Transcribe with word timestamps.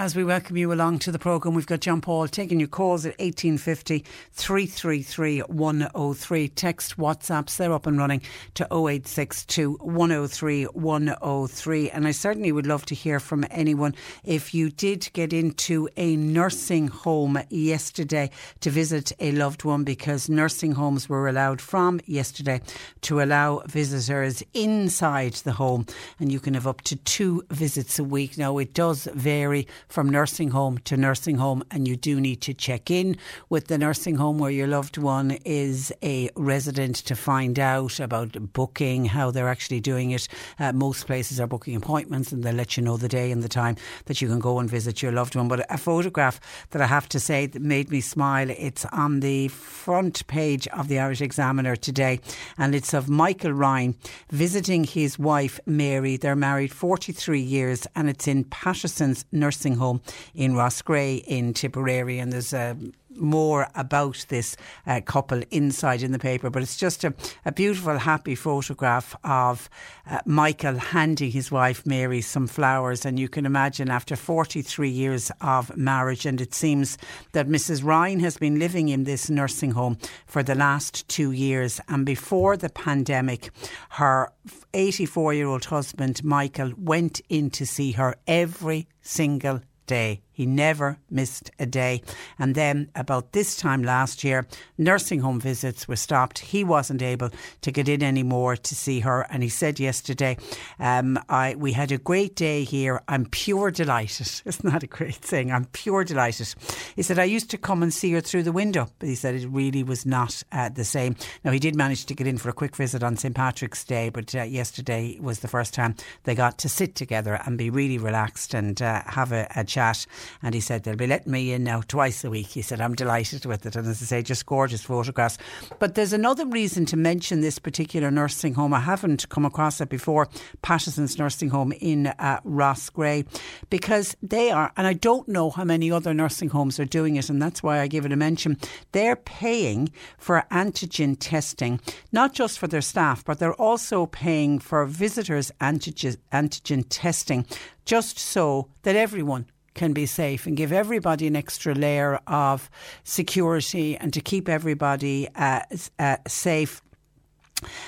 As 0.00 0.16
we 0.16 0.24
welcome 0.24 0.56
you 0.56 0.72
along 0.72 1.00
to 1.00 1.12
the 1.12 1.18
programme, 1.18 1.54
we've 1.54 1.66
got 1.66 1.80
John 1.80 2.00
Paul 2.00 2.26
taking 2.26 2.58
your 2.58 2.70
calls 2.70 3.04
at 3.04 3.18
1850 3.18 4.02
333 4.32 5.40
103. 5.40 6.48
Text 6.48 6.96
WhatsApps, 6.96 7.58
they're 7.58 7.74
up 7.74 7.86
and 7.86 7.98
running 7.98 8.22
to 8.54 8.64
0862 8.64 9.74
103 9.74 10.64
103. 10.64 11.90
And 11.90 12.06
I 12.06 12.12
certainly 12.12 12.50
would 12.50 12.66
love 12.66 12.86
to 12.86 12.94
hear 12.94 13.20
from 13.20 13.44
anyone 13.50 13.94
if 14.24 14.54
you 14.54 14.70
did 14.70 15.10
get 15.12 15.34
into 15.34 15.86
a 15.98 16.16
nursing 16.16 16.88
home 16.88 17.38
yesterday 17.50 18.30
to 18.60 18.70
visit 18.70 19.12
a 19.20 19.32
loved 19.32 19.64
one 19.64 19.84
because 19.84 20.30
nursing 20.30 20.72
homes 20.72 21.10
were 21.10 21.28
allowed 21.28 21.60
from 21.60 22.00
yesterday 22.06 22.62
to 23.02 23.20
allow 23.20 23.58
visitors 23.66 24.42
inside 24.54 25.34
the 25.34 25.52
home. 25.52 25.84
And 26.18 26.32
you 26.32 26.40
can 26.40 26.54
have 26.54 26.66
up 26.66 26.80
to 26.82 26.96
two 26.96 27.44
visits 27.50 27.98
a 27.98 28.04
week. 28.04 28.38
Now, 28.38 28.56
it 28.56 28.72
does 28.72 29.06
vary 29.12 29.68
from 29.90 30.08
nursing 30.08 30.50
home 30.50 30.78
to 30.78 30.96
nursing 30.96 31.36
home, 31.36 31.62
and 31.70 31.86
you 31.86 31.96
do 31.96 32.20
need 32.20 32.40
to 32.42 32.54
check 32.54 32.90
in 32.90 33.16
with 33.48 33.66
the 33.66 33.76
nursing 33.76 34.14
home 34.14 34.38
where 34.38 34.50
your 34.50 34.68
loved 34.68 34.96
one 34.96 35.32
is 35.44 35.92
a 36.02 36.30
resident 36.36 36.96
to 36.96 37.16
find 37.16 37.58
out 37.58 37.98
about 37.98 38.52
booking, 38.52 39.04
how 39.04 39.30
they're 39.30 39.48
actually 39.48 39.80
doing 39.80 40.12
it. 40.12 40.28
Uh, 40.58 40.72
most 40.72 41.06
places 41.06 41.40
are 41.40 41.46
booking 41.46 41.74
appointments 41.74 42.30
and 42.30 42.44
they'll 42.44 42.54
let 42.54 42.76
you 42.76 42.82
know 42.82 42.96
the 42.96 43.08
day 43.08 43.32
and 43.32 43.42
the 43.42 43.48
time 43.48 43.76
that 44.06 44.22
you 44.22 44.28
can 44.28 44.38
go 44.38 44.60
and 44.60 44.70
visit 44.70 45.02
your 45.02 45.12
loved 45.12 45.34
one. 45.34 45.48
But 45.48 45.66
a 45.68 45.76
photograph 45.76 46.40
that 46.70 46.80
I 46.80 46.86
have 46.86 47.08
to 47.10 47.20
say 47.20 47.46
that 47.46 47.60
made 47.60 47.90
me 47.90 48.00
smile, 48.00 48.48
it's 48.50 48.84
on 48.86 49.20
the 49.20 49.48
front 49.48 50.26
page 50.28 50.68
of 50.68 50.86
the 50.86 51.00
Irish 51.00 51.20
Examiner 51.20 51.74
today, 51.74 52.20
and 52.56 52.74
it's 52.74 52.94
of 52.94 53.08
Michael 53.08 53.52
Ryan 53.52 53.96
visiting 54.30 54.84
his 54.84 55.18
wife 55.18 55.58
Mary. 55.66 56.16
They're 56.16 56.36
married 56.36 56.72
43 56.72 57.40
years, 57.40 57.86
and 57.96 58.08
it's 58.08 58.28
in 58.28 58.44
Patterson's 58.44 59.24
nursing 59.32 59.79
home 59.80 60.00
in 60.34 60.54
Roscrea 60.54 61.22
in 61.26 61.52
Tipperary. 61.54 62.18
And 62.20 62.32
there's 62.32 62.52
a 62.52 62.76
more 63.16 63.68
about 63.74 64.24
this 64.28 64.56
uh, 64.86 65.00
couple 65.00 65.42
inside 65.50 66.02
in 66.02 66.12
the 66.12 66.18
paper, 66.18 66.50
but 66.50 66.62
it's 66.62 66.76
just 66.76 67.04
a, 67.04 67.14
a 67.44 67.52
beautiful, 67.52 67.98
happy 67.98 68.34
photograph 68.34 69.16
of 69.24 69.68
uh, 70.08 70.20
Michael 70.24 70.76
handing 70.76 71.30
his 71.30 71.50
wife 71.50 71.84
Mary 71.84 72.20
some 72.20 72.46
flowers. 72.46 73.04
And 73.04 73.18
you 73.18 73.28
can 73.28 73.46
imagine 73.46 73.90
after 73.90 74.16
43 74.16 74.88
years 74.88 75.30
of 75.40 75.76
marriage, 75.76 76.26
and 76.26 76.40
it 76.40 76.54
seems 76.54 76.98
that 77.32 77.48
Mrs. 77.48 77.84
Ryan 77.84 78.20
has 78.20 78.36
been 78.36 78.58
living 78.58 78.88
in 78.88 79.04
this 79.04 79.28
nursing 79.28 79.72
home 79.72 79.98
for 80.26 80.42
the 80.42 80.54
last 80.54 81.06
two 81.08 81.32
years. 81.32 81.80
And 81.88 82.06
before 82.06 82.56
the 82.56 82.70
pandemic, 82.70 83.50
her 83.90 84.32
84 84.74 85.34
year 85.34 85.48
old 85.48 85.66
husband, 85.66 86.22
Michael, 86.24 86.72
went 86.76 87.20
in 87.28 87.50
to 87.50 87.66
see 87.66 87.92
her 87.92 88.14
every 88.26 88.88
single 89.02 89.60
day. 89.90 90.22
He 90.40 90.46
never 90.46 90.96
missed 91.10 91.50
a 91.58 91.66
day. 91.66 92.00
And 92.38 92.54
then, 92.54 92.88
about 92.94 93.32
this 93.32 93.56
time 93.56 93.82
last 93.82 94.24
year, 94.24 94.46
nursing 94.78 95.20
home 95.20 95.38
visits 95.38 95.86
were 95.86 95.96
stopped. 95.96 96.38
He 96.38 96.64
wasn't 96.64 97.02
able 97.02 97.28
to 97.60 97.70
get 97.70 97.90
in 97.90 98.02
anymore 98.02 98.56
to 98.56 98.74
see 98.74 99.00
her. 99.00 99.26
And 99.28 99.42
he 99.42 99.50
said 99.50 99.78
yesterday, 99.78 100.38
um, 100.78 101.18
I, 101.28 101.56
We 101.56 101.74
had 101.74 101.92
a 101.92 101.98
great 101.98 102.36
day 102.36 102.64
here. 102.64 103.02
I'm 103.06 103.26
pure 103.26 103.70
delighted. 103.70 104.30
Isn't 104.46 104.72
that 104.72 104.82
a 104.82 104.86
great 104.86 105.16
thing? 105.16 105.52
I'm 105.52 105.66
pure 105.66 106.04
delighted. 106.04 106.54
He 106.96 107.02
said, 107.02 107.18
I 107.18 107.24
used 107.24 107.50
to 107.50 107.58
come 107.58 107.82
and 107.82 107.92
see 107.92 108.10
her 108.12 108.22
through 108.22 108.44
the 108.44 108.50
window, 108.50 108.88
but 108.98 109.10
he 109.10 109.16
said 109.16 109.34
it 109.34 109.46
really 109.46 109.82
was 109.82 110.06
not 110.06 110.42
uh, 110.52 110.70
the 110.70 110.84
same. 110.84 111.16
Now, 111.44 111.50
he 111.50 111.58
did 111.58 111.76
manage 111.76 112.06
to 112.06 112.14
get 112.14 112.26
in 112.26 112.38
for 112.38 112.48
a 112.48 112.54
quick 112.54 112.76
visit 112.76 113.02
on 113.02 113.18
St. 113.18 113.34
Patrick's 113.34 113.84
Day, 113.84 114.08
but 114.08 114.34
uh, 114.34 114.44
yesterday 114.44 115.18
was 115.20 115.40
the 115.40 115.48
first 115.48 115.74
time 115.74 115.96
they 116.24 116.34
got 116.34 116.56
to 116.60 116.68
sit 116.70 116.94
together 116.94 117.38
and 117.44 117.58
be 117.58 117.68
really 117.68 117.98
relaxed 117.98 118.54
and 118.54 118.80
uh, 118.80 119.02
have 119.04 119.32
a, 119.32 119.46
a 119.54 119.64
chat. 119.64 120.06
And 120.42 120.54
he 120.54 120.60
said, 120.60 120.82
they'll 120.82 120.96
be 120.96 121.06
letting 121.06 121.32
me 121.32 121.52
in 121.52 121.64
now 121.64 121.82
twice 121.86 122.24
a 122.24 122.30
week. 122.30 122.48
He 122.48 122.62
said, 122.62 122.80
I'm 122.80 122.94
delighted 122.94 123.44
with 123.46 123.66
it. 123.66 123.76
And 123.76 123.86
as 123.86 124.02
I 124.02 124.06
say, 124.06 124.22
just 124.22 124.46
gorgeous 124.46 124.82
photographs. 124.82 125.38
But 125.78 125.94
there's 125.94 126.12
another 126.12 126.46
reason 126.46 126.86
to 126.86 126.96
mention 126.96 127.40
this 127.40 127.58
particular 127.58 128.10
nursing 128.10 128.54
home. 128.54 128.74
I 128.74 128.80
haven't 128.80 129.28
come 129.28 129.44
across 129.44 129.80
it 129.80 129.88
before, 129.88 130.28
Patterson's 130.62 131.18
nursing 131.18 131.50
home 131.50 131.72
in 131.72 132.08
uh, 132.08 132.40
Roscrea, 132.44 133.24
because 133.70 134.16
they 134.22 134.50
are, 134.50 134.72
and 134.76 134.86
I 134.86 134.92
don't 134.92 135.28
know 135.28 135.50
how 135.50 135.64
many 135.64 135.90
other 135.90 136.14
nursing 136.14 136.50
homes 136.50 136.78
are 136.80 136.84
doing 136.84 137.16
it, 137.16 137.30
and 137.30 137.40
that's 137.40 137.62
why 137.62 137.80
I 137.80 137.86
give 137.86 138.04
it 138.04 138.12
a 138.12 138.16
mention. 138.16 138.56
They're 138.92 139.16
paying 139.16 139.90
for 140.18 140.44
antigen 140.50 141.16
testing, 141.18 141.80
not 142.12 142.32
just 142.32 142.58
for 142.58 142.66
their 142.66 142.80
staff, 142.80 143.24
but 143.24 143.38
they're 143.38 143.54
also 143.54 144.06
paying 144.06 144.58
for 144.58 144.84
visitors' 144.86 145.52
antigen, 145.60 146.16
antigen 146.32 146.84
testing, 146.88 147.46
just 147.84 148.18
so 148.18 148.68
that 148.82 148.96
everyone 148.96 149.46
can 149.80 149.94
be 149.94 150.04
safe 150.04 150.46
and 150.46 150.58
give 150.58 150.72
everybody 150.72 151.26
an 151.26 151.34
extra 151.34 151.74
layer 151.74 152.20
of 152.26 152.68
security 153.02 153.96
and 153.96 154.12
to 154.12 154.20
keep 154.20 154.46
everybody 154.46 155.26
uh, 155.34 155.60
uh, 155.98 156.18
safe. 156.28 156.82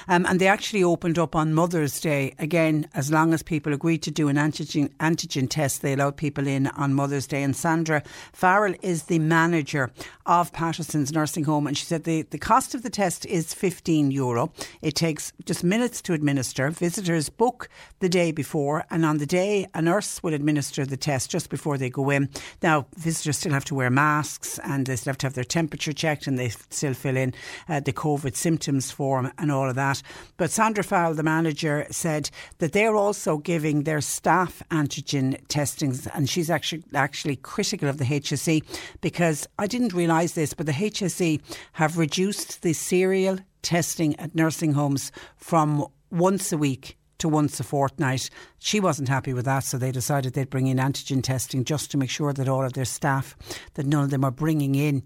Um, 0.08 0.26
and 0.26 0.40
they 0.40 0.48
actually 0.48 0.84
opened 0.84 1.18
up 1.18 1.34
on 1.34 1.54
Mother's 1.54 2.00
Day 2.00 2.34
again. 2.38 2.88
As 2.94 3.10
long 3.10 3.34
as 3.34 3.42
people 3.42 3.72
agreed 3.72 4.02
to 4.02 4.10
do 4.10 4.28
an 4.28 4.36
antigen 4.36 4.90
antigen 4.98 5.48
test, 5.48 5.82
they 5.82 5.92
allowed 5.92 6.16
people 6.16 6.46
in 6.46 6.66
on 6.68 6.94
Mother's 6.94 7.26
Day. 7.26 7.42
And 7.42 7.56
Sandra 7.56 8.02
Farrell 8.32 8.74
is 8.82 9.04
the 9.04 9.18
manager 9.18 9.90
of 10.26 10.52
Patterson's 10.52 11.12
nursing 11.12 11.44
home, 11.44 11.66
and 11.66 11.76
she 11.76 11.84
said 11.84 12.04
the 12.04 12.22
the 12.22 12.38
cost 12.38 12.74
of 12.74 12.82
the 12.82 12.90
test 12.90 13.26
is 13.26 13.54
fifteen 13.54 14.10
euro. 14.10 14.52
It 14.80 14.94
takes 14.94 15.32
just 15.44 15.64
minutes 15.64 16.02
to 16.02 16.12
administer. 16.12 16.70
Visitors 16.70 17.28
book 17.28 17.68
the 18.00 18.08
day 18.08 18.32
before, 18.32 18.84
and 18.90 19.04
on 19.04 19.18
the 19.18 19.26
day, 19.26 19.66
a 19.74 19.82
nurse 19.82 20.22
will 20.22 20.34
administer 20.34 20.86
the 20.86 20.96
test 20.96 21.30
just 21.30 21.50
before 21.50 21.78
they 21.78 21.90
go 21.90 22.10
in. 22.10 22.28
Now, 22.62 22.86
visitors 22.96 23.38
still 23.38 23.52
have 23.52 23.64
to 23.66 23.74
wear 23.74 23.90
masks, 23.90 24.58
and 24.64 24.86
they 24.86 24.96
still 24.96 25.10
have 25.10 25.18
to 25.18 25.26
have 25.26 25.34
their 25.34 25.44
temperature 25.44 25.92
checked, 25.92 26.26
and 26.26 26.38
they 26.38 26.50
still 26.50 26.94
fill 26.94 27.16
in 27.16 27.34
uh, 27.68 27.80
the 27.80 27.92
COVID 27.92 28.36
symptoms 28.36 28.90
form 28.90 29.32
and 29.38 29.50
all 29.50 29.61
all 29.62 29.70
of 29.70 29.76
that. 29.76 30.02
But 30.36 30.50
Sandra 30.50 30.84
Farrell, 30.84 31.14
the 31.14 31.22
manager, 31.22 31.86
said 31.90 32.30
that 32.58 32.72
they're 32.72 32.96
also 32.96 33.38
giving 33.38 33.84
their 33.84 34.00
staff 34.00 34.62
antigen 34.70 35.38
testings, 35.48 36.06
and 36.08 36.28
she's 36.28 36.50
actually 36.50 36.82
actually 36.94 37.36
critical 37.36 37.88
of 37.88 37.98
the 37.98 38.04
HSE 38.04 38.62
because 39.00 39.46
I 39.58 39.66
didn't 39.66 39.94
realise 39.94 40.32
this, 40.32 40.52
but 40.54 40.66
the 40.66 40.72
HSE 40.72 41.40
have 41.74 41.96
reduced 41.98 42.62
the 42.62 42.72
serial 42.72 43.38
testing 43.62 44.18
at 44.18 44.34
nursing 44.34 44.72
homes 44.72 45.12
from 45.36 45.86
once 46.10 46.52
a 46.52 46.58
week 46.58 46.98
to 47.22 47.28
once 47.28 47.58
a 47.58 47.64
fortnight. 47.64 48.28
She 48.58 48.80
wasn't 48.80 49.08
happy 49.08 49.32
with 49.32 49.44
that, 49.46 49.64
so 49.64 49.78
they 49.78 49.92
decided 49.92 50.34
they'd 50.34 50.50
bring 50.50 50.66
in 50.66 50.76
antigen 50.78 51.22
testing 51.22 51.64
just 51.64 51.90
to 51.90 51.96
make 51.96 52.10
sure 52.10 52.32
that 52.32 52.48
all 52.48 52.64
of 52.64 52.74
their 52.74 52.84
staff, 52.84 53.36
that 53.74 53.86
none 53.86 54.04
of 54.04 54.10
them 54.10 54.24
are 54.24 54.30
bringing 54.30 54.74
in 54.74 55.04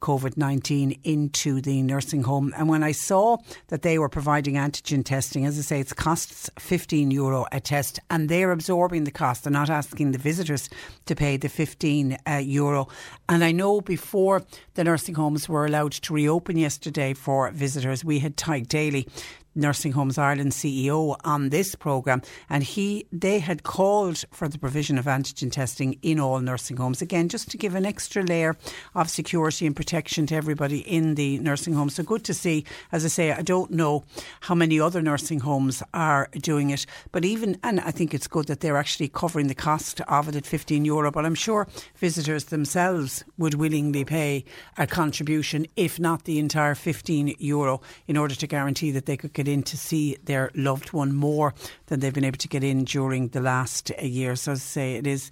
COVID 0.00 0.36
19 0.36 1.00
into 1.04 1.60
the 1.60 1.82
nursing 1.82 2.22
home. 2.22 2.54
And 2.56 2.68
when 2.68 2.82
I 2.82 2.92
saw 2.92 3.38
that 3.68 3.82
they 3.82 3.98
were 3.98 4.08
providing 4.08 4.54
antigen 4.54 5.04
testing, 5.04 5.44
as 5.44 5.58
I 5.58 5.62
say, 5.62 5.80
it 5.80 5.94
costs 5.96 6.48
15 6.58 7.10
euro 7.10 7.46
a 7.52 7.60
test 7.60 8.00
and 8.10 8.28
they're 8.28 8.52
absorbing 8.52 9.04
the 9.04 9.10
cost. 9.10 9.44
They're 9.44 9.52
not 9.52 9.70
asking 9.70 10.12
the 10.12 10.18
visitors 10.18 10.70
to 11.06 11.14
pay 11.14 11.36
the 11.36 11.48
15 11.48 12.16
uh, 12.26 12.36
euro. 12.36 12.88
And 13.28 13.44
I 13.44 13.52
know 13.52 13.80
before 13.80 14.42
the 14.74 14.84
nursing 14.84 15.16
homes 15.16 15.48
were 15.48 15.66
allowed 15.66 15.92
to 15.92 16.14
reopen 16.14 16.56
yesterday 16.56 17.12
for 17.14 17.50
visitors, 17.50 18.04
we 18.04 18.20
had 18.20 18.36
Tadhg 18.36 18.68
Daly 18.68 19.08
Nursing 19.58 19.92
Homes 19.92 20.16
Ireland 20.16 20.52
CEO 20.52 21.16
on 21.24 21.50
this 21.50 21.74
programme, 21.74 22.22
and 22.48 22.62
he 22.62 23.06
they 23.12 23.40
had 23.40 23.64
called 23.64 24.24
for 24.30 24.48
the 24.48 24.58
provision 24.58 24.96
of 24.96 25.06
antigen 25.06 25.50
testing 25.50 25.98
in 26.02 26.20
all 26.20 26.38
nursing 26.40 26.76
homes 26.76 27.02
again, 27.02 27.28
just 27.28 27.50
to 27.50 27.58
give 27.58 27.74
an 27.74 27.84
extra 27.84 28.22
layer 28.22 28.56
of 28.94 29.10
security 29.10 29.66
and 29.66 29.74
protection 29.74 30.26
to 30.26 30.34
everybody 30.36 30.78
in 30.78 31.16
the 31.16 31.38
nursing 31.40 31.74
home. 31.74 31.90
So 31.90 32.02
good 32.02 32.24
to 32.24 32.34
see. 32.34 32.64
As 32.92 33.04
I 33.04 33.08
say, 33.08 33.32
I 33.32 33.42
don't 33.42 33.72
know 33.72 34.04
how 34.40 34.54
many 34.54 34.78
other 34.78 35.02
nursing 35.02 35.40
homes 35.40 35.82
are 35.92 36.28
doing 36.40 36.70
it, 36.70 36.86
but 37.10 37.24
even 37.24 37.58
and 37.64 37.80
I 37.80 37.90
think 37.90 38.14
it's 38.14 38.28
good 38.28 38.46
that 38.46 38.60
they're 38.60 38.76
actually 38.76 39.08
covering 39.08 39.48
the 39.48 39.54
cost 39.54 40.00
of 40.02 40.28
it 40.28 40.36
at 40.36 40.46
15 40.46 40.84
euro. 40.84 41.10
But 41.10 41.26
I'm 41.26 41.34
sure 41.34 41.66
visitors 41.96 42.44
themselves 42.44 43.24
would 43.36 43.54
willingly 43.54 44.04
pay 44.04 44.44
a 44.76 44.86
contribution, 44.86 45.66
if 45.74 45.98
not 45.98 46.24
the 46.24 46.38
entire 46.38 46.76
15 46.76 47.34
euro, 47.38 47.80
in 48.06 48.16
order 48.16 48.36
to 48.36 48.46
guarantee 48.46 48.92
that 48.92 49.06
they 49.06 49.16
could 49.16 49.32
get 49.32 49.47
in 49.48 49.62
to 49.64 49.76
see 49.76 50.16
their 50.24 50.50
loved 50.54 50.92
one 50.92 51.14
more 51.14 51.54
than 51.86 52.00
they've 52.00 52.14
been 52.14 52.24
able 52.24 52.38
to 52.38 52.48
get 52.48 52.62
in 52.62 52.84
during 52.84 53.28
the 53.28 53.40
last 53.40 53.90
uh, 53.90 54.02
year. 54.02 54.36
So, 54.36 54.52
as 54.52 54.58
I 54.58 54.60
say, 54.60 54.94
it 54.96 55.06
is 55.06 55.30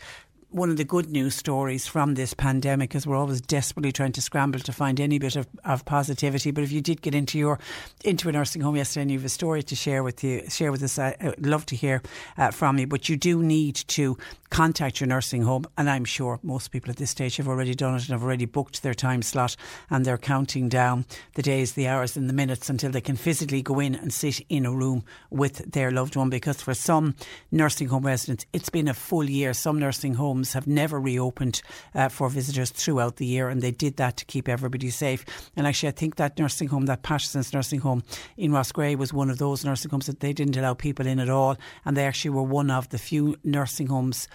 one 0.51 0.71
of 0.71 0.77
the 0.77 0.85
good 0.85 1.11
news 1.11 1.35
stories 1.35 1.87
from 1.87 2.15
this 2.15 2.33
pandemic 2.33 2.95
is 2.95 3.07
we're 3.07 3.17
always 3.17 3.41
desperately 3.41 3.91
trying 3.91 4.13
to 4.13 4.23
scramble 4.23 4.61
to 4.61 4.73
find 4.73 5.01
any 5.01 5.19
bit 5.19 5.37
of, 5.37 5.47
of 5.65 5.85
positivity. 5.85 6.51
But 6.51 6.63
if 6.65 6.73
you 6.73 6.81
did 6.81 7.03
get 7.03 7.15
into 7.15 7.39
your 7.39 7.59
into 8.05 8.29
a 8.29 8.33
nursing 8.33 8.63
home 8.63 8.77
yesterday 8.77 9.03
and 9.03 9.11
you 9.11 9.19
have 9.19 9.27
a 9.27 9.29
story 9.29 9.63
to 9.65 9.75
share 9.75 10.03
with 10.03 10.23
you, 10.23 10.49
share 10.49 10.71
with 10.71 10.83
us, 10.83 10.99
I, 10.99 11.17
would 11.21 11.45
love 11.45 11.67
to 11.67 11.77
hear 11.77 12.01
uh, 12.39 12.53
from 12.53 12.79
you. 12.79 12.87
But 12.87 13.09
you 13.09 13.17
do 13.17 13.43
need 13.43 13.75
to 13.89 14.17
contact 14.51 15.01
your 15.01 15.09
nursing 15.09 15.43
home, 15.43 15.67
and 15.77 15.91
I'm 15.91 16.05
sure 16.05 16.39
most 16.43 16.71
people 16.71 16.91
at 16.91 16.97
this 16.97 17.11
stage 17.11 17.37
have 17.37 17.49
already 17.49 17.75
done 17.75 17.97
it 17.97 18.03
and 18.03 18.11
have 18.11 18.23
already 18.23 18.47
booked 18.47 18.83
their 18.83 18.95
time 18.95 19.23
slot, 19.23 19.57
and 19.91 20.05
they're 20.05 20.17
counting 20.17 20.69
down 20.69 21.05
the 21.35 21.43
days, 21.43 21.73
the 21.73 21.89
hours, 21.89 22.17
and 22.17 22.29
the 22.29 22.33
minutes 22.33 22.71
until 22.71 22.93
they 22.93 23.01
can 23.01 23.17
physically 23.17 23.61
go 23.61 23.81
in 23.81 23.95
and 23.97 24.13
sit 24.13 24.41
in 24.49 24.65
a 24.65 24.73
room 24.73 25.05
with 25.31 25.73
their 25.73 25.91
loved 25.91 26.15
one. 26.17 26.31
Because 26.31 26.63
for 26.63 26.75
some 26.75 27.15
nursing 27.51 27.89
home 27.89 28.07
residents, 28.07 28.47
it's 28.53 28.71
been 28.71 28.89
a 28.89 28.95
full 28.95 29.29
year. 29.29 29.53
Some 29.53 29.79
nursing 29.79 30.15
homes 30.15 30.46
have 30.53 30.67
never 30.67 31.01
reopened 31.01 31.63
uh, 31.95 32.09
for 32.09 32.29
visitors 32.29 32.71
throughout 32.71 33.17
the 33.17 33.27
year, 33.27 33.49
and 33.49 33.63
they 33.63 33.71
did 33.71 33.97
that 33.97 34.17
to 34.19 34.25
keep 34.25 34.49
everybody 34.49 34.91
safe. 34.91 35.25
And 35.57 35.67
actually, 35.67 35.89
I 35.89 35.93
think 35.93 36.17
that 36.17 36.39
nursing 36.39 36.69
home, 36.69 36.87
that 36.87 37.03
Patterson's 37.03 37.53
nursing 37.53 37.81
home 37.81 38.03
in 38.37 38.53
Ross 38.53 38.67
Roscrea, 38.67 38.97
was 38.97 39.13
one 39.13 39.31
of 39.31 39.39
those 39.39 39.65
nursing 39.65 39.91
homes 39.91 40.07
that 40.07 40.21
they 40.21 40.33
didn't 40.33 40.57
allow 40.57 40.75
people 40.75 41.07
in 41.07 41.21
at 41.21 41.31
all, 41.31 41.57
and 41.85 41.97
they 41.97 42.05
actually 42.05 42.31
were 42.31 42.43
one 42.43 42.71
of 42.71 42.89
the 42.89 42.99
few 42.99 43.37
nursing 43.45 43.87
homes 43.87 44.29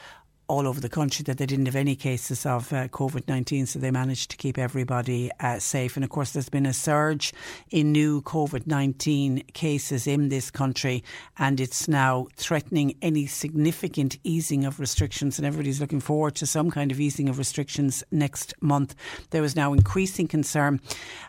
all 0.52 0.68
over 0.68 0.82
the 0.82 0.90
country 0.90 1.24
that 1.24 1.38
they 1.38 1.46
didn't 1.46 1.66
have 1.66 1.78
any 1.78 1.96
cases 1.96 2.46
of 2.46 2.74
uh, 2.74 2.86
COVID 2.90 3.26
19, 3.30 3.68
so 3.68 3.80
they 3.80 3.90
managed 3.90 4.30
to 4.32 4.36
keep 4.36 4.58
everybody 4.58 5.32
uh, 5.40 5.58
safe. 5.60 5.96
And 5.96 6.04
of 6.04 6.10
course, 6.10 6.32
there's 6.34 6.50
been 6.50 6.66
a 6.66 6.74
surge 6.74 7.32
in 7.70 7.94
new 7.94 8.22
COVID 8.24 8.68
19 8.68 9.44
cases 9.54 10.08
in 10.08 10.28
this 10.28 10.52
country, 10.52 11.06
and 11.38 11.62
it's 11.62 11.88
now 11.88 12.28
threatening 12.36 12.98
any 13.02 13.28
significant 13.28 14.18
easing 14.26 14.66
of 14.66 14.78
restrictions. 14.78 15.40
And 15.40 15.48
everybody's 15.48 15.80
looking 15.80 16.02
forward 16.02 16.36
to 16.36 16.46
some 16.46 16.70
kind 16.70 16.92
of 16.92 17.00
easing 17.00 17.30
of 17.30 17.38
restrictions 17.38 18.04
next 18.12 18.54
month. 18.60 18.94
There 19.30 19.46
is 19.46 19.56
now 19.56 19.72
increasing 19.72 20.28
concern 20.28 20.82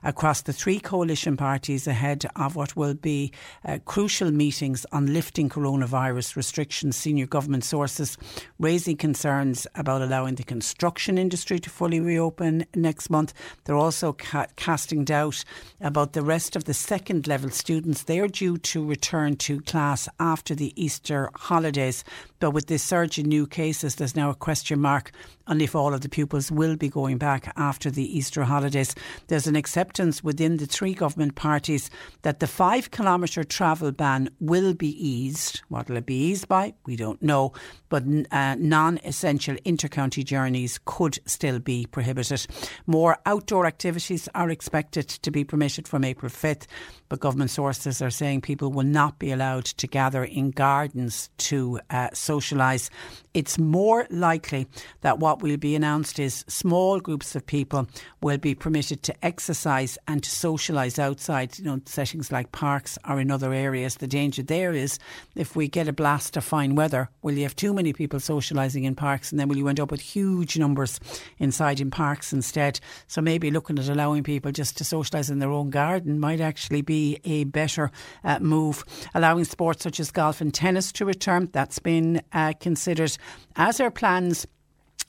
across 0.03 0.43
the 0.43 0.53
three 0.53 0.81
coalition 0.81 1.37
parties 1.37 1.87
ahead 1.87 2.27
of 2.35 2.57
what 2.57 2.75
will 2.75 2.95
be 2.95 3.31
uh, 3.65 3.79
crucial 3.85 4.33
meetings 4.33 4.85
on 4.91 5.13
lifting 5.13 5.49
coronavirus 5.49 6.35
restrictions. 6.35 6.97
Senior 6.97 7.27
government 7.27 7.63
sources 7.63 8.19
raising 8.59 8.97
concerns 8.97 9.12
concerns 9.12 9.67
about 9.75 10.00
allowing 10.00 10.37
the 10.37 10.43
construction 10.43 11.19
industry 11.19 11.59
to 11.59 11.69
fully 11.69 12.00
reopen 12.00 12.64
next 12.75 13.11
month. 13.11 13.35
They're 13.64 13.76
also 13.76 14.14
ca- 14.14 14.47
casting 14.56 15.05
doubt 15.05 15.44
about 15.82 16.14
the 16.14 16.23
rest 16.23 16.56
of 16.56 16.64
the 16.64 16.73
second 16.73 17.26
level 17.26 17.50
students. 17.50 18.05
They 18.05 18.20
are 18.20 18.29
due 18.29 18.56
to 18.56 18.82
return 18.82 19.37
to 19.37 19.61
class 19.61 20.09
after 20.19 20.55
the 20.55 20.73
Easter 20.82 21.29
holidays. 21.35 22.05
But 22.41 22.53
with 22.53 22.69
this 22.69 22.82
surge 22.82 23.19
in 23.19 23.29
new 23.29 23.47
cases, 23.47 23.97
there's 23.97 24.17
now 24.17 24.31
a 24.31 24.35
question 24.35 24.81
mark 24.81 25.12
on 25.47 25.61
if 25.61 25.75
all 25.75 25.94
of 25.94 26.00
the 26.00 26.09
pupils 26.09 26.50
will 26.50 26.77
be 26.77 26.89
going 26.89 27.19
back 27.19 27.53
after 27.56 27.91
the 27.91 28.17
Easter 28.17 28.44
holidays. 28.44 28.94
There's 29.29 29.47
an 29.47 29.56
acceptance 29.56 30.23
within 30.23 30.56
the 30.56 30.67
three 30.67 30.94
government 30.94 31.35
parties 31.35 31.91
that 32.23 32.41
the 32.41 32.47
five 32.47 32.91
kilometre 32.91 33.44
travel 33.44 33.93
ban 33.93 34.31
will 34.41 34.75
be 34.75 34.91
eased. 35.06 35.62
What 35.69 35.89
will 35.89 35.97
it 35.97 36.06
be 36.06 36.31
eased 36.31 36.49
by? 36.49 36.75
We 36.87 36.97
don't 36.97 37.23
know. 37.23 37.53
But 37.89 38.05
uh, 38.31 38.56
non 38.59 38.99
essential 39.05 39.56
intercounty 39.67 40.25
journeys 40.25 40.81
could 40.85 41.19
still 41.27 41.59
be 41.59 41.87
prohibited. 41.87 42.47
More 42.87 43.19
outdoor 43.27 43.67
activities 43.67 44.29
are 44.35 44.50
expected 44.50 45.09
to 45.09 45.31
be 45.31 45.44
permitted 45.44 45.89
from 45.89 46.05
April 46.05 46.31
5th, 46.31 46.67
but 47.09 47.21
government 47.21 47.50
sources 47.50 48.00
are 48.00 48.11
saying 48.11 48.41
people 48.41 48.73
will 48.73 48.85
not 48.85 49.19
be 49.19 49.33
allowed 49.33 49.65
to 49.65 49.87
gather 49.87 50.25
in 50.25 50.50
gardens 50.50 51.31
to 51.39 51.81
uh, 51.91 52.09
socialise. 52.11 52.89
It's 53.35 53.59
more 53.59 54.06
likely 54.11 54.67
that 55.03 55.19
what 55.19 55.31
will 55.40 55.56
be 55.56 55.75
announced 55.75 56.19
is 56.19 56.44
small 56.49 57.00
groups 57.00 57.37
of 57.37 57.46
people 57.46 57.87
will 58.20 58.38
be 58.38 58.55
permitted 58.55 59.02
to 59.05 59.25
exercise 59.25 59.96
and 60.08 60.23
to 60.23 60.31
socialise 60.31 60.99
outside, 60.99 61.58
you 61.58 61.64
know, 61.64 61.81
settings 61.87 62.32
like 62.32 62.52
parks 62.52 62.99
or 63.08 63.20
in 63.20 63.31
other 63.31 63.52
areas. 63.52 63.96
The 63.96 64.06
danger 64.06 64.43
there 64.43 64.73
is 64.73 64.99
if 65.34 65.56
we 65.56 65.69
get 65.69 65.88
a 65.88 65.93
blast 65.93 66.37
of 66.37 66.44
fine 66.44 66.75
weather, 66.75 67.08
will 67.23 67.34
you 67.34 67.44
have 67.44 67.56
too 67.56 67.73
many 67.73 67.93
people 67.93 68.19
socialising 68.19 68.84
in 68.84 68.94
parks 68.94 69.31
and 69.31 69.40
then 69.40 69.49
will 69.49 69.56
you 69.56 69.69
end 69.69 69.81
up 69.81 69.90
with 69.90 70.00
huge 70.00 70.58
numbers 70.58 71.00
inside 71.38 71.81
in 71.81 71.90
parks 71.90 72.32
instead? 72.32 72.81
So 73.06 73.20
maybe 73.20 73.50
looking 73.50 73.79
at 73.79 73.88
allowing 73.88 74.25
people 74.25 74.52
just 74.52 74.76
to 74.79 74.84
socialise 74.84 75.31
in 75.31 75.38
their 75.38 75.50
own 75.50 75.70
garden 75.70 76.19
might 76.19 76.40
actually 76.40 76.82
be 76.82 77.20
a 77.25 77.44
better 77.44 77.90
uh, 78.25 78.38
move. 78.40 78.84
Allowing 79.14 79.44
sports 79.44 79.84
such 79.84 80.00
as 80.00 80.11
golf 80.11 80.40
and 80.40 80.52
tennis 80.52 80.93
to 80.93 81.05
return, 81.05 81.49
that's 81.52 81.79
been 81.79 82.23
uh, 82.32 82.52
considered, 82.61 83.17
as 83.56 83.81
are 83.81 83.90
plans 83.90 84.46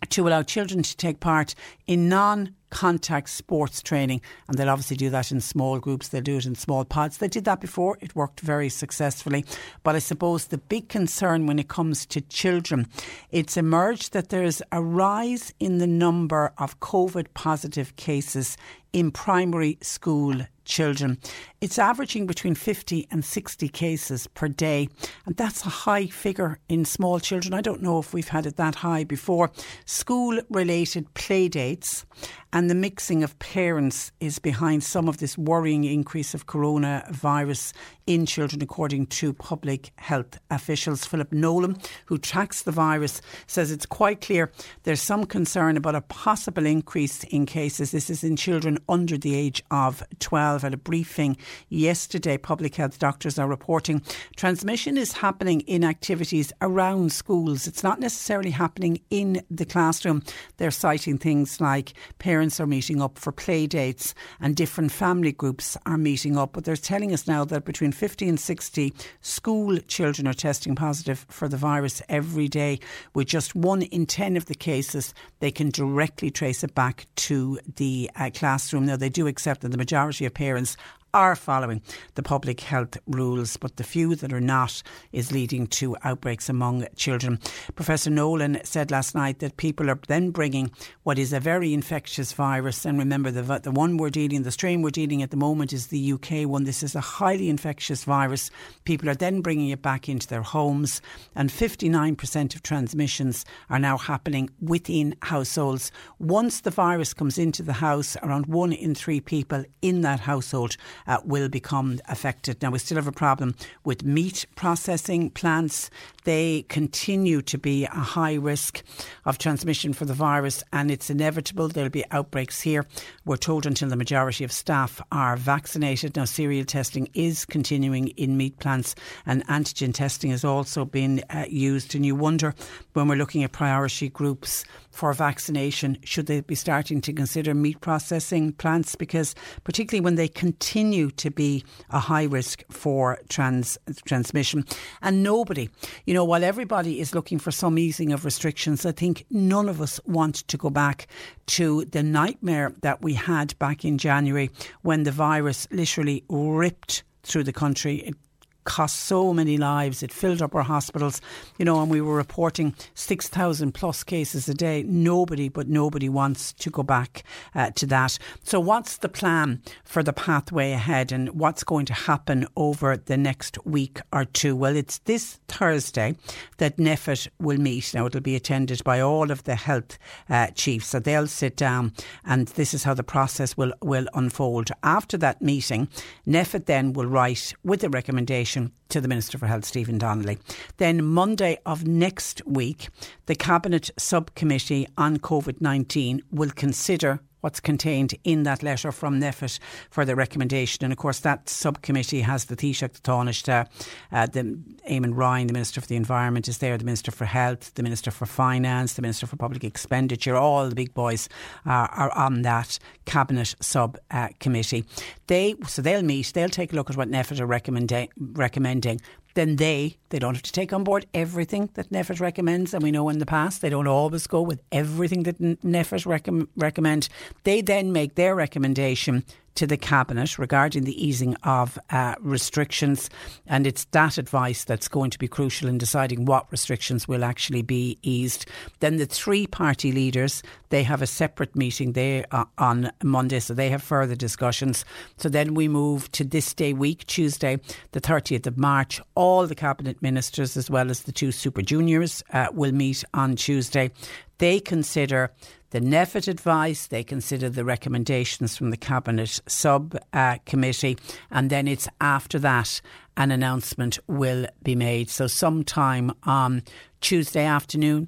to 0.09 0.27
allow 0.27 0.43
children 0.43 0.83
to 0.83 0.97
take 0.97 1.19
part 1.19 1.55
in 1.87 2.09
non 2.09 2.55
contact 2.73 3.29
sports 3.29 3.83
training. 3.83 4.19
And 4.47 4.57
they'll 4.57 4.69
obviously 4.69 4.97
do 4.97 5.11
that 5.11 5.31
in 5.31 5.39
small 5.39 5.79
groups, 5.79 6.07
they'll 6.07 6.21
do 6.21 6.37
it 6.37 6.45
in 6.45 6.55
small 6.55 6.83
pods. 6.83 7.17
They 7.17 7.27
did 7.27 7.45
that 7.45 7.61
before, 7.61 7.97
it 8.01 8.15
worked 8.15 8.39
very 8.39 8.69
successfully. 8.69 9.45
But 9.83 9.95
I 9.95 9.99
suppose 9.99 10.47
the 10.47 10.57
big 10.57 10.89
concern 10.89 11.45
when 11.45 11.59
it 11.59 11.67
comes 11.67 12.05
to 12.07 12.21
children, 12.21 12.87
it's 13.31 13.57
emerged 13.57 14.13
that 14.13 14.29
there's 14.29 14.61
a 14.71 14.81
rise 14.81 15.53
in 15.59 15.77
the 15.77 15.87
number 15.87 16.51
of 16.57 16.79
COVID 16.79 17.27
positive 17.35 17.95
cases 17.95 18.57
in 18.91 19.11
primary 19.11 19.77
school 19.81 20.41
children. 20.65 21.17
It's 21.61 21.79
averaging 21.79 22.27
between 22.27 22.55
50 22.55 23.07
and 23.11 23.23
60 23.23 23.67
cases 23.69 24.27
per 24.27 24.47
day, 24.47 24.89
and 25.25 25.35
that's 25.35 25.65
a 25.65 25.69
high 25.69 26.07
figure 26.07 26.59
in 26.69 26.85
small 26.85 27.19
children. 27.19 27.53
I 27.53 27.61
don't 27.61 27.81
know 27.81 27.99
if 27.99 28.13
we've 28.13 28.27
had 28.27 28.45
it 28.45 28.57
that 28.57 28.75
high 28.75 29.03
before. 29.03 29.51
School 29.85 30.41
related 30.49 31.13
play 31.13 31.47
dates 31.47 32.05
and 32.53 32.69
the 32.69 32.75
mixing 32.75 33.23
of 33.23 33.37
parents 33.39 34.11
is 34.19 34.37
behind 34.37 34.83
some 34.83 35.09
of 35.09 35.17
this 35.17 35.37
worrying 35.37 35.83
increase 35.83 36.35
of 36.35 36.45
coronavirus 36.45 37.73
in 38.05 38.27
children, 38.27 38.61
according 38.61 39.07
to 39.07 39.33
public 39.33 39.91
health 39.95 40.39
officials. 40.51 41.03
Philip 41.03 41.31
Nolan, 41.31 41.77
who 42.05 42.19
tracks 42.19 42.61
the 42.61 42.71
virus, 42.71 43.21
says 43.47 43.71
it's 43.71 43.87
quite 43.87 44.21
clear 44.21 44.51
there's 44.83 45.01
some 45.01 45.25
concern 45.25 45.77
about 45.77 45.95
a 45.95 46.01
possible 46.01 46.65
increase 46.67 47.23
in 47.25 47.47
cases. 47.47 47.91
This 47.91 48.09
is 48.11 48.23
in 48.23 48.35
children 48.35 48.77
under 48.87 49.17
the 49.17 49.35
age 49.35 49.63
of 49.71 50.03
12. 50.19 50.63
At 50.63 50.73
a 50.75 50.77
briefing 50.77 51.37
yesterday, 51.69 52.37
public 52.37 52.75
health 52.75 52.99
doctors 52.99 53.39
are 53.39 53.47
reporting 53.47 54.03
transmission 54.35 54.95
is 54.95 55.13
happening 55.13 55.61
in 55.61 55.83
activities 55.83 56.53
around 56.61 57.11
schools. 57.11 57.65
It's 57.65 57.83
not 57.83 57.99
necessarily 57.99 58.51
happening 58.51 59.01
in 59.09 59.41
the 59.49 59.65
classroom. 59.65 60.21
They're 60.57 60.69
citing 60.69 61.17
things 61.17 61.59
like 61.59 61.93
parents 62.19 62.42
are 62.59 62.67
meeting 62.67 63.01
up 63.01 63.17
for 63.17 63.31
play 63.31 63.67
dates 63.67 64.13
and 64.39 64.55
different 64.55 64.91
family 64.91 65.31
groups 65.31 65.77
are 65.85 65.97
meeting 65.97 66.37
up. 66.37 66.53
But 66.53 66.65
they're 66.65 66.75
telling 66.75 67.13
us 67.13 67.27
now 67.27 67.45
that 67.45 67.65
between 67.65 67.91
50 67.91 68.27
and 68.27 68.39
60 68.39 68.93
school 69.21 69.77
children 69.87 70.27
are 70.27 70.33
testing 70.33 70.75
positive 70.75 71.25
for 71.29 71.47
the 71.47 71.57
virus 71.57 72.01
every 72.09 72.47
day. 72.47 72.79
With 73.13 73.27
just 73.27 73.55
one 73.55 73.83
in 73.83 74.05
10 74.05 74.37
of 74.37 74.45
the 74.45 74.55
cases, 74.55 75.13
they 75.39 75.51
can 75.51 75.69
directly 75.69 76.29
trace 76.29 76.63
it 76.63 76.75
back 76.75 77.05
to 77.15 77.59
the 77.75 78.09
uh, 78.15 78.29
classroom. 78.33 78.85
Now, 78.85 78.97
they 78.97 79.09
do 79.09 79.27
accept 79.27 79.61
that 79.61 79.69
the 79.69 79.77
majority 79.77 80.25
of 80.25 80.33
parents 80.33 80.75
are 81.13 81.35
following 81.35 81.81
the 82.15 82.23
public 82.23 82.61
health 82.61 82.97
rules, 83.05 83.55
but 83.57 83.77
the 83.77 83.83
few 83.83 84.15
that 84.15 84.33
are 84.33 84.41
not 84.41 84.81
is 85.11 85.31
leading 85.31 85.67
to 85.67 85.95
outbreaks 86.03 86.49
among 86.49 86.87
children. 86.95 87.39
Professor 87.75 88.09
Nolan 88.09 88.59
said 88.63 88.89
last 88.89 89.13
night 89.13 89.39
that 89.39 89.57
people 89.57 89.89
are 89.89 89.99
then 90.07 90.31
bringing 90.31 90.71
what 91.03 91.19
is 91.19 91.31
a 91.31 91.39
very 91.39 91.73
infectious 91.73 92.33
virus, 92.33 92.85
and 92.85 92.97
remember 92.97 93.29
the 93.29 93.43
the 93.59 93.71
one 93.71 93.97
we're 93.97 94.09
dealing, 94.09 94.43
the 94.43 94.51
strain 94.51 94.81
we're 94.81 94.89
dealing 94.89 95.21
at 95.21 95.29
the 95.29 95.37
moment 95.37 95.71
is 95.71 95.87
the 95.87 96.13
UK 96.13 96.47
one. 96.47 96.63
This 96.63 96.81
is 96.81 96.95
a 96.95 97.01
highly 97.01 97.49
infectious 97.49 98.03
virus. 98.03 98.49
People 98.83 99.09
are 99.09 99.15
then 99.15 99.41
bringing 99.41 99.69
it 99.69 99.81
back 99.81 100.09
into 100.09 100.27
their 100.27 100.41
homes, 100.41 101.01
and 101.35 101.49
59% 101.49 102.55
of 102.55 102.63
transmissions 102.63 103.45
are 103.69 103.79
now 103.79 103.97
happening 103.97 104.49
within 104.59 105.15
households. 105.21 105.91
Once 106.17 106.61
the 106.61 106.71
virus 106.71 107.13
comes 107.13 107.37
into 107.37 107.61
the 107.61 107.73
house, 107.73 108.17
around 108.23 108.47
one 108.47 108.73
in 108.73 108.95
three 108.95 109.19
people 109.19 109.63
in 109.81 110.01
that 110.01 110.21
household 110.21 110.75
uh, 111.07 111.19
will 111.23 111.49
become 111.49 111.99
affected. 112.07 112.61
Now, 112.61 112.71
we 112.71 112.79
still 112.79 112.97
have 112.97 113.07
a 113.07 113.11
problem 113.11 113.55
with 113.83 114.03
meat 114.03 114.45
processing 114.55 115.29
plants. 115.29 115.89
They 116.23 116.65
continue 116.69 117.41
to 117.43 117.57
be 117.57 117.85
a 117.85 117.89
high 117.89 118.35
risk 118.35 118.83
of 119.25 119.37
transmission 119.37 119.93
for 119.93 120.05
the 120.05 120.13
virus, 120.13 120.63
and 120.71 120.89
it's 120.89 121.09
inevitable 121.09 121.67
there'll 121.67 121.89
be 121.89 122.05
outbreaks 122.11 122.61
here. 122.61 122.85
We're 123.25 123.37
told 123.37 123.65
until 123.65 123.89
the 123.89 123.95
majority 123.95 124.43
of 124.43 124.51
staff 124.51 125.01
are 125.11 125.35
vaccinated. 125.35 126.15
Now, 126.15 126.25
serial 126.25 126.65
testing 126.65 127.09
is 127.13 127.45
continuing 127.45 128.09
in 128.09 128.37
meat 128.37 128.59
plants, 128.59 128.95
and 129.25 129.45
antigen 129.47 129.93
testing 129.93 130.31
has 130.31 130.43
also 130.43 130.85
been 130.85 131.23
uh, 131.29 131.45
used. 131.49 131.95
And 131.95 132.05
you 132.05 132.15
wonder 132.15 132.53
when 132.93 133.07
we're 133.07 133.15
looking 133.15 133.43
at 133.43 133.51
priority 133.51 134.09
groups 134.09 134.63
for 134.91 135.11
vaccination, 135.13 135.97
should 136.03 136.27
they 136.27 136.41
be 136.41 136.55
starting 136.55 137.01
to 137.01 137.11
consider 137.11 137.53
meat 137.53 137.81
processing 137.81 138.53
plants? 138.53 138.95
Because 138.95 139.33
particularly 139.63 140.03
when 140.03 140.15
they 140.15 140.27
continue 140.27 141.09
to 141.11 141.31
be 141.31 141.63
a 141.89 141.99
high 141.99 142.25
risk 142.25 142.63
for 142.69 143.19
trans 143.27 143.77
transmission, 144.05 144.65
and 145.01 145.23
nobody, 145.23 145.69
you 146.05 146.12
know, 146.13 146.25
while 146.25 146.43
everybody 146.43 146.99
is 146.99 147.15
looking 147.15 147.39
for 147.39 147.51
some 147.51 147.77
easing 147.77 148.11
of 148.11 148.25
restrictions, 148.25 148.85
I 148.85 148.91
think 148.91 149.25
none 149.29 149.69
of 149.69 149.81
us 149.81 149.99
want 150.05 150.47
to 150.47 150.57
go 150.57 150.69
back 150.69 151.07
to 151.47 151.85
the 151.85 152.03
nightmare 152.03 152.73
that 152.81 153.01
we 153.01 153.13
had 153.13 153.57
back 153.59 153.85
in 153.85 153.97
January 153.97 154.49
when 154.81 155.03
the 155.03 155.11
virus 155.11 155.67
literally 155.71 156.23
ripped 156.29 157.03
through 157.23 157.43
the 157.43 157.53
country. 157.53 157.97
It 157.97 158.15
cost 158.63 159.01
so 159.01 159.33
many 159.33 159.57
lives. 159.57 160.03
It 160.03 160.11
filled 160.11 160.41
up 160.41 160.55
our 160.55 160.63
hospitals, 160.63 161.21
you 161.57 161.65
know, 161.65 161.81
and 161.81 161.89
we 161.89 162.01
were 162.01 162.15
reporting 162.15 162.75
6,000 162.93 163.73
plus 163.73 164.03
cases 164.03 164.47
a 164.47 164.53
day. 164.53 164.83
Nobody, 164.83 165.49
but 165.49 165.67
nobody 165.67 166.09
wants 166.09 166.53
to 166.53 166.69
go 166.69 166.83
back 166.83 167.23
uh, 167.55 167.71
to 167.71 167.85
that. 167.87 168.17
So, 168.43 168.59
what's 168.59 168.97
the 168.97 169.09
plan 169.09 169.61
for 169.83 170.03
the 170.03 170.13
pathway 170.13 170.71
ahead 170.71 171.11
and 171.11 171.29
what's 171.29 171.63
going 171.63 171.85
to 171.87 171.93
happen 171.93 172.47
over 172.55 172.97
the 172.97 173.17
next 173.17 173.57
week 173.65 173.99
or 174.11 174.25
two? 174.25 174.55
Well, 174.55 174.75
it's 174.75 174.99
this 174.99 175.39
Thursday 175.47 176.15
that 176.57 176.77
NPHET 176.77 177.27
will 177.39 177.57
meet. 177.57 177.93
Now, 177.93 178.05
it'll 178.05 178.21
be 178.21 178.35
attended 178.35 178.83
by 178.83 178.99
all 178.99 179.31
of 179.31 179.43
the 179.43 179.55
health 179.55 179.97
uh, 180.29 180.47
chiefs. 180.47 180.87
So, 180.87 180.99
they'll 180.99 181.27
sit 181.27 181.55
down 181.55 181.93
and 182.25 182.47
this 182.49 182.73
is 182.73 182.83
how 182.83 182.93
the 182.93 183.03
process 183.03 183.57
will, 183.57 183.73
will 183.81 184.07
unfold. 184.13 184.69
After 184.83 185.17
that 185.17 185.41
meeting, 185.41 185.87
NPHET 186.27 186.65
then 186.65 186.93
will 186.93 187.05
write 187.05 187.53
with 187.63 187.83
a 187.83 187.89
recommendation 187.89 188.52
to 188.89 189.01
the 189.01 189.07
Minister 189.07 189.37
for 189.37 189.47
Health, 189.47 189.65
Stephen 189.65 189.97
Donnelly. 189.97 190.37
Then, 190.77 191.03
Monday 191.03 191.57
of 191.65 191.87
next 191.87 192.45
week, 192.45 192.89
the 193.25 193.35
Cabinet 193.35 193.89
Subcommittee 193.97 194.87
on 194.97 195.17
COVID 195.17 195.61
19 195.61 196.21
will 196.31 196.51
consider 196.51 197.19
what's 197.43 197.59
contained 197.59 198.15
in 198.23 198.43
that 198.43 198.63
letter 198.63 198.91
from 198.91 199.19
NPHET 199.19 199.59
for 199.89 200.05
the 200.05 200.15
recommendation. 200.15 200.85
And 200.85 200.93
of 200.93 200.97
course, 200.97 201.19
that 201.19 201.49
subcommittee 201.49 202.21
has 202.21 202.45
the 202.45 202.55
Taoiseach, 202.55 202.93
the 202.93 203.01
Taoiseach, 203.01 203.67
uh, 204.13 204.25
the 204.27 204.57
Eamon 204.89 205.13
Ryan, 205.13 205.47
the 205.47 205.53
Minister 205.53 205.81
for 205.81 205.87
the 205.87 205.97
Environment, 205.97 206.47
is 206.47 206.59
there, 206.59 206.77
the 206.77 206.85
Minister 206.85 207.11
for 207.11 207.25
Health, 207.25 207.73
the 207.75 207.83
Minister 207.83 208.11
for 208.11 208.25
Finance, 208.25 208.93
the 208.93 209.01
Minister 209.01 209.27
for 209.27 209.35
Public 209.35 209.65
Expenditure, 209.65 210.37
all 210.37 210.69
the 210.69 210.75
big 210.75 210.93
boys 210.93 211.27
uh, 211.65 211.87
are 211.91 212.11
on 212.15 212.43
that 212.43 212.79
cabinet 213.05 213.55
subcommittee. 213.59 214.85
Uh, 214.87 215.01
they 215.27 215.55
so 215.67 215.81
they'll 215.81 216.01
meet, 216.01 216.31
they'll 216.33 216.47
take 216.49 216.71
a 216.71 216.75
look 216.75 216.89
at 216.89 216.95
what 216.95 217.09
NPHET 217.09 217.39
are 217.41 218.07
recommending 218.35 219.01
then 219.33 219.55
they 219.57 219.97
they 220.09 220.19
don't 220.19 220.35
have 220.35 220.43
to 220.43 220.51
take 220.51 220.73
on 220.73 220.83
board 220.83 221.05
everything 221.13 221.69
that 221.73 221.89
NPHET 221.89 222.19
recommends. 222.19 222.73
And 222.73 222.83
we 222.83 222.91
know 222.91 223.09
in 223.09 223.19
the 223.19 223.25
past 223.25 223.61
they 223.61 223.69
don't 223.69 223.87
always 223.87 224.27
go 224.27 224.41
with 224.41 224.61
everything 224.71 225.23
that 225.23 226.05
rec- 226.05 226.47
recommend. 226.55 227.09
They 227.43 227.61
then 227.61 227.91
make 227.91 228.15
their 228.15 228.35
recommendation 228.35 229.23
to 229.55 229.67
the 229.67 229.77
Cabinet 229.77 230.39
regarding 230.39 230.83
the 230.83 231.05
easing 231.05 231.35
of 231.43 231.77
uh, 231.89 232.15
restrictions. 232.19 233.09
And 233.47 233.67
it's 233.67 233.85
that 233.85 234.17
advice 234.17 234.63
that's 234.63 234.87
going 234.87 235.11
to 235.11 235.19
be 235.19 235.27
crucial 235.27 235.67
in 235.67 235.77
deciding 235.77 236.25
what 236.25 236.51
restrictions 236.51 237.07
will 237.07 237.23
actually 237.23 237.61
be 237.61 237.97
eased. 238.01 238.45
Then 238.79 238.97
the 238.97 239.05
three 239.05 239.47
party 239.47 239.91
leaders, 239.91 240.43
they 240.69 240.83
have 240.83 241.01
a 241.01 241.07
separate 241.07 241.55
meeting 241.55 241.93
there 241.93 242.25
uh, 242.31 242.45
on 242.57 242.91
Monday, 243.03 243.39
so 243.39 243.53
they 243.53 243.69
have 243.69 243.83
further 243.83 244.15
discussions. 244.15 244.85
So 245.17 245.29
then 245.29 245.53
we 245.53 245.67
move 245.67 246.11
to 246.13 246.23
this 246.23 246.53
day 246.53 246.73
week, 246.73 247.05
Tuesday, 247.05 247.59
the 247.91 248.01
30th 248.01 248.47
of 248.47 248.57
March. 248.57 248.99
All 249.15 249.45
the 249.45 249.55
Cabinet 249.55 250.01
ministers, 250.01 250.57
as 250.57 250.69
well 250.69 250.89
as 250.89 251.01
the 251.01 251.11
two 251.11 251.31
super 251.31 251.61
juniors, 251.61 252.23
uh, 252.33 252.47
will 252.53 252.71
meet 252.71 253.03
on 253.13 253.35
Tuesday. 253.35 253.91
They 254.39 254.59
consider 254.59 255.31
the 255.73 255.79
NPHET 255.79 256.27
advice, 256.27 256.85
they 256.85 257.03
consider 257.03 257.49
the 257.49 257.65
recommendations 257.65 258.55
from 258.55 258.69
the 258.69 258.77
Cabinet 258.77 259.41
subcommittee, 259.47 260.97
uh, 261.01 261.13
and 261.31 261.49
then 261.49 261.67
it's 261.67 261.87
after 261.99 262.37
that 262.37 262.79
an 263.17 263.31
announcement 263.31 263.97
will 264.05 264.45
be 264.61 264.75
made. 264.75 265.09
So, 265.09 265.25
sometime 265.25 266.11
on 266.25 266.61
Tuesday 267.01 267.43
afternoon, 267.43 268.07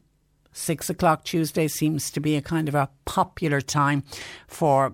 six 0.52 0.92
o'clock 0.92 1.24
Tuesday 1.24 1.68
seems 1.68 2.12
to 2.12 2.20
be 2.20 2.36
a 2.36 2.42
kind 2.42 2.70
of 2.70 2.76
a 2.76 2.88
popular 3.06 3.62
time 3.62 4.04
for 4.48 4.94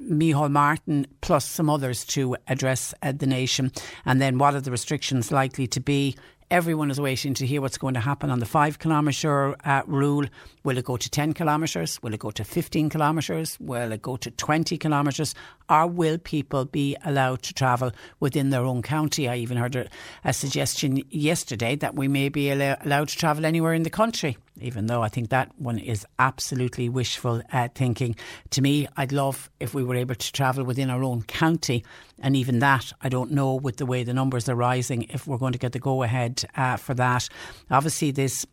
Micheál 0.00 0.48
Martin 0.48 1.08
plus 1.22 1.44
some 1.44 1.68
others 1.68 2.04
to 2.04 2.36
address 2.46 2.94
uh, 3.02 3.10
the 3.10 3.26
nation. 3.26 3.72
And 4.04 4.22
then 4.22 4.38
what 4.38 4.54
are 4.54 4.60
the 4.60 4.70
restrictions 4.70 5.32
likely 5.32 5.66
to 5.66 5.80
be? 5.80 6.16
Everyone 6.52 6.90
is 6.90 7.00
waiting 7.00 7.32
to 7.32 7.46
hear 7.46 7.62
what's 7.62 7.78
going 7.78 7.94
to 7.94 8.00
happen 8.00 8.28
on 8.28 8.38
the 8.38 8.44
five 8.44 8.78
kilometre 8.78 9.56
uh, 9.64 9.80
rule. 9.86 10.26
Will 10.64 10.76
it 10.76 10.84
go 10.84 10.98
to 10.98 11.08
10 11.08 11.32
kilometres? 11.32 11.98
Will 12.02 12.12
it 12.12 12.20
go 12.20 12.30
to 12.30 12.44
15 12.44 12.90
kilometres? 12.90 13.56
Will 13.58 13.90
it 13.90 14.02
go 14.02 14.18
to 14.18 14.30
20 14.30 14.76
kilometres? 14.76 15.34
Or 15.70 15.86
will 15.86 16.18
people 16.18 16.66
be 16.66 16.94
allowed 17.06 17.40
to 17.44 17.54
travel 17.54 17.90
within 18.20 18.50
their 18.50 18.66
own 18.66 18.82
county? 18.82 19.30
I 19.30 19.36
even 19.36 19.56
heard 19.56 19.76
a, 19.76 19.88
a 20.26 20.34
suggestion 20.34 21.02
yesterday 21.08 21.74
that 21.76 21.94
we 21.94 22.06
may 22.06 22.28
be 22.28 22.50
allowed 22.50 23.08
to 23.08 23.16
travel 23.16 23.46
anywhere 23.46 23.72
in 23.72 23.84
the 23.84 23.88
country 23.88 24.36
even 24.60 24.86
though 24.86 25.02
I 25.02 25.08
think 25.08 25.30
that 25.30 25.50
one 25.58 25.78
is 25.78 26.06
absolutely 26.18 26.88
wishful 26.88 27.42
uh, 27.52 27.68
thinking. 27.74 28.16
To 28.50 28.62
me, 28.62 28.86
I'd 28.96 29.12
love 29.12 29.50
if 29.60 29.74
we 29.74 29.84
were 29.84 29.96
able 29.96 30.14
to 30.14 30.32
travel 30.32 30.64
within 30.64 30.90
our 30.90 31.02
own 31.02 31.22
county, 31.22 31.84
and 32.20 32.36
even 32.36 32.58
that, 32.60 32.92
I 33.00 33.08
don't 33.08 33.32
know 33.32 33.54
with 33.54 33.78
the 33.78 33.86
way 33.86 34.04
the 34.04 34.14
numbers 34.14 34.48
are 34.48 34.54
rising 34.54 35.04
if 35.04 35.26
we're 35.26 35.38
going 35.38 35.52
to 35.52 35.58
get 35.58 35.72
the 35.72 35.78
go 35.78 36.02
ahead 36.02 36.44
uh, 36.56 36.76
for 36.76 36.94
that. 36.94 37.28
Obviously, 37.70 38.10
this 38.10 38.46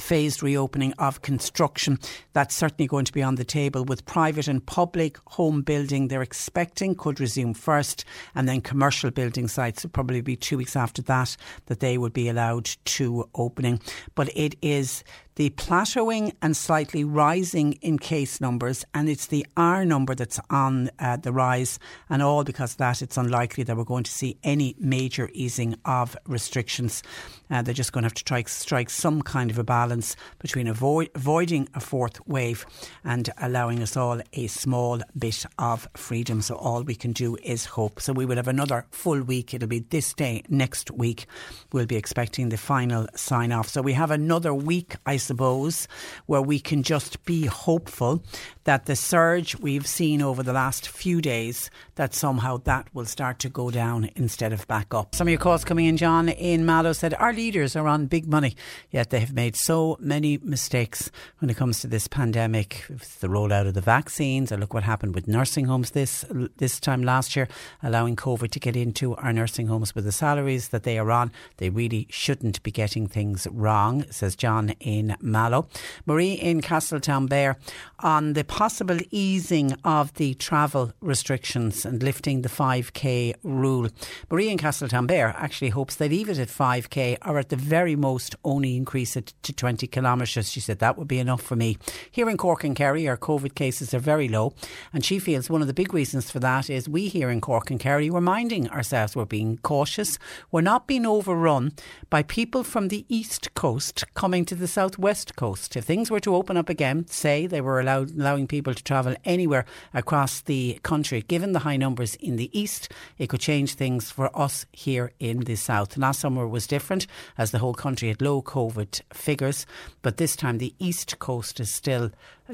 phased 0.00 0.42
reopening 0.42 0.92
of 0.94 1.22
construction. 1.22 1.98
That's 2.32 2.54
certainly 2.54 2.86
going 2.86 3.04
to 3.06 3.12
be 3.12 3.22
on 3.22 3.36
the 3.36 3.44
table 3.44 3.84
with 3.84 4.04
private 4.04 4.48
and 4.48 4.64
public 4.64 5.18
home 5.26 5.62
building 5.62 6.08
they're 6.08 6.22
expecting 6.22 6.94
could 6.94 7.20
resume 7.20 7.54
first 7.54 8.04
and 8.34 8.48
then 8.48 8.60
commercial 8.60 9.10
building 9.10 9.48
sites 9.48 9.82
would 9.82 9.92
probably 9.92 10.20
be 10.20 10.36
two 10.36 10.58
weeks 10.58 10.76
after 10.76 11.02
that 11.02 11.36
that 11.66 11.80
they 11.80 11.98
would 11.98 12.12
be 12.12 12.28
allowed 12.28 12.70
to 12.84 13.28
opening. 13.34 13.80
But 14.14 14.30
it 14.36 14.56
is 14.62 15.02
the 15.38 15.50
plateauing 15.50 16.32
and 16.42 16.56
slightly 16.56 17.04
rising 17.04 17.74
in 17.74 17.96
case 17.96 18.40
numbers, 18.40 18.84
and 18.92 19.08
it's 19.08 19.26
the 19.26 19.46
R 19.56 19.84
number 19.84 20.12
that's 20.16 20.40
on 20.50 20.90
uh, 20.98 21.16
the 21.16 21.30
rise, 21.30 21.78
and 22.10 22.20
all 22.24 22.42
because 22.42 22.72
of 22.72 22.78
that, 22.78 23.02
it's 23.02 23.16
unlikely 23.16 23.62
that 23.62 23.76
we're 23.76 23.84
going 23.84 24.02
to 24.02 24.10
see 24.10 24.36
any 24.42 24.74
major 24.80 25.30
easing 25.32 25.76
of 25.84 26.16
restrictions. 26.26 27.04
Uh, 27.50 27.62
they're 27.62 27.72
just 27.72 27.92
going 27.92 28.02
to 28.02 28.06
have 28.06 28.14
to 28.14 28.24
try 28.24 28.42
strike 28.42 28.90
some 28.90 29.22
kind 29.22 29.48
of 29.52 29.58
a 29.58 29.64
balance 29.64 30.16
between 30.40 30.66
avoid, 30.66 31.08
avoiding 31.14 31.68
a 31.72 31.78
fourth 31.80 32.18
wave 32.26 32.66
and 33.04 33.30
allowing 33.40 33.80
us 33.80 33.96
all 33.96 34.20
a 34.32 34.48
small 34.48 35.00
bit 35.16 35.46
of 35.56 35.88
freedom. 35.94 36.42
So 36.42 36.56
all 36.56 36.82
we 36.82 36.96
can 36.96 37.12
do 37.12 37.36
is 37.44 37.64
hope. 37.64 38.00
So 38.00 38.12
we 38.12 38.26
will 38.26 38.36
have 38.36 38.48
another 38.48 38.86
full 38.90 39.22
week. 39.22 39.54
It'll 39.54 39.68
be 39.68 39.78
this 39.78 40.12
day 40.14 40.42
next 40.48 40.90
week. 40.90 41.26
We'll 41.72 41.86
be 41.86 41.96
expecting 41.96 42.48
the 42.48 42.56
final 42.56 43.06
sign 43.14 43.52
off. 43.52 43.68
So 43.68 43.82
we 43.82 43.92
have 43.92 44.10
another 44.10 44.52
week, 44.52 44.96
I 45.06 45.16
suppose, 45.28 45.86
where 46.26 46.42
we 46.42 46.58
can 46.58 46.82
just 46.82 47.24
be 47.24 47.46
hopeful 47.46 48.22
that 48.64 48.84
the 48.84 48.96
surge 48.96 49.56
we've 49.58 49.86
seen 49.86 50.20
over 50.20 50.42
the 50.42 50.52
last 50.52 50.88
few 50.88 51.22
days, 51.22 51.70
that 51.94 52.12
somehow 52.12 52.58
that 52.64 52.86
will 52.94 53.06
start 53.06 53.38
to 53.38 53.48
go 53.48 53.70
down 53.70 54.10
instead 54.14 54.52
of 54.52 54.66
back 54.68 54.92
up. 54.92 55.14
Some 55.14 55.26
of 55.26 55.30
your 55.30 55.40
calls 55.40 55.64
coming 55.64 55.86
in, 55.86 55.96
John 55.96 56.28
in 56.28 56.66
Mallow 56.66 56.92
said, 56.92 57.14
Our 57.14 57.32
leaders 57.32 57.76
are 57.76 57.88
on 57.88 58.06
big 58.06 58.26
money, 58.26 58.56
yet 58.90 59.08
they 59.08 59.20
have 59.20 59.32
made 59.32 59.56
so 59.56 59.96
many 60.00 60.38
mistakes 60.42 61.10
when 61.38 61.48
it 61.48 61.56
comes 61.56 61.80
to 61.80 61.86
this 61.86 62.08
pandemic. 62.08 62.84
It's 62.90 63.16
the 63.16 63.28
rollout 63.28 63.66
of 63.66 63.74
the 63.74 63.80
vaccines, 63.80 64.52
or 64.52 64.58
look 64.58 64.74
what 64.74 64.82
happened 64.82 65.14
with 65.14 65.28
nursing 65.28 65.64
homes 65.64 65.92
this, 65.92 66.24
this 66.58 66.78
time 66.78 67.02
last 67.02 67.36
year, 67.36 67.48
allowing 67.82 68.16
COVID 68.16 68.50
to 68.50 68.60
get 68.60 68.76
into 68.76 69.14
our 69.16 69.32
nursing 69.32 69.68
homes 69.68 69.94
with 69.94 70.04
the 70.04 70.12
salaries 70.12 70.68
that 70.68 70.82
they 70.82 70.98
are 70.98 71.10
on. 71.10 71.32
They 71.56 71.70
really 71.70 72.06
shouldn't 72.10 72.62
be 72.62 72.70
getting 72.70 73.06
things 73.06 73.46
wrong, 73.50 74.04
says 74.10 74.36
John 74.36 74.70
in 74.80 75.16
Mallow. 75.20 75.68
Marie 76.06 76.32
in 76.32 76.60
Castletownbere 76.60 77.56
on 78.00 78.34
the 78.34 78.44
possible 78.44 78.98
easing 79.10 79.72
of 79.84 80.14
the 80.14 80.34
travel 80.34 80.92
restrictions 81.00 81.84
and 81.84 82.02
lifting 82.02 82.42
the 82.42 82.48
5k 82.48 83.34
rule. 83.42 83.88
Marie 84.30 84.50
in 84.50 84.58
Castletownbere 84.58 85.34
actually 85.36 85.70
hopes 85.70 85.96
they 85.96 86.08
leave 86.08 86.28
it 86.28 86.38
at 86.38 86.48
5k 86.48 87.18
or 87.26 87.38
at 87.38 87.48
the 87.48 87.56
very 87.56 87.96
most 87.96 88.36
only 88.44 88.76
increase 88.76 89.16
it 89.16 89.34
to 89.42 89.52
20 89.52 89.86
kilometres. 89.86 90.50
She 90.50 90.60
said 90.60 90.78
that 90.78 90.96
would 90.96 91.08
be 91.08 91.18
enough 91.18 91.42
for 91.42 91.56
me. 91.56 91.76
Here 92.10 92.30
in 92.30 92.36
Cork 92.36 92.64
and 92.64 92.76
Kerry, 92.76 93.08
our 93.08 93.16
COVID 93.16 93.54
cases 93.54 93.92
are 93.92 93.98
very 93.98 94.28
low, 94.28 94.54
and 94.92 95.04
she 95.04 95.18
feels 95.18 95.50
one 95.50 95.60
of 95.60 95.66
the 95.66 95.74
big 95.74 95.92
reasons 95.92 96.30
for 96.30 96.38
that 96.40 96.70
is 96.70 96.88
we 96.88 97.08
here 97.08 97.30
in 97.30 97.40
Cork 97.40 97.70
and 97.70 97.80
Kerry 97.80 98.10
we're 98.10 98.20
minding 98.20 98.68
ourselves, 98.70 99.16
we're 99.16 99.24
being 99.24 99.58
cautious, 99.58 100.18
we're 100.52 100.60
not 100.60 100.86
being 100.86 101.06
overrun 101.06 101.72
by 102.10 102.22
people 102.22 102.62
from 102.62 102.88
the 102.88 103.04
east 103.08 103.52
coast 103.54 104.04
coming 104.14 104.44
to 104.44 104.54
the 104.54 104.68
southwest 104.68 105.07
coast. 105.36 105.76
If 105.76 105.84
things 105.84 106.10
were 106.10 106.20
to 106.20 106.34
open 106.34 106.56
up 106.56 106.68
again, 106.68 107.06
say 107.06 107.46
they 107.46 107.60
were 107.60 107.80
allowed, 107.80 108.10
allowing 108.10 108.46
people 108.46 108.74
to 108.74 108.84
travel 108.84 109.14
anywhere 109.24 109.64
across 109.94 110.42
the 110.42 110.78
country. 110.82 111.22
Given 111.22 111.52
the 111.52 111.60
high 111.60 111.78
numbers 111.78 112.14
in 112.16 112.36
the 112.36 112.50
east, 112.58 112.92
it 113.16 113.28
could 113.28 113.40
change 113.40 113.74
things 113.74 114.10
for 114.10 114.30
us 114.38 114.66
here 114.72 115.12
in 115.18 115.40
the 115.40 115.56
south. 115.56 115.96
Last 115.96 116.20
summer 116.20 116.46
was 116.46 116.66
different 116.66 117.06
as 117.38 117.50
the 117.50 117.58
whole 117.58 117.74
country 117.74 118.08
had 118.08 118.20
low 118.20 118.42
COVID 118.42 119.00
figures, 119.12 119.64
but 120.02 120.18
this 120.18 120.36
time 120.36 120.58
the 120.58 120.74
east 120.78 121.18
coast 121.18 121.58
is 121.58 121.70
still 121.70 122.10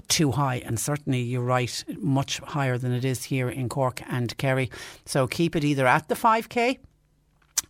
too 0.08 0.32
high, 0.32 0.62
and 0.64 0.78
certainly 0.78 1.22
you're 1.22 1.42
right, 1.42 1.84
much 1.98 2.38
higher 2.38 2.78
than 2.78 2.92
it 2.92 3.04
is 3.04 3.24
here 3.24 3.48
in 3.48 3.68
Cork 3.68 4.00
and 4.08 4.36
Kerry. 4.38 4.70
So 5.04 5.26
keep 5.26 5.56
it 5.56 5.64
either 5.64 5.86
at 5.86 6.08
the 6.08 6.14
5k 6.14 6.78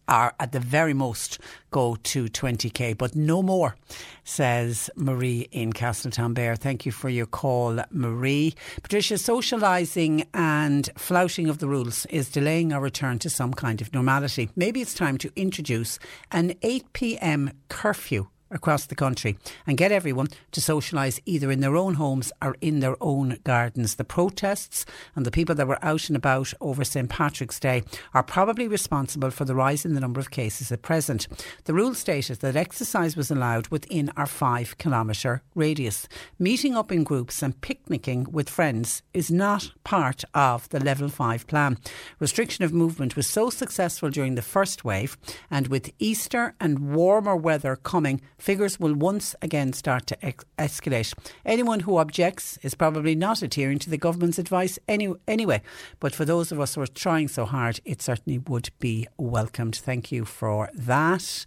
are 0.09 0.35
at 0.39 0.53
the 0.53 0.61
very 0.61 0.95
most 0.95 1.39
go 1.71 1.97
to 2.03 2.27
20k, 2.27 2.97
but 2.97 3.17
no 3.17 3.43
more, 3.43 3.77
says 4.23 4.91
Marie 4.97 5.49
in 5.51 5.73
Castletownbere. 5.73 6.57
Thank 6.59 6.87
you 6.87 6.93
for 6.93 7.09
your 7.09 7.27
call, 7.27 7.81
Marie. 7.91 8.55
Patricia, 8.83 9.15
socialising 9.15 10.27
and 10.33 10.89
flouting 10.97 11.49
of 11.49 11.59
the 11.59 11.69
rules 11.69 12.07
is 12.07 12.31
delaying 12.31 12.73
our 12.73 12.81
return 12.81 13.19
to 13.21 13.31
some 13.31 13.53
kind 13.53 13.81
of 13.81 13.93
normality. 13.93 14.51
Maybe 14.57 14.81
it's 14.81 14.95
time 14.95 15.19
to 15.19 15.33
introduce 15.37 15.99
an 16.31 16.55
8 16.63 16.93
pm 16.93 17.51
curfew 17.69 18.29
across 18.55 18.87
the 18.87 18.95
country 18.95 19.37
and 19.67 19.77
get 19.77 19.93
everyone 19.93 20.29
to 20.53 20.61
socialise 20.61 21.21
either 21.27 21.51
in 21.51 21.61
their 21.61 21.77
own 21.77 21.95
homes 21.95 22.33
or 22.41 22.57
in 22.61 22.81
their 22.81 22.97
own 23.03 23.39
gardens. 23.45 23.97
The 23.97 24.05
protests 24.05 24.87
and 25.15 25.27
the 25.27 25.31
people 25.31 25.55
that 25.57 25.69
were 25.69 25.85
out 25.85 26.09
and 26.09 26.17
about 26.17 26.55
over 26.61 26.85
St 26.85 27.11
Patrick's 27.11 27.61
Day 27.61 27.83
are 28.15 28.23
probably 28.23 28.69
responsible 28.69 29.31
for 29.31 29.45
the 29.45 29.55
rise 29.55 29.85
in 29.85 29.95
the 29.95 30.01
number 30.01 30.21
of 30.21 30.31
cases 30.31 30.73
at 30.73 30.83
present. 30.83 31.27
The 31.65 31.75
rule 31.75 31.95
stated 31.95 32.41
that 32.41 32.57
exercise 32.57 33.17
was 33.17 33.31
allowed 33.31 33.69
within 33.69 34.11
our 34.17 34.27
five 34.27 34.79
kilometre 34.79 35.43
radius. 35.55 36.09
Meeting 36.39 36.77
up 36.77 36.93
in 36.93 37.05
groups 37.05 37.43
and 37.43 37.61
picnicking 37.61 38.27
with 38.31 38.49
friends 38.49 39.03
is 39.13 39.31
not 39.31 39.73
part 39.83 40.25
of 40.35 40.69
the 40.69 40.81
level 40.81 41.09
5 41.09 41.47
plan. 41.47 41.79
Restriction 42.21 42.65
of 42.65 42.73
movement 42.73 43.17
was 43.17 43.27
so 43.27 43.51
successful 43.51 44.11
during 44.11 44.35
the 44.35 44.43
first 44.43 44.85
wave 44.85 45.17
and 45.51 45.69
with 45.69 45.93
Easter 45.99 46.55
and 46.61 46.95
warmer 46.95 47.37
weather 47.37 47.77
coming 47.77 48.21
figures 48.45 48.79
will 48.79 48.95
once 48.95 49.35
again 49.41 49.73
start 49.73 50.07
to 50.07 50.17
ex- 50.25 50.45
escalate. 50.59 51.15
Anyone 51.47 51.81
who 51.81 51.97
objects 51.97 52.59
is 52.63 52.75
probably 52.75 53.15
not 53.15 53.41
adhering 53.43 53.79
to 53.81 53.91
the 53.91 53.97
government's 53.97 54.39
advice 54.39 54.79
any- 54.87 55.15
anyway. 55.27 55.63
But 55.99 56.15
for 56.15 56.27
those 56.27 56.53
of 56.53 56.61
us 56.61 56.75
who 56.75 56.83
are 56.83 56.87
trying 56.87 57.29
so 57.29 57.47
hard, 57.47 57.81
it 57.87 58.03
certainly 58.03 58.39
would 58.39 58.69
be 58.79 59.07
welcomed. 59.17 59.77
Thank 59.77 60.13
you 60.13 60.27
for 60.27 60.69
that. 60.75 61.47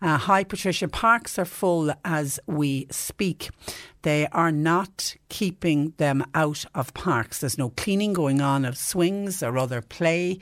Uh, 0.00 0.18
hi, 0.18 0.44
Patricia. 0.44 0.86
Parks 0.86 1.36
are 1.36 1.44
full 1.44 1.92
as 2.04 2.38
we 2.46 2.86
speak. 2.90 3.50
They 4.02 4.28
are 4.28 4.52
not 4.52 5.16
keeping 5.28 5.94
them 5.96 6.24
out 6.32 6.64
of 6.76 6.94
parks. 6.94 7.40
There's 7.40 7.58
no 7.58 7.70
cleaning 7.70 8.12
going 8.12 8.40
on 8.40 8.64
of 8.64 8.78
swings 8.78 9.42
or 9.42 9.58
other 9.58 9.82
play 9.82 10.38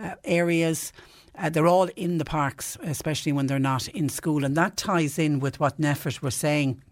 uh, 0.00 0.14
areas. 0.24 0.92
Uh, 1.38 1.48
they're 1.48 1.66
all 1.66 1.88
in 1.94 2.18
the 2.18 2.24
parks, 2.24 2.76
especially 2.82 3.32
when 3.32 3.46
they're 3.46 3.58
not 3.58 3.86
in 3.88 4.08
school. 4.08 4.44
And 4.44 4.56
that 4.56 4.76
ties 4.76 5.18
in 5.18 5.38
with 5.38 5.60
what 5.60 5.80
NPHET 5.80 6.20
were 6.20 6.30
saying 6.30 6.82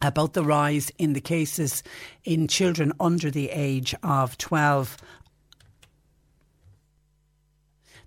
about 0.00 0.32
the 0.32 0.42
rise 0.42 0.90
in 0.98 1.12
the 1.12 1.20
cases 1.20 1.82
in 2.24 2.48
children 2.48 2.92
under 2.98 3.30
the 3.30 3.50
age 3.50 3.94
of 4.02 4.36
12 4.38 4.96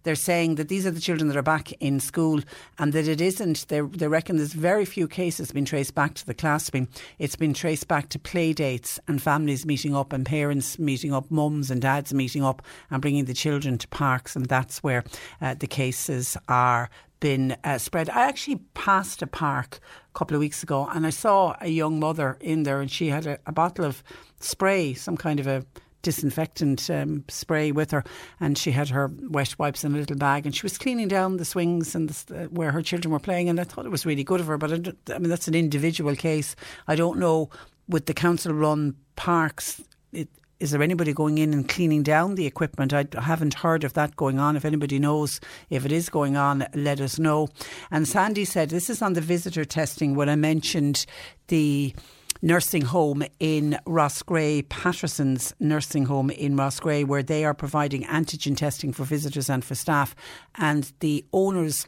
they're 0.06 0.16
saying 0.16 0.56
that 0.56 0.70
these 0.70 0.86
are 0.86 0.92
the 0.92 1.02
children 1.02 1.28
that 1.28 1.36
are 1.36 1.42
back 1.42 1.74
in 1.74 2.00
school 2.00 2.40
and 2.78 2.94
that 2.94 3.08
it 3.08 3.20
isn't. 3.20 3.68
They, 3.68 3.82
they 3.82 4.08
reckon 4.08 4.38
there's 4.38 4.54
very 4.54 4.86
few 4.86 5.08
cases 5.08 5.52
been 5.52 5.66
traced 5.66 5.96
back 5.96 6.14
to 6.14 6.26
the 6.26 6.36
classroom. 6.36 6.88
It's 7.18 7.36
been 7.36 7.56
traced 7.56 7.88
back 7.88 8.10
to 8.10 8.20
play 8.20 8.54
dates 8.54 9.00
and 9.08 9.22
families 9.22 9.66
meeting 9.66 9.96
up 9.96 10.14
and 10.14 10.24
parents 10.24 10.78
meeting 10.78 11.12
up, 11.12 11.32
mums 11.32 11.72
and 11.72 11.82
dads 11.82 12.14
meeting 12.14 12.44
up 12.44 12.62
and 12.92 13.02
bringing 13.02 13.26
the 13.26 13.34
children 13.34 13.80
to 13.80 13.88
parks. 13.88 14.36
And 14.36 14.46
that's 14.46 14.84
where 14.84 15.04
uh, 15.42 15.56
the 15.56 15.68
cases 15.68 16.38
are 16.48 16.90
been 17.20 17.58
uh, 17.64 17.80
spread. 17.80 18.08
I 18.12 18.28
actually 18.28 18.58
passed 18.76 19.24
a 19.24 19.28
park 19.28 19.80
a 20.14 20.18
couple 20.18 20.36
of 20.36 20.40
weeks 20.40 20.62
ago 20.62 20.88
and 20.94 21.08
I 21.08 21.10
saw 21.10 21.56
a 21.60 21.70
young 21.70 22.00
mother 22.00 22.38
in 22.40 22.62
there 22.62 22.80
and 22.80 22.92
she 22.92 23.08
had 23.08 23.26
a, 23.26 23.40
a 23.48 23.52
bottle 23.52 23.86
of 23.86 24.04
spray, 24.40 24.94
some 24.94 25.18
kind 25.18 25.40
of 25.40 25.48
a 25.48 25.66
disinfectant 26.06 26.90
um, 26.90 27.26
spray 27.28 27.72
with 27.72 27.92
her, 27.92 28.04
and 28.40 28.58
she 28.58 28.72
had 28.72 28.90
her 28.90 29.12
wet 29.30 29.56
wipes 29.58 29.84
in 29.84 29.96
a 29.96 29.98
little 29.98 30.16
bag, 30.16 30.46
and 30.46 30.56
she 30.56 30.62
was 30.62 30.78
cleaning 30.78 31.08
down 31.10 31.38
the 31.38 31.46
swings 31.46 31.96
and 31.96 32.10
the, 32.10 32.44
uh, 32.44 32.46
where 32.46 32.72
her 32.72 32.84
children 32.84 33.12
were 33.12 33.20
playing. 33.20 33.50
And 33.50 33.60
I 33.60 33.64
thought 33.64 33.86
it 33.86 33.92
was 33.92 34.06
really 34.06 34.24
good 34.24 34.40
of 34.40 34.48
her. 34.48 34.58
But 34.58 34.72
I, 34.72 35.14
I 35.14 35.20
mean, 35.20 35.30
that's 35.30 35.48
an 35.48 35.56
individual 35.56 36.16
case. 36.16 36.56
I 36.88 36.96
don't 36.96 37.20
know 37.20 37.50
with 37.90 38.06
the 38.06 38.14
council-run 38.14 38.96
parks. 39.16 39.82
It, 40.14 40.30
is 40.60 40.72
there 40.72 40.84
anybody 40.84 41.12
going 41.12 41.38
in 41.38 41.54
and 41.54 41.68
cleaning 41.68 42.04
down 42.04 42.36
the 42.36 42.46
equipment? 42.46 42.94
I 42.94 43.06
haven't 43.20 43.56
heard 43.56 43.84
of 43.84 43.94
that 43.94 44.16
going 44.16 44.40
on. 44.40 44.56
If 44.56 44.64
anybody 44.64 45.00
knows 45.00 45.42
if 45.70 45.86
it 45.86 45.92
is 45.92 46.10
going 46.10 46.38
on, 46.38 46.66
let 46.74 47.02
us 47.02 47.20
know. 47.20 47.50
And 47.92 48.08
Sandy 48.08 48.46
said 48.46 48.70
this 48.70 48.90
is 48.90 49.02
on 49.02 49.14
the 49.14 49.22
visitor 49.22 49.66
testing 49.66 50.16
when 50.16 50.30
I 50.30 50.36
mentioned 50.36 51.06
the 51.48 51.94
nursing 52.42 52.84
home 52.84 53.24
in 53.40 53.78
Roscrea, 53.86 54.64
Patterson's 54.64 55.54
nursing 55.60 56.06
home 56.06 56.30
in 56.30 56.56
Roscrea, 56.56 57.06
where 57.06 57.24
they 57.24 57.46
are 57.46 57.54
providing 57.54 58.04
antigen 58.04 58.56
testing 58.56 58.94
for 58.94 59.04
visitors 59.04 59.50
and 59.50 59.64
for 59.64 59.76
staff. 59.76 60.16
And 60.56 60.92
the 61.00 61.26
owners 61.34 61.88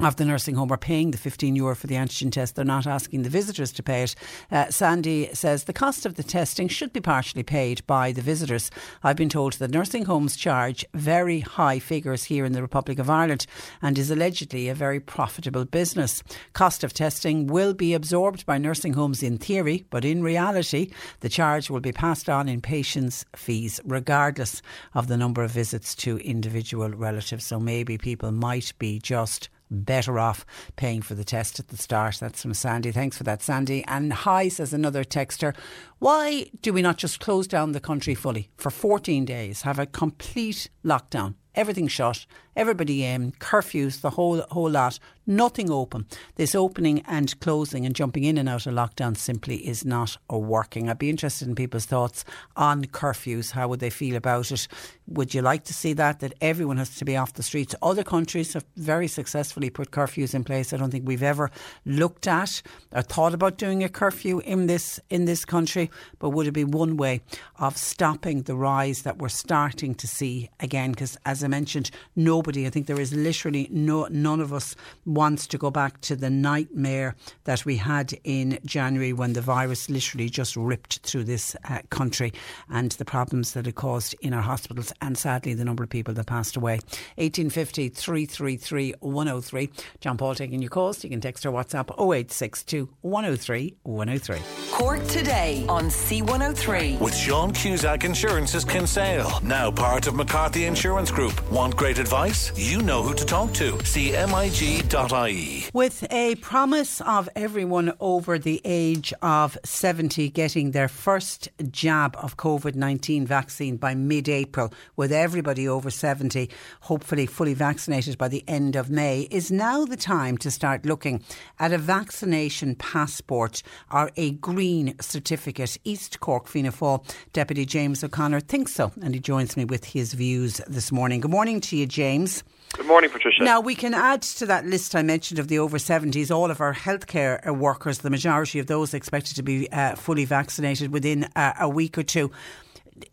of 0.00 0.16
the 0.16 0.24
nursing 0.24 0.56
home 0.56 0.72
are 0.72 0.76
paying 0.76 1.12
the 1.12 1.18
15 1.18 1.54
euro 1.54 1.74
for 1.76 1.86
the 1.86 1.94
antigen 1.94 2.32
test. 2.32 2.56
They're 2.56 2.64
not 2.64 2.86
asking 2.86 3.22
the 3.22 3.30
visitors 3.30 3.70
to 3.72 3.82
pay 3.82 4.02
it. 4.02 4.14
Uh, 4.50 4.68
Sandy 4.70 5.30
says 5.34 5.64
the 5.64 5.72
cost 5.72 6.04
of 6.04 6.16
the 6.16 6.24
testing 6.24 6.66
should 6.66 6.92
be 6.92 7.00
partially 7.00 7.44
paid 7.44 7.86
by 7.86 8.10
the 8.10 8.20
visitors. 8.20 8.72
I've 9.04 9.16
been 9.16 9.28
told 9.28 9.54
that 9.54 9.70
nursing 9.70 10.06
homes 10.06 10.36
charge 10.36 10.84
very 10.94 11.40
high 11.40 11.78
figures 11.78 12.24
here 12.24 12.44
in 12.44 12.52
the 12.52 12.62
Republic 12.62 12.98
of 12.98 13.08
Ireland 13.08 13.46
and 13.80 13.96
is 13.96 14.10
allegedly 14.10 14.68
a 14.68 14.74
very 14.74 14.98
profitable 14.98 15.64
business. 15.64 16.24
Cost 16.54 16.82
of 16.82 16.92
testing 16.92 17.46
will 17.46 17.72
be 17.72 17.94
absorbed 17.94 18.44
by 18.46 18.58
nursing 18.58 18.94
homes 18.94 19.22
in 19.22 19.38
theory, 19.38 19.86
but 19.90 20.04
in 20.04 20.24
reality, 20.24 20.90
the 21.20 21.28
charge 21.28 21.70
will 21.70 21.80
be 21.80 21.92
passed 21.92 22.28
on 22.28 22.48
in 22.48 22.60
patients' 22.60 23.24
fees, 23.36 23.80
regardless 23.84 24.60
of 24.92 25.06
the 25.06 25.16
number 25.16 25.44
of 25.44 25.52
visits 25.52 25.94
to 25.94 26.18
individual 26.18 26.90
relatives. 26.90 27.44
So 27.44 27.60
maybe 27.60 27.96
people 27.96 28.32
might 28.32 28.72
be 28.78 28.98
just 28.98 29.48
better 29.70 30.18
off 30.18 30.44
paying 30.76 31.02
for 31.02 31.14
the 31.14 31.24
test 31.24 31.58
at 31.58 31.68
the 31.68 31.76
start. 31.76 32.18
That's 32.20 32.42
from 32.42 32.54
Sandy. 32.54 32.92
Thanks 32.92 33.16
for 33.16 33.24
that, 33.24 33.42
Sandy. 33.42 33.84
And 33.84 34.12
hi, 34.12 34.48
says 34.48 34.72
another 34.72 35.04
texter. 35.04 35.54
Why 35.98 36.50
do 36.62 36.72
we 36.72 36.82
not 36.82 36.98
just 36.98 37.20
close 37.20 37.46
down 37.46 37.72
the 37.72 37.80
country 37.80 38.14
fully 38.14 38.50
for 38.56 38.70
14 38.70 39.24
days, 39.24 39.62
have 39.62 39.78
a 39.78 39.86
complete 39.86 40.68
lockdown? 40.84 41.34
Everything 41.54 41.88
shut, 41.88 42.26
everybody 42.56 43.04
in, 43.04 43.32
curfews, 43.32 44.00
the 44.00 44.10
whole 44.10 44.40
whole 44.50 44.70
lot, 44.70 44.98
nothing 45.26 45.70
open. 45.70 46.06
This 46.36 46.54
opening 46.54 47.02
and 47.06 47.38
closing 47.40 47.86
and 47.86 47.94
jumping 47.94 48.24
in 48.24 48.38
and 48.38 48.48
out 48.48 48.66
of 48.66 48.74
lockdown 48.74 49.16
simply 49.16 49.66
is 49.66 49.84
not 49.84 50.16
working. 50.28 50.88
I'd 50.88 50.98
be 50.98 51.10
interested 51.10 51.48
in 51.48 51.54
people's 51.54 51.86
thoughts 51.86 52.24
on 52.56 52.84
curfews. 52.84 53.52
How 53.52 53.68
would 53.68 53.80
they 53.80 53.90
feel 53.90 54.16
about 54.16 54.50
it? 54.50 54.68
Would 55.06 55.34
you 55.34 55.42
like 55.42 55.64
to 55.64 55.74
see 55.74 55.92
that 55.94 56.20
that 56.20 56.34
everyone 56.40 56.78
has 56.78 56.96
to 56.96 57.04
be 57.04 57.16
off 57.16 57.34
the 57.34 57.42
streets? 57.42 57.74
Other 57.82 58.04
countries 58.04 58.54
have 58.54 58.64
very 58.76 59.08
successfully 59.08 59.70
put 59.70 59.90
curfews 59.90 60.34
in 60.34 60.44
place. 60.44 60.72
I 60.72 60.76
don't 60.76 60.90
think 60.90 61.06
we've 61.06 61.22
ever 61.22 61.50
looked 61.84 62.26
at 62.26 62.62
or 62.92 63.02
thought 63.02 63.34
about 63.34 63.58
doing 63.58 63.84
a 63.84 63.88
curfew 63.88 64.40
in 64.40 64.66
this 64.66 65.00
in 65.10 65.24
this 65.24 65.44
country, 65.44 65.90
but 66.18 66.30
would 66.30 66.46
it 66.46 66.52
be 66.52 66.64
one 66.64 66.96
way 66.96 67.20
of 67.58 67.76
stopping 67.76 68.42
the 68.42 68.56
rise 68.56 69.02
that 69.02 69.18
we're 69.18 69.28
starting 69.28 69.94
to 69.96 70.06
see 70.06 70.50
again? 70.60 70.90
Because 70.90 71.16
as 71.24 71.43
I 71.44 71.48
mentioned, 71.48 71.90
nobody, 72.16 72.66
I 72.66 72.70
think 72.70 72.86
there 72.86 73.00
is 73.00 73.12
literally 73.12 73.68
no 73.70 74.06
none 74.10 74.40
of 74.40 74.52
us 74.52 74.76
wants 75.04 75.46
to 75.48 75.58
go 75.58 75.70
back 75.70 76.00
to 76.02 76.16
the 76.16 76.30
nightmare 76.30 77.16
that 77.44 77.64
we 77.64 77.76
had 77.76 78.14
in 78.24 78.58
January 78.64 79.12
when 79.12 79.32
the 79.32 79.40
virus 79.40 79.90
literally 79.90 80.28
just 80.28 80.56
ripped 80.56 81.00
through 81.00 81.24
this 81.24 81.56
uh, 81.68 81.80
country 81.90 82.32
and 82.70 82.92
the 82.92 83.04
problems 83.04 83.52
that 83.52 83.66
it 83.66 83.74
caused 83.74 84.14
in 84.20 84.32
our 84.32 84.42
hospitals 84.42 84.92
and 85.00 85.16
sadly 85.16 85.54
the 85.54 85.64
number 85.64 85.82
of 85.82 85.90
people 85.90 86.14
that 86.14 86.26
passed 86.26 86.56
away. 86.56 86.74
1850 87.16 87.88
333 87.90 88.94
103. 89.00 89.70
John 90.00 90.16
Paul 90.16 90.34
taking 90.34 90.62
your 90.62 90.70
calls. 90.70 91.02
You 91.04 91.10
can 91.10 91.20
text 91.20 91.44
or 91.46 91.52
WhatsApp 91.52 91.90
0862 91.98 92.88
103 93.02 93.76
103. 93.82 94.38
Cork 94.70 95.06
today 95.06 95.64
on 95.68 95.84
C103. 95.84 97.00
With 97.00 97.14
Sean 97.14 97.52
Cusack 97.52 98.04
Insurance's 98.04 98.64
Kinsale, 98.64 99.40
now 99.42 99.70
part 99.70 100.06
of 100.06 100.14
McCarthy 100.14 100.64
Insurance 100.64 101.10
Group. 101.10 101.33
Want 101.50 101.76
great 101.76 101.98
advice? 101.98 102.52
You 102.56 102.82
know 102.82 103.02
who 103.02 103.14
to 103.14 103.24
talk 103.24 103.52
to. 103.54 103.72
CMIG.ie. 103.72 105.64
With 105.72 106.06
a 106.10 106.34
promise 106.36 107.00
of 107.02 107.28
everyone 107.36 107.92
over 108.00 108.38
the 108.38 108.60
age 108.64 109.12
of 109.22 109.58
70 109.64 110.30
getting 110.30 110.70
their 110.70 110.88
first 110.88 111.48
jab 111.70 112.16
of 112.16 112.36
COVID 112.36 112.74
19 112.74 113.26
vaccine 113.26 113.76
by 113.76 113.94
mid 113.94 114.28
April, 114.28 114.72
with 114.96 115.12
everybody 115.12 115.68
over 115.68 115.90
70 115.90 116.50
hopefully 116.80 117.26
fully 117.26 117.54
vaccinated 117.54 118.18
by 118.18 118.28
the 118.28 118.42
end 118.48 118.76
of 118.76 118.90
May, 118.90 119.28
is 119.30 119.52
now 119.52 119.84
the 119.84 119.96
time 119.96 120.36
to 120.38 120.50
start 120.50 120.86
looking 120.86 121.22
at 121.58 121.72
a 121.72 121.78
vaccination 121.78 122.74
passport 122.74 123.62
or 123.92 124.10
a 124.16 124.32
green 124.32 124.94
certificate. 125.00 125.78
East 125.84 126.20
Cork 126.20 126.48
Fianna 126.48 126.72
Fáil 126.72 127.04
Deputy 127.32 127.66
James 127.66 128.02
O'Connor 128.02 128.40
thinks 128.40 128.72
so, 128.72 128.92
and 129.02 129.14
he 129.14 129.20
joins 129.20 129.56
me 129.56 129.64
with 129.64 129.84
his 129.84 130.14
views 130.14 130.60
this 130.66 130.90
morning. 130.90 131.23
Good 131.24 131.30
morning 131.30 131.62
to 131.62 131.76
you, 131.78 131.86
James. 131.86 132.44
Good 132.74 132.84
morning, 132.84 133.08
Patricia. 133.08 133.42
Now, 133.42 133.58
we 133.58 133.74
can 133.74 133.94
add 133.94 134.20
to 134.20 134.44
that 134.44 134.66
list 134.66 134.94
I 134.94 135.00
mentioned 135.00 135.38
of 135.38 135.48
the 135.48 135.58
over 135.58 135.78
70s 135.78 136.30
all 136.30 136.50
of 136.50 136.60
our 136.60 136.74
healthcare 136.74 137.48
uh, 137.48 137.54
workers, 137.54 138.00
the 138.00 138.10
majority 138.10 138.58
of 138.58 138.66
those 138.66 138.92
expected 138.92 139.34
to 139.36 139.42
be 139.42 139.66
uh, 139.72 139.94
fully 139.94 140.26
vaccinated 140.26 140.92
within 140.92 141.24
uh, 141.34 141.54
a 141.58 141.66
week 141.66 141.96
or 141.96 142.02
two. 142.02 142.30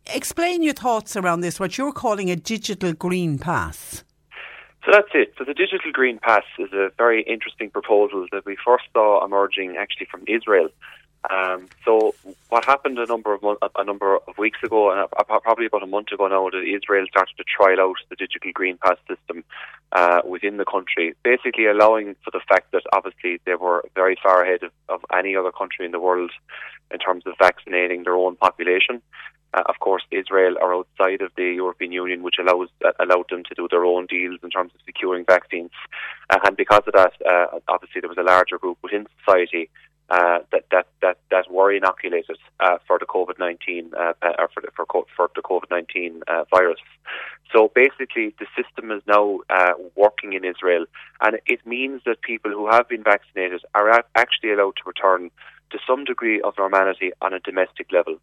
Explain 0.08 0.62
your 0.62 0.74
thoughts 0.74 1.16
around 1.16 1.40
this, 1.40 1.58
what 1.58 1.78
you're 1.78 1.94
calling 1.94 2.30
a 2.30 2.36
digital 2.36 2.92
green 2.92 3.40
pass. 3.40 4.04
So 4.84 4.92
that's 4.92 5.12
it. 5.14 5.34
So 5.38 5.46
the 5.46 5.54
digital 5.54 5.94
green 5.94 6.20
pass 6.20 6.44
is 6.60 6.74
a 6.74 6.92
very 6.98 7.24
interesting 7.24 7.70
proposal 7.70 8.28
that 8.34 8.46
we 8.46 8.58
first 8.66 8.84
saw 8.92 9.24
emerging 9.24 9.78
actually 9.80 10.08
from 10.08 10.26
Israel. 10.28 10.68
Um, 11.30 11.68
so 11.86 12.16
what 12.50 12.66
happened 12.66 12.98
a 12.98 13.06
number 13.06 13.34
of 13.34 13.44
a 13.76 13.84
number 13.84 14.16
of 14.16 14.38
weeks 14.38 14.58
ago, 14.64 14.92
and 14.92 15.08
probably 15.28 15.68
about 15.68 15.84
a 15.84 15.88
month 15.88 16.12
ago 16.12 16.28
now, 16.28 16.50
that 16.50 16.64
Israel 16.64 17.06
started 17.10 17.36
to 17.38 17.44
trial 17.44 17.80
out 17.80 17.98
the 18.10 18.16
digital 18.16 18.52
green 18.54 18.78
pass 18.78 18.98
system 19.08 19.44
uh, 19.92 20.22
within 20.26 20.58
the 20.58 20.66
country, 20.66 21.14
basically 21.24 21.68
allowing 21.68 22.16
for 22.24 22.32
the 22.32 22.42
fact 22.48 22.72
that 22.72 22.84
obviously 22.92 23.40
they 23.46 23.56
were 23.56 23.84
very 23.94 24.18
far 24.22 24.44
ahead 24.44 24.64
of, 24.64 24.72
of 24.90 25.06
any 25.16 25.36
other 25.36 25.52
country 25.52 25.86
in 25.86 25.92
the 25.92 26.00
world 26.00 26.32
in 26.92 27.00
terms 27.00 27.24
of 27.28 27.34
vaccinating 27.40 28.04
their 28.04 28.16
own 28.16 28.36
population. 28.36 29.02
Uh, 29.54 29.64
of 29.68 29.78
course, 29.80 30.04
Israel 30.12 30.56
are 30.62 30.74
outside 30.74 31.22
of 31.22 31.32
the 31.36 31.54
European 31.54 31.92
Union, 31.92 32.24
which 32.24 32.38
allows 32.40 32.70
uh, 32.84 32.94
allowed 33.00 33.26
them 33.30 33.44
to 33.44 33.54
do 33.54 33.68
their 33.70 33.86
own 33.86 34.06
deals 34.08 34.40
in 34.44 34.50
terms 34.50 34.72
of 34.74 34.82
securing 34.86 35.26
vaccines. 35.26 35.72
Uh, 36.30 36.40
and 36.46 36.58
because 36.58 36.84
of 36.88 36.94
that, 36.94 37.14
uh, 37.30 37.60
obviously 37.68 38.02
there 38.02 38.10
was 38.10 38.18
a 38.18 38.24
larger 38.24 38.58
group 38.58 38.78
within 38.82 39.06
society 39.20 39.70
uh, 40.12 40.40
that 40.52 40.66
that 40.72 40.88
that 41.02 41.18
that 41.32 41.46
were 41.50 41.72
inoculated 41.72 42.38
uh, 42.60 42.78
for 42.86 43.00
the 43.00 43.06
COVID 43.06 43.38
nineteen 43.40 43.86
uh, 43.98 44.14
or 44.42 44.50
for 44.54 44.62
the, 44.62 44.72
for, 44.76 44.86
for 45.16 45.30
the 45.38 45.42
COVID 45.42 45.70
nineteen 45.72 46.22
uh, 46.28 46.44
virus. 46.56 46.80
So 47.54 47.72
basically, 47.74 48.28
the 48.40 48.48
system 48.60 48.92
is 48.92 49.02
now 49.08 49.40
uh, 49.50 49.74
working 49.96 50.34
in 50.34 50.44
Israel, 50.44 50.86
and 51.22 51.40
it 51.46 51.66
means 51.66 52.02
that 52.06 52.22
people 52.22 52.52
who 52.52 52.70
have 52.70 52.88
been 52.88 53.04
vaccinated 53.04 53.62
are 53.74 54.04
actually 54.16 54.52
allowed 54.54 54.76
to 54.78 54.84
return 54.86 55.32
to 55.72 55.78
some 55.88 56.04
degree 56.04 56.42
of 56.42 56.54
normality 56.58 57.12
on 57.22 57.34
a 57.34 57.40
domestic 57.40 57.88
level. 57.92 58.18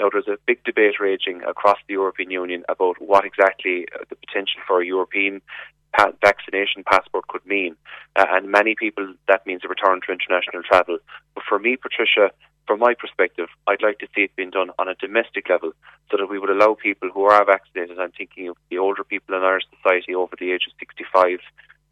Now, 0.00 0.08
there's 0.10 0.28
a 0.28 0.38
big 0.46 0.64
debate 0.64 0.96
raging 1.00 1.42
across 1.42 1.78
the 1.86 1.94
European 1.94 2.30
Union 2.30 2.64
about 2.68 2.96
what 3.00 3.24
exactly 3.24 3.86
the 4.08 4.16
potential 4.16 4.60
for 4.66 4.80
a 4.80 4.86
European 4.86 5.42
pa- 5.96 6.12
vaccination 6.20 6.84
passport 6.84 7.26
could 7.28 7.44
mean. 7.46 7.76
Uh, 8.16 8.26
and 8.30 8.50
many 8.50 8.74
people, 8.74 9.14
that 9.28 9.46
means 9.46 9.62
a 9.64 9.68
return 9.68 10.00
to 10.06 10.12
international 10.12 10.62
travel. 10.62 10.98
But 11.34 11.44
for 11.48 11.58
me, 11.58 11.76
Patricia, 11.76 12.30
from 12.66 12.80
my 12.80 12.94
perspective, 12.94 13.48
I'd 13.66 13.82
like 13.82 13.98
to 13.98 14.06
see 14.14 14.22
it 14.22 14.36
being 14.36 14.50
done 14.50 14.70
on 14.78 14.88
a 14.88 14.94
domestic 14.94 15.48
level 15.48 15.72
so 16.10 16.16
that 16.16 16.26
we 16.26 16.38
would 16.38 16.50
allow 16.50 16.74
people 16.74 17.10
who 17.12 17.24
are 17.24 17.44
vaccinated, 17.44 17.98
I'm 17.98 18.12
thinking 18.12 18.48
of 18.48 18.56
the 18.70 18.78
older 18.78 19.04
people 19.04 19.34
in 19.34 19.42
our 19.42 19.60
society 19.76 20.14
over 20.14 20.34
the 20.38 20.52
age 20.52 20.66
of 20.66 20.72
65, 20.78 21.40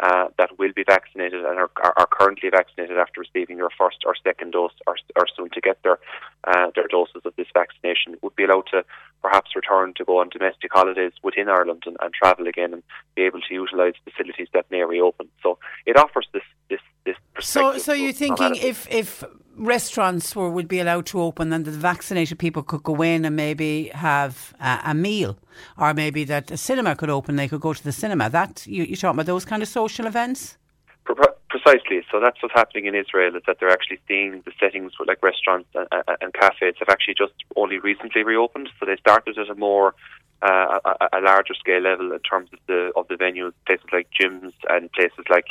uh, 0.03 0.27
that 0.37 0.59
will 0.59 0.73
be 0.75 0.83
vaccinated 0.83 1.45
and 1.45 1.59
are, 1.59 1.71
are, 1.77 2.09
currently 2.11 2.51
vaccinated 2.51 2.99
after 2.99 3.21
receiving 3.21 3.57
their 3.59 3.71
first 3.79 3.99
or 4.05 4.15
second 4.25 4.51
dose 4.51 4.73
or, 4.87 4.97
or 5.17 5.27
soon 5.37 5.49
to 5.51 5.61
get 5.61 5.81
their 5.85 5.99
uh, 6.45 6.71
their 6.75 6.89
doses 6.89 7.23
of 7.25 7.33
this 7.37 7.47
vaccination 7.55 8.17
would 8.21 8.35
be 8.35 8.43
allowed 8.43 8.67
to 8.67 8.85
perhaps 9.23 9.55
return 9.55 9.95
to 9.97 10.05
go 10.05 10.19
on 10.19 10.29
domestic 10.29 10.73
holidays 10.73 11.13
within 11.23 11.49
Ireland 11.49 11.85
and, 11.87 11.97
and 12.01 12.13
travel 12.13 12.49
again 12.49 12.73
and 12.75 12.83
be 13.15 13.23
able 13.23 13.41
to 13.41 13.55
utilise 13.55 13.95
facilities 14.05 14.49
that 14.53 14.69
may 14.73 14.83
reopen. 14.83 15.29
So 15.41 15.59
it 15.87 15.97
offers 15.97 16.27
this 16.33 16.43
this 16.69 16.81
this. 17.05 17.17
So, 17.41 17.79
so 17.79 17.93
you're 17.93 18.13
thinking 18.13 18.57
if 18.57 18.91
if 18.91 19.23
restaurants 19.57 20.35
were 20.35 20.51
would 20.51 20.69
be 20.69 20.81
allowed 20.81 21.07
to 21.07 21.21
open, 21.21 21.53
and 21.53 21.65
the 21.65 21.71
vaccinated 21.71 22.39
people 22.39 22.63
could 22.63 22.83
go 22.83 23.03
in 23.03 23.25
and 23.25 23.37
maybe 23.37 23.91
have 23.95 24.55
a, 24.61 24.81
a 24.87 24.95
meal, 24.95 25.39
or 25.79 25.95
maybe 25.95 26.25
that 26.25 26.51
a 26.51 26.57
cinema 26.57 26.97
could 26.97 27.11
open, 27.11 27.37
they 27.37 27.49
could 27.49 27.61
go 27.61 27.73
to 27.73 27.85
the 27.85 27.93
cinema. 27.93 28.31
That 28.31 28.67
you, 28.67 28.85
you're 28.85 28.97
talking 28.97 29.17
about 29.17 29.27
those 29.27 29.45
kind 29.45 29.63
of 29.63 29.69
social 29.69 30.07
events. 30.07 30.57
Precisely. 31.53 32.01
So 32.11 32.19
that's 32.19 32.43
what's 32.43 32.55
happening 32.55 32.87
in 32.87 32.95
Israel 32.95 33.37
is 33.37 33.43
that 33.47 33.59
they're 33.61 33.69
actually 33.69 34.01
seeing 34.09 34.41
the 34.47 34.53
settings 34.59 34.93
like 35.07 35.23
restaurants 35.23 35.69
and, 35.75 35.87
and 36.23 36.33
cafes 36.33 36.77
have 36.79 36.89
actually 36.89 37.13
just 37.13 37.35
only 37.57 37.79
recently 37.79 38.23
reopened. 38.23 38.71
So 38.81 38.87
they 38.87 38.97
started 38.97 39.37
at 39.37 39.51
a 39.51 39.55
more 39.55 39.95
uh, 40.41 40.79
a, 40.83 41.19
a, 41.19 41.21
larger 41.21 41.53
scale 41.53 41.83
level 41.83 42.11
in 42.11 42.19
terms 42.21 42.49
of 42.55 42.59
the 42.69 42.91
of 42.97 43.07
the 43.09 43.17
venues, 43.17 43.53
places 43.67 43.85
like 43.93 44.09
gyms 44.19 44.55
and 44.71 44.91
places 44.93 45.27
like 45.29 45.49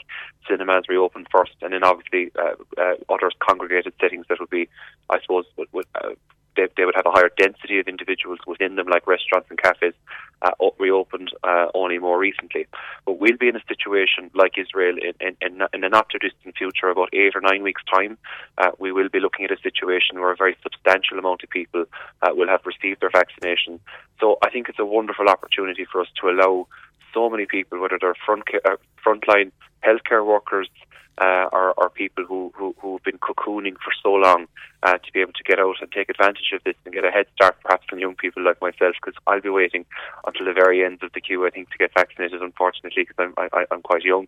cinemas 0.49 0.85
reopened 0.89 1.27
first, 1.31 1.53
and 1.61 1.71
then 1.71 1.83
obviously 1.83 2.31
uh, 2.35 2.55
uh, 2.81 2.95
other 3.07 3.29
congregated 3.37 3.93
settings 4.01 4.25
that 4.27 4.39
would 4.39 4.49
be, 4.49 4.67
I 5.11 5.21
suppose, 5.21 5.45
would, 5.55 5.67
would, 5.71 5.85
uh, 5.93 6.15
they, 6.55 6.67
they 6.77 6.85
would 6.85 6.95
have 6.95 7.05
a 7.05 7.11
higher 7.11 7.29
density 7.37 7.79
of 7.79 7.87
individuals 7.87 8.39
within 8.45 8.75
them, 8.75 8.87
like 8.87 9.07
restaurants 9.07 9.49
and 9.49 9.61
cafes, 9.61 9.93
uh, 10.41 10.51
reopened 10.79 11.31
uh, 11.43 11.67
only 11.73 11.99
more 11.99 12.17
recently. 12.17 12.67
But 13.05 13.19
we'll 13.19 13.37
be 13.37 13.47
in 13.47 13.55
a 13.55 13.63
situation 13.67 14.31
like 14.33 14.57
Israel 14.57 14.95
in, 14.97 15.13
in, 15.19 15.37
in, 15.41 15.67
in 15.73 15.83
a 15.83 15.89
not 15.89 16.09
too 16.09 16.19
distant 16.19 16.57
future, 16.57 16.89
about 16.89 17.13
eight 17.13 17.35
or 17.35 17.41
nine 17.41 17.63
weeks' 17.63 17.83
time. 17.91 18.17
Uh, 18.57 18.71
we 18.79 18.91
will 18.91 19.09
be 19.09 19.19
looking 19.19 19.45
at 19.45 19.51
a 19.51 19.61
situation 19.61 20.19
where 20.19 20.31
a 20.31 20.35
very 20.35 20.55
substantial 20.63 21.19
amount 21.19 21.43
of 21.43 21.49
people 21.49 21.85
uh, 22.21 22.29
will 22.33 22.47
have 22.47 22.65
received 22.65 23.01
their 23.01 23.11
vaccination. 23.11 23.79
So 24.19 24.37
I 24.43 24.49
think 24.49 24.69
it's 24.69 24.79
a 24.79 24.85
wonderful 24.85 25.27
opportunity 25.27 25.85
for 25.85 26.01
us 26.01 26.07
to 26.21 26.29
allow 26.29 26.67
so 27.13 27.30
many 27.30 27.45
people, 27.45 27.80
whether 27.80 27.97
they're 28.00 28.15
front, 28.26 28.43
uh, 28.65 28.78
frontline 29.06 29.52
healthcare 29.84 30.26
workers, 30.26 30.69
uh, 31.17 31.47
are, 31.52 31.74
are 31.78 31.89
people 31.89 32.26
who, 32.26 32.52
who, 32.56 32.76
who've 32.80 33.04
been 33.04 33.19
cocooning 33.19 33.76
for 33.76 33.93
so 34.02 34.13
long 34.13 34.47
uh, 34.84 34.93
to 34.93 35.12
be 35.13 35.19
able 35.19 35.34
to 35.34 35.43
get 35.43 35.60
out 35.60 35.76
and 35.80 35.91
take 35.91 36.10
advantage 36.10 36.52
of 36.54 36.63
this 36.63 36.74
and 36.84 36.93
get 36.93 37.06
a 37.06 37.12
head 37.12 37.28
start 37.36 37.56
perhaps 37.62 37.86
from 37.88 38.00
young 38.00 38.15
people 38.15 38.43
like 38.43 38.60
myself 38.62 38.95
because 39.00 39.13
I'll 39.28 39.41
be 39.41 39.50
waiting 39.50 39.86
until 40.26 40.45
the 40.45 40.54
very 40.54 40.84
end 40.84 41.04
of 41.04 41.12
the 41.13 41.21
queue 41.21 41.45
I 41.45 41.52
think 41.52 41.69
to 41.71 41.78
get 41.78 41.91
vaccinated 41.93 42.41
unfortunately 42.41 43.04
because 43.04 43.34
I'm, 43.38 43.50
I, 43.54 43.65
I'm 43.69 43.82
quite 43.82 44.04
young. 44.04 44.28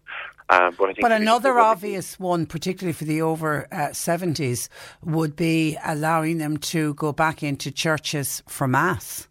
Um, 0.50 0.76
but, 0.78 0.96
but 1.02 1.12
another 1.12 1.58
obvious 1.58 2.20
one 2.20 2.46
particularly 2.46 2.94
for 2.94 3.06
the 3.06 3.22
over 3.22 3.68
uh, 3.72 3.90
70s 3.90 4.70
would 5.04 5.36
be 5.36 5.78
allowing 5.84 6.38
them 6.38 6.58
to 6.58 6.94
go 6.94 7.12
back 7.12 7.42
into 7.42 7.72
churches 7.72 8.44
for 8.48 8.68
mass 8.68 9.28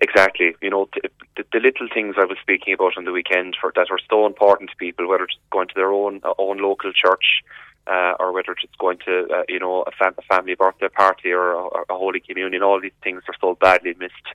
Exactly. 0.00 0.54
You 0.60 0.70
know, 0.70 0.88
the, 1.36 1.44
the, 1.52 1.60
little 1.60 1.88
things 1.92 2.16
I 2.18 2.24
was 2.24 2.36
speaking 2.40 2.74
about 2.74 2.98
on 2.98 3.04
the 3.04 3.12
weekend 3.12 3.56
for, 3.60 3.72
that 3.76 3.90
are 3.90 3.98
so 4.10 4.26
important 4.26 4.70
to 4.70 4.76
people, 4.76 5.08
whether 5.08 5.24
it's 5.24 5.38
going 5.50 5.68
to 5.68 5.74
their 5.74 5.92
own 5.92 6.20
uh, 6.22 6.34
own 6.38 6.58
local 6.58 6.92
church, 6.92 7.42
uh, 7.86 8.12
or 8.20 8.32
whether 8.32 8.52
it's 8.52 8.76
going 8.78 8.98
to 9.06 9.26
uh, 9.34 9.42
you 9.48 9.58
know 9.58 9.84
a, 9.86 9.90
fam- 9.92 10.14
a, 10.18 10.22
family 10.22 10.54
birthday 10.54 10.88
party 10.88 11.32
or 11.32 11.52
a, 11.52 11.64
a, 11.88 11.96
holy 11.96 12.20
communion. 12.20 12.62
All 12.62 12.80
these 12.80 12.92
things 13.02 13.22
are 13.28 13.34
so 13.40 13.56
badly 13.58 13.94
missed 13.98 14.28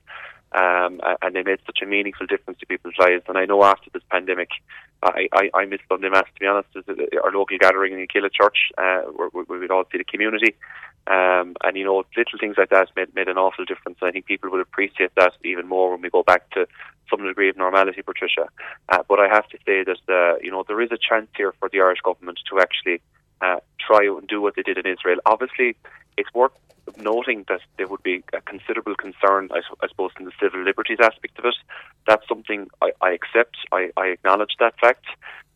um, 0.54 1.00
and 1.22 1.34
they 1.34 1.42
made 1.42 1.60
such 1.64 1.78
a 1.82 1.86
meaningful 1.86 2.26
difference 2.26 2.58
to 2.60 2.66
people's 2.66 2.98
lives. 2.98 3.24
And 3.28 3.38
I 3.38 3.46
know 3.46 3.64
after 3.64 3.90
this 3.90 4.02
pandemic, 4.10 4.50
I, 5.02 5.28
I, 5.32 5.50
I 5.54 5.64
miss 5.64 5.80
Sunday 5.88 6.08
Mass, 6.08 6.26
to 6.34 6.40
be 6.40 6.46
honest, 6.46 6.68
our 7.22 7.32
local 7.32 7.58
gathering 7.58 7.92
in 7.92 8.06
Killa 8.06 8.30
Church, 8.30 8.70
uh, 8.78 9.02
where, 9.16 9.28
where 9.28 9.58
we'd 9.58 9.70
all 9.70 9.84
see 9.90 9.98
the 9.98 10.04
community. 10.04 10.54
Um, 11.08 11.56
and, 11.64 11.76
you 11.76 11.84
know, 11.84 12.04
little 12.16 12.38
things 12.38 12.54
like 12.56 12.70
that 12.70 12.88
made, 12.94 13.12
made 13.14 13.26
an 13.26 13.36
awful 13.36 13.64
difference. 13.64 13.98
I 14.02 14.12
think 14.12 14.26
people 14.26 14.50
will 14.50 14.60
appreciate 14.60 15.12
that 15.16 15.32
even 15.42 15.66
more 15.66 15.90
when 15.90 16.00
we 16.00 16.10
go 16.10 16.22
back 16.22 16.48
to 16.50 16.68
some 17.10 17.24
degree 17.26 17.48
of 17.48 17.56
normality, 17.56 18.02
Patricia. 18.02 18.48
Uh, 18.88 19.02
but 19.08 19.18
I 19.18 19.26
have 19.26 19.48
to 19.48 19.58
say 19.66 19.82
that, 19.82 19.98
uh, 20.08 20.38
you 20.40 20.50
know, 20.52 20.64
there 20.66 20.80
is 20.80 20.92
a 20.92 20.98
chance 20.98 21.28
here 21.36 21.52
for 21.58 21.68
the 21.68 21.80
Irish 21.80 22.00
government 22.04 22.38
to 22.50 22.60
actually 22.60 23.00
uh, 23.40 23.56
try 23.84 24.04
and 24.06 24.26
do 24.28 24.40
what 24.40 24.54
they 24.54 24.62
did 24.62 24.78
in 24.78 24.86
Israel. 24.86 25.18
Obviously, 25.26 25.76
it's 26.16 26.32
worth 26.32 26.52
noting 26.96 27.44
that 27.48 27.60
there 27.78 27.88
would 27.88 28.02
be 28.02 28.22
a 28.32 28.40
considerable 28.40 28.94
concern, 28.94 29.48
I, 29.52 29.60
I 29.82 29.88
suppose, 29.88 30.10
in 30.18 30.24
the 30.24 30.32
civil 30.40 30.62
liberties 30.62 30.98
aspect 31.00 31.38
of 31.38 31.44
it. 31.46 31.54
That's 32.06 32.26
something 32.28 32.68
I, 32.80 32.90
I 33.00 33.12
accept. 33.12 33.56
I, 33.72 33.90
I 33.96 34.06
acknowledge 34.08 34.56
that 34.58 34.78
fact. 34.80 35.06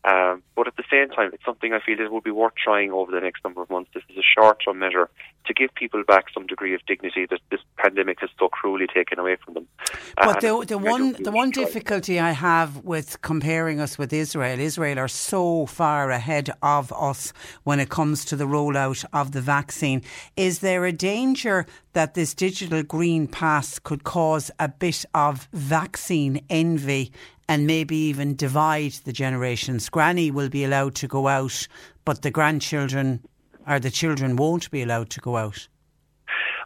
Um, 0.03 0.41
but 0.55 0.67
at 0.67 0.77
the 0.77 0.83
same 0.89 1.09
time, 1.09 1.31
it's 1.33 1.43
something 1.43 1.73
I 1.73 1.79
feel 1.79 1.99
it 1.99 2.11
would 2.11 2.23
be 2.23 2.31
worth 2.31 2.53
trying 2.55 2.91
over 2.91 3.11
the 3.11 3.19
next 3.19 3.43
number 3.43 3.61
of 3.61 3.69
months. 3.69 3.91
This 3.93 4.03
is 4.09 4.17
a 4.17 4.21
short-term 4.21 4.79
measure 4.79 5.09
to 5.45 5.53
give 5.53 5.73
people 5.75 6.03
back 6.03 6.25
some 6.33 6.45
degree 6.45 6.73
of 6.73 6.85
dignity 6.85 7.25
that 7.29 7.39
this 7.51 7.61
pandemic 7.77 8.19
has 8.21 8.29
so 8.39 8.47
cruelly 8.47 8.87
taken 8.87 9.19
away 9.19 9.37
from 9.43 9.55
them. 9.55 9.67
But 10.15 10.41
the, 10.41 10.63
the 10.67 10.77
one 10.77 11.13
the 11.13 11.31
one 11.31 11.51
difficulty 11.51 12.19
I 12.19 12.31
have 12.31 12.83
with 12.83 13.21
comparing 13.21 13.79
us 13.79 13.97
with 13.97 14.13
Israel, 14.13 14.59
Israel 14.59 14.99
are 14.99 15.07
so 15.07 15.65
far 15.65 16.09
ahead 16.11 16.51
of 16.61 16.93
us 16.93 17.33
when 17.63 17.79
it 17.79 17.89
comes 17.89 18.25
to 18.25 18.35
the 18.35 18.45
rollout 18.45 19.03
of 19.13 19.31
the 19.31 19.41
vaccine. 19.41 20.03
Is 20.35 20.59
there 20.59 20.85
a 20.85 20.91
danger 20.91 21.65
that 21.93 22.13
this 22.13 22.33
digital 22.33 22.83
green 22.83 23.27
pass 23.27 23.79
could 23.79 24.03
cause 24.03 24.51
a 24.59 24.67
bit 24.67 25.05
of 25.13 25.47
vaccine 25.53 26.41
envy 26.49 27.11
and 27.49 27.65
maybe 27.65 27.95
even 27.95 28.35
divide 28.35 28.93
the 29.05 29.13
generations. 29.13 29.89
Granny 29.89 30.31
will 30.31 30.49
be 30.49 30.63
allowed 30.63 30.95
to 30.95 31.07
go 31.07 31.27
out, 31.27 31.67
but 32.05 32.21
the 32.21 32.31
grandchildren 32.31 33.23
or 33.67 33.79
the 33.79 33.91
children 33.91 34.35
won't 34.35 34.69
be 34.71 34.81
allowed 34.81 35.09
to 35.11 35.19
go 35.21 35.37
out. 35.37 35.67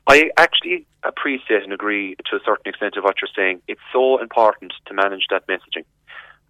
I 0.07 0.31
actually 0.37 0.85
appreciate 1.03 1.63
and 1.63 1.73
agree 1.73 2.15
to 2.29 2.35
a 2.35 2.39
certain 2.45 2.67
extent 2.67 2.97
of 2.97 3.03
what 3.03 3.21
you're 3.21 3.29
saying. 3.35 3.61
It's 3.67 3.81
so 3.93 4.19
important 4.19 4.73
to 4.87 4.93
manage 4.93 5.27
that 5.29 5.47
messaging. 5.47 5.85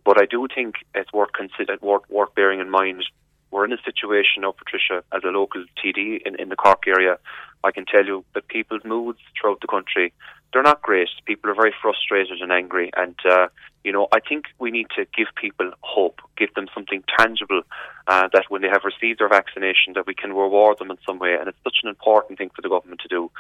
But 0.04 0.20
I 0.20 0.26
do 0.26 0.48
think 0.54 0.76
it's 0.96 1.14
worth, 1.14 1.34
consider, 1.34 1.78
worth, 1.82 2.10
worth 2.10 2.34
bearing 2.34 2.60
in 2.60 2.70
mind 2.70 3.04
we're 3.52 3.66
in 3.66 3.74
a 3.74 3.82
situation 3.84 4.42
now, 4.42 4.54
Patricia, 4.54 5.04
as 5.14 5.24
a 5.24 5.28
local 5.28 5.66
TD 5.78 6.22
in, 6.26 6.40
in 6.40 6.50
the 6.50 6.56
Cork 6.56 6.84
area. 6.88 7.18
I 7.64 7.72
can 7.72 7.86
tell 7.86 8.06
you 8.06 8.24
that 8.34 8.48
people's 8.48 8.84
moods 8.86 9.20
throughout 9.40 9.60
the 9.60 9.68
country 9.68 10.14
they're 10.52 10.64
not 10.64 10.82
great. 10.82 11.10
People 11.26 11.50
are 11.50 11.56
very 11.56 11.74
frustrated 11.82 12.42
and 12.42 12.52
angry, 12.52 12.92
and 12.98 13.16
uh, 13.30 13.48
you 13.84 13.92
know 13.92 14.08
I 14.12 14.20
think 14.20 14.46
we 14.60 14.72
need 14.72 14.88
to 14.96 15.06
give 15.16 15.28
people 15.36 15.72
hope, 15.82 16.20
give 16.38 16.54
them 16.54 16.68
something 16.74 17.04
tangible 17.18 17.62
uh, 18.08 18.28
that 18.34 18.46
when 18.50 18.62
they 18.62 18.70
have 18.70 18.84
received 18.84 19.20
their 19.20 19.30
vaccination, 19.30 19.94
that 19.96 20.08
we 20.08 20.14
can 20.14 20.34
reward 20.34 20.80
them 20.80 20.92
in 20.92 20.98
some 21.06 21.20
way, 21.20 21.36
and 21.40 21.48
it's 21.48 21.64
such 21.64 21.78
an 21.84 21.90
important 21.90 22.38
thing 22.38 22.52
for 22.56 22.62
the 22.62 22.70
government 22.70 23.02
to 23.02 23.08
do. 23.08 23.32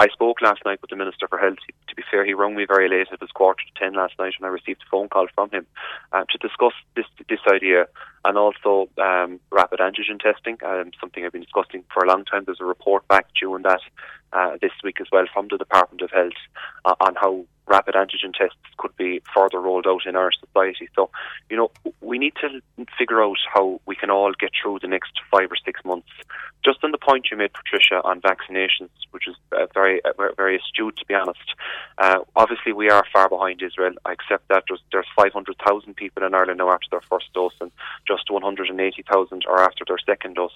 I 0.00 0.06
spoke 0.08 0.40
last 0.40 0.60
night 0.64 0.80
with 0.80 0.90
the 0.90 0.96
Minister 0.96 1.26
for 1.26 1.38
Health. 1.38 1.58
To 1.88 1.94
be 1.96 2.04
fair, 2.08 2.24
he 2.24 2.32
rang 2.32 2.54
me 2.54 2.66
very 2.66 2.88
late. 2.88 3.08
It 3.10 3.20
was 3.20 3.30
quarter 3.30 3.64
to 3.64 3.80
ten 3.80 3.94
last 3.94 4.14
night, 4.18 4.34
and 4.38 4.46
I 4.46 4.48
received 4.48 4.82
a 4.86 4.90
phone 4.90 5.08
call 5.08 5.26
from 5.34 5.50
him 5.50 5.66
uh, 6.12 6.24
to 6.30 6.38
discuss 6.38 6.74
this 6.94 7.06
this 7.28 7.40
idea 7.50 7.86
and 8.24 8.36
also 8.36 8.88
um, 8.98 9.40
rapid 9.50 9.80
antigen 9.80 10.20
testing, 10.20 10.58
um, 10.64 10.90
something 11.00 11.24
I've 11.24 11.32
been 11.32 11.42
discussing 11.42 11.82
for 11.92 12.04
a 12.04 12.08
long 12.08 12.24
time. 12.24 12.44
There's 12.44 12.60
a 12.60 12.64
report 12.64 13.08
back 13.08 13.26
due 13.40 13.54
on 13.54 13.62
that 13.62 13.80
uh, 14.32 14.56
this 14.60 14.72
week 14.84 15.00
as 15.00 15.06
well 15.12 15.26
from 15.32 15.48
the 15.50 15.58
Department 15.58 16.02
of 16.02 16.10
Health 16.10 16.32
uh, 16.84 16.94
on 17.00 17.14
how 17.14 17.44
rapid 17.68 17.94
antigen 17.94 18.32
tests 18.32 18.56
could 18.78 18.96
be 18.96 19.20
further 19.34 19.60
rolled 19.60 19.86
out 19.86 20.06
in 20.06 20.16
our 20.16 20.30
society. 20.32 20.88
So, 20.94 21.10
you 21.50 21.56
know, 21.56 21.70
we 22.00 22.18
need 22.18 22.34
to 22.40 22.60
figure 22.98 23.22
out 23.22 23.38
how 23.52 23.80
we 23.86 23.96
can 23.96 24.10
all 24.10 24.32
get 24.38 24.50
through 24.60 24.78
the 24.80 24.88
next 24.88 25.12
five 25.30 25.50
or 25.50 25.56
six 25.64 25.84
months. 25.84 26.08
Just 26.64 26.82
on 26.82 26.90
the 26.90 26.98
point 26.98 27.28
you 27.30 27.36
made, 27.36 27.52
Patricia, 27.52 28.02
on 28.02 28.20
vaccinations, 28.20 28.90
which 29.12 29.28
is 29.28 29.36
uh, 29.52 29.66
very, 29.74 30.04
uh, 30.04 30.12
very 30.36 30.56
astute, 30.56 30.96
to 30.96 31.06
be 31.06 31.14
honest. 31.14 31.54
Uh, 31.98 32.18
obviously, 32.34 32.72
we 32.72 32.90
are 32.90 33.04
far 33.12 33.28
behind 33.28 33.62
Israel. 33.62 33.92
I 34.04 34.12
accept 34.12 34.48
that. 34.48 34.64
There's, 34.68 34.82
there's 34.92 35.06
500,000 35.16 35.94
people 35.94 36.24
in 36.24 36.34
Ireland 36.34 36.58
now 36.58 36.70
after 36.70 36.88
their 36.90 37.00
first 37.08 37.32
dose, 37.32 37.54
and 37.60 37.70
just 38.06 38.30
180,000 38.30 39.44
are 39.48 39.62
after 39.62 39.84
their 39.86 39.98
second 40.04 40.34
dose. 40.34 40.52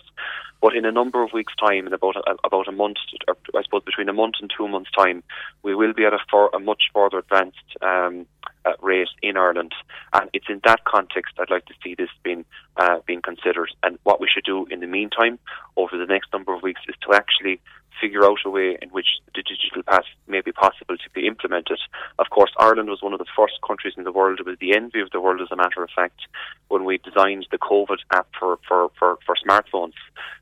But 0.60 0.76
in 0.76 0.84
a 0.84 0.92
number 0.92 1.22
of 1.22 1.32
weeks' 1.32 1.54
time, 1.56 1.86
in 1.86 1.92
about 1.92 2.16
a, 2.16 2.36
about 2.44 2.68
a 2.68 2.72
month, 2.72 2.98
I 3.28 3.62
suppose 3.62 3.82
between 3.84 4.08
a 4.08 4.12
month 4.12 4.34
and 4.40 4.52
two 4.56 4.68
months' 4.68 4.90
time, 4.96 5.22
we 5.62 5.74
will 5.74 5.92
be 5.92 6.04
at 6.04 6.12
a, 6.12 6.18
for, 6.30 6.50
a 6.52 6.58
much 6.58 6.84
further 7.02 7.18
advanced 7.18 7.58
um, 7.80 8.26
uh, 8.64 8.72
rate 8.80 9.08
in 9.22 9.36
Ireland. 9.36 9.72
And 10.12 10.30
it's 10.32 10.46
in 10.48 10.60
that 10.64 10.84
context 10.84 11.34
I'd 11.38 11.50
like 11.50 11.66
to 11.66 11.74
see 11.82 11.94
this 11.94 12.10
being 12.22 12.44
uh, 12.76 12.98
being 13.06 13.22
considered. 13.22 13.70
And 13.82 13.98
what 14.04 14.20
we 14.20 14.28
should 14.32 14.44
do 14.44 14.66
in 14.70 14.80
the 14.80 14.86
meantime, 14.86 15.38
over 15.76 15.98
the 15.98 16.06
next 16.06 16.32
number 16.32 16.54
of 16.54 16.62
weeks, 16.62 16.80
is 16.88 16.94
to 17.06 17.14
actually 17.14 17.60
figure 18.00 18.24
out 18.24 18.38
a 18.44 18.50
way 18.50 18.76
in 18.80 18.88
which 18.90 19.06
the 19.34 19.42
digital 19.42 19.82
pass 19.82 20.04
may 20.26 20.40
be 20.40 20.52
possible 20.52 20.96
to 20.96 21.10
be 21.14 21.26
implemented. 21.26 21.78
Of 22.18 22.30
course, 22.30 22.50
Ireland 22.58 22.88
was 22.88 23.02
one 23.02 23.12
of 23.12 23.18
the 23.18 23.26
first 23.36 23.54
countries 23.66 23.94
in 23.96 24.04
the 24.04 24.12
world, 24.12 24.40
it 24.40 24.46
was 24.46 24.58
the 24.60 24.74
envy 24.74 25.00
of 25.00 25.10
the 25.10 25.20
world, 25.20 25.40
as 25.40 25.48
a 25.50 25.56
matter 25.56 25.82
of 25.82 25.90
fact, 25.94 26.20
when 26.68 26.84
we 26.84 26.98
designed 26.98 27.46
the 27.50 27.58
COVID 27.58 27.98
app 28.12 28.28
for, 28.38 28.58
for, 28.66 28.90
for, 28.98 29.18
for 29.24 29.34
smartphones. 29.46 29.94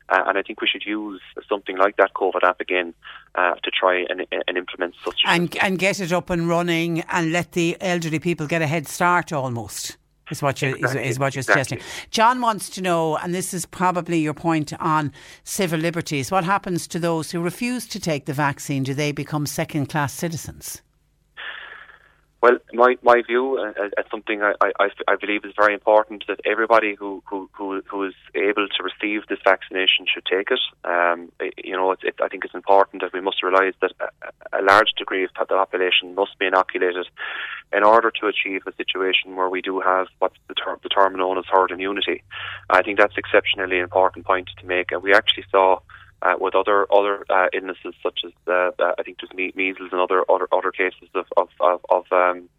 Uh, 0.09 0.23
and 0.27 0.37
I 0.37 0.41
think 0.41 0.61
we 0.61 0.67
should 0.67 0.85
use 0.85 1.21
something 1.47 1.77
like 1.77 1.97
that 1.97 2.13
COVID 2.13 2.43
app 2.43 2.59
again 2.59 2.93
uh, 3.35 3.55
to 3.55 3.71
try 3.71 4.05
and, 4.09 4.25
and 4.47 4.57
implement 4.57 4.95
such. 5.05 5.21
And, 5.25 5.55
and 5.61 5.79
get 5.79 5.99
it 5.99 6.11
up 6.11 6.29
and 6.29 6.49
running 6.49 7.01
and 7.01 7.31
let 7.31 7.53
the 7.53 7.77
elderly 7.79 8.19
people 8.19 8.47
get 8.47 8.61
a 8.61 8.67
head 8.67 8.87
start 8.87 9.31
almost 9.31 9.97
is 10.31 10.41
what 10.41 10.61
you're, 10.61 10.75
exactly. 10.75 11.01
is, 11.03 11.11
is, 11.11 11.19
what 11.19 11.35
you're 11.35 11.41
exactly. 11.41 11.77
suggesting. 11.77 12.07
John 12.09 12.41
wants 12.41 12.69
to 12.71 12.81
know, 12.81 13.17
and 13.17 13.33
this 13.33 13.53
is 13.53 13.65
probably 13.65 14.19
your 14.19 14.33
point 14.33 14.73
on 14.79 15.11
civil 15.43 15.79
liberties. 15.79 16.31
What 16.31 16.43
happens 16.43 16.87
to 16.89 16.99
those 16.99 17.31
who 17.31 17.41
refuse 17.41 17.87
to 17.87 17.99
take 17.99 18.25
the 18.25 18.33
vaccine? 18.33 18.83
Do 18.83 18.93
they 18.93 19.11
become 19.11 19.45
second 19.45 19.87
class 19.87 20.13
citizens? 20.13 20.81
Well, 22.41 22.57
my, 22.73 22.97
my 23.03 23.21
view, 23.21 23.59
uh, 23.59 23.71
uh 23.79 24.03
something 24.09 24.41
I, 24.41 24.53
I, 24.61 24.89
I 25.07 25.15
believe 25.15 25.45
is 25.45 25.53
very 25.55 25.75
important, 25.75 26.23
that 26.27 26.39
everybody 26.43 26.95
who, 26.95 27.21
who, 27.29 27.47
who, 27.53 27.83
who 27.87 28.03
is 28.03 28.15
able 28.33 28.67
to 28.67 28.83
receive 28.83 29.27
this 29.27 29.37
vaccination 29.43 30.07
should 30.11 30.25
take 30.25 30.49
it. 30.49 30.59
Um, 30.83 31.31
you 31.63 31.73
know, 31.73 31.91
it, 31.91 32.15
I 32.19 32.27
think 32.29 32.43
it's 32.43 32.55
important 32.55 33.03
that 33.03 33.13
we 33.13 33.21
must 33.21 33.43
realise 33.43 33.75
that 33.81 33.91
a, 33.99 34.59
a, 34.59 34.61
large 34.63 34.91
degree 34.97 35.23
of 35.23 35.29
the 35.37 35.45
population 35.45 36.15
must 36.15 36.37
be 36.39 36.47
inoculated 36.47 37.07
in 37.71 37.83
order 37.83 38.11
to 38.19 38.27
achieve 38.27 38.63
a 38.65 38.73
situation 38.75 39.35
where 39.35 39.49
we 39.49 39.61
do 39.61 39.79
have 39.79 40.07
what's 40.17 40.37
the 40.47 40.55
term, 40.55 40.79
the 40.81 40.89
term 40.89 41.15
known 41.15 41.37
as 41.37 41.45
herd 41.47 41.69
immunity. 41.69 42.23
I 42.71 42.81
think 42.81 42.97
that's 42.97 43.17
exceptionally 43.17 43.77
important 43.77 44.25
point 44.25 44.49
to 44.59 44.65
make. 44.65 44.91
And 44.91 45.03
we 45.03 45.13
actually 45.13 45.45
saw 45.51 45.79
uh, 46.21 46.35
with 46.39 46.55
other 46.55 46.85
other 46.91 47.25
uh, 47.29 47.47
illnesses 47.53 47.95
such 48.03 48.19
as 48.25 48.31
uh, 48.47 48.71
uh 48.79 48.93
I 48.97 49.03
think 49.03 49.17
there's 49.19 49.33
me- 49.33 49.53
measles 49.55 49.89
and 49.91 50.01
other 50.01 50.23
other 50.29 50.47
other 50.51 50.71
cases 50.71 51.09
of 51.15 51.25
of 51.37 51.49
of 51.59 51.79
of, 51.89 52.05
um, 52.11 52.49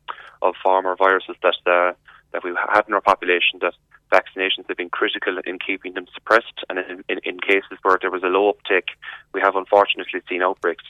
of 0.41 0.55
farmer 0.63 0.97
viruses 0.97 1.37
that 1.43 1.57
uh, 1.67 1.93
that 2.33 2.45
we 2.45 2.53
have 2.73 2.87
in 2.89 2.95
our 2.95 3.01
population 3.01 3.61
that 3.61 3.75
vaccinations 4.13 4.69
have 4.69 4.77
been 4.77 4.91
critical 4.91 5.39
in 5.47 5.59
keeping 5.59 5.95
them 5.95 6.07
suppressed, 6.13 6.65
and 6.69 6.79
in, 6.79 7.05
in, 7.09 7.19
in 7.25 7.41
cases 7.41 7.79
where 7.83 7.99
there 8.01 8.11
was 8.11 8.23
a 8.23 8.27
low 8.27 8.51
uptake, 8.51 8.91
we 9.33 9.41
have 9.41 9.57
unfortunately 9.57 10.21
seen 10.29 10.43
outbreaks. 10.43 10.85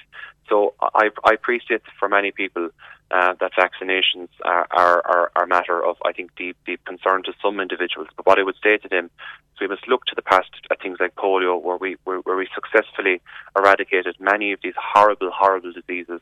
So 0.48 0.74
I, 0.80 1.10
I 1.24 1.32
appreciate 1.32 1.82
for 1.98 2.08
many 2.08 2.32
people 2.32 2.70
uh, 3.12 3.34
that 3.40 3.52
vaccinations 3.52 4.28
are, 4.42 4.66
are, 4.70 5.02
are, 5.04 5.32
are, 5.36 5.44
a 5.44 5.46
matter 5.46 5.84
of, 5.84 5.96
I 6.04 6.12
think, 6.12 6.34
deep, 6.34 6.56
deep 6.64 6.82
concern 6.86 7.22
to 7.24 7.32
some 7.42 7.60
individuals. 7.60 8.08
But 8.16 8.26
what 8.26 8.38
I 8.38 8.42
would 8.42 8.56
say 8.62 8.78
to 8.78 8.88
them 8.88 9.06
is 9.06 9.60
we 9.60 9.68
must 9.68 9.86
look 9.86 10.06
to 10.06 10.14
the 10.16 10.22
past 10.22 10.48
at 10.70 10.80
things 10.80 10.98
like 10.98 11.14
polio, 11.14 11.60
where 11.60 11.76
we, 11.76 11.96
where, 12.04 12.18
where 12.20 12.36
we 12.36 12.48
successfully 12.54 13.20
eradicated 13.56 14.16
many 14.18 14.52
of 14.52 14.60
these 14.62 14.74
horrible, 14.76 15.30
horrible 15.30 15.72
diseases 15.72 16.20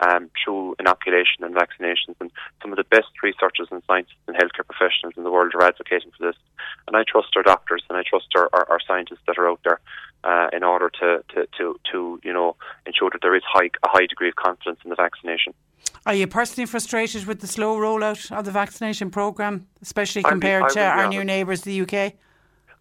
um, 0.00 0.30
through 0.42 0.76
inoculation 0.78 1.42
and 1.42 1.56
vaccinations. 1.56 2.14
And 2.20 2.30
some 2.62 2.72
of 2.72 2.76
the 2.76 2.84
best 2.84 3.08
researchers 3.22 3.68
and 3.72 3.82
scientists 3.86 4.22
and 4.28 4.36
healthcare 4.36 4.66
professionals 4.66 5.14
in 5.16 5.24
the 5.24 5.32
world 5.32 5.52
are 5.54 5.64
advocating 5.64 6.12
for 6.16 6.26
this. 6.26 6.36
And 6.86 6.96
I 6.96 7.02
trust 7.02 7.36
our 7.36 7.42
doctors 7.42 7.82
and 7.88 7.98
I 7.98 8.04
trust 8.08 8.28
our, 8.36 8.48
our, 8.52 8.70
our 8.70 8.80
scientists 8.86 9.22
that 9.26 9.38
are 9.38 9.50
out 9.50 9.60
there 9.64 9.80
uh, 10.24 10.48
in 10.52 10.62
order 10.62 10.90
to, 11.00 11.22
to, 11.34 11.46
to, 11.56 11.78
to, 11.92 12.20
you 12.22 12.32
know, 12.32 12.56
ensure 12.86 13.10
that 13.10 13.22
there 13.22 13.34
is 13.34 13.42
high, 13.46 13.70
a 13.84 13.88
high 13.88 14.06
degree 14.06 14.28
of 14.28 14.36
confidence 14.36 14.80
in 14.84 14.90
the 14.90 14.96
vaccination. 14.96 15.54
Are 16.06 16.14
you 16.14 16.26
personally 16.26 16.66
frustrated 16.66 17.26
with 17.26 17.40
the 17.40 17.46
slow 17.46 17.76
rollout 17.76 18.30
of 18.30 18.44
the 18.44 18.50
vaccination 18.50 19.10
programme, 19.10 19.66
especially 19.82 20.22
compared 20.22 20.70
to 20.70 20.80
our 20.80 21.08
new 21.08 21.24
neighbours, 21.24 21.62
the 21.62 21.80
UK? 21.82 22.14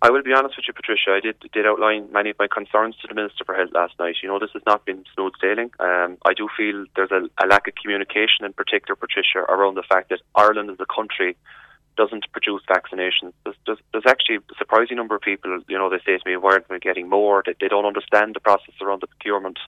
I 0.02 0.12
will 0.12 0.22
be 0.22 0.32
honest 0.32 0.56
with 0.56 0.66
you, 0.68 0.74
Patricia. 0.74 1.10
I 1.10 1.20
did 1.20 1.40
did 1.52 1.66
outline 1.66 2.12
many 2.12 2.30
of 2.30 2.38
my 2.38 2.48
concerns 2.48 2.96
to 2.98 3.08
the 3.08 3.16
Minister 3.16 3.44
for 3.44 3.56
Health 3.56 3.72
last 3.74 3.94
night. 4.00 4.18
You 4.22 4.30
know, 4.30 4.38
this 4.38 4.52
has 4.54 4.62
not 4.68 4.86
been 4.86 5.04
smooth 5.16 5.34
sailing. 5.42 5.72
Um, 5.80 6.18
I 6.24 6.34
do 6.36 6.48
feel 6.56 6.86
there's 6.96 7.10
a, 7.10 7.28
a, 7.44 7.48
lack 7.48 7.68
of 7.68 7.74
communication, 7.82 8.46
in 8.46 8.54
particular, 8.54 8.96
Patricia, 8.96 9.40
around 9.40 9.74
the 9.74 9.82
fact 9.82 10.10
that 10.10 10.20
Ireland 10.36 10.70
as 10.70 10.78
a 10.80 10.86
country 10.86 11.36
doesn't 11.98 12.32
produce 12.32 12.62
vaccinations. 12.70 13.34
There's, 13.44 13.56
there's, 13.66 13.80
there's, 13.92 14.06
actually 14.08 14.38
a 14.38 14.56
surprising 14.58 14.98
number 14.98 15.16
of 15.16 15.22
people, 15.22 15.60
you 15.68 15.78
know, 15.78 15.90
they 15.90 15.98
say 16.06 16.18
to 16.18 16.30
me, 16.30 16.38
why 16.38 16.54
aren't 16.54 16.70
we 16.70 16.80
getting 16.80 17.10
more? 17.10 17.44
They, 17.46 17.56
they 17.60 17.68
don't 17.68 17.86
understand 17.86 18.36
the 18.36 18.40
process 18.40 18.76
around 18.82 19.02
the 19.02 19.08
procurement. 19.08 19.60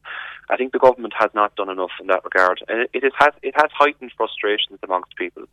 I 0.50 0.56
think 0.56 0.72
the 0.72 0.80
government 0.80 1.14
has 1.18 1.32
not 1.34 1.56
done 1.56 1.70
enough 1.70 1.92
in 2.00 2.08
that 2.08 2.24
regard. 2.24 2.64
And 2.70 2.82
it, 2.82 3.04
it, 3.04 3.14
has, 3.20 3.34
it 3.42 3.54
has 3.56 3.70
heightened 3.74 4.14
frustrations 4.16 4.80
amongst 4.84 5.16
people. 5.18 5.44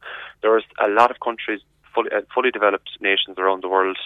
There's 0.42 0.64
a 0.84 0.88
lot 0.88 1.10
of 1.10 1.20
countries 1.20 1.60
fully, 1.96 2.10
uh, 2.14 2.20
fully 2.32 2.52
developed 2.52 2.90
nations 3.00 3.38
around 3.38 3.64
the 3.64 3.68
world, 3.68 3.98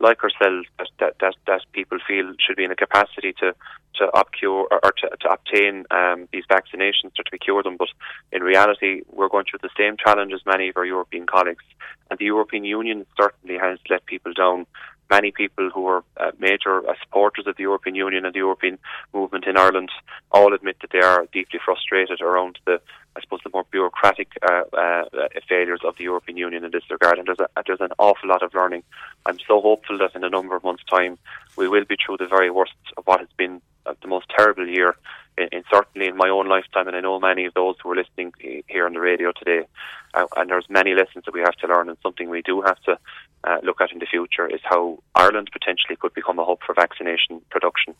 like 0.00 0.22
ourselves, 0.22 0.66
that, 0.78 0.90
that, 0.98 1.14
that, 1.20 1.34
that 1.46 1.62
people 1.72 1.98
feel 2.06 2.34
should 2.44 2.56
be 2.56 2.64
in 2.64 2.72
a 2.72 2.76
capacity 2.76 3.32
to 3.40 3.54
to 3.94 4.04
obcure 4.14 4.68
or, 4.70 4.78
or 4.84 4.92
to, 4.92 5.08
to 5.22 5.28
obtain 5.30 5.86
um, 5.90 6.28
these 6.32 6.44
vaccinations 6.50 7.12
or 7.18 7.24
to 7.30 7.38
cure 7.38 7.62
them. 7.62 7.78
But 7.78 7.88
in 8.30 8.42
reality, 8.42 9.00
we're 9.10 9.30
going 9.30 9.46
through 9.48 9.60
the 9.62 9.70
same 9.78 9.96
challenge 9.96 10.34
as 10.34 10.44
many 10.44 10.68
of 10.68 10.76
our 10.76 10.84
European 10.84 11.26
colleagues, 11.26 11.64
and 12.10 12.18
the 12.18 12.26
European 12.26 12.64
Union 12.64 13.06
certainly 13.18 13.56
has 13.56 13.78
let 13.88 14.04
people 14.04 14.34
down 14.34 14.66
many 15.10 15.30
people 15.30 15.70
who 15.70 15.86
are 15.86 16.04
uh, 16.16 16.32
major 16.38 16.88
uh, 16.88 16.94
supporters 17.02 17.46
of 17.46 17.56
the 17.56 17.62
European 17.62 17.94
Union 17.94 18.24
and 18.24 18.34
the 18.34 18.38
European 18.38 18.78
movement 19.12 19.46
in 19.46 19.56
Ireland 19.56 19.90
all 20.32 20.52
admit 20.52 20.76
that 20.80 20.90
they 20.90 21.00
are 21.00 21.26
deeply 21.32 21.60
frustrated 21.64 22.20
around 22.20 22.58
the, 22.66 22.80
I 23.16 23.20
suppose, 23.20 23.40
the 23.44 23.50
more 23.52 23.64
bureaucratic 23.70 24.28
uh, 24.42 24.62
uh, 24.72 25.04
failures 25.48 25.80
of 25.84 25.96
the 25.96 26.04
European 26.04 26.36
Union 26.36 26.64
in 26.64 26.70
this 26.70 26.90
regard. 26.90 27.18
And 27.18 27.26
there's, 27.26 27.40
a, 27.40 27.48
there's 27.66 27.80
an 27.80 27.92
awful 27.98 28.28
lot 28.28 28.42
of 28.42 28.54
learning. 28.54 28.82
I'm 29.24 29.38
so 29.38 29.60
hopeful 29.60 29.98
that 29.98 30.14
in 30.14 30.24
a 30.24 30.30
number 30.30 30.56
of 30.56 30.64
months' 30.64 30.84
time 30.90 31.18
we 31.56 31.68
will 31.68 31.84
be 31.84 31.96
through 32.04 32.18
the 32.18 32.26
very 32.26 32.50
worst 32.50 32.74
of 32.96 33.06
what 33.06 33.20
has 33.20 33.28
been 33.36 33.60
uh, 33.86 33.94
the 34.02 34.08
most 34.08 34.26
terrible 34.36 34.68
year 34.68 34.96
in, 35.38 35.48
in, 35.52 35.62
certainly 35.72 36.08
in 36.08 36.16
my 36.16 36.28
own 36.28 36.48
lifetime, 36.48 36.88
and 36.88 36.96
I 36.96 37.00
know 37.00 37.20
many 37.20 37.44
of 37.46 37.54
those 37.54 37.76
who 37.82 37.90
are 37.92 37.96
listening 37.96 38.32
here 38.66 38.86
on 38.86 38.94
the 38.94 39.00
radio 39.00 39.32
today. 39.32 39.66
Uh, 40.16 40.26
and 40.36 40.50
there's 40.50 40.68
many 40.68 40.94
lessons 40.94 41.24
that 41.26 41.34
we 41.34 41.40
have 41.40 41.54
to 41.56 41.66
learn, 41.66 41.88
and 41.88 41.98
something 42.02 42.30
we 42.30 42.42
do 42.42 42.62
have 42.62 42.80
to 42.82 42.98
uh, 43.44 43.58
look 43.62 43.80
at 43.80 43.92
in 43.92 43.98
the 43.98 44.06
future 44.06 44.46
is 44.48 44.60
how 44.64 44.98
Ireland 45.14 45.50
potentially 45.52 45.96
could 45.96 46.14
become 46.14 46.38
a 46.38 46.44
hub 46.44 46.58
for 46.66 46.74
vaccination 46.74 47.42
production. 47.50 47.94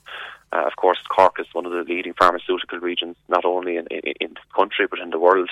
Uh, 0.53 0.65
of 0.67 0.77
course, 0.77 0.99
Cork 1.09 1.37
is 1.39 1.47
one 1.53 1.67
of 1.67 1.73
the 1.73 1.83
leading 1.83 2.15
pharmaceutical 2.15 2.79
regions, 2.79 3.17
not 3.29 3.45
only 3.45 3.77
in, 3.77 3.87
in, 3.91 4.01
in 4.21 4.35
the 4.35 4.55
country 4.55 4.87
but 4.89 4.99
in 4.99 5.11
the 5.11 5.19
world. 5.19 5.51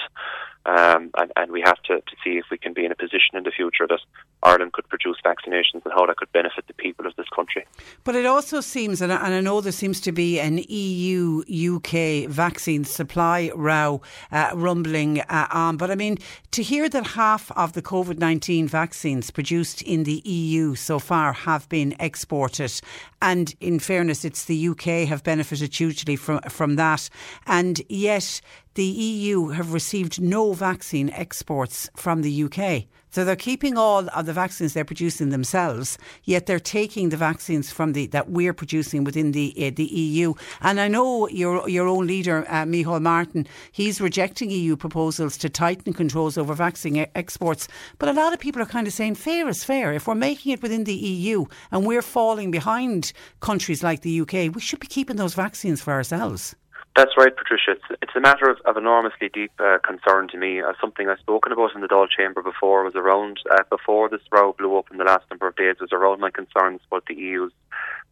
Um, 0.66 1.10
and, 1.18 1.30
and, 1.36 1.52
we 1.52 1.60
have 1.60 1.76
to, 1.82 1.96
to 1.96 2.16
see 2.24 2.38
if 2.38 2.46
we 2.50 2.56
can 2.56 2.72
be 2.72 2.86
in 2.86 2.90
a 2.90 2.94
position 2.94 3.34
in 3.34 3.42
the 3.42 3.50
future 3.50 3.86
that 3.86 4.00
Ireland 4.42 4.72
could 4.72 4.88
produce 4.88 5.18
vaccinations 5.22 5.84
and 5.84 5.92
how 5.92 6.06
that 6.06 6.16
could 6.16 6.32
benefit 6.32 6.66
the 6.66 6.72
people 6.72 7.06
of 7.06 7.14
this 7.16 7.28
country. 7.28 7.66
But 8.02 8.16
it 8.16 8.24
also 8.24 8.62
seems, 8.62 9.02
and 9.02 9.12
I, 9.12 9.16
and 9.26 9.34
I 9.34 9.40
know 9.42 9.60
there 9.60 9.72
seems 9.72 10.00
to 10.00 10.12
be 10.12 10.40
an 10.40 10.64
EU 10.66 11.42
UK 11.76 12.30
vaccine 12.30 12.84
supply 12.84 13.50
row 13.54 14.00
uh, 14.32 14.52
rumbling 14.54 15.20
uh, 15.20 15.48
on, 15.50 15.76
but 15.76 15.90
I 15.90 15.96
mean, 15.96 16.16
to 16.54 16.62
hear 16.62 16.88
that 16.88 17.04
half 17.04 17.50
of 17.56 17.72
the 17.72 17.82
COVID 17.82 18.20
19 18.20 18.68
vaccines 18.68 19.32
produced 19.32 19.82
in 19.82 20.04
the 20.04 20.22
EU 20.24 20.76
so 20.76 21.00
far 21.00 21.32
have 21.32 21.68
been 21.68 21.96
exported, 21.98 22.72
and 23.20 23.56
in 23.60 23.80
fairness, 23.80 24.24
it's 24.24 24.44
the 24.44 24.68
UK 24.68 25.08
have 25.08 25.24
benefited 25.24 25.74
hugely 25.74 26.14
from, 26.14 26.38
from 26.42 26.76
that, 26.76 27.10
and 27.48 27.82
yet 27.88 28.40
the 28.74 28.84
EU 28.84 29.48
have 29.48 29.72
received 29.72 30.22
no 30.22 30.52
vaccine 30.52 31.10
exports 31.10 31.90
from 31.96 32.22
the 32.22 32.44
UK. 32.44 32.84
So 33.14 33.24
they're 33.24 33.36
keeping 33.36 33.78
all 33.78 34.08
of 34.08 34.26
the 34.26 34.32
vaccines 34.32 34.72
they're 34.72 34.84
producing 34.84 35.28
themselves, 35.28 35.98
yet 36.24 36.46
they're 36.46 36.58
taking 36.58 37.10
the 37.10 37.16
vaccines 37.16 37.70
from 37.70 37.92
the 37.92 38.08
that 38.08 38.28
we're 38.28 38.52
producing 38.52 39.04
within 39.04 39.30
the 39.30 39.54
uh, 39.56 39.70
the 39.72 39.84
EU. 39.84 40.34
And 40.62 40.80
I 40.80 40.88
know 40.88 41.28
your 41.28 41.68
your 41.68 41.86
own 41.86 42.08
leader, 42.08 42.44
uh, 42.48 42.64
Micheál 42.64 43.00
Martin, 43.00 43.46
he's 43.70 44.00
rejecting 44.00 44.50
EU 44.50 44.74
proposals 44.74 45.36
to 45.36 45.48
tighten 45.48 45.92
controls 45.92 46.36
over 46.36 46.54
vaccine 46.54 47.06
exports. 47.14 47.68
But 48.00 48.08
a 48.08 48.12
lot 48.14 48.32
of 48.32 48.40
people 48.40 48.60
are 48.60 48.66
kind 48.66 48.88
of 48.88 48.92
saying 48.92 49.14
fair 49.14 49.48
is 49.48 49.62
fair. 49.62 49.92
If 49.92 50.08
we're 50.08 50.16
making 50.16 50.50
it 50.50 50.60
within 50.60 50.82
the 50.82 50.96
EU 50.96 51.44
and 51.70 51.86
we're 51.86 52.02
falling 52.02 52.50
behind 52.50 53.12
countries 53.38 53.84
like 53.84 54.00
the 54.00 54.22
UK, 54.22 54.52
we 54.52 54.60
should 54.60 54.80
be 54.80 54.88
keeping 54.88 55.18
those 55.18 55.34
vaccines 55.34 55.80
for 55.80 55.92
ourselves. 55.92 56.56
That's 56.96 57.10
right, 57.18 57.34
Patricia. 57.36 57.72
It's, 57.72 58.00
it's 58.02 58.14
a 58.14 58.20
matter 58.20 58.48
of, 58.48 58.58
of 58.66 58.76
enormously 58.76 59.28
deep 59.28 59.50
uh, 59.58 59.78
concern 59.82 60.28
to 60.28 60.38
me. 60.38 60.60
Uh, 60.60 60.74
something 60.80 61.08
I've 61.08 61.18
spoken 61.18 61.50
about 61.50 61.74
in 61.74 61.80
the 61.80 61.88
Dáil 61.88 62.06
Chamber 62.08 62.40
before 62.40 62.84
was 62.84 62.94
around, 62.94 63.38
uh, 63.50 63.64
before 63.68 64.08
this 64.08 64.20
row 64.30 64.54
blew 64.56 64.78
up 64.78 64.86
in 64.92 64.98
the 64.98 65.04
last 65.04 65.24
number 65.28 65.48
of 65.48 65.56
days, 65.56 65.76
was 65.80 65.92
around 65.92 66.20
my 66.20 66.30
concerns 66.30 66.82
about 66.86 67.06
the 67.06 67.16
EU's 67.16 67.50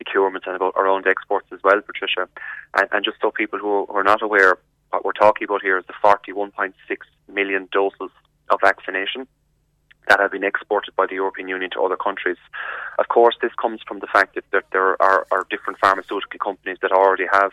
procurement 0.03 0.45
and 0.49 0.57
about 0.57 0.75
around 0.77 1.07
exports 1.07 1.47
as 1.53 1.61
well, 1.63 1.81
Patricia. 1.81 2.29
And, 2.77 2.89
and 2.91 3.05
just 3.05 3.19
so 3.23 3.31
people 3.31 3.61
who 3.61 3.87
are 3.87 4.03
not 4.03 4.21
aware, 4.21 4.59
what 4.91 5.05
we're 5.05 5.13
talking 5.13 5.45
about 5.45 5.63
here 5.63 5.79
is 5.79 5.85
the 5.87 5.95
41.6 6.03 6.73
million 7.33 7.69
doses 7.71 8.11
of 8.51 8.59
vaccination 8.61 9.29
that 10.09 10.19
have 10.19 10.33
been 10.33 10.43
exported 10.43 10.97
by 10.97 11.07
the 11.07 11.15
European 11.15 11.47
Union 11.47 11.71
to 11.71 11.81
other 11.81 11.97
countries. 11.97 12.37
Of 12.99 13.07
course, 13.07 13.37
this 13.41 13.53
comes 13.61 13.81
from 13.87 14.01
the 14.01 14.09
fact 14.09 14.35
that, 14.35 14.45
that 14.51 14.65
there 14.73 15.01
are, 15.01 15.25
are 15.31 15.47
different 15.51 15.79
pharmaceutical 15.79 16.41
companies 16.41 16.79
that 16.83 16.91
already 16.91 17.27
have 17.33 17.53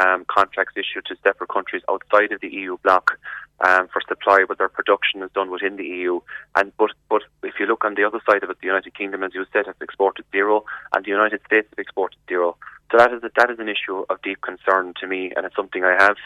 um, 0.00 0.24
contracts 0.28 0.74
issued 0.76 1.06
to 1.06 1.16
separate 1.22 1.50
countries 1.50 1.82
outside 1.88 2.32
of 2.32 2.40
the 2.40 2.48
EU 2.48 2.76
bloc 2.78 3.18
um, 3.66 3.88
for 3.92 4.00
supply, 4.08 4.44
but 4.46 4.58
their 4.58 4.68
production 4.68 5.22
is 5.22 5.30
done 5.34 5.50
within 5.50 5.76
the 5.76 5.84
EU. 5.84 6.20
And 6.56 6.72
but 6.76 6.90
but 7.08 7.22
if 7.42 7.54
you 7.60 7.66
look 7.66 7.84
on 7.84 7.94
the 7.94 8.04
other 8.04 8.20
side 8.28 8.42
of 8.42 8.50
it, 8.50 8.58
the 8.60 8.66
United 8.66 8.94
Kingdom, 8.94 9.22
as 9.22 9.34
you 9.34 9.44
said, 9.52 9.66
has 9.66 9.76
exported 9.80 10.24
zero, 10.32 10.64
and 10.94 11.04
the 11.04 11.10
United 11.10 11.40
States 11.46 11.68
have 11.70 11.78
exported 11.78 12.18
zero. 12.28 12.56
So 12.92 12.98
that 12.98 13.10
is 13.10 13.22
a, 13.24 13.30
that 13.36 13.50
is 13.50 13.58
an 13.58 13.70
issue 13.70 14.04
of 14.10 14.20
deep 14.20 14.42
concern 14.42 14.92
to 15.00 15.06
me, 15.06 15.32
and 15.34 15.46
it's 15.46 15.56
something 15.56 15.82
I 15.82 15.96
have 15.98 16.16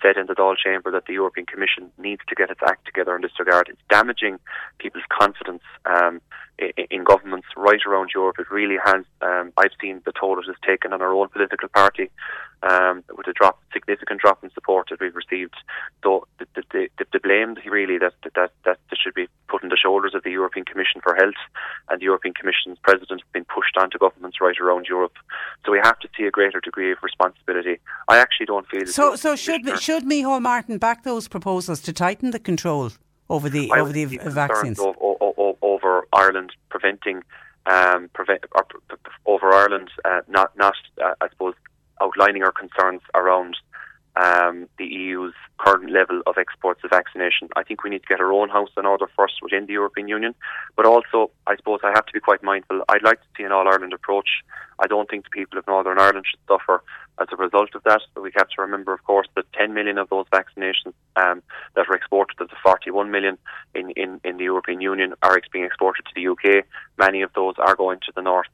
said 0.00 0.16
in 0.16 0.26
the 0.26 0.34
Dáil 0.34 0.56
Chamber 0.56 0.92
that 0.92 1.06
the 1.06 1.14
European 1.14 1.46
Commission 1.46 1.90
needs 1.98 2.22
to 2.28 2.36
get 2.36 2.48
its 2.48 2.60
act 2.64 2.86
together 2.86 3.16
in 3.16 3.22
this 3.22 3.32
regard. 3.40 3.68
It's 3.68 3.80
damaging 3.90 4.38
people's 4.78 5.04
confidence 5.10 5.64
um, 5.84 6.20
in, 6.60 6.86
in, 6.90 7.04
governments 7.04 7.48
right 7.56 7.80
around 7.86 8.10
Europe. 8.14 8.36
It 8.38 8.50
really 8.52 8.78
has. 8.84 9.04
Um, 9.20 9.52
I've 9.56 9.74
seen 9.80 10.00
the 10.04 10.12
toll 10.12 10.38
it 10.38 10.46
has 10.46 10.56
taken 10.64 10.92
on 10.92 11.02
our 11.02 11.12
own 11.12 11.28
political 11.28 11.68
party 11.68 12.08
um, 12.62 13.02
with 13.16 13.26
a 13.26 13.32
drop, 13.32 13.60
significant 13.72 14.20
drop 14.20 14.44
in 14.44 14.50
support 14.50 14.88
that 14.90 15.00
we've 15.00 15.16
received. 15.16 15.54
So 16.04 16.26
the, 16.38 16.46
the, 16.54 16.88
the, 16.98 17.04
the 17.12 17.20
blame 17.20 17.56
really 17.66 17.98
that, 17.98 18.14
that 18.34 18.52
that 18.64 18.78
should 18.94 19.14
be 19.14 19.28
put 19.48 19.62
on 19.62 19.70
the 19.70 19.76
shoulders 19.76 20.14
of 20.14 20.22
the 20.22 20.30
European 20.30 20.64
Commission 20.64 21.00
for 21.02 21.14
Health, 21.14 21.40
and 21.88 22.00
the 22.00 22.04
European 22.04 22.34
Commission's 22.34 22.78
president 22.82 23.20
has 23.20 23.32
been 23.32 23.44
pushed 23.44 23.76
onto 23.76 23.98
governments 23.98 24.38
right 24.40 24.58
around 24.60 24.86
Europe. 24.88 25.16
So 25.64 25.72
we 25.72 25.80
have 25.82 25.98
to 26.00 26.08
see 26.16 26.24
a 26.24 26.30
greater 26.30 26.60
degree 26.60 26.92
of 26.92 26.98
responsibility. 27.02 27.80
I 28.08 28.18
actually 28.18 28.46
don't 28.46 28.66
feel 28.68 28.86
so. 28.86 29.16
So 29.16 29.36
should 29.36 29.66
should 29.80 30.04
Micheál 30.04 30.40
Martin 30.40 30.78
back 30.78 31.04
those 31.04 31.28
proposals 31.28 31.80
to 31.82 31.92
tighten 31.92 32.30
the 32.30 32.38
control 32.38 32.90
over 33.28 33.48
the 33.48 33.70
I 33.72 33.80
over 33.80 33.92
the 33.92 34.06
vaccines 34.06 34.78
over, 34.78 34.96
over, 35.00 35.52
over 35.62 36.06
Ireland 36.12 36.52
preventing 36.68 37.22
um, 37.66 38.10
prevent, 38.12 38.44
over 39.26 39.52
Ireland 39.52 39.90
uh, 40.04 40.20
not 40.28 40.56
not 40.56 40.74
uh, 41.02 41.14
I 41.20 41.28
suppose 41.30 41.54
outlining 42.00 42.42
our 42.42 42.52
concerns 42.52 43.02
around 43.14 43.56
um, 44.16 44.68
the 44.78 44.84
EU's 44.84 45.34
current 45.58 45.90
level 45.90 46.20
of 46.26 46.36
exports 46.36 46.80
of 46.84 46.90
vaccination. 46.90 47.48
I 47.56 47.62
think 47.62 47.82
we 47.82 47.90
need 47.90 48.02
to 48.02 48.08
get 48.08 48.20
our 48.20 48.32
own 48.32 48.48
house 48.48 48.70
in 48.76 48.84
order 48.84 49.06
first 49.16 49.34
within 49.42 49.66
the 49.66 49.72
European 49.72 50.08
Union, 50.08 50.34
but 50.76 50.84
also 50.84 51.30
I 51.46 51.56
suppose 51.56 51.80
I 51.82 51.92
have 51.94 52.06
to 52.06 52.12
be 52.12 52.20
quite 52.20 52.42
mindful. 52.42 52.82
I'd 52.88 53.02
like 53.02 53.20
to 53.20 53.28
see 53.36 53.44
an 53.44 53.52
all 53.52 53.68
Ireland 53.68 53.92
approach. 53.92 54.28
I 54.82 54.86
don't 54.88 55.08
think 55.08 55.24
the 55.24 55.30
people 55.30 55.58
of 55.58 55.66
Northern 55.66 55.98
Ireland 55.98 56.26
should 56.28 56.40
suffer 56.48 56.82
as 57.20 57.28
a 57.30 57.36
result 57.36 57.70
of 57.74 57.84
that. 57.84 58.00
But 58.14 58.22
we 58.22 58.32
have 58.36 58.48
to 58.48 58.62
remember, 58.62 58.92
of 58.92 59.04
course, 59.04 59.28
that 59.36 59.52
10 59.52 59.72
million 59.72 59.96
of 59.96 60.10
those 60.10 60.26
vaccinations 60.32 60.94
um, 61.16 61.42
that 61.76 61.88
are 61.88 61.94
exported 61.94 62.40
of 62.40 62.48
the 62.48 62.56
41 62.64 63.10
million 63.10 63.38
in, 63.74 63.90
in, 63.90 64.20
in 64.24 64.36
the 64.38 64.44
European 64.44 64.80
Union 64.80 65.14
are 65.22 65.40
being 65.52 65.64
exported 65.64 66.04
to 66.06 66.12
the 66.14 66.26
UK. 66.28 66.64
Many 66.98 67.22
of 67.22 67.32
those 67.34 67.54
are 67.58 67.76
going 67.76 68.00
to 68.06 68.12
the 68.14 68.22
north. 68.22 68.46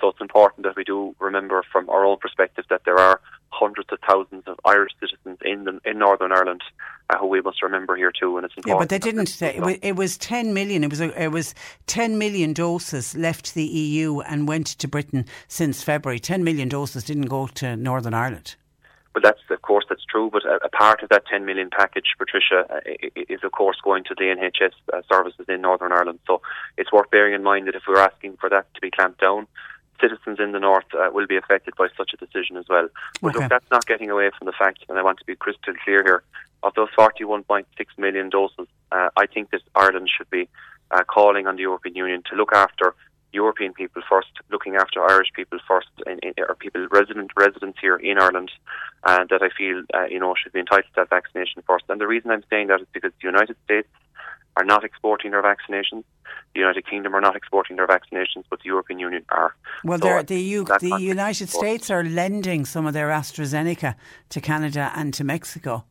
So 0.00 0.08
it's 0.08 0.20
important 0.20 0.64
that 0.64 0.76
we 0.76 0.84
do 0.84 1.14
remember 1.18 1.62
from 1.72 1.90
our 1.90 2.04
own 2.04 2.18
perspective 2.18 2.64
that 2.70 2.82
there 2.84 2.98
are 2.98 3.20
hundreds 3.50 3.88
of 3.92 3.98
thousands 4.08 4.44
of 4.46 4.58
Irish 4.64 4.92
citizens 5.00 5.38
in 5.44 5.64
the, 5.64 5.80
in 5.84 5.98
Northern 5.98 6.32
Ireland 6.32 6.62
who 7.18 7.26
we 7.26 7.40
must 7.40 7.62
remember 7.62 7.96
here 7.96 8.12
too. 8.12 8.36
And 8.36 8.44
it's 8.44 8.54
important. 8.56 8.74
Yeah, 8.74 8.78
but 8.78 8.88
they 8.88 8.98
didn't. 8.98 9.26
Say, 9.26 9.56
it, 9.56 9.62
was, 9.62 9.76
it 9.82 9.96
was 9.96 10.18
10 10.18 10.54
million. 10.54 10.84
It 10.84 10.90
was 10.90 11.00
a, 11.00 11.22
it 11.22 11.28
was 11.28 11.54
10 11.86 12.18
million 12.18 12.52
doses 12.52 13.14
left 13.14 13.54
the 13.54 13.64
EU 13.64 14.20
and 14.20 14.48
went 14.48 14.66
to 14.66 14.88
Britain 14.88 15.26
since 15.48 15.82
February. 15.82 16.18
10 16.18 16.44
million 16.44 16.68
doses 16.68 17.04
didn't 17.04 17.26
go 17.26 17.46
to 17.48 17.76
Northern 17.76 18.14
Ireland. 18.14 18.56
Well, 19.14 19.22
that's 19.22 19.40
of 19.50 19.60
course 19.60 19.84
that's 19.88 20.04
true, 20.04 20.30
but 20.32 20.44
a, 20.46 20.64
a 20.64 20.68
part 20.70 21.02
of 21.02 21.10
that 21.10 21.26
10 21.26 21.44
million 21.44 21.68
package, 21.70 22.14
Patricia, 22.16 22.64
uh, 22.70 22.80
is 23.28 23.40
of 23.44 23.52
course 23.52 23.76
going 23.84 24.04
to 24.04 24.14
the 24.16 24.24
NHS 24.24 24.72
uh, 24.92 25.02
services 25.10 25.44
in 25.48 25.60
Northern 25.60 25.92
Ireland. 25.92 26.18
So 26.26 26.40
it's 26.78 26.90
worth 26.90 27.10
bearing 27.10 27.34
in 27.34 27.42
mind 27.42 27.66
that 27.66 27.74
if 27.74 27.82
we're 27.86 27.98
asking 27.98 28.38
for 28.40 28.48
that 28.48 28.72
to 28.74 28.80
be 28.80 28.90
clamped 28.90 29.20
down, 29.20 29.46
citizens 30.00 30.38
in 30.40 30.52
the 30.52 30.58
north 30.58 30.86
uh, 30.94 31.10
will 31.12 31.26
be 31.26 31.36
affected 31.36 31.74
by 31.76 31.88
such 31.96 32.12
a 32.14 32.16
decision 32.16 32.56
as 32.56 32.64
well. 32.68 32.88
But 33.20 33.28
okay. 33.28 33.40
look, 33.40 33.50
that's 33.50 33.70
not 33.70 33.86
getting 33.86 34.10
away 34.10 34.30
from 34.36 34.46
the 34.46 34.52
fact, 34.52 34.80
and 34.88 34.98
I 34.98 35.02
want 35.02 35.18
to 35.18 35.24
be 35.24 35.36
crystal 35.36 35.74
clear 35.84 36.02
here, 36.02 36.22
of 36.62 36.74
those 36.74 36.88
41.6 36.98 37.64
million 37.98 38.30
doses, 38.30 38.66
uh, 38.90 39.08
I 39.16 39.26
think 39.26 39.50
that 39.50 39.62
Ireland 39.74 40.10
should 40.16 40.30
be 40.30 40.48
uh, 40.90 41.04
calling 41.04 41.46
on 41.46 41.56
the 41.56 41.62
European 41.62 41.96
Union 41.96 42.22
to 42.30 42.36
look 42.36 42.52
after 42.52 42.94
European 43.32 43.72
people 43.72 44.02
first, 44.08 44.28
looking 44.50 44.76
after 44.76 45.02
Irish 45.02 45.28
people 45.34 45.58
first, 45.66 45.88
in, 46.06 46.18
in, 46.22 46.34
or 46.38 46.54
people 46.54 46.86
resident 46.90 47.30
residents 47.36 47.78
here 47.80 47.96
in 47.96 48.18
Ireland, 48.18 48.50
and 49.06 49.28
that 49.30 49.42
I 49.42 49.48
feel 49.56 49.82
uh, 49.94 50.04
you 50.04 50.20
know 50.20 50.34
should 50.40 50.52
be 50.52 50.60
entitled 50.60 50.92
to 50.94 51.00
that 51.00 51.10
vaccination 51.10 51.62
first. 51.66 51.84
And 51.88 52.00
the 52.00 52.06
reason 52.06 52.30
I'm 52.30 52.44
saying 52.50 52.68
that 52.68 52.80
is 52.82 52.86
because 52.92 53.12
the 53.20 53.26
United 53.26 53.56
States 53.64 53.88
are 54.56 54.64
not 54.64 54.84
exporting 54.84 55.30
their 55.30 55.42
vaccinations. 55.42 56.04
The 56.54 56.60
United 56.60 56.86
Kingdom 56.86 57.14
are 57.14 57.20
not 57.22 57.36
exporting 57.36 57.76
their 57.76 57.86
vaccinations, 57.86 58.44
but 58.50 58.58
the 58.60 58.66
European 58.66 58.98
Union 58.98 59.24
are. 59.30 59.54
Well, 59.82 59.98
So 59.98 60.22
the, 60.22 60.40
U, 60.40 60.64
the 60.64 60.98
United 61.00 61.48
States 61.48 61.88
are 61.90 62.04
lending 62.04 62.66
some 62.66 62.86
of 62.86 62.92
their 62.92 63.08
AstraZeneca 63.08 63.94
to 64.28 64.40
Canada 64.42 64.92
and 64.94 65.14
to 65.14 65.24
Mexico. 65.24 65.84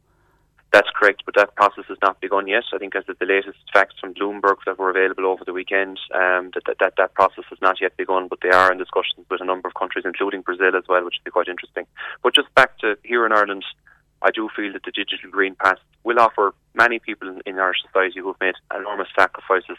That's 0.71 0.89
correct, 0.95 1.23
but 1.25 1.35
that 1.35 1.55
process 1.55 1.83
has 1.89 1.97
not 2.01 2.21
begun 2.21 2.47
yet. 2.47 2.63
I 2.73 2.77
think 2.77 2.95
as 2.95 3.03
of 3.09 3.19
the 3.19 3.25
latest 3.25 3.59
facts 3.73 3.95
from 3.99 4.13
Bloomberg 4.13 4.55
that 4.65 4.79
were 4.79 4.89
available 4.89 5.25
over 5.25 5.43
the 5.43 5.51
weekend, 5.51 5.99
um, 6.15 6.51
that, 6.53 6.63
that, 6.65 6.77
that 6.79 6.93
that 6.97 7.13
process 7.13 7.43
has 7.49 7.59
not 7.61 7.81
yet 7.81 7.97
begun, 7.97 8.29
but 8.29 8.39
they 8.41 8.51
are 8.51 8.71
in 8.71 8.77
discussions 8.77 9.25
with 9.29 9.41
a 9.41 9.45
number 9.45 9.67
of 9.67 9.73
countries, 9.73 10.05
including 10.05 10.41
Brazil 10.41 10.75
as 10.77 10.83
well, 10.87 11.03
which 11.03 11.15
would 11.19 11.25
be 11.25 11.31
quite 11.31 11.49
interesting. 11.49 11.85
But 12.23 12.35
just 12.35 12.53
back 12.55 12.77
to 12.79 12.97
here 13.03 13.25
in 13.25 13.33
Ireland, 13.33 13.65
I 14.21 14.31
do 14.31 14.47
feel 14.55 14.71
that 14.71 14.83
the 14.83 14.91
digital 14.91 15.29
green 15.29 15.55
pass 15.55 15.77
will 16.05 16.19
offer 16.19 16.53
many 16.73 16.99
people 16.99 17.27
in, 17.27 17.41
in 17.45 17.59
our 17.59 17.73
society 17.75 18.21
who've 18.21 18.39
made 18.39 18.55
enormous 18.73 19.09
sacrifices 19.13 19.77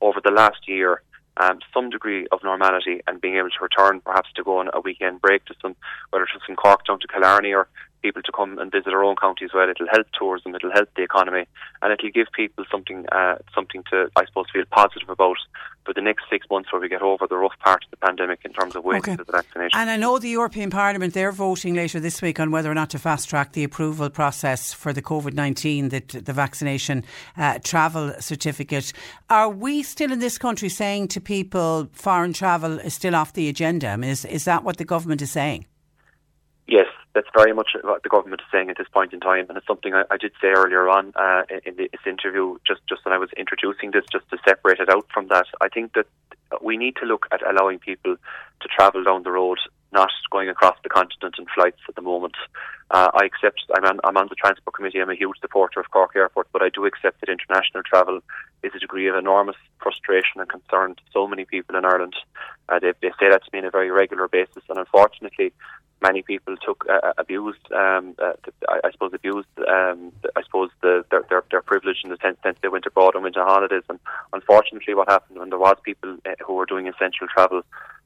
over 0.00 0.20
the 0.22 0.30
last 0.30 0.68
year 0.68 1.02
um, 1.38 1.58
some 1.72 1.90
degree 1.90 2.26
of 2.32 2.42
normality 2.42 3.00
and 3.06 3.20
being 3.20 3.36
able 3.36 3.50
to 3.50 3.62
return, 3.62 4.00
perhaps 4.00 4.30
to 4.34 4.44
go 4.44 4.58
on 4.58 4.68
a 4.72 4.80
weekend 4.80 5.20
break 5.20 5.44
to 5.46 5.54
some, 5.62 5.74
whether 6.10 6.24
it's 6.24 6.44
from 6.44 6.56
Cork 6.56 6.86
down 6.86 7.00
to 7.00 7.08
Killarney 7.08 7.52
or 7.52 7.68
people 8.02 8.22
to 8.22 8.32
come 8.32 8.58
and 8.58 8.70
visit 8.72 8.92
our 8.92 9.04
own 9.04 9.16
county 9.16 9.44
as 9.44 9.52
well. 9.54 9.68
It'll 9.68 9.88
help 9.90 10.06
tourism, 10.18 10.54
it'll 10.54 10.72
help 10.72 10.88
the 10.96 11.02
economy, 11.02 11.46
and 11.82 11.92
it'll 11.92 12.10
give 12.10 12.26
people 12.32 12.64
something, 12.70 13.06
uh, 13.12 13.36
something 13.54 13.82
to, 13.90 14.10
I 14.16 14.24
suppose, 14.26 14.46
feel 14.52 14.64
positive 14.70 15.08
about 15.08 15.36
for 15.84 15.94
the 15.94 16.00
next 16.00 16.24
six 16.30 16.46
months 16.50 16.72
where 16.72 16.80
we 16.80 16.88
get 16.88 17.02
over 17.02 17.26
the 17.26 17.36
rough 17.36 17.58
part 17.60 17.84
of 17.84 17.90
the 17.90 17.96
pandemic 17.96 18.40
in 18.44 18.52
terms 18.52 18.76
of 18.76 18.84
waiting 18.84 19.02
Okay. 19.02 19.16
for 19.16 19.24
the 19.24 19.32
vaccination. 19.32 19.78
And 19.78 19.90
I 19.90 19.96
know 19.96 20.18
the 20.18 20.28
European 20.28 20.70
Parliament, 20.70 21.14
they're 21.14 21.32
voting 21.32 21.74
later 21.74 22.00
this 22.00 22.20
week 22.20 22.38
on 22.38 22.50
whether 22.50 22.70
or 22.70 22.74
not 22.74 22.90
to 22.90 22.98
fast 22.98 23.28
track 23.28 23.52
the 23.52 23.64
approval 23.64 24.10
process 24.10 24.72
for 24.72 24.92
the 24.92 25.02
COVID 25.02 25.32
19, 25.32 25.88
the, 25.88 26.00
the 26.00 26.32
vaccination 26.32 27.04
uh, 27.36 27.58
travel 27.64 28.12
certificate. 28.20 28.92
Are 29.30 29.48
we 29.48 29.82
still 29.82 30.12
in 30.12 30.18
this 30.18 30.38
country 30.38 30.68
saying 30.68 31.08
to 31.08 31.20
people 31.20 31.88
foreign 31.92 32.32
travel 32.32 32.78
is 32.78 32.94
still 32.94 33.14
off 33.14 33.32
the 33.32 33.48
agenda? 33.48 33.88
I 33.88 33.96
mean, 33.96 34.10
is, 34.10 34.24
is 34.24 34.44
that 34.44 34.64
what 34.64 34.76
the 34.76 34.84
government 34.84 35.22
is 35.22 35.30
saying? 35.30 35.66
Yes, 36.66 36.86
that's 37.14 37.28
very 37.36 37.52
much 37.52 37.70
what 37.82 38.02
the 38.02 38.08
government 38.08 38.40
is 38.40 38.46
saying 38.52 38.70
at 38.70 38.78
this 38.78 38.88
point 38.92 39.12
in 39.12 39.20
time, 39.20 39.46
and 39.48 39.58
it's 39.58 39.66
something 39.66 39.94
I, 39.94 40.04
I 40.10 40.16
did 40.16 40.32
say 40.40 40.48
earlier 40.48 40.88
on 40.88 41.12
uh, 41.16 41.42
in 41.64 41.76
this 41.76 41.88
interview, 42.06 42.56
just 42.66 42.80
just 42.88 43.04
when 43.04 43.12
I 43.12 43.18
was 43.18 43.30
introducing 43.36 43.90
this, 43.90 44.04
just 44.12 44.28
to 44.30 44.38
separate 44.46 44.78
it 44.78 44.88
out 44.88 45.06
from 45.12 45.28
that. 45.28 45.46
I 45.60 45.68
think 45.68 45.94
that 45.94 46.06
we 46.62 46.76
need 46.76 46.96
to 46.96 47.06
look 47.06 47.26
at 47.32 47.46
allowing 47.48 47.78
people 47.78 48.16
to 48.16 48.68
travel 48.68 49.02
down 49.04 49.22
the 49.22 49.30
road, 49.30 49.58
not 49.92 50.10
going 50.30 50.48
across 50.48 50.76
the 50.82 50.88
continent 50.88 51.36
in 51.38 51.46
flights 51.54 51.80
at 51.88 51.94
the 51.94 52.02
moment. 52.02 52.34
Uh, 52.90 53.10
I 53.14 53.24
accept. 53.24 53.62
I'm 53.74 53.84
on, 53.84 54.00
I'm 54.04 54.16
on 54.16 54.28
the 54.28 54.34
transport 54.34 54.74
committee. 54.74 55.00
I'm 55.00 55.10
a 55.10 55.14
huge 55.14 55.38
supporter 55.40 55.80
of 55.80 55.90
Cork 55.90 56.12
Airport, 56.14 56.48
but 56.52 56.62
I 56.62 56.68
do 56.68 56.86
accept 56.86 57.20
that 57.20 57.28
international 57.28 57.82
travel 57.82 58.20
is 58.62 58.72
a 58.74 58.78
degree 58.78 59.08
of 59.08 59.16
enormous 59.16 59.56
frustration 59.82 60.40
and 60.40 60.48
concern 60.48 60.94
to 60.94 61.02
so 61.12 61.26
many 61.26 61.44
people 61.44 61.76
in 61.76 61.84
Ireland. 61.84 62.14
Uh, 62.68 62.78
they, 62.78 62.92
they 63.00 63.10
say 63.18 63.30
that 63.30 63.44
to 63.44 63.50
me 63.52 63.60
on 63.60 63.64
a 63.64 63.70
very 63.70 63.90
regular 63.90 64.28
basis, 64.28 64.62
and 64.68 64.78
unfortunately, 64.78 65.52
many 66.02 66.22
people 66.22 66.56
took 66.56 66.84
uh, 66.88 67.12
abused, 67.18 67.70
um, 67.72 68.14
uh, 68.18 68.32
I, 68.68 68.80
I 68.84 68.90
suppose, 68.92 69.12
abused, 69.14 69.48
um, 69.68 70.12
I 70.36 70.42
suppose, 70.42 70.70
the, 70.80 71.04
their, 71.10 71.24
their 71.28 71.44
their 71.50 71.62
privilege 71.62 71.98
in 72.04 72.10
the 72.10 72.18
sense 72.22 72.38
that 72.44 72.56
they 72.62 72.68
went 72.68 72.86
abroad 72.86 73.14
and 73.14 73.22
went 73.22 73.36
on 73.36 73.46
holidays. 73.46 73.82
And 73.88 73.98
unfortunately, 74.32 74.94
what 74.94 75.08
happened 75.08 75.38
when 75.38 75.50
there 75.50 75.58
was 75.58 75.76
people 75.82 76.16
uh, 76.26 76.30
who 76.46 76.54
were 76.54 76.66
doing 76.66 76.88
essential 76.88 77.26
travel, 77.28 77.62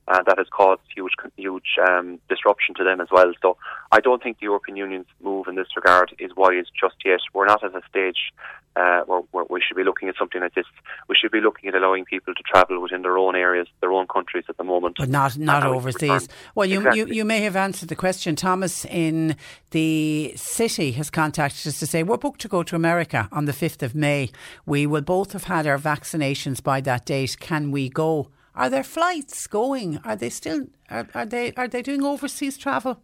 uh, 0.09 0.23
that 0.27 0.39
has 0.39 0.47
caused 0.51 0.83
huge, 0.95 1.13
huge 1.37 1.77
um, 1.89 2.19
disruption 2.29 2.75
to 2.77 2.85
them 2.85 3.01
as 3.01 3.09
well. 3.11 3.33
So 3.41 3.57
I 3.91 4.01
don't 4.01 4.23
think 4.23 4.39
the 4.39 4.45
European 4.45 4.77
Union's 4.77 5.07
move 5.23 5.47
in 5.49 5.55
this 5.55 5.69
regard 5.77 6.15
is 6.19 6.31
wise 6.37 6.67
just 6.79 6.97
yet. 7.05 7.21
We're 7.33 7.47
not 7.47 7.65
at 7.65 7.75
a 7.75 7.81
stage 7.89 8.33
uh, 8.77 9.01
where, 9.07 9.21
where 9.31 9.45
we 9.49 9.63
should 9.67 9.77
be 9.77 9.85
looking 9.85 10.09
at 10.09 10.17
something 10.19 10.41
like 10.41 10.55
this. 10.55 10.67
We 11.09 11.15
should 11.19 11.31
be 11.31 11.41
looking 11.41 11.69
at 11.69 11.75
allowing 11.75 12.05
people 12.05 12.35
to 12.35 12.43
travel 12.43 12.83
within 12.83 13.03
their 13.03 13.17
own 13.17 13.37
areas, 13.37 13.69
their 13.81 13.93
own 13.93 14.07
countries 14.07 14.45
at 14.49 14.57
the 14.57 14.65
moment, 14.65 14.97
But 14.99 15.09
not 15.09 15.39
not 15.39 15.63
And 15.63 15.75
overseas. 15.75 16.23
return. 16.23 16.29
Well, 16.55 16.67
you, 16.67 16.93
you 16.93 17.07
you 17.07 17.25
may 17.25 17.41
have 17.43 17.57
answered 17.57 17.89
the 17.89 17.97
question. 17.97 18.37
Thomas 18.37 18.85
in 18.85 19.37
the 19.71 20.33
city 20.37 20.93
has 20.93 21.09
contacted 21.11 21.67
us 21.69 21.79
to 21.79 21.87
say 21.87 22.03
we're 22.03 22.17
booked 22.17 22.41
to 22.43 22.49
go 22.49 22.63
to 22.65 22.77
America 22.77 23.29
on 23.33 23.45
the 23.47 23.53
fifth 23.53 23.83
of 23.83 23.95
May. 23.95 24.31
We 24.67 24.87
will 24.87 25.03
both 25.03 25.33
have 25.33 25.45
had 25.45 25.67
our 25.67 25.79
vaccinations 25.79 26.63
by 26.63 26.81
that 26.83 27.07
date. 27.07 27.39
Can 27.39 27.71
we 27.71 27.89
go? 27.89 28.29
Are 28.55 28.71
there 28.71 28.85
flights 28.85 29.47
going? 29.47 29.99
Are 30.05 30.17
they 30.17 30.31
still? 30.31 30.67
Are, 30.89 31.09
are 31.15 31.27
they? 31.27 31.53
Are 31.55 31.69
they 31.69 31.83
doing 31.83 32.05
overseas 32.05 32.57
travel? 32.57 33.01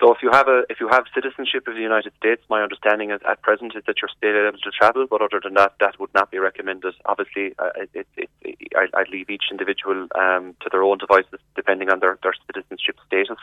So 0.00 0.12
if 0.12 0.22
you 0.22 0.30
have 0.30 0.46
a 0.46 0.64
if 0.68 0.78
you 0.78 0.88
have 0.88 1.04
citizenship 1.14 1.66
of 1.66 1.74
the 1.74 1.80
United 1.80 2.12
States, 2.16 2.42
my 2.50 2.62
understanding 2.62 3.10
is, 3.10 3.20
at 3.28 3.40
present 3.42 3.74
is 3.74 3.82
that 3.86 3.96
you're 4.00 4.10
still 4.16 4.48
able 4.48 4.58
to 4.58 4.70
travel. 4.70 5.06
But 5.08 5.22
other 5.22 5.40
than 5.42 5.54
that, 5.54 5.74
that 5.80 5.98
would 5.98 6.12
not 6.14 6.30
be 6.30 6.38
recommended. 6.38 6.94
Obviously, 7.06 7.54
uh, 7.58 7.70
it, 7.94 8.06
it, 8.16 8.30
it, 8.42 8.58
I, 8.76 8.86
I'd 8.98 9.08
leave 9.08 9.30
each 9.30 9.44
individual 9.50 10.06
um, 10.14 10.54
to 10.60 10.68
their 10.70 10.82
own 10.82 10.98
devices, 10.98 11.40
depending 11.54 11.90
on 11.90 12.00
their, 12.00 12.18
their 12.22 12.34
citizenship 12.46 12.96
status. 13.06 13.38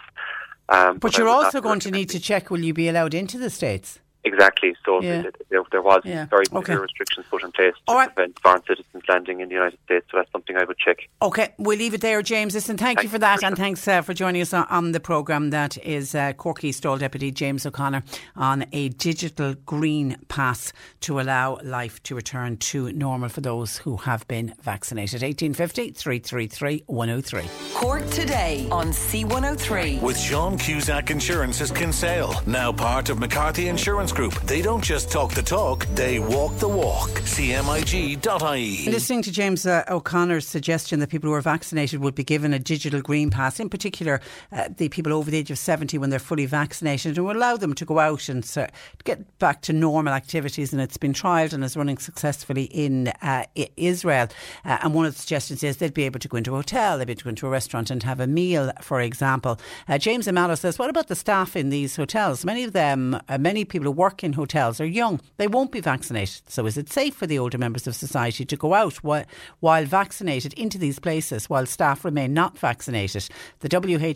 Um, 0.69 0.99
But 0.99 1.15
I 1.15 1.19
you're 1.19 1.29
also 1.29 1.59
going 1.59 1.79
to 1.81 1.91
need 1.91 2.09
to 2.09 2.19
check: 2.19 2.51
Will 2.51 2.63
you 2.63 2.73
be 2.73 2.87
allowed 2.87 3.13
into 3.15 3.37
the 3.39 3.49
states? 3.49 3.99
Exactly. 4.25 4.75
So 4.85 5.01
Yeah. 5.01 5.23
there, 5.49 5.61
there 5.71 5.81
was 5.81 6.01
Yeah. 6.05 6.25
very 6.27 6.45
Okay. 6.53 6.75
restrictions 6.75 7.25
put 7.29 7.43
in 7.43 7.51
place 7.51 7.73
to 7.75 7.81
All 7.87 7.95
right. 7.97 8.13
prevent 8.13 8.39
foreign 8.39 8.61
citizens 8.65 9.03
landing 9.09 9.41
in 9.41 9.49
the 9.49 9.55
United 9.55 9.77
States. 9.85 10.05
So 10.11 10.17
that's 10.17 10.31
something 10.31 10.55
I 10.55 10.63
would 10.63 10.77
check. 10.77 10.97
Okay, 11.21 11.53
we'll 11.57 11.77
leave 11.77 11.93
it 11.93 12.01
there, 12.01 12.21
James. 12.21 12.53
Listen, 12.55 12.77
thank 12.77 13.03
you 13.03 13.09
for 13.09 13.19
that, 13.19 13.35
Patricia. 13.35 13.47
and 13.47 13.57
thanks 13.57 13.87
uh, 13.87 14.01
for 14.01 14.13
joining 14.13 14.41
us 14.41 14.53
on, 14.53 14.65
on 14.69 14.91
the 14.93 14.99
programme. 15.01 15.49
That 15.49 15.77
is 15.85 16.15
uh, 16.15 16.31
Corky 16.33 16.71
Stall 16.71 16.97
Deputy 16.97 17.31
James 17.31 17.65
O'Connor 17.65 18.03
on 18.35 18.65
a 18.71 18.89
digital 18.89 19.55
green 19.65 20.17
pass 20.29 20.71
to 21.01 21.19
allow 21.19 21.59
life 21.63 22.01
to 22.03 22.15
return 22.15 22.55
to 22.57 22.91
normal 22.93 23.27
for 23.29 23.41
those 23.41 23.79
who 23.79 23.97
have 23.97 24.25
been 24.29 24.53
vaccinated. 24.61 25.21
1850 25.21 25.91
333 25.91 26.83
103. 26.87 27.43
Cork 27.73 28.09
today 28.11 28.67
on 28.71 28.87
C103. 28.93 30.01
With 30.01 30.17
Sean 30.17 30.57
Cusack 30.57 31.09
Insurance's 31.11 31.71
Kinsale, 31.71 32.33
now 32.45 32.71
part 32.71 33.09
of 33.09 33.19
McCarthy 33.19 33.67
Insurance 33.67 34.12
Group. 34.13 34.33
They 34.41 34.61
don't 34.61 34.83
just 34.83 35.11
talk 35.11 35.33
the 35.33 35.41
talk, 35.41 35.87
they 35.95 36.19
walk 36.19 36.55
the 36.57 36.67
walk. 36.67 37.09
CMIG.ie. 37.09 38.91
Listening 38.91 39.23
to 39.23 39.31
James 39.31 39.65
uh, 39.65 39.83
O'Connor's 39.89 40.47
suggestion 40.47 40.99
that 40.99 41.09
people 41.09 41.29
who 41.29 41.33
are 41.33 41.41
vaccinated 41.41 41.99
would 41.99 42.13
be 42.13 42.23
given 42.23 42.53
a 42.53 42.59
digital 42.59 43.01
green 43.01 43.31
pass, 43.31 43.59
in 43.59 43.69
particular 43.69 44.21
uh, 44.51 44.69
the 44.77 44.89
people 44.89 45.13
over 45.13 45.31
the 45.31 45.37
age 45.37 45.49
of 45.49 45.57
70 45.57 45.97
when 45.97 46.11
they're 46.11 46.19
fully 46.19 46.45
vaccinated, 46.45 47.17
and 47.17 47.27
allow 47.27 47.57
them 47.57 47.73
to 47.73 47.85
go 47.85 47.97
out 47.97 48.29
and 48.29 48.47
uh, 48.55 48.67
get 49.03 49.39
back 49.39 49.61
to 49.63 49.73
normal 49.73 50.13
activities. 50.13 50.71
And 50.73 50.81
it's 50.81 50.97
been 50.97 51.13
trialled 51.13 51.53
and 51.53 51.63
is 51.63 51.75
running 51.75 51.97
successfully 51.97 52.65
in 52.65 53.07
uh, 53.23 53.45
Israel. 53.77 54.27
Uh, 54.63 54.77
and 54.83 54.93
one 54.93 55.07
of 55.07 55.13
the 55.13 55.19
suggestions 55.19 55.63
is 55.63 55.77
they'd 55.77 55.91
be 55.91 56.03
able 56.03 56.19
to 56.19 56.27
go 56.27 56.37
into 56.37 56.53
a 56.53 56.57
hotel, 56.57 56.99
they'd 56.99 57.05
be 57.05 57.13
able 57.13 57.19
to 57.19 57.23
go 57.23 57.29
into 57.29 57.47
a 57.47 57.49
restaurant 57.49 57.89
and 57.89 58.03
have 58.03 58.19
a 58.19 58.27
meal, 58.27 58.71
for 58.81 59.01
example. 59.01 59.59
Uh, 59.87 59.97
James 59.97 60.27
Amalo 60.27 60.55
says, 60.55 60.77
What 60.77 60.91
about 60.91 61.07
the 61.07 61.15
staff 61.15 61.55
in 61.55 61.71
these 61.71 61.95
hotels? 61.95 62.45
Many 62.45 62.63
of 62.63 62.73
them, 62.73 63.19
many 63.39 63.65
people 63.65 63.85
who 63.85 63.91
work 63.91 64.02
in 64.23 64.33
hotels 64.33 64.81
are 64.81 64.85
young. 64.85 65.21
They 65.37 65.47
won't 65.47 65.71
be 65.71 65.79
vaccinated. 65.79 66.41
So 66.47 66.65
is 66.65 66.77
it 66.77 66.91
safe 66.91 67.15
for 67.15 67.27
the 67.27 67.39
older 67.39 67.57
members 67.57 67.87
of 67.87 67.95
society 67.95 68.45
to 68.45 68.57
go 68.57 68.73
out 68.73 68.97
while, 69.03 69.85
vaccinated 69.85 70.53
into 70.53 70.77
these 70.77 70.99
places 70.99 71.49
while 71.49 71.65
staff 71.65 72.03
remain 72.03 72.33
not 72.33 72.57
vaccinated? 72.57 73.29
The 73.59 73.69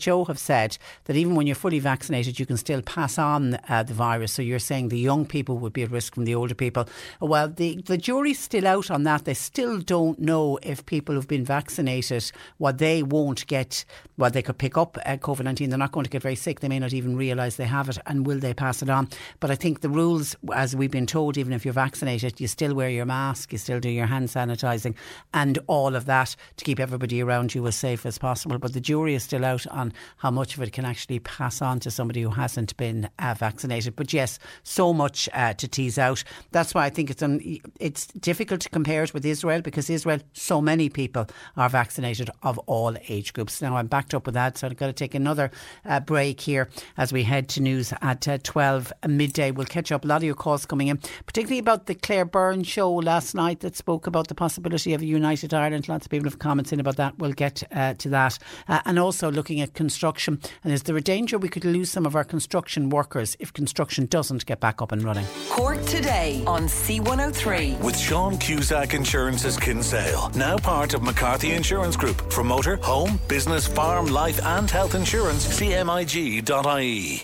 WHO 0.05 0.25
have 0.25 0.39
said 0.39 0.77
that 1.05 1.15
even 1.15 1.35
when 1.35 1.47
you're 1.47 1.55
fully 1.55 1.79
vaccinated, 1.79 2.39
you 2.39 2.45
can 2.45 2.57
still 2.57 2.81
pass 2.81 3.17
on 3.17 3.57
uh, 3.69 3.83
the 3.83 3.93
virus. 3.93 4.33
So 4.33 4.41
you're 4.41 4.59
saying 4.59 4.89
the 4.89 4.99
young 4.99 5.25
people 5.25 5.57
would 5.59 5.73
be 5.73 5.83
at 5.83 5.91
risk 5.91 6.15
from 6.15 6.25
the 6.25 6.35
older 6.35 6.55
people. 6.55 6.87
Well, 7.21 7.47
the, 7.47 7.81
the 7.85 7.97
jury's 7.97 8.39
still 8.39 8.67
out 8.67 8.91
on 8.91 9.03
that. 9.03 9.25
They 9.25 9.33
still 9.33 9.79
don't 9.79 10.19
know 10.19 10.59
if 10.63 10.85
people 10.85 11.15
who've 11.15 11.27
been 11.27 11.45
vaccinated, 11.45 12.31
what 12.57 12.77
they 12.77 13.03
won't 13.03 13.47
get, 13.47 13.85
well, 14.17 14.31
they 14.31 14.41
could 14.41 14.57
pick 14.57 14.77
up 14.77 14.97
uh, 15.05 15.17
COVID 15.17 15.43
19. 15.43 15.69
They're 15.69 15.77
not 15.77 15.91
going 15.91 16.03
to 16.03 16.09
get 16.09 16.21
very 16.21 16.35
sick. 16.35 16.59
They 16.59 16.67
may 16.67 16.79
not 16.79 16.93
even 16.93 17.15
realise 17.15 17.55
they 17.55 17.65
have 17.65 17.89
it. 17.89 17.97
And 18.05 18.25
will 18.25 18.39
they 18.39 18.53
pass 18.53 18.81
it 18.81 18.89
on? 18.89 19.09
But 19.39 19.51
I 19.51 19.55
think 19.55 19.76
the 19.81 19.89
rules, 19.89 20.35
as 20.53 20.75
we've 20.75 20.89
been 20.89 21.05
told, 21.05 21.37
even 21.37 21.53
if 21.53 21.65
you're 21.65 21.73
vaccinated, 21.73 22.39
you 22.39 22.47
still 22.47 22.73
wear 22.73 22.89
your 22.89 23.05
mask, 23.05 23.51
you 23.51 23.57
still 23.57 23.79
do 23.79 23.89
your 23.89 24.05
hand 24.05 24.29
sanitising 24.29 24.95
and 25.33 25.59
all 25.67 25.95
of 25.95 26.05
that 26.05 26.35
to 26.55 26.65
keep 26.65 26.79
everybody 26.79 27.21
around 27.21 27.53
you 27.53 27.67
as 27.67 27.75
safe 27.75 28.05
as 28.05 28.17
possible. 28.17 28.57
But 28.57 28.73
the 28.73 28.81
jury 28.81 29.13
is 29.13 29.23
still 29.23 29.45
out 29.45 29.67
on 29.67 29.93
how 30.17 30.31
much 30.31 30.55
of 30.55 30.63
it 30.63 30.73
can 30.73 30.85
actually 30.85 31.19
pass 31.19 31.61
on 31.61 31.79
to 31.81 31.91
somebody 31.91 32.21
who 32.21 32.29
hasn't 32.29 32.75
been 32.77 33.09
uh, 33.19 33.35
vaccinated. 33.37 33.95
But 33.95 34.13
yes, 34.13 34.39
so 34.63 34.93
much 34.93 35.29
uh, 35.33 35.53
to 35.53 35.67
tease 35.67 35.97
out. 35.97 36.23
That's 36.51 36.73
why 36.73 36.85
I 36.85 36.89
think 36.89 37.09
it's 37.09 37.21
un- 37.21 37.59
it's 37.79 38.07
difficult 38.07 38.61
to 38.61 38.69
compare 38.69 39.03
it 39.03 39.13
with 39.13 39.25
Israel 39.25 39.61
because 39.61 39.89
Israel, 39.89 40.19
so 40.33 40.61
many 40.61 40.89
people 40.89 41.27
are 41.55 41.69
vaccinated 41.69 42.29
of 42.41 42.57
all 42.59 42.95
age 43.09 43.27
age 43.27 43.33
groups. 43.33 43.61
Now, 43.61 43.75
I'm 43.77 43.87
backed 43.87 44.13
up 44.13 44.25
with 44.25 44.35
that, 44.35 44.57
so 44.57 44.67
I've 44.67 44.77
got 44.77 44.87
to 44.87 44.93
take 44.93 45.15
another 45.15 45.51
uh, 45.85 45.99
break 45.99 46.39
here 46.39 46.69
as 46.97 47.11
we 47.11 47.23
head 47.23 47.49
to 47.49 47.61
news 47.61 47.93
at 48.01 48.27
uh, 48.27 48.37
12 48.43 48.93
midday. 49.07 49.51
We'll 49.51 49.65
catch 49.69 49.91
up. 49.91 50.03
A 50.03 50.07
lot 50.07 50.17
of 50.17 50.23
your 50.23 50.35
calls 50.35 50.65
coming 50.65 50.87
in, 50.87 50.97
particularly 51.25 51.59
about 51.59 51.85
the 51.85 51.95
Claire 51.95 52.25
Byrne 52.25 52.63
show 52.63 52.91
last 52.93 53.35
night 53.35 53.59
that 53.61 53.75
spoke 53.75 54.07
about 54.07 54.27
the 54.27 54.35
possibility 54.35 54.93
of 54.93 55.01
a 55.01 55.05
united 55.05 55.53
Ireland. 55.53 55.87
Lots 55.87 56.05
of 56.05 56.11
people 56.11 56.29
have 56.29 56.39
comments 56.39 56.71
in 56.71 56.79
about 56.79 56.97
that. 56.97 57.17
We'll 57.17 57.33
get 57.33 57.63
uh, 57.71 57.93
to 57.95 58.09
that. 58.09 58.37
Uh, 58.67 58.81
and 58.85 58.99
also 58.99 59.31
looking 59.31 59.61
at 59.61 59.73
construction. 59.73 60.39
And 60.63 60.73
is 60.73 60.83
there 60.83 60.97
a 60.97 61.01
danger 61.01 61.37
we 61.37 61.49
could 61.49 61.65
lose 61.65 61.89
some 61.91 62.05
of 62.05 62.15
our 62.15 62.23
construction 62.23 62.89
workers 62.89 63.35
if 63.39 63.53
construction 63.53 64.05
doesn't 64.05 64.45
get 64.45 64.59
back 64.59 64.81
up 64.81 64.91
and 64.91 65.03
running? 65.03 65.25
Cork 65.49 65.83
today 65.85 66.43
on 66.47 66.63
C103. 66.63 67.81
With 67.81 67.97
Sean 67.97 68.37
Cusack 68.37 68.93
Insurance's 68.93 69.57
Kinsale, 69.57 70.29
now 70.35 70.57
part 70.57 70.93
of 70.93 71.03
McCarthy 71.03 71.51
Insurance 71.51 71.95
Group. 71.95 72.31
For 72.31 72.43
motor, 72.43 72.77
home, 72.77 73.19
business, 73.27 73.67
farm, 73.67 74.07
life, 74.07 74.43
and 74.45 74.69
health 74.69 74.95
insurance, 74.95 75.47
cmig.ie. 75.59 77.23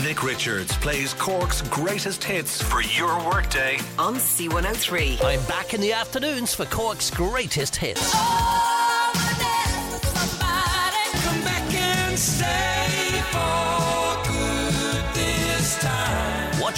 Nick 0.00 0.22
Richards 0.22 0.74
plays 0.78 1.12
Cork's 1.12 1.60
greatest 1.62 2.24
hits 2.24 2.62
for 2.62 2.80
your 2.80 3.14
workday. 3.28 3.76
On 3.98 4.14
C103. 4.14 5.22
I'm 5.22 5.44
back 5.46 5.74
in 5.74 5.82
the 5.82 5.92
afternoons 5.92 6.54
for 6.54 6.64
Cork's 6.64 7.10
greatest 7.10 7.76
hits. 7.76 8.00
Oh! 8.14 8.91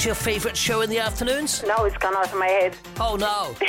What's 0.04 0.20
your 0.20 0.34
favourite 0.34 0.54
show 0.54 0.82
in 0.82 0.90
the 0.90 0.98
afternoons? 0.98 1.62
No, 1.62 1.86
it's 1.86 1.96
gone 1.96 2.14
out 2.14 2.30
of 2.30 2.38
my 2.38 2.44
head. 2.44 2.76
Oh 3.00 3.16
no. 3.16 3.56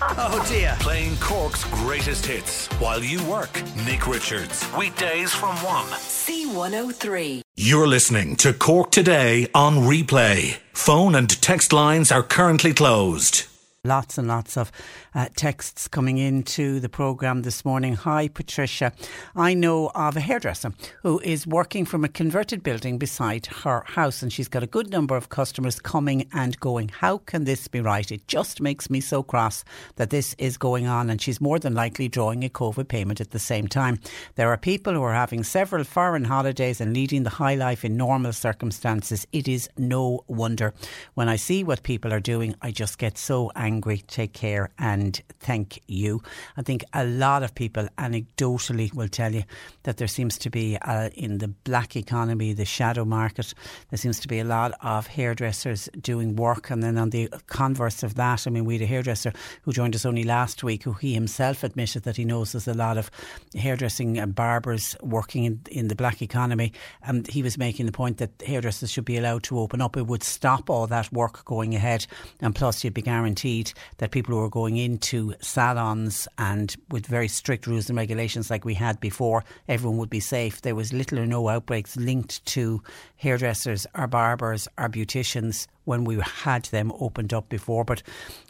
oh 0.00 0.46
dear. 0.48 0.76
Playing 0.78 1.16
Cork's 1.16 1.64
greatest 1.64 2.24
hits 2.24 2.68
while 2.78 3.02
you 3.02 3.20
work. 3.24 3.50
Nick 3.84 4.06
Richards. 4.06 4.64
Weekdays 4.78 5.34
from 5.34 5.56
1. 5.64 5.86
C103. 5.86 7.42
You're 7.56 7.88
listening 7.88 8.36
to 8.36 8.52
Cork 8.52 8.92
Today 8.92 9.48
on 9.52 9.78
replay. 9.78 10.58
Phone 10.72 11.16
and 11.16 11.28
text 11.42 11.72
lines 11.72 12.12
are 12.12 12.22
currently 12.22 12.72
closed. 12.72 13.46
Lots 13.82 14.18
and 14.18 14.28
lots 14.28 14.56
of 14.56 14.70
uh, 15.16 15.26
texts 15.34 15.88
coming 15.88 16.18
into 16.18 16.78
the 16.78 16.88
programme 16.88 17.42
this 17.42 17.64
morning. 17.64 17.94
Hi, 17.94 18.28
Patricia. 18.28 18.92
I 19.34 19.54
know 19.54 19.90
of 19.94 20.16
a 20.16 20.20
hairdresser 20.20 20.72
who 21.02 21.18
is 21.20 21.46
working 21.46 21.84
from 21.86 22.04
a 22.04 22.08
converted 22.08 22.62
building 22.62 22.98
beside 22.98 23.46
her 23.46 23.82
house, 23.86 24.22
and 24.22 24.32
she's 24.32 24.48
got 24.48 24.62
a 24.62 24.66
good 24.66 24.90
number 24.90 25.16
of 25.16 25.30
customers 25.30 25.80
coming 25.80 26.28
and 26.32 26.60
going. 26.60 26.88
How 26.88 27.18
can 27.18 27.44
this 27.44 27.66
be 27.68 27.80
right? 27.80 28.10
It 28.12 28.28
just 28.28 28.60
makes 28.60 28.90
me 28.90 29.00
so 29.00 29.22
cross 29.22 29.64
that 29.96 30.10
this 30.10 30.34
is 30.38 30.58
going 30.58 30.86
on, 30.86 31.08
and 31.08 31.22
she's 31.22 31.40
more 31.40 31.58
than 31.58 31.74
likely 31.74 32.08
drawing 32.08 32.44
a 32.44 32.48
COVID 32.48 32.88
payment 32.88 33.20
at 33.20 33.30
the 33.30 33.38
same 33.38 33.68
time. 33.68 33.98
There 34.34 34.52
are 34.52 34.58
people 34.58 34.92
who 34.92 35.02
are 35.02 35.14
having 35.14 35.42
several 35.42 35.84
foreign 35.84 36.24
holidays 36.24 36.80
and 36.80 36.92
leading 36.92 37.22
the 37.22 37.30
high 37.30 37.54
life 37.54 37.84
in 37.84 37.96
normal 37.96 38.32
circumstances. 38.32 39.26
It 39.32 39.48
is 39.48 39.70
no 39.78 40.24
wonder. 40.28 40.74
When 41.14 41.28
I 41.28 41.36
see 41.36 41.64
what 41.64 41.82
people 41.82 42.12
are 42.12 42.20
doing, 42.20 42.54
I 42.60 42.70
just 42.70 42.98
get 42.98 43.16
so 43.16 43.50
angry 43.54 43.76
angry. 43.76 44.02
Take 44.06 44.32
care 44.32 44.70
and 44.78 45.05
thank 45.40 45.82
you. 45.86 46.22
I 46.56 46.62
think 46.62 46.84
a 46.92 47.04
lot 47.04 47.42
of 47.42 47.54
people 47.54 47.88
anecdotally 47.98 48.92
will 48.94 49.08
tell 49.08 49.34
you 49.34 49.44
that 49.82 49.98
there 49.98 50.08
seems 50.08 50.38
to 50.38 50.50
be 50.50 50.76
uh, 50.82 51.10
in 51.14 51.38
the 51.38 51.48
black 51.48 51.96
economy, 51.96 52.52
the 52.52 52.64
shadow 52.64 53.04
market, 53.04 53.54
there 53.90 53.98
seems 53.98 54.20
to 54.20 54.28
be 54.28 54.38
a 54.38 54.44
lot 54.44 54.72
of 54.82 55.06
hairdressers 55.06 55.88
doing 56.00 56.36
work. 56.36 56.70
And 56.70 56.82
then 56.82 56.98
on 56.98 57.10
the 57.10 57.28
converse 57.46 58.02
of 58.02 58.14
that, 58.14 58.46
I 58.46 58.50
mean, 58.50 58.64
we 58.64 58.74
had 58.74 58.82
a 58.82 58.86
hairdresser 58.86 59.32
who 59.62 59.72
joined 59.72 59.94
us 59.94 60.06
only 60.06 60.24
last 60.24 60.64
week 60.64 60.82
who 60.82 60.92
he 60.92 61.14
himself 61.14 61.64
admitted 61.64 62.04
that 62.04 62.16
he 62.16 62.24
knows 62.24 62.52
there's 62.52 62.68
a 62.68 62.74
lot 62.74 62.98
of 62.98 63.10
hairdressing 63.54 64.18
and 64.18 64.34
barbers 64.34 64.96
working 65.02 65.44
in, 65.44 65.60
in 65.70 65.88
the 65.88 65.94
black 65.94 66.22
economy. 66.22 66.72
And 67.02 67.26
he 67.26 67.42
was 67.42 67.58
making 67.58 67.86
the 67.86 67.92
point 67.92 68.18
that 68.18 68.30
hairdressers 68.44 68.90
should 68.90 69.04
be 69.04 69.16
allowed 69.16 69.42
to 69.44 69.58
open 69.58 69.80
up. 69.80 69.96
It 69.96 70.06
would 70.06 70.22
stop 70.22 70.70
all 70.70 70.86
that 70.86 71.12
work 71.12 71.44
going 71.44 71.74
ahead. 71.74 72.06
And 72.40 72.54
plus, 72.54 72.84
you'd 72.84 72.94
be 72.94 73.02
guaranteed 73.02 73.72
that 73.98 74.10
people 74.10 74.34
who 74.34 74.42
are 74.42 74.50
going 74.50 74.76
into 74.96 75.34
salons 75.42 76.26
and 76.38 76.74
with 76.88 77.06
very 77.06 77.28
strict 77.28 77.66
rules 77.66 77.90
and 77.90 77.98
regulations 77.98 78.48
like 78.48 78.64
we 78.64 78.72
had 78.72 78.98
before, 78.98 79.44
everyone 79.68 79.98
would 79.98 80.08
be 80.08 80.20
safe. 80.20 80.62
There 80.62 80.74
was 80.74 80.90
little 80.90 81.18
or 81.18 81.26
no 81.26 81.50
outbreaks 81.50 81.98
linked 81.98 82.42
to 82.46 82.82
hairdressers 83.16 83.86
or 83.94 84.06
barbers 84.06 84.68
or 84.78 84.88
beauticians 84.88 85.66
when 85.86 86.04
we 86.04 86.18
had 86.20 86.66
them 86.66 86.92
opened 87.00 87.32
up 87.32 87.48
before. 87.48 87.84
But 87.84 88.02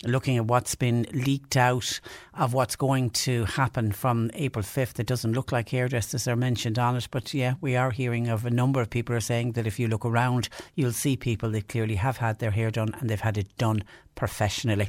looking 0.04 0.36
at 0.36 0.46
what's 0.46 0.74
been 0.74 1.06
leaked 1.12 1.56
out 1.56 2.00
of 2.34 2.52
what's 2.52 2.76
going 2.76 3.10
to 3.10 3.44
happen 3.44 3.92
from 3.92 4.30
April 4.34 4.64
5th, 4.64 4.98
it 4.98 5.06
doesn't 5.06 5.32
look 5.32 5.52
like 5.52 5.68
hairdressers 5.68 6.26
are 6.26 6.36
mentioned 6.36 6.78
on 6.78 6.96
it. 6.96 7.08
But 7.10 7.32
yeah, 7.32 7.54
we 7.60 7.76
are 7.76 7.90
hearing 7.90 8.28
of 8.28 8.44
a 8.44 8.50
number 8.50 8.80
of 8.80 8.90
people 8.90 9.14
are 9.14 9.20
saying 9.20 9.52
that 9.52 9.66
if 9.66 9.78
you 9.78 9.86
look 9.86 10.04
around, 10.04 10.48
you'll 10.74 10.92
see 10.92 11.16
people 11.16 11.50
that 11.50 11.68
clearly 11.68 11.94
have 11.94 12.16
had 12.16 12.38
their 12.40 12.50
hair 12.50 12.70
done 12.70 12.94
and 12.98 13.08
they've 13.08 13.20
had 13.20 13.38
it 13.38 13.56
done 13.58 13.82
professionally. 14.16 14.88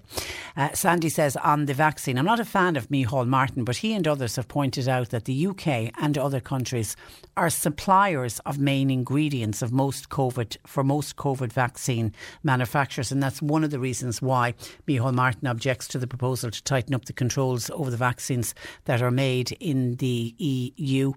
Uh, 0.56 0.72
Sandy 0.74 1.10
says 1.10 1.36
on 1.38 1.66
the 1.66 1.74
vaccine, 1.76 2.18
I'm 2.18 2.26
not 2.26 2.40
a 2.40 2.46
fan 2.46 2.76
of 2.76 2.88
Micheál 2.90 3.28
Martin, 3.28 3.64
but 3.64 3.78
he 3.78 3.94
and 3.94 4.08
others 4.08 4.38
have 4.38 4.48
pointed 4.48 4.88
out 4.88 5.10
that 5.10 5.26
the 5.26 5.48
UK 5.48 5.92
and 6.02 6.18
other 6.18 6.40
countries 6.40 6.96
are 7.36 7.52
suppliers 7.52 8.40
of 8.40 8.58
main 8.58 8.90
ingredients 8.90 9.62
of 9.62 9.72
most 9.72 10.10
COVID 10.10 10.58
for 10.66 10.84
most 10.84 11.18
COVID 11.18 11.54
vaccine 11.54 12.14
manufacturers, 12.44 13.12
and 13.12 13.22
that's 13.22 13.42
one 13.42 13.64
of 13.64 13.72
the 13.72 13.80
reasons 13.80 14.22
why 14.22 14.54
Micheál 14.88 15.14
Martin 15.14 15.48
objects 15.48 15.88
to 15.90 15.98
the 15.98 16.08
proposal 16.08 16.52
to 16.52 16.64
tighten 16.64 16.94
up 16.94 17.06
the 17.06 17.14
controls 17.14 17.70
over 17.72 17.90
the 17.90 17.98
vaccines 17.98 18.54
that 18.86 19.02
are 19.02 19.12
made 19.12 19.52
in 19.54 19.96
the 19.96 20.36
EU. 20.38 21.14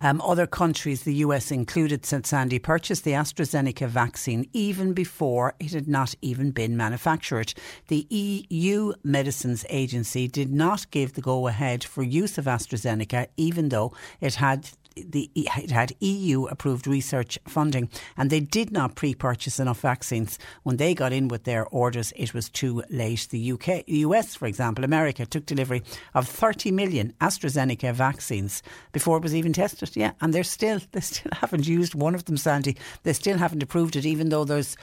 Um, 0.00 0.20
other 0.20 0.46
countries, 0.46 1.02
the 1.02 1.14
US 1.14 1.50
included, 1.50 2.04
St 2.04 2.26
Sandy, 2.26 2.58
purchased 2.58 3.04
the 3.04 3.12
AstraZeneca 3.12 3.88
vaccine 3.88 4.48
even 4.52 4.92
before 4.92 5.54
it 5.58 5.72
had 5.72 5.88
not 5.88 6.14
even 6.22 6.50
been 6.50 6.76
manufactured. 6.76 7.54
The 7.88 8.06
EU 8.10 8.92
Medicines 9.02 9.64
Agency 9.68 10.28
did 10.28 10.52
not 10.52 10.90
give 10.90 11.14
the 11.14 11.20
go 11.20 11.48
ahead 11.48 11.84
for 11.84 12.02
use 12.02 12.38
of 12.38 12.44
AstraZeneca, 12.44 13.28
even 13.36 13.70
though 13.70 13.92
it 14.20 14.36
had 14.36 14.70
the 14.96 15.30
it 15.34 15.70
had 15.70 15.92
EU 16.00 16.46
approved 16.46 16.86
research 16.86 17.38
funding, 17.46 17.88
and 18.16 18.30
they 18.30 18.40
did 18.40 18.72
not 18.72 18.94
pre-purchase 18.94 19.60
enough 19.60 19.80
vaccines. 19.80 20.38
When 20.62 20.76
they 20.76 20.94
got 20.94 21.12
in 21.12 21.28
with 21.28 21.44
their 21.44 21.66
orders, 21.66 22.12
it 22.16 22.34
was 22.34 22.48
too 22.48 22.82
late. 22.90 23.28
The 23.30 23.52
UK, 23.52 23.84
US, 23.86 24.34
for 24.34 24.46
example, 24.46 24.84
America 24.84 25.26
took 25.26 25.46
delivery 25.46 25.82
of 26.14 26.28
30 26.28 26.70
million 26.70 27.12
AstraZeneca 27.20 27.92
vaccines 27.92 28.62
before 28.92 29.16
it 29.18 29.22
was 29.22 29.34
even 29.34 29.52
tested. 29.52 29.96
Yeah, 29.96 30.12
and 30.20 30.32
they're 30.32 30.44
still 30.44 30.80
they 30.92 31.00
still 31.00 31.32
haven't 31.40 31.66
used 31.66 31.94
one 31.94 32.14
of 32.14 32.24
them, 32.24 32.36
Sandy. 32.36 32.76
They 33.02 33.12
still 33.12 33.38
haven't 33.38 33.62
approved 33.62 33.96
it, 33.96 34.06
even 34.06 34.28
though 34.28 34.44
there's 34.44 34.76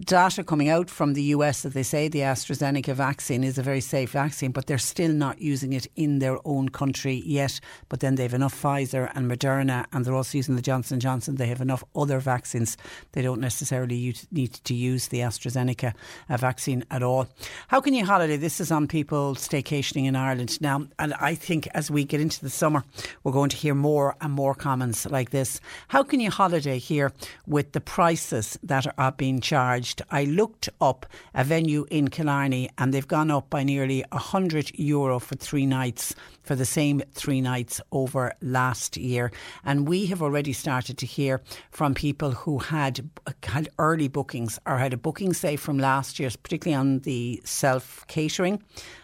data 0.00 0.44
coming 0.44 0.68
out 0.68 0.90
from 0.90 1.14
the 1.14 1.22
US 1.22 1.62
that 1.62 1.72
they 1.72 1.82
say 1.82 2.08
the 2.08 2.20
AstraZeneca 2.20 2.94
vaccine 2.94 3.42
is 3.42 3.56
a 3.56 3.62
very 3.62 3.80
safe 3.80 4.10
vaccine, 4.10 4.50
but 4.50 4.66
they're 4.66 4.76
still 4.76 5.12
not 5.12 5.40
using 5.40 5.72
it 5.72 5.86
in 5.96 6.18
their 6.18 6.38
own 6.44 6.68
country 6.68 7.22
yet. 7.24 7.60
But 7.88 8.00
then 8.00 8.16
they 8.16 8.24
have 8.24 8.34
enough 8.34 8.60
Pfizer 8.60 9.10
and 9.14 9.30
Moderna, 9.30 9.86
and 9.92 10.04
they're 10.04 10.14
also 10.14 10.36
using 10.36 10.56
the 10.56 10.62
Johnson 10.62 11.00
Johnson. 11.00 11.36
They 11.36 11.46
have 11.46 11.62
enough 11.62 11.82
other 11.94 12.18
vaccines. 12.18 12.76
They 13.12 13.22
don't 13.22 13.40
necessarily 13.40 14.14
need 14.30 14.52
to 14.52 14.74
use 14.74 15.08
the 15.08 15.20
AstraZeneca 15.20 15.94
uh, 16.28 16.36
vaccine 16.36 16.84
at 16.90 17.02
all. 17.02 17.28
How 17.68 17.80
can 17.80 17.94
you 17.94 18.04
holiday? 18.04 18.36
This 18.36 18.60
is 18.60 18.70
on 18.70 18.88
people 18.88 19.34
staycationing 19.34 20.04
in 20.04 20.14
Ireland 20.14 20.60
now, 20.60 20.86
and 20.98 21.14
I 21.14 21.34
think 21.34 21.68
as 21.74 21.90
we 21.90 22.04
get 22.04 22.20
into 22.20 22.42
the 22.42 22.50
summer, 22.50 22.84
we're 23.24 23.32
going 23.32 23.50
to 23.50 23.56
hear 23.56 23.74
more 23.74 24.14
and 24.20 24.32
more 24.32 24.54
comments 24.54 25.06
like 25.06 25.30
this. 25.30 25.60
How 25.88 26.02
can 26.02 26.20
you 26.20 26.30
holiday 26.30 26.78
here 26.78 27.12
with 27.46 27.72
the 27.72 27.80
prices 27.80 28.58
that 28.62 28.86
are 28.98 29.12
being 29.12 29.40
charged? 29.40 29.85
I 30.10 30.24
looked 30.24 30.68
up 30.80 31.06
a 31.34 31.44
venue 31.44 31.86
in 31.90 32.08
Killarney 32.08 32.70
and 32.78 32.92
they've 32.92 33.06
gone 33.06 33.30
up 33.30 33.50
by 33.50 33.62
nearly 33.62 34.04
100 34.12 34.78
euro 34.78 35.18
for 35.18 35.36
three 35.36 35.66
nights 35.66 36.14
for 36.46 36.54
the 36.54 36.64
same 36.64 37.02
three 37.12 37.40
nights 37.40 37.80
over 37.92 38.32
last 38.40 38.96
year. 38.96 39.32
And 39.64 39.88
we 39.88 40.06
have 40.06 40.22
already 40.22 40.52
started 40.52 40.96
to 40.98 41.06
hear 41.06 41.42
from 41.70 41.94
people 41.94 42.30
who 42.30 42.58
had 42.58 43.10
had 43.42 43.68
early 43.78 44.08
bookings 44.08 44.58
or 44.64 44.78
had 44.78 44.92
a 44.92 44.96
booking 44.96 45.34
say 45.34 45.56
from 45.56 45.78
last 45.78 46.18
year, 46.18 46.30
particularly 46.42 46.78
on 46.78 47.00
the 47.00 47.40
self 47.44 48.06
catering 48.06 48.62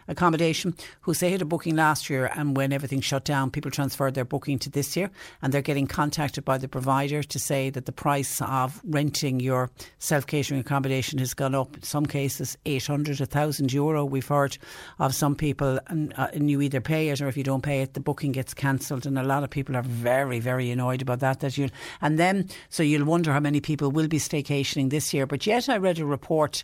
accommodation, 0.08 0.74
who 1.00 1.14
say 1.14 1.30
had 1.30 1.42
a 1.42 1.44
booking 1.44 1.76
last 1.76 2.08
year 2.08 2.30
and 2.34 2.56
when 2.56 2.72
everything 2.72 3.00
shut 3.00 3.24
down, 3.24 3.50
people 3.50 3.70
transferred 3.70 4.14
their 4.14 4.24
booking 4.24 4.58
to 4.60 4.70
this 4.70 4.96
year 4.96 5.10
and 5.40 5.52
they're 5.52 5.62
getting 5.62 5.86
contacted 5.86 6.44
by 6.44 6.58
the 6.58 6.68
provider 6.68 7.22
to 7.22 7.38
say 7.38 7.70
that 7.70 7.86
the 7.86 7.92
price 7.92 8.40
of 8.42 8.80
renting 8.84 9.40
your 9.40 9.70
self 9.98 10.26
catering 10.26 10.60
accommodation 10.60 11.18
has 11.18 11.34
gone 11.34 11.54
up. 11.54 11.76
In 11.76 11.82
some 11.82 12.06
cases, 12.06 12.56
800, 12.66 13.18
1,000 13.20 13.72
euro. 13.72 14.04
We've 14.04 14.26
heard 14.26 14.56
of 14.98 15.14
some 15.14 15.34
people 15.34 15.80
and, 15.88 16.12
uh, 16.16 16.28
and 16.32 16.50
you 16.50 16.60
either 16.60 16.80
pay 16.80 17.08
it 17.08 17.20
or 17.20 17.28
if 17.32 17.36
you 17.38 17.42
don't 17.42 17.62
pay 17.62 17.80
it, 17.80 17.94
the 17.94 18.00
booking 18.00 18.32
gets 18.32 18.52
cancelled. 18.52 19.06
And 19.06 19.18
a 19.18 19.22
lot 19.22 19.42
of 19.42 19.48
people 19.48 19.74
are 19.74 19.82
very, 19.82 20.38
very 20.38 20.70
annoyed 20.70 21.00
about 21.00 21.20
that. 21.20 21.40
That 21.40 21.56
you 21.56 21.70
and 22.02 22.18
then 22.18 22.48
so 22.68 22.82
you'll 22.82 23.06
wonder 23.06 23.32
how 23.32 23.40
many 23.40 23.60
people 23.60 23.90
will 23.90 24.08
be 24.08 24.18
staycationing 24.18 24.90
this 24.90 25.14
year. 25.14 25.26
But 25.26 25.46
yet, 25.46 25.68
I 25.70 25.78
read 25.78 25.98
a 25.98 26.04
report 26.04 26.62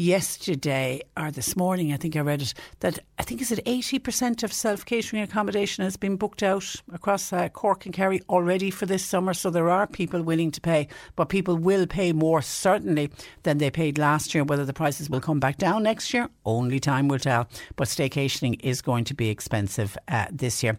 yesterday 0.00 1.02
or 1.16 1.30
this 1.30 1.54
morning, 1.56 1.92
I 1.92 1.98
think 1.98 2.16
I 2.16 2.20
read 2.20 2.40
it, 2.40 2.54
that 2.80 2.98
I 3.18 3.22
think 3.22 3.42
is 3.42 3.52
it 3.52 3.62
80% 3.66 4.42
of 4.42 4.52
self 4.52 4.84
catering 4.84 5.22
accommodation 5.22 5.84
has 5.84 5.96
been 5.96 6.16
booked 6.16 6.42
out 6.42 6.74
across 6.92 7.32
uh, 7.32 7.48
Cork 7.50 7.84
and 7.84 7.94
Kerry 7.94 8.22
already 8.28 8.70
for 8.70 8.86
this 8.86 9.04
summer. 9.04 9.34
So 9.34 9.50
there 9.50 9.68
are 9.68 9.86
people 9.86 10.22
willing 10.22 10.50
to 10.52 10.60
pay, 10.60 10.88
but 11.16 11.28
people 11.28 11.56
will 11.56 11.86
pay 11.86 12.12
more 12.12 12.40
certainly 12.40 13.10
than 13.42 13.58
they 13.58 13.70
paid 13.70 13.98
last 13.98 14.34
year. 14.34 14.42
Whether 14.42 14.64
the 14.64 14.72
prices 14.72 15.10
will 15.10 15.20
come 15.20 15.38
back 15.38 15.58
down 15.58 15.82
next 15.82 16.14
year, 16.14 16.28
only 16.46 16.80
time 16.80 17.06
will 17.08 17.18
tell. 17.18 17.48
But 17.76 17.88
staycationing 17.88 18.58
is 18.62 18.80
going 18.80 19.04
to 19.04 19.14
be 19.14 19.28
expensive 19.28 19.98
uh, 20.08 20.26
this 20.32 20.62
year. 20.62 20.78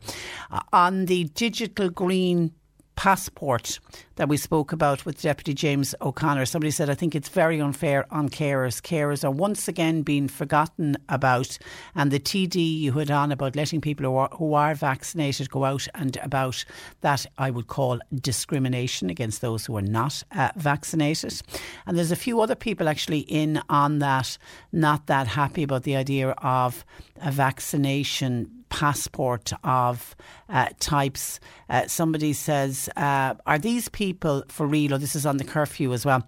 Uh, 0.49 0.61
on 0.73 1.05
the 1.05 1.25
digital 1.35 1.89
green 1.89 2.51
passport 2.95 3.79
that 4.15 4.29
we 4.29 4.37
spoke 4.37 4.71
about 4.71 5.05
with 5.05 5.21
Deputy 5.21 5.53
James 5.53 5.95
O'Connor. 6.01 6.45
Somebody 6.45 6.71
said, 6.71 6.89
I 6.89 6.93
think 6.93 7.15
it's 7.15 7.29
very 7.29 7.59
unfair 7.59 8.05
on 8.11 8.29
carers. 8.29 8.81
Carers 8.81 9.23
are 9.23 9.31
once 9.31 9.67
again 9.67 10.03
being 10.03 10.27
forgotten 10.27 10.97
about. 11.09 11.57
And 11.95 12.11
the 12.11 12.19
TD 12.19 12.79
you 12.79 12.91
had 12.93 13.09
on 13.09 13.31
about 13.31 13.55
letting 13.55 13.81
people 13.81 14.05
who 14.05 14.15
are, 14.15 14.29
who 14.33 14.53
are 14.53 14.75
vaccinated 14.75 15.49
go 15.49 15.65
out 15.65 15.87
and 15.95 16.17
about 16.17 16.63
that 17.01 17.25
I 17.37 17.49
would 17.49 17.67
call 17.67 17.99
discrimination 18.13 19.09
against 19.09 19.41
those 19.41 19.65
who 19.65 19.77
are 19.77 19.81
not 19.81 20.23
uh, 20.31 20.51
vaccinated. 20.55 21.41
And 21.87 21.97
there's 21.97 22.11
a 22.11 22.15
few 22.15 22.41
other 22.41 22.55
people 22.55 22.87
actually 22.87 23.21
in 23.21 23.61
on 23.69 23.99
that, 23.99 24.37
not 24.71 25.07
that 25.07 25.27
happy 25.27 25.63
about 25.63 25.83
the 25.83 25.95
idea 25.95 26.29
of 26.31 26.85
a 27.21 27.31
vaccination 27.31 28.60
passport 28.71 29.51
of 29.63 30.15
uh, 30.49 30.69
types. 30.79 31.39
Uh, 31.69 31.85
somebody 31.85 32.33
says, 32.33 32.89
uh, 32.95 33.35
Are 33.45 33.59
these 33.59 33.87
people 33.89 34.43
for 34.47 34.65
real? 34.65 34.95
Or 34.95 34.97
this 34.97 35.15
is 35.15 35.27
on 35.27 35.37
the 35.37 35.43
curfew 35.43 35.93
as 35.93 36.05
well 36.05 36.27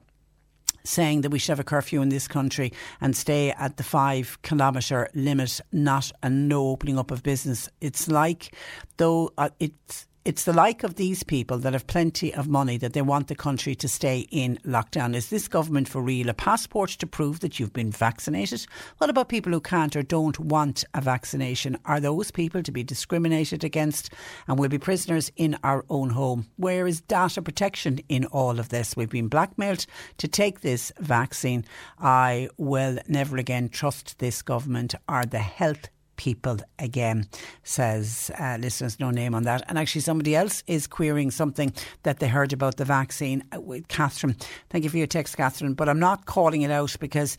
saying 0.86 1.22
that 1.22 1.32
we 1.32 1.40
should 1.40 1.50
have 1.50 1.62
a 1.62 1.64
curfew 1.64 2.02
in 2.02 2.10
this 2.10 2.28
country 2.28 2.74
and 3.00 3.16
stay 3.16 3.52
at 3.52 3.78
the 3.78 3.84
five 3.84 4.38
kilometre 4.42 5.10
limit, 5.14 5.62
not 5.72 6.12
a 6.22 6.30
no 6.30 6.68
opening 6.68 7.00
up 7.00 7.10
of 7.10 7.24
business. 7.24 7.70
It's 7.80 8.10
like 8.10 8.54
though 8.98 9.32
uh, 9.38 9.50
it's 9.62 10.08
it's 10.26 10.46
the 10.46 10.54
like 10.54 10.84
of 10.84 10.96
these 10.96 11.22
people 11.22 11.58
that 11.58 11.74
have 11.74 11.86
plenty 11.86 12.34
of 12.34 12.48
money 12.48 12.78
that 12.78 12.94
they 12.94 13.02
want 13.02 13.28
the 13.28 13.36
country 13.36 13.76
to 13.76 13.90
stay 13.90 14.26
in 14.32 14.58
lockdown. 14.66 15.16
Is 15.16 15.30
this 15.30 15.50
government 15.50 15.90
for 15.90 16.02
real? 16.02 16.30
A 16.30 16.34
passport 16.34 16.92
to 16.92 17.08
prove 17.08 17.42
that 17.42 17.60
you've 17.60 17.74
been 17.74 17.92
vaccinated? 17.92 18.66
What 19.00 19.10
about 19.10 19.28
people 19.28 19.52
who 19.52 19.60
can't 19.60 19.96
or 19.98 20.02
don't 20.02 20.40
want 20.40 20.86
a 20.94 21.02
vaccination? 21.02 21.78
Are 21.84 22.00
those 22.00 22.32
people 22.32 22.64
to 22.64 22.72
be 22.72 22.84
discriminated 22.84 23.66
against 23.66 24.12
and 24.48 24.58
will 24.58 24.70
be 24.70 24.78
prisoners 24.78 25.30
in 25.36 25.58
our 25.62 25.84
own 25.90 26.12
home? 26.12 26.48
Where 26.56 26.88
is 26.88 27.02
data 27.02 27.42
protection 27.42 28.00
in 28.08 28.24
all 28.26 28.60
of 28.60 28.70
this? 28.70 28.96
We've 28.96 29.10
been 29.10 29.28
blackmailed 29.28 29.86
to 30.20 30.28
take 30.30 30.62
this 30.62 30.94
vaccine. 31.00 31.66
I 32.00 32.48
will 32.58 32.98
never 33.10 33.36
again 33.36 33.68
trust 33.68 34.20
this 34.20 34.42
government 34.42 34.96
or 35.10 35.26
the 35.26 35.40
health 35.40 35.90
people 36.16 36.58
again, 36.80 37.28
says 37.64 38.32
uh, 38.40 38.58
listeners, 38.60 39.00
no 39.00 39.12
name 39.12 39.36
on 39.36 39.44
that. 39.44 39.64
And 39.68 39.78
actually, 39.78 40.02
somebody 40.02 40.36
else 40.36 40.64
is 40.68 40.88
querying 40.88 41.32
something 41.32 41.74
that 42.04 42.20
they 42.20 42.28
heard 42.28 42.54
about 42.54 42.78
the 42.78 42.86
vaccine 42.86 43.44
uh, 43.56 43.62
with 43.62 43.88
Catherine. 43.88 44.36
Thank 44.70 44.84
you 44.84 44.90
for 44.90 44.98
your 44.98 45.08
text, 45.08 45.38
Catherine, 45.38 45.74
but 45.74 45.90
I'm 45.90 46.00
not 46.00 46.26
calling 46.26 46.62
it 46.62 46.72
out 46.72 46.96
because 47.00 47.38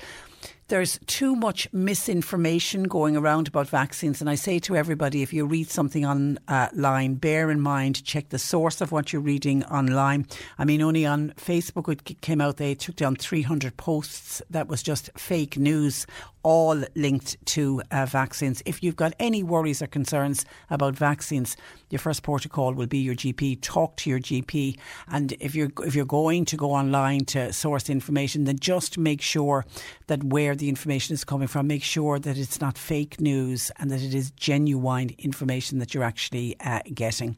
there's 0.69 0.99
too 1.07 1.37
much 1.37 1.69
misinformation 1.73 2.85
going 2.85 3.17
around 3.17 3.49
about 3.49 3.69
vaccines. 3.69 4.21
And 4.21 4.31
I 4.31 4.35
say 4.35 4.59
to 4.61 4.77
everybody, 4.77 5.23
if 5.23 5.33
you 5.33 5.45
read 5.45 5.69
something 5.69 6.07
online, 6.07 7.15
bear 7.17 7.51
in 7.51 7.61
mind, 7.61 8.03
check 8.05 8.31
the 8.31 8.39
source 8.39 8.81
of 8.81 8.91
what 8.91 9.13
you're 9.13 9.21
reading 9.23 9.63
online. 9.65 10.27
I 10.59 10.65
mean, 10.65 10.81
only 10.81 11.05
on 11.05 11.35
Facebook 11.37 11.89
it 11.91 12.21
came 12.23 12.41
out, 12.41 12.57
they 12.57 12.75
took 12.75 12.97
down 12.97 13.17
300 13.17 13.77
posts 13.77 14.41
that 14.49 14.69
was 14.69 14.83
just 14.83 15.11
fake 15.19 15.59
news, 15.59 16.07
all 16.45 16.85
linked 16.95 17.45
to 17.47 17.83
uh, 17.91 18.07
vaccines. 18.07 18.63
If 18.65 18.83
you've 18.83 18.95
got 18.95 19.15
any 19.19 19.43
worries 19.43 19.83
or 19.83 19.89
concerns 19.89 20.45
about 20.71 20.95
vaccines, 20.95 21.57
your 21.91 21.99
first 21.99 22.23
protocol 22.23 22.75
will 22.75 22.87
be 22.87 22.99
your 22.99 23.17
GP. 23.17 23.59
Talk 23.61 23.97
to 23.97 24.11
your 24.11 24.21
GP, 24.21 24.79
and 25.09 25.33
if 25.41 25.55
you're 25.57 25.73
if 25.85 25.97
you're 25.97 26.05
going 26.05 26.45
to 26.45 26.57
go 26.57 26.71
online 26.71 27.25
to 27.27 27.53
source 27.53 27.91
information, 27.91 28.45
then 28.45 28.59
just 28.59 28.97
make 28.97 29.21
sure 29.21 29.65
that 30.07 30.23
where 30.23 30.55
the 30.55 30.69
information 30.69 31.15
is 31.15 31.25
coming 31.25 31.49
from, 31.49 31.67
make 31.67 31.83
sure 31.83 32.19
that 32.21 32.39
it's 32.39 32.61
not 32.61 32.79
fake 32.79 33.21
news 33.21 33.73
and 33.79 33.91
that 33.91 34.03
it 34.03 34.15
is 34.15 34.31
genuine 34.33 35.11
information 35.19 35.79
that 35.79 35.95
you're 35.95 36.05
actually 36.05 36.57
uh, 36.61 36.81
getting. 36.93 37.37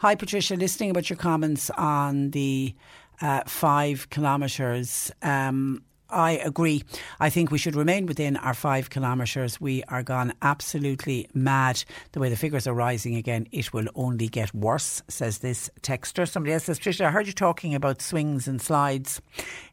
Hi, 0.00 0.14
Patricia. 0.14 0.56
Listening 0.56 0.90
about 0.90 1.08
your 1.08 1.16
comments 1.16 1.70
on 1.70 2.30
the 2.32 2.74
uh, 3.20 3.42
five 3.46 4.10
kilometres. 4.10 5.10
Um, 5.22 5.82
I 6.10 6.32
agree. 6.32 6.84
I 7.20 7.28
think 7.28 7.50
we 7.50 7.58
should 7.58 7.76
remain 7.76 8.06
within 8.06 8.36
our 8.38 8.54
five 8.54 8.88
kilometres. 8.88 9.60
We 9.60 9.82
are 9.84 10.02
gone 10.02 10.32
absolutely 10.40 11.28
mad. 11.34 11.84
The 12.12 12.20
way 12.20 12.30
the 12.30 12.36
figures 12.36 12.66
are 12.66 12.72
rising 12.72 13.14
again, 13.14 13.46
it 13.52 13.74
will 13.74 13.88
only 13.94 14.28
get 14.28 14.54
worse, 14.54 15.02
says 15.08 15.38
this 15.38 15.68
texter. 15.82 16.26
Somebody 16.26 16.54
else 16.54 16.64
says, 16.64 16.78
Tricia, 16.78 17.06
I 17.06 17.10
heard 17.10 17.26
you 17.26 17.34
talking 17.34 17.74
about 17.74 18.00
swings 18.00 18.48
and 18.48 18.60
slides 18.60 19.20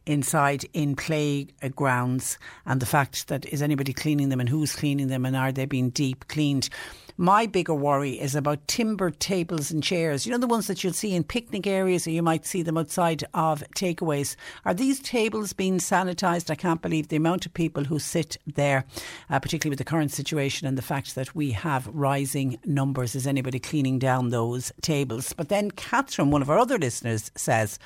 inside 0.04 0.66
in 0.74 0.94
playgrounds 0.94 2.38
and 2.66 2.80
the 2.80 2.86
fact 2.86 3.28
that 3.28 3.46
is 3.46 3.62
anybody 3.62 3.94
cleaning 3.94 4.28
them 4.28 4.40
and 4.40 4.48
who's 4.48 4.76
cleaning 4.76 5.08
them 5.08 5.24
and 5.24 5.36
are 5.36 5.52
they 5.52 5.64
being 5.64 5.88
deep 5.90 6.28
cleaned? 6.28 6.68
My 7.18 7.46
bigger 7.46 7.74
worry 7.74 8.20
is 8.20 8.34
about 8.34 8.68
timber 8.68 9.10
tables 9.10 9.70
and 9.70 9.82
chairs. 9.82 10.26
You 10.26 10.32
know, 10.32 10.38
the 10.38 10.46
ones 10.46 10.66
that 10.66 10.84
you'll 10.84 10.92
see 10.92 11.14
in 11.14 11.24
picnic 11.24 11.66
areas 11.66 12.06
or 12.06 12.10
you 12.10 12.22
might 12.22 12.44
see 12.44 12.60
them 12.60 12.76
outside 12.76 13.24
of 13.32 13.64
takeaways. 13.74 14.36
Are 14.66 14.74
these 14.74 15.00
tables 15.00 15.54
being 15.54 15.78
sanitised? 15.78 16.50
I 16.50 16.56
can't 16.56 16.82
believe 16.82 17.08
the 17.08 17.16
amount 17.16 17.46
of 17.46 17.54
people 17.54 17.84
who 17.84 17.98
sit 17.98 18.36
there, 18.46 18.84
uh, 19.30 19.40
particularly 19.40 19.70
with 19.70 19.78
the 19.78 19.90
current 19.90 20.12
situation 20.12 20.66
and 20.66 20.76
the 20.76 20.82
fact 20.82 21.14
that 21.14 21.34
we 21.34 21.52
have 21.52 21.88
rising 21.88 22.58
numbers. 22.66 23.14
Is 23.14 23.26
anybody 23.26 23.60
cleaning 23.60 23.98
down 23.98 24.28
those 24.28 24.70
tables? 24.82 25.32
But 25.32 25.48
then 25.48 25.70
Catherine, 25.70 26.30
one 26.30 26.42
of 26.42 26.50
our 26.50 26.58
other 26.58 26.76
listeners, 26.76 27.30
says, 27.34 27.78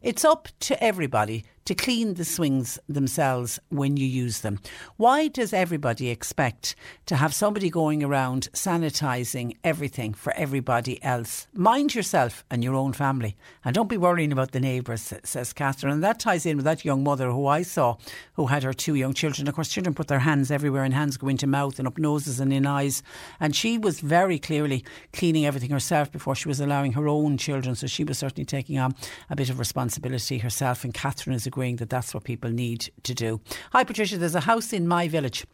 it's 0.00 0.24
up 0.24 0.48
to 0.60 0.82
everybody 0.82 1.44
to 1.68 1.74
clean 1.74 2.14
the 2.14 2.24
swings 2.24 2.78
themselves 2.88 3.60
when 3.68 3.98
you 3.98 4.06
use 4.06 4.40
them. 4.40 4.58
Why 4.96 5.28
does 5.28 5.52
everybody 5.52 6.08
expect 6.08 6.74
to 7.04 7.16
have 7.16 7.34
somebody 7.34 7.68
going 7.68 8.02
around 8.02 8.48
sanitising 8.54 9.54
everything 9.62 10.14
for 10.14 10.32
everybody 10.32 11.02
else? 11.04 11.46
Mind 11.52 11.94
yourself 11.94 12.42
and 12.50 12.64
your 12.64 12.74
own 12.74 12.94
family 12.94 13.36
and 13.66 13.74
don't 13.74 13.90
be 13.90 13.98
worrying 13.98 14.32
about 14.32 14.52
the 14.52 14.60
neighbours, 14.60 15.12
says 15.24 15.52
Catherine. 15.52 15.92
And 15.92 16.02
that 16.02 16.18
ties 16.18 16.46
in 16.46 16.56
with 16.56 16.64
that 16.64 16.86
young 16.86 17.04
mother 17.04 17.30
who 17.32 17.46
I 17.46 17.60
saw 17.60 17.98
who 18.32 18.46
had 18.46 18.62
her 18.62 18.72
two 18.72 18.94
young 18.94 19.12
children. 19.12 19.46
Of 19.46 19.54
course, 19.54 19.68
children 19.68 19.94
put 19.94 20.08
their 20.08 20.20
hands 20.20 20.50
everywhere 20.50 20.84
and 20.84 20.94
hands 20.94 21.18
go 21.18 21.28
into 21.28 21.46
mouth 21.46 21.78
and 21.78 21.86
up 21.86 21.98
noses 21.98 22.40
and 22.40 22.50
in 22.50 22.64
eyes. 22.64 23.02
And 23.40 23.54
she 23.54 23.76
was 23.76 24.00
very 24.00 24.38
clearly 24.38 24.86
cleaning 25.12 25.44
everything 25.44 25.68
herself 25.68 26.10
before 26.10 26.34
she 26.34 26.48
was 26.48 26.60
allowing 26.60 26.92
her 26.92 27.08
own 27.08 27.36
children. 27.36 27.74
So 27.74 27.86
she 27.86 28.04
was 28.04 28.16
certainly 28.16 28.46
taking 28.46 28.78
on 28.78 28.94
a 29.28 29.36
bit 29.36 29.50
of 29.50 29.58
responsibility 29.58 30.38
herself. 30.38 30.82
And 30.82 30.94
Catherine 30.94 31.36
is 31.36 31.46
a 31.46 31.57
agreeing 31.58 31.76
that 31.76 31.90
that's 31.90 32.14
what 32.14 32.22
people 32.22 32.50
need 32.50 32.88
to 33.02 33.12
do. 33.12 33.40
Hi, 33.72 33.82
Patricia. 33.82 34.16
There's 34.16 34.36
a 34.36 34.42
house 34.52 34.72
in 34.72 34.86
my 34.86 35.08
village. 35.08 35.44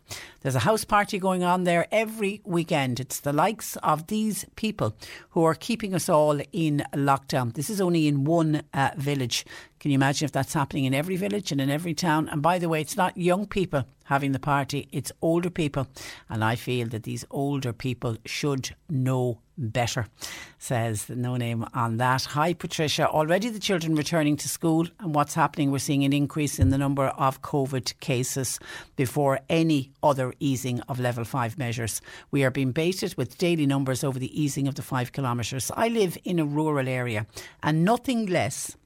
There's 0.42 0.54
a 0.54 0.66
house 0.68 0.84
party 0.84 1.18
going 1.18 1.42
on 1.42 1.64
there 1.64 1.86
every 1.90 2.42
weekend. 2.44 3.00
It's 3.00 3.20
the 3.20 3.32
likes 3.32 3.76
of 3.76 4.08
these 4.08 4.44
people 4.54 4.94
who 5.30 5.44
are 5.44 5.54
keeping 5.54 5.94
us 5.94 6.10
all 6.10 6.42
in 6.52 6.84
lockdown. 6.92 7.54
This 7.54 7.70
is 7.70 7.80
only 7.80 8.06
in 8.06 8.24
one 8.24 8.64
uh, 8.74 8.90
village. 8.98 9.46
Can 9.84 9.90
you 9.90 9.96
imagine 9.96 10.24
if 10.24 10.32
that's 10.32 10.54
happening 10.54 10.86
in 10.86 10.94
every 10.94 11.16
village 11.16 11.52
and 11.52 11.60
in 11.60 11.68
every 11.68 11.92
town? 11.92 12.26
And 12.30 12.40
by 12.40 12.58
the 12.58 12.70
way, 12.70 12.80
it's 12.80 12.96
not 12.96 13.18
young 13.18 13.46
people 13.46 13.84
having 14.04 14.32
the 14.32 14.38
party, 14.38 14.88
it's 14.92 15.12
older 15.20 15.50
people. 15.50 15.86
And 16.30 16.42
I 16.42 16.54
feel 16.54 16.88
that 16.88 17.02
these 17.02 17.26
older 17.30 17.74
people 17.74 18.16
should 18.24 18.74
know 18.88 19.40
better, 19.58 20.06
says 20.56 21.04
the 21.04 21.16
no 21.16 21.36
name 21.36 21.66
on 21.74 21.98
that. 21.98 22.24
Hi, 22.24 22.54
Patricia. 22.54 23.06
Already 23.06 23.50
the 23.50 23.58
children 23.58 23.94
returning 23.94 24.38
to 24.38 24.48
school, 24.48 24.86
and 25.00 25.14
what's 25.14 25.34
happening? 25.34 25.70
We're 25.70 25.80
seeing 25.80 26.02
an 26.04 26.14
increase 26.14 26.58
in 26.58 26.70
the 26.70 26.78
number 26.78 27.08
of 27.08 27.42
COVID 27.42 28.00
cases 28.00 28.58
before 28.96 29.40
any 29.50 29.92
other 30.02 30.32
easing 30.40 30.80
of 30.88 30.98
level 30.98 31.24
five 31.24 31.58
measures. 31.58 32.00
We 32.30 32.42
are 32.42 32.50
being 32.50 32.72
baited 32.72 33.18
with 33.18 33.36
daily 33.36 33.66
numbers 33.66 34.02
over 34.02 34.18
the 34.18 34.42
easing 34.42 34.66
of 34.66 34.76
the 34.76 34.82
five 34.82 35.12
kilometres. 35.12 35.70
I 35.76 35.88
live 35.88 36.16
in 36.24 36.38
a 36.38 36.46
rural 36.46 36.88
area, 36.88 37.26
and 37.62 37.84
nothing 37.84 38.24
less 38.24 38.78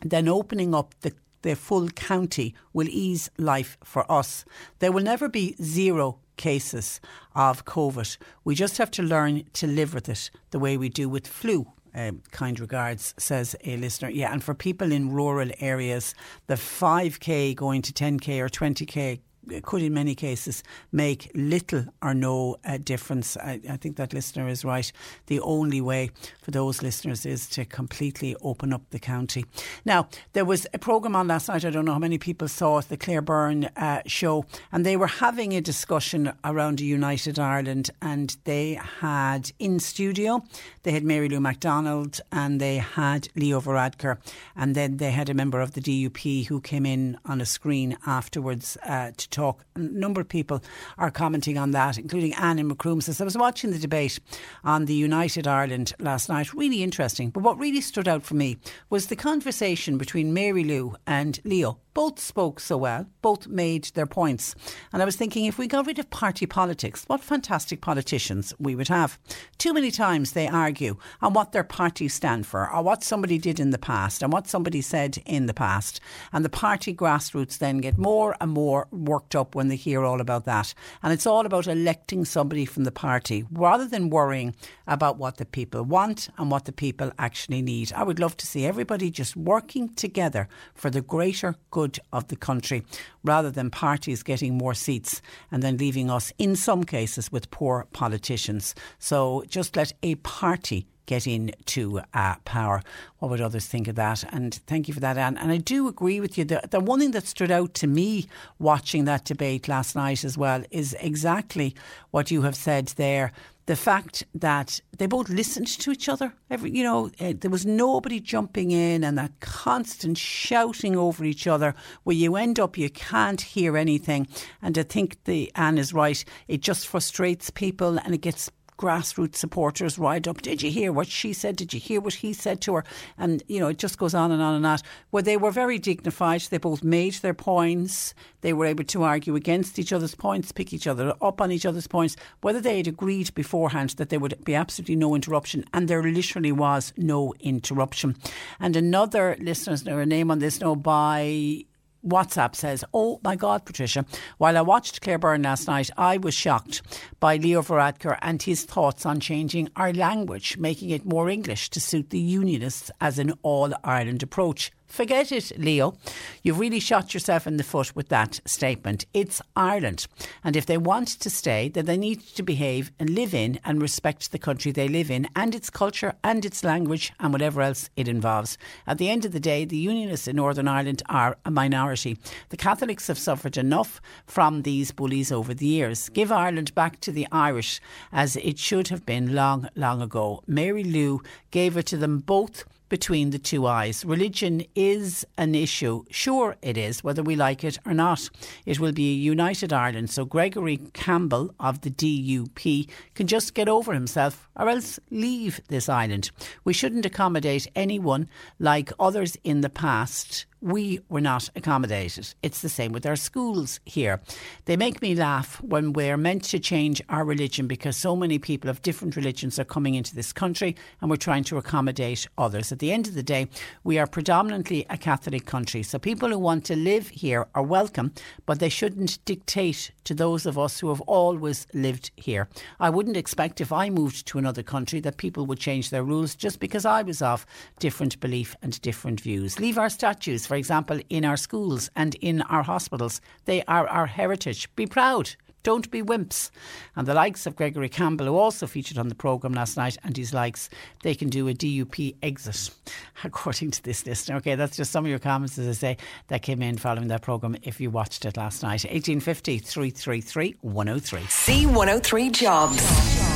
than 0.00 0.28
opening 0.28 0.74
up 0.74 0.94
the 1.00 1.12
the 1.44 1.54
full 1.54 1.90
county 1.90 2.54
will 2.72 2.88
ease 2.88 3.30
life 3.36 3.76
for 3.84 4.10
us. 4.10 4.46
There 4.78 4.90
will 4.90 5.02
never 5.02 5.28
be 5.28 5.54
zero 5.62 6.18
cases 6.36 7.00
of 7.34 7.66
COVID. 7.66 8.16
We 8.44 8.54
just 8.54 8.78
have 8.78 8.90
to 8.92 9.02
learn 9.02 9.44
to 9.52 9.66
live 9.66 9.92
with 9.92 10.08
it 10.08 10.30
the 10.52 10.58
way 10.58 10.78
we 10.78 10.88
do 10.88 11.06
with 11.06 11.26
flu. 11.26 11.66
Um, 11.94 12.22
kind 12.32 12.58
regards, 12.58 13.14
says 13.18 13.54
a 13.62 13.76
listener. 13.76 14.08
Yeah, 14.08 14.32
and 14.32 14.42
for 14.42 14.54
people 14.54 14.90
in 14.90 15.12
rural 15.12 15.50
areas, 15.60 16.14
the 16.48 16.54
5k 16.54 17.54
going 17.54 17.82
to 17.82 17.92
10k 17.92 18.40
or 18.40 18.48
20k 18.48 19.20
could 19.62 19.82
in 19.82 19.94
many 19.94 20.14
cases 20.14 20.62
make 20.92 21.30
little 21.34 21.86
or 22.02 22.14
no 22.14 22.56
uh, 22.64 22.78
difference. 22.78 23.36
I, 23.36 23.60
I, 23.68 23.76
think 23.76 23.96
that 23.96 24.12
listener 24.12 24.48
is 24.48 24.64
right. 24.64 24.90
The 25.26 25.40
only 25.40 25.80
way 25.80 26.10
for 26.42 26.50
those 26.50 26.82
listeners 26.82 27.26
is 27.26 27.48
to 27.50 27.64
completely 27.64 28.36
open 28.42 28.72
up 28.72 28.82
the 28.90 28.98
county. 28.98 29.44
Now, 29.84 30.08
there 30.32 30.44
was 30.44 30.66
a 30.72 30.78
programme 30.78 31.16
on 31.16 31.28
last 31.28 31.48
night, 31.48 31.64
I 31.64 31.70
don't 31.70 31.84
know 31.84 31.92
how 31.92 31.98
many 31.98 32.18
people 32.18 32.48
saw 32.48 32.78
it, 32.78 32.88
the 32.88 32.96
Claire 32.96 33.22
Byrne 33.22 33.64
uh, 33.76 34.02
show, 34.06 34.44
and 34.72 34.84
they 34.84 34.96
were 34.96 35.06
having 35.06 35.52
a 35.52 35.60
discussion 35.60 36.32
around 36.44 36.80
a 36.80 36.84
United 36.84 37.38
Ireland, 37.38 37.90
and 38.00 38.36
they 38.44 38.80
had 39.00 39.52
in 39.58 39.78
studio, 39.78 40.42
they 40.82 40.92
had 40.92 41.04
Mary 41.04 41.28
Lou 41.28 41.40
McDonald 41.40 42.20
and 42.32 42.60
they 42.60 42.76
had 42.76 43.28
Leo 43.36 43.60
Varadkar, 43.60 44.18
and 44.56 44.74
then 44.74 44.96
they 44.98 45.10
had 45.10 45.28
a 45.28 45.34
member 45.34 45.60
of 45.60 45.72
the 45.72 45.80
DUP 45.80 46.46
who 46.46 46.60
came 46.60 46.86
in 46.86 47.18
on 47.24 47.40
a 47.40 47.46
screen 47.46 47.96
afterwards 48.06 48.76
uh, 48.86 49.12
to 49.16 49.28
talk. 49.34 49.64
A 49.74 49.80
number 49.80 50.20
of 50.20 50.28
people 50.28 50.62
are 50.96 51.10
commenting 51.10 51.58
on 51.58 51.72
that, 51.72 51.98
including 51.98 52.34
Anne 52.34 52.58
in 52.58 52.68
Macroom 52.68 53.02
says, 53.02 53.20
I 53.20 53.24
was 53.24 53.36
watching 53.36 53.70
the 53.70 53.78
debate 53.78 54.18
on 54.62 54.86
the 54.86 54.94
United 54.94 55.46
Ireland 55.46 55.92
last 55.98 56.28
night, 56.28 56.54
really 56.54 56.82
interesting. 56.82 57.30
But 57.30 57.42
what 57.42 57.58
really 57.58 57.80
stood 57.80 58.08
out 58.08 58.22
for 58.22 58.34
me 58.34 58.58
was 58.90 59.06
the 59.06 59.16
conversation 59.16 59.98
between 59.98 60.32
Mary 60.32 60.64
Lou 60.64 60.96
and 61.06 61.40
Leo 61.44 61.78
both 61.94 62.18
spoke 62.18 62.60
so 62.60 62.76
well, 62.76 63.06
both 63.22 63.46
made 63.46 63.84
their 63.94 64.06
points. 64.06 64.54
And 64.92 65.00
I 65.00 65.04
was 65.04 65.16
thinking 65.16 65.44
if 65.44 65.58
we 65.58 65.66
got 65.66 65.86
rid 65.86 65.98
of 65.98 66.10
party 66.10 66.44
politics, 66.44 67.04
what 67.06 67.20
fantastic 67.20 67.80
politicians 67.80 68.52
we 68.58 68.74
would 68.74 68.88
have. 68.88 69.18
Too 69.58 69.72
many 69.72 69.90
times 69.90 70.32
they 70.32 70.48
argue 70.48 70.96
on 71.22 71.32
what 71.32 71.52
their 71.52 71.64
parties 71.64 72.12
stand 72.12 72.46
for, 72.46 72.70
or 72.70 72.82
what 72.82 73.04
somebody 73.04 73.38
did 73.38 73.60
in 73.60 73.70
the 73.70 73.78
past, 73.78 74.22
and 74.22 74.32
what 74.32 74.48
somebody 74.48 74.80
said 74.80 75.18
in 75.24 75.46
the 75.46 75.54
past. 75.54 76.00
And 76.32 76.44
the 76.44 76.48
party 76.48 76.92
grassroots 76.92 77.58
then 77.58 77.78
get 77.78 77.96
more 77.96 78.36
and 78.40 78.50
more 78.50 78.88
worked 78.90 79.36
up 79.36 79.54
when 79.54 79.68
they 79.68 79.76
hear 79.76 80.04
all 80.04 80.20
about 80.20 80.44
that. 80.46 80.74
And 81.02 81.12
it's 81.12 81.26
all 81.26 81.46
about 81.46 81.68
electing 81.68 82.24
somebody 82.24 82.64
from 82.64 82.84
the 82.84 82.92
party 82.92 83.44
rather 83.52 83.86
than 83.86 84.10
worrying 84.10 84.54
about 84.86 85.18
what 85.18 85.36
the 85.36 85.44
people 85.44 85.82
want 85.84 86.28
and 86.38 86.50
what 86.50 86.64
the 86.64 86.72
people 86.72 87.12
actually 87.18 87.62
need. 87.62 87.92
I 87.92 88.02
would 88.02 88.18
love 88.18 88.36
to 88.38 88.46
see 88.46 88.66
everybody 88.66 89.10
just 89.10 89.36
working 89.36 89.94
together 89.94 90.48
for 90.74 90.90
the 90.90 91.00
greater 91.00 91.54
good 91.70 91.83
good 91.84 92.00
of 92.12 92.28
the 92.28 92.36
country 92.36 92.82
rather 93.24 93.50
than 93.50 93.68
parties 93.70 94.22
getting 94.22 94.56
more 94.56 94.74
seats 94.74 95.20
and 95.50 95.62
then 95.62 95.76
leaving 95.76 96.10
us, 96.10 96.32
in 96.38 96.56
some 96.56 96.82
cases, 96.82 97.30
with 97.30 97.50
poor 97.50 97.86
politicians. 97.92 98.74
So 98.98 99.44
just 99.48 99.76
let 99.76 99.92
a 100.02 100.14
party 100.16 100.86
get 101.06 101.26
into 101.26 102.00
uh, 102.12 102.36
power. 102.44 102.82
What 103.18 103.30
would 103.30 103.40
others 103.40 103.66
think 103.66 103.88
of 103.88 103.96
that? 103.96 104.24
And 104.32 104.54
thank 104.66 104.88
you 104.88 104.94
for 104.94 105.00
that, 105.00 105.18
Anne. 105.18 105.36
And 105.38 105.50
I 105.50 105.58
do 105.58 105.88
agree 105.88 106.20
with 106.20 106.36
you. 106.38 106.44
The, 106.44 106.62
the 106.70 106.80
one 106.80 107.00
thing 107.00 107.12
that 107.12 107.26
stood 107.26 107.50
out 107.50 107.74
to 107.74 107.86
me 107.86 108.26
watching 108.58 109.04
that 109.04 109.24
debate 109.24 109.68
last 109.68 109.94
night 109.94 110.24
as 110.24 110.38
well 110.38 110.62
is 110.70 110.96
exactly 111.00 111.74
what 112.10 112.30
you 112.30 112.42
have 112.42 112.56
said 112.56 112.88
there 112.96 113.32
the 113.66 113.76
fact 113.76 114.24
that 114.34 114.80
they 114.98 115.06
both 115.06 115.28
listened 115.28 115.66
to 115.66 115.90
each 115.90 116.08
other. 116.08 116.34
Every, 116.50 116.70
you 116.70 116.82
know, 116.82 117.10
uh, 117.18 117.32
there 117.38 117.50
was 117.50 117.64
nobody 117.64 118.20
jumping 118.20 118.70
in 118.70 119.02
and 119.02 119.16
that 119.16 119.40
constant 119.40 120.18
shouting 120.18 120.96
over 120.96 121.24
each 121.24 121.46
other 121.46 121.74
where 122.02 122.16
you 122.16 122.36
end 122.36 122.60
up 122.60 122.76
you 122.76 122.90
can't 122.90 123.40
hear 123.40 123.76
anything. 123.76 124.26
And 124.60 124.76
I 124.76 124.82
think 124.82 125.24
the 125.24 125.50
Anne 125.54 125.78
is 125.78 125.94
right. 125.94 126.22
It 126.46 126.60
just 126.60 126.86
frustrates 126.86 127.50
people 127.50 127.98
and 127.98 128.14
it 128.14 128.20
gets 128.20 128.50
grassroots 128.78 129.36
supporters 129.36 129.98
ride 129.98 130.26
up. 130.26 130.42
Did 130.42 130.62
you 130.62 130.70
hear 130.70 130.92
what 130.92 131.08
she 131.08 131.32
said? 131.32 131.56
Did 131.56 131.72
you 131.72 131.80
hear 131.80 132.00
what 132.00 132.14
he 132.14 132.32
said 132.32 132.60
to 132.62 132.74
her? 132.74 132.84
And, 133.16 133.42
you 133.46 133.60
know, 133.60 133.68
it 133.68 133.78
just 133.78 133.98
goes 133.98 134.14
on 134.14 134.32
and 134.32 134.42
on 134.42 134.54
and 134.54 134.66
on. 134.66 134.78
Where 135.10 135.22
they 135.22 135.36
were 135.36 135.50
very 135.50 135.78
dignified. 135.78 136.42
They 136.42 136.58
both 136.58 136.82
made 136.82 137.14
their 137.14 137.34
points. 137.34 138.14
They 138.40 138.52
were 138.52 138.66
able 138.66 138.84
to 138.84 139.02
argue 139.02 139.36
against 139.36 139.78
each 139.78 139.92
other's 139.92 140.14
points, 140.14 140.52
pick 140.52 140.72
each 140.72 140.86
other 140.86 141.14
up 141.22 141.40
on 141.40 141.52
each 141.52 141.66
other's 141.66 141.86
points. 141.86 142.16
Whether 142.40 142.60
they 142.60 142.78
had 142.78 142.88
agreed 142.88 143.34
beforehand 143.34 143.90
that 143.90 144.08
there 144.08 144.20
would 144.20 144.44
be 144.44 144.54
absolutely 144.54 144.96
no 144.96 145.14
interruption, 145.14 145.64
and 145.72 145.88
there 145.88 146.02
literally 146.02 146.52
was 146.52 146.92
no 146.96 147.34
interruption. 147.40 148.16
And 148.60 148.76
another 148.76 149.36
listener's 149.40 149.84
name 149.84 150.30
on 150.30 150.40
this, 150.40 150.60
no, 150.60 150.76
by 150.76 151.64
WhatsApp 152.04 152.54
says, 152.54 152.84
Oh 152.92 153.20
my 153.24 153.36
God, 153.36 153.64
Patricia, 153.64 154.04
while 154.38 154.56
I 154.56 154.62
watched 154.62 155.00
Claire 155.00 155.18
Byrne 155.18 155.42
last 155.42 155.66
night, 155.66 155.90
I 155.96 156.18
was 156.18 156.34
shocked 156.34 156.82
by 157.20 157.36
Leo 157.36 157.62
Varadkar 157.62 158.18
and 158.20 158.42
his 158.42 158.64
thoughts 158.64 159.06
on 159.06 159.20
changing 159.20 159.70
our 159.76 159.92
language, 159.92 160.56
making 160.58 160.90
it 160.90 161.04
more 161.04 161.28
English 161.28 161.70
to 161.70 161.80
suit 161.80 162.10
the 162.10 162.18
Unionists 162.18 162.90
as 163.00 163.18
an 163.18 163.32
all 163.42 163.72
Ireland 163.82 164.22
approach. 164.22 164.70
Forget 164.86 165.32
it, 165.32 165.58
Leo. 165.58 165.96
You've 166.42 166.60
really 166.60 166.78
shot 166.78 167.14
yourself 167.14 167.46
in 167.46 167.56
the 167.56 167.64
foot 167.64 167.96
with 167.96 168.08
that 168.10 168.40
statement. 168.44 169.06
It's 169.12 169.42
Ireland. 169.56 170.06
And 170.44 170.54
if 170.54 170.66
they 170.66 170.78
want 170.78 171.08
to 171.08 171.30
stay, 171.30 171.68
then 171.68 171.86
they 171.86 171.96
need 171.96 172.20
to 172.36 172.42
behave 172.42 172.92
and 172.98 173.10
live 173.10 173.34
in 173.34 173.58
and 173.64 173.82
respect 173.82 174.30
the 174.30 174.38
country 174.38 174.70
they 174.70 174.88
live 174.88 175.10
in 175.10 175.26
and 175.34 175.54
its 175.54 175.70
culture 175.70 176.14
and 176.22 176.44
its 176.44 176.62
language 176.62 177.12
and 177.18 177.32
whatever 177.32 177.62
else 177.62 177.90
it 177.96 178.08
involves. 178.08 178.56
At 178.86 178.98
the 178.98 179.08
end 179.08 179.24
of 179.24 179.32
the 179.32 179.40
day, 179.40 179.64
the 179.64 179.76
Unionists 179.76 180.28
in 180.28 180.36
Northern 180.36 180.68
Ireland 180.68 181.02
are 181.08 181.38
a 181.44 181.50
minority. 181.50 182.16
The 182.50 182.56
Catholics 182.56 183.08
have 183.08 183.18
suffered 183.18 183.56
enough 183.56 184.00
from 184.26 184.62
these 184.62 184.92
bullies 184.92 185.32
over 185.32 185.54
the 185.54 185.66
years. 185.66 186.08
Give 186.10 186.30
Ireland 186.30 186.74
back 186.74 187.00
to 187.00 187.10
the 187.10 187.26
Irish 187.32 187.80
as 188.12 188.36
it 188.36 188.58
should 188.58 188.88
have 188.88 189.04
been 189.04 189.34
long, 189.34 189.68
long 189.74 190.00
ago. 190.00 190.42
Mary 190.46 190.84
Lou 190.84 191.22
gave 191.50 191.76
it 191.76 191.86
to 191.86 191.96
them 191.96 192.18
both 192.18 192.64
between 192.88 193.30
the 193.30 193.38
two 193.38 193.66
eyes. 193.66 194.04
Religion 194.04 194.64
is 194.74 195.26
an 195.38 195.54
issue. 195.54 196.04
Sure, 196.10 196.56
it 196.62 196.76
is, 196.76 197.02
whether 197.02 197.22
we 197.22 197.36
like 197.36 197.64
it 197.64 197.78
or 197.86 197.94
not. 197.94 198.28
It 198.66 198.78
will 198.78 198.92
be 198.92 199.10
a 199.10 199.16
united 199.16 199.72
Ireland. 199.72 200.10
So 200.10 200.24
Gregory 200.24 200.78
Campbell 200.92 201.54
of 201.58 201.80
the 201.80 201.90
DUP 201.90 202.88
can 203.14 203.26
just 203.26 203.54
get 203.54 203.68
over 203.68 203.92
himself 203.92 204.48
or 204.56 204.68
else 204.68 204.98
leave 205.10 205.60
this 205.68 205.88
island. 205.88 206.30
We 206.64 206.72
shouldn't 206.72 207.06
accommodate 207.06 207.68
anyone 207.74 208.28
like 208.58 208.92
others 208.98 209.36
in 209.44 209.60
the 209.60 209.70
past 209.70 210.46
we 210.64 210.98
were 211.10 211.20
not 211.20 211.50
accommodated. 211.54 212.34
It's 212.42 212.62
the 212.62 212.70
same 212.70 212.92
with 212.92 213.04
our 213.04 213.16
schools 213.16 213.80
here. 213.84 214.22
They 214.64 214.78
make 214.78 215.02
me 215.02 215.14
laugh 215.14 215.60
when 215.60 215.92
we're 215.92 216.16
meant 216.16 216.44
to 216.44 216.58
change 216.58 217.02
our 217.10 217.22
religion 217.22 217.66
because 217.66 217.98
so 217.98 218.16
many 218.16 218.38
people 218.38 218.70
of 218.70 218.80
different 218.80 219.14
religions 219.14 219.58
are 219.58 219.64
coming 219.64 219.94
into 219.94 220.14
this 220.14 220.32
country 220.32 220.74
and 221.02 221.10
we're 221.10 221.16
trying 221.16 221.44
to 221.44 221.58
accommodate 221.58 222.26
others. 222.38 222.72
At 222.72 222.78
the 222.78 222.92
end 222.92 223.06
of 223.06 223.12
the 223.12 223.22
day, 223.22 223.48
we 223.84 223.98
are 223.98 224.06
predominantly 224.06 224.86
a 224.88 224.96
Catholic 224.96 225.44
country. 225.44 225.82
So 225.82 225.98
people 225.98 226.30
who 226.30 226.38
want 226.38 226.64
to 226.64 226.76
live 226.76 227.08
here 227.08 227.46
are 227.54 227.62
welcome, 227.62 228.14
but 228.46 228.58
they 228.58 228.70
shouldn't 228.70 229.22
dictate 229.26 229.90
to 230.04 230.14
those 230.14 230.46
of 230.46 230.58
us 230.58 230.80
who 230.80 230.88
have 230.88 231.02
always 231.02 231.66
lived 231.74 232.10
here. 232.16 232.48
I 232.80 232.88
wouldn't 232.88 233.18
expect 233.18 233.60
if 233.60 233.70
I 233.70 233.90
moved 233.90 234.26
to 234.28 234.38
another 234.38 234.62
country 234.62 235.00
that 235.00 235.18
people 235.18 235.44
would 235.44 235.58
change 235.58 235.90
their 235.90 236.04
rules 236.04 236.34
just 236.34 236.58
because 236.58 236.86
I 236.86 237.02
was 237.02 237.20
of 237.20 237.44
different 237.78 238.18
belief 238.18 238.56
and 238.62 238.80
different 238.80 239.20
views. 239.20 239.60
Leave 239.60 239.76
our 239.76 239.90
statues, 239.90 240.46
for 240.53 240.53
example, 240.54 241.00
in 241.08 241.24
our 241.24 241.36
schools 241.36 241.90
and 241.96 242.14
in 242.16 242.42
our 242.42 242.62
hospitals. 242.62 243.20
They 243.44 243.62
are 243.64 243.86
our 243.88 244.06
heritage. 244.06 244.68
Be 244.76 244.86
proud. 244.86 245.36
Don't 245.64 245.90
be 245.90 246.02
wimps. 246.02 246.50
And 246.94 247.08
the 247.08 247.14
likes 247.14 247.46
of 247.46 247.56
Gregory 247.56 247.88
Campbell, 247.88 248.26
who 248.26 248.36
also 248.36 248.66
featured 248.66 248.98
on 248.98 249.08
the 249.08 249.14
programme 249.14 249.54
last 249.54 249.78
night, 249.78 249.96
and 250.04 250.14
his 250.14 250.34
likes, 250.34 250.68
they 251.02 251.14
can 251.14 251.30
do 251.30 251.48
a 251.48 251.54
DUP 251.54 252.16
exit, 252.22 252.70
according 253.24 253.70
to 253.72 253.82
this 253.82 254.06
listener. 254.06 254.36
Okay, 254.36 254.54
that's 254.54 254.76
just 254.76 254.92
some 254.92 255.06
of 255.06 255.10
your 255.10 255.18
comments, 255.18 255.58
as 255.58 255.66
I 255.66 255.72
say, 255.72 255.96
that 256.28 256.42
came 256.42 256.62
in 256.62 256.76
following 256.76 257.08
that 257.08 257.22
programme 257.22 257.56
if 257.62 257.80
you 257.80 257.90
watched 257.90 258.26
it 258.26 258.36
last 258.36 258.62
night. 258.62 258.84
1850 258.84 259.58
333 259.58 260.56
103. 260.60 261.20
C103 261.20 262.32
Jobs. 262.32 263.33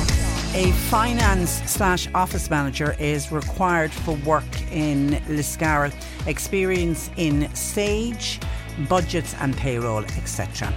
A 0.54 0.72
finance 0.72 1.62
slash 1.70 2.08
office 2.14 2.48
manager 2.48 2.96
is 2.98 3.30
required 3.30 3.92
for 3.92 4.14
work 4.24 4.44
in 4.72 5.10
Liscarroll. 5.28 5.92
Experience 6.26 7.10
in 7.16 7.54
Sage, 7.54 8.40
budgets 8.88 9.34
and 9.40 9.54
payroll, 9.54 10.04
etc. 10.04 10.72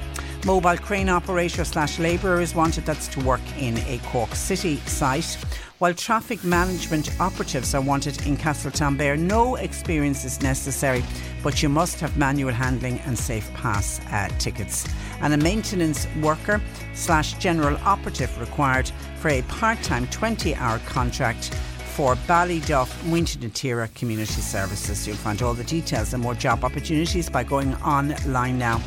Mobile 0.46 0.78
crane 0.78 1.08
operator 1.08 1.64
slash 1.64 2.00
labourer 2.00 2.42
is 2.42 2.54
wanted. 2.54 2.86
That's 2.86 3.08
to 3.10 3.22
work 3.22 3.42
in 3.58 3.78
a 3.88 4.00
Cork 4.04 4.36
City 4.36 4.76
site. 4.88 5.38
While 5.82 5.96
traffic 5.96 6.44
management 6.44 7.10
operatives 7.20 7.74
are 7.74 7.82
wanted 7.82 8.28
in 8.28 8.38
Castletownbere, 8.38 9.18
no 9.18 9.56
experience 9.56 10.24
is 10.26 10.40
necessary, 10.44 11.04
but 11.42 11.64
you 11.64 11.70
must 11.70 12.00
have 12.02 12.16
manual 12.16 12.54
handling 12.54 13.00
and 13.00 13.18
safe 13.18 13.52
pass 13.56 14.00
uh, 14.12 14.28
tickets. 14.38 14.88
And 15.22 15.34
a 15.34 15.38
maintenance 15.38 16.06
worker 16.22 16.62
slash 16.94 17.34
general 17.40 17.80
operative 17.84 18.40
required 18.40 18.92
for 19.16 19.30
a 19.30 19.42
part-time 19.48 20.06
20-hour 20.10 20.78
contract 20.86 21.56
for 21.96 22.14
Ballyduff 22.28 22.94
Winton 23.12 23.50
Community 23.96 24.42
Services. 24.42 25.08
You'll 25.08 25.18
find 25.18 25.42
all 25.42 25.56
the 25.56 25.64
details 25.64 26.14
and 26.14 26.22
more 26.22 26.36
job 26.36 26.64
opportunities 26.64 27.28
by 27.28 27.44
going 27.44 27.74
online 27.78 28.60
now. 28.60 28.80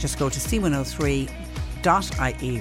Just 0.00 0.18
go 0.18 0.28
to 0.28 0.40
c103.ie 0.40 1.30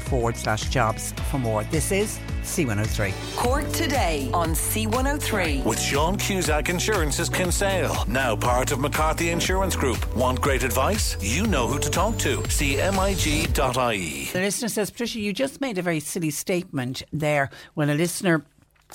forward 0.02 0.38
slash 0.38 0.70
jobs 0.70 1.14
for 1.32 1.40
more. 1.40 1.64
This 1.64 1.92
is 1.92 2.20
C103. 2.52 3.14
Cork 3.38 3.72
today 3.72 4.30
on 4.34 4.50
C103. 4.50 5.64
With 5.64 5.80
Sean 5.80 6.18
Cusack 6.18 6.68
Insurance's 6.68 7.30
Kinsale, 7.30 8.04
now 8.08 8.36
part 8.36 8.74
of 8.74 8.80
McCarthy 8.80 9.30
Insurance 9.30 9.78
Group. 9.78 10.16
Want 10.16 10.42
great 10.42 10.64
advice? 10.64 11.16
You 11.22 11.48
know 11.48 11.66
who 11.68 11.80
to 11.80 11.90
talk 11.90 12.18
to. 12.20 12.38
CMIG.ie. 12.38 14.26
The 14.34 14.40
listener 14.40 14.68
says, 14.68 14.92
Patricia, 14.92 15.20
you 15.20 15.32
just 15.32 15.62
made 15.62 15.78
a 15.78 15.82
very 15.82 16.02
silly 16.02 16.30
statement 16.30 17.04
there 17.14 17.50
when 17.74 17.90
a 17.90 17.96
listener 17.96 18.44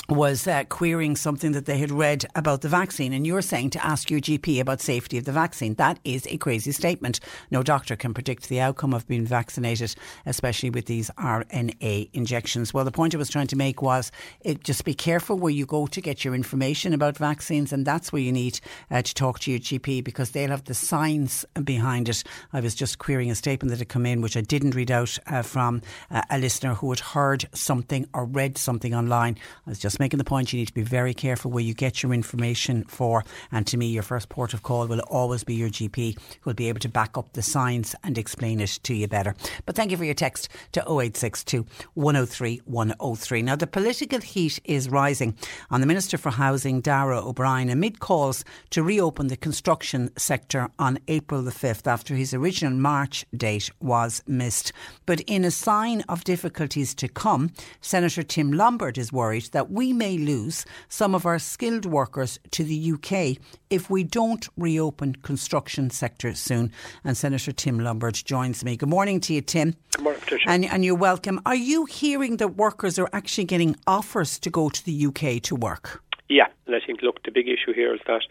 was 0.08 0.46
uh, 0.46 0.64
querying 0.68 1.16
something 1.16 1.52
that 1.52 1.66
they 1.66 1.78
had 1.78 1.90
read 1.90 2.24
about 2.34 2.60
the 2.60 2.68
vaccine, 2.68 3.12
and 3.12 3.26
you're 3.26 3.42
saying 3.42 3.70
to 3.70 3.84
ask 3.84 4.10
your 4.10 4.20
GP 4.20 4.60
about 4.60 4.80
safety 4.80 5.18
of 5.18 5.24
the 5.24 5.32
vaccine. 5.32 5.74
That 5.74 5.98
is 6.04 6.26
a 6.28 6.36
crazy 6.36 6.72
statement. 6.72 7.18
No 7.50 7.62
doctor 7.62 7.96
can 7.96 8.14
predict 8.14 8.48
the 8.48 8.60
outcome 8.60 8.94
of 8.94 9.06
being 9.08 9.26
vaccinated, 9.26 9.94
especially 10.24 10.70
with 10.70 10.86
these 10.86 11.10
RNA 11.18 12.10
injections. 12.12 12.72
Well, 12.72 12.84
the 12.84 12.92
point 12.92 13.14
I 13.14 13.18
was 13.18 13.30
trying 13.30 13.48
to 13.48 13.56
make 13.56 13.82
was 13.82 14.12
it, 14.42 14.62
just 14.62 14.84
be 14.84 14.94
careful 14.94 15.38
where 15.38 15.52
you 15.52 15.66
go 15.66 15.86
to 15.88 16.00
get 16.00 16.24
your 16.24 16.34
information 16.34 16.92
about 16.92 17.16
vaccines, 17.16 17.72
and 17.72 17.84
that's 17.84 18.12
where 18.12 18.22
you 18.22 18.32
need 18.32 18.60
uh, 18.90 19.02
to 19.02 19.14
talk 19.14 19.40
to 19.40 19.50
your 19.50 19.60
GP 19.60 20.04
because 20.04 20.30
they'll 20.30 20.50
have 20.50 20.64
the 20.64 20.74
science 20.74 21.44
behind 21.64 22.08
it. 22.08 22.22
I 22.52 22.60
was 22.60 22.74
just 22.74 22.98
querying 22.98 23.30
a 23.30 23.34
statement 23.34 23.70
that 23.70 23.78
had 23.80 23.88
come 23.88 24.06
in, 24.06 24.20
which 24.20 24.36
I 24.36 24.40
didn't 24.40 24.76
read 24.76 24.90
out 24.90 25.18
uh, 25.26 25.42
from 25.42 25.82
uh, 26.10 26.22
a 26.30 26.38
listener 26.38 26.74
who 26.74 26.90
had 26.90 27.00
heard 27.00 27.46
something 27.52 28.08
or 28.14 28.24
read 28.24 28.56
something 28.56 28.94
online. 28.94 29.36
I 29.66 29.70
was 29.70 29.80
just 29.80 29.95
making 29.98 30.18
the 30.18 30.24
point 30.24 30.52
you 30.52 30.58
need 30.58 30.66
to 30.66 30.74
be 30.74 30.82
very 30.82 31.14
careful 31.14 31.50
where 31.50 31.62
you 31.62 31.74
get 31.74 32.02
your 32.02 32.12
information 32.12 32.84
for. 32.84 33.24
And 33.52 33.66
to 33.66 33.76
me, 33.76 33.86
your 33.86 34.02
first 34.02 34.28
port 34.28 34.54
of 34.54 34.62
call 34.62 34.86
will 34.86 35.00
always 35.00 35.44
be 35.44 35.54
your 35.54 35.68
GP, 35.68 36.18
who 36.40 36.50
will 36.50 36.54
be 36.54 36.68
able 36.68 36.80
to 36.80 36.88
back 36.88 37.16
up 37.16 37.32
the 37.32 37.42
science 37.42 37.94
and 38.04 38.18
explain 38.18 38.60
it 38.60 38.78
to 38.82 38.94
you 38.94 39.08
better. 39.08 39.34
But 39.64 39.76
thank 39.76 39.90
you 39.90 39.96
for 39.96 40.04
your 40.04 40.14
text 40.14 40.48
to 40.72 40.80
0862 40.80 41.66
103 41.94 42.62
103. 42.64 43.42
Now, 43.42 43.56
the 43.56 43.66
political 43.66 44.20
heat 44.20 44.60
is 44.64 44.88
rising 44.88 45.36
on 45.70 45.80
the 45.80 45.86
Minister 45.86 46.18
for 46.18 46.30
Housing, 46.30 46.80
Darragh 46.80 47.24
O'Brien, 47.24 47.70
amid 47.70 48.00
calls 48.00 48.44
to 48.70 48.82
reopen 48.82 49.28
the 49.28 49.36
construction 49.36 50.10
sector 50.16 50.68
on 50.78 50.98
April 51.08 51.42
the 51.42 51.50
5th 51.50 51.86
after 51.86 52.14
his 52.14 52.34
original 52.34 52.72
March 52.72 53.24
date 53.36 53.70
was 53.80 54.22
missed. 54.26 54.72
But 55.06 55.20
in 55.22 55.44
a 55.44 55.50
sign 55.50 56.02
of 56.08 56.24
difficulties 56.24 56.94
to 56.96 57.08
come, 57.08 57.50
Senator 57.80 58.22
Tim 58.22 58.52
Lombard 58.52 58.98
is 58.98 59.12
worried 59.12 59.44
that 59.52 59.70
we 59.70 59.85
may 59.92 60.18
lose 60.18 60.64
some 60.88 61.14
of 61.14 61.26
our 61.26 61.38
skilled 61.38 61.86
workers 61.86 62.38
to 62.52 62.64
the 62.64 62.92
UK 62.92 63.42
if 63.70 63.90
we 63.90 64.04
don't 64.04 64.48
reopen 64.56 65.14
construction 65.16 65.90
sector 65.90 66.34
soon. 66.34 66.72
And 67.04 67.16
Senator 67.16 67.52
Tim 67.52 67.78
Lombard 67.78 68.14
joins 68.14 68.64
me. 68.64 68.76
Good 68.76 68.88
morning 68.88 69.20
to 69.20 69.34
you, 69.34 69.40
Tim. 69.40 69.76
Good 69.96 70.02
morning, 70.02 70.20
Patricia. 70.20 70.48
And, 70.48 70.64
and 70.64 70.84
you're 70.84 70.94
welcome. 70.94 71.40
Are 71.46 71.54
you 71.54 71.84
hearing 71.84 72.36
that 72.38 72.56
workers 72.56 72.98
are 72.98 73.08
actually 73.12 73.44
getting 73.44 73.76
offers 73.86 74.38
to 74.40 74.50
go 74.50 74.68
to 74.68 74.84
the 74.84 75.06
UK 75.06 75.42
to 75.42 75.56
work? 75.56 76.02
Yeah, 76.28 76.46
and 76.66 76.74
I 76.74 76.80
think, 76.84 77.02
look, 77.02 77.22
the 77.24 77.30
big 77.30 77.46
issue 77.48 77.72
here 77.72 77.94
is 77.94 78.00
that, 78.06 78.22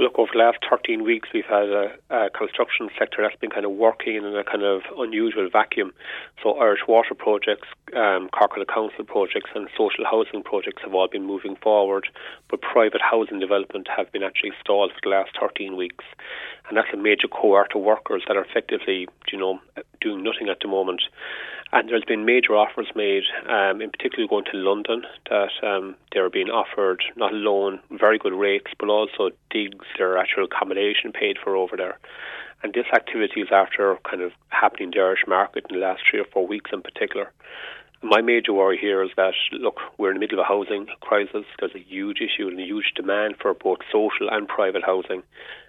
look, 0.00 0.18
over 0.18 0.30
the 0.32 0.38
last 0.38 0.58
13 0.68 1.04
weeks, 1.04 1.28
we've 1.32 1.44
had 1.44 1.68
a, 1.68 1.92
a 2.10 2.30
construction 2.30 2.88
sector 2.98 3.22
that's 3.22 3.38
been 3.38 3.50
kind 3.50 3.66
of 3.66 3.72
working 3.72 4.16
in 4.16 4.24
a 4.24 4.42
kind 4.42 4.62
of 4.62 4.82
unusual 4.96 5.48
vacuum. 5.50 5.92
So, 6.42 6.58
Irish 6.58 6.80
water 6.88 7.14
projects, 7.14 7.68
um, 7.94 8.30
Corkland 8.30 8.68
Council 8.68 9.04
projects, 9.04 9.50
and 9.54 9.68
social 9.76 10.04
housing 10.04 10.42
projects 10.42 10.82
have 10.82 10.94
all 10.94 11.08
been 11.08 11.24
moving 11.24 11.56
forward, 11.56 12.08
but 12.48 12.62
private 12.62 13.02
housing 13.02 13.38
development 13.38 13.88
have 13.94 14.10
been 14.10 14.22
actually 14.22 14.52
stalled 14.60 14.90
for 14.92 15.00
the 15.02 15.10
last 15.10 15.30
13 15.38 15.76
weeks. 15.76 16.04
And 16.68 16.76
that's 16.76 16.88
a 16.94 16.96
major 16.96 17.28
cohort 17.28 17.72
of 17.74 17.82
workers 17.82 18.22
that 18.26 18.36
are 18.36 18.44
effectively, 18.44 19.08
you 19.30 19.38
know, 19.38 19.60
doing 20.00 20.22
nothing 20.22 20.48
at 20.48 20.58
the 20.60 20.68
moment. 20.68 21.02
And 21.72 21.88
there's 21.88 22.04
been 22.04 22.24
major 22.24 22.56
offers 22.56 22.90
made, 22.96 23.22
um, 23.48 23.80
in 23.80 23.90
particular 23.90 24.26
going 24.28 24.44
to 24.46 24.56
London, 24.56 25.04
that 25.28 25.50
um, 25.62 25.94
they're 26.12 26.30
being 26.30 26.48
offered 26.48 27.02
not 27.16 27.32
alone 27.32 27.78
very 27.90 28.18
good 28.18 28.32
rates, 28.32 28.72
but 28.78 28.88
also 28.88 29.30
digs, 29.50 29.86
their 29.98 30.18
actual 30.18 30.44
accommodation 30.44 31.12
paid 31.12 31.36
for 31.42 31.56
over 31.56 31.76
there. 31.76 31.98
And 32.62 32.74
this 32.74 32.86
activity 32.92 33.40
is 33.40 33.48
after 33.50 33.96
kind 34.08 34.22
of 34.22 34.32
happening 34.48 34.88
in 34.88 34.90
the 34.90 35.00
Irish 35.00 35.24
market 35.26 35.64
in 35.70 35.80
the 35.80 35.86
last 35.86 36.02
three 36.08 36.20
or 36.20 36.26
four 36.32 36.46
weeks 36.46 36.70
in 36.72 36.82
particular. 36.82 37.32
My 38.02 38.22
major 38.22 38.52
worry 38.52 38.78
here 38.78 39.02
is 39.02 39.10
that, 39.16 39.34
look, 39.52 39.78
we're 39.98 40.10
in 40.10 40.14
the 40.14 40.20
middle 40.20 40.40
of 40.40 40.44
a 40.44 40.48
housing 40.48 40.86
crisis. 41.00 41.44
There's 41.58 41.74
a 41.74 41.84
huge 41.86 42.20
issue 42.20 42.48
and 42.48 42.58
a 42.58 42.64
huge 42.64 42.92
demand 42.96 43.36
for 43.40 43.52
both 43.52 43.78
social 43.92 44.28
and 44.30 44.48
private 44.48 44.82
housing. 44.82 45.22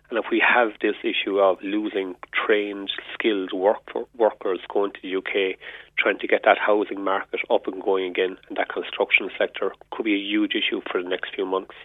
And 0.09 0.19
if 0.19 0.25
we 0.29 0.43
have 0.45 0.71
this 0.81 0.95
issue 1.03 1.39
of 1.39 1.57
losing 1.63 2.15
trained, 2.33 2.91
skilled 3.13 3.53
work 3.53 3.79
workers 4.17 4.59
going 4.69 4.91
to 4.91 4.99
the 5.01 5.15
UK, 5.15 5.57
trying 5.97 6.19
to 6.19 6.27
get 6.27 6.41
that 6.43 6.57
housing 6.57 7.01
market 7.01 7.39
up 7.49 7.65
and 7.67 7.81
going 7.81 8.11
again, 8.11 8.37
and 8.49 8.57
that 8.57 8.67
construction 8.67 9.29
sector 9.37 9.71
could 9.91 10.03
be 10.03 10.13
a 10.13 10.17
huge 10.17 10.53
issue 10.53 10.81
for 10.91 11.01
the 11.01 11.07
next 11.07 11.33
few 11.33 11.45
months. 11.45 11.75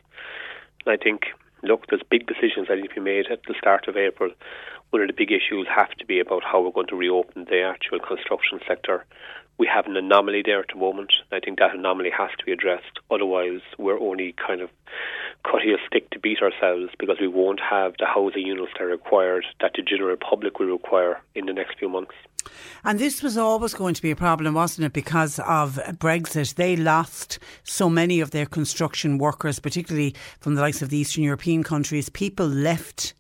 And 0.84 0.93
I 0.93 1.03
think, 1.03 1.26
look, 1.62 1.86
there's 1.88 2.02
big 2.11 2.26
decisions 2.26 2.68
that 2.68 2.78
need 2.78 2.88
to 2.88 2.94
be 2.94 3.00
made 3.00 3.26
at 3.30 3.40
the 3.46 3.54
start 3.59 3.88
of 3.88 3.96
April. 3.96 4.30
One 4.90 5.02
of 5.02 5.09
the 5.09 5.14
big 5.14 5.32
issues 5.32 5.66
have 5.74 5.90
to 5.98 6.07
be 6.07 6.20
about 6.20 6.44
how 6.44 6.61
we're 6.61 6.70
going 6.70 6.86
to 6.88 6.96
reopen 6.96 7.44
the 7.44 7.62
actual 7.62 7.98
construction 7.98 8.61
sector. 8.66 9.04
We 9.59 9.68
have 9.72 9.86
an 9.86 9.96
anomaly 9.96 10.42
there 10.44 10.61
at 10.61 10.68
the 10.72 10.78
moment. 10.78 11.12
I 11.32 11.40
think 11.40 11.59
that 11.59 11.74
anomaly 11.74 12.11
has 12.16 12.30
to 12.38 12.44
be 12.44 12.52
addressed. 12.52 13.00
Otherwise, 13.11 13.61
we're 13.78 13.98
only 13.98 14.34
kind 14.34 14.61
of 14.61 14.70
cutting 15.44 15.70
a 15.70 15.86
stick 15.86 16.11
to 16.11 16.18
beat 16.18 16.42
ourselves 16.42 16.92
because 16.98 17.18
we 17.20 17.28
won't 17.28 17.61
have 17.61 17.94
the 17.98 18.07
housing 18.07 18.46
units 18.46 18.72
that 18.74 18.84
are 18.84 18.88
required, 18.88 19.46
that 19.61 19.72
the 19.74 19.82
general 19.82 20.16
public 20.16 20.59
will 20.59 20.66
require 20.66 21.22
in 21.34 21.46
the 21.46 21.52
next 21.52 21.78
few 21.78 21.88
months. 21.88 22.12
And 22.84 22.98
this 22.98 23.22
was 23.22 23.36
always 23.36 23.74
going 23.74 23.94
to 23.94 24.02
be 24.02 24.11
a 24.11 24.16
problem, 24.16 24.54
wasn't 24.54 24.86
it? 24.86 24.92
Because 24.92 25.38
of 25.40 25.80
Brexit, 25.98 26.54
they 26.54 26.76
lost 26.76 27.38
so 27.64 27.88
many 27.88 28.20
of 28.20 28.30
their 28.30 28.46
construction 28.46 29.18
workers, 29.18 29.59
particularly 29.59 30.14
from 30.38 30.54
the 30.54 30.61
likes 30.61 30.82
of 30.82 30.90
the 30.90 30.98
Eastern 30.98 31.24
European 31.24 31.64
countries. 31.64 32.09
People 32.09 32.46
left 32.46 33.14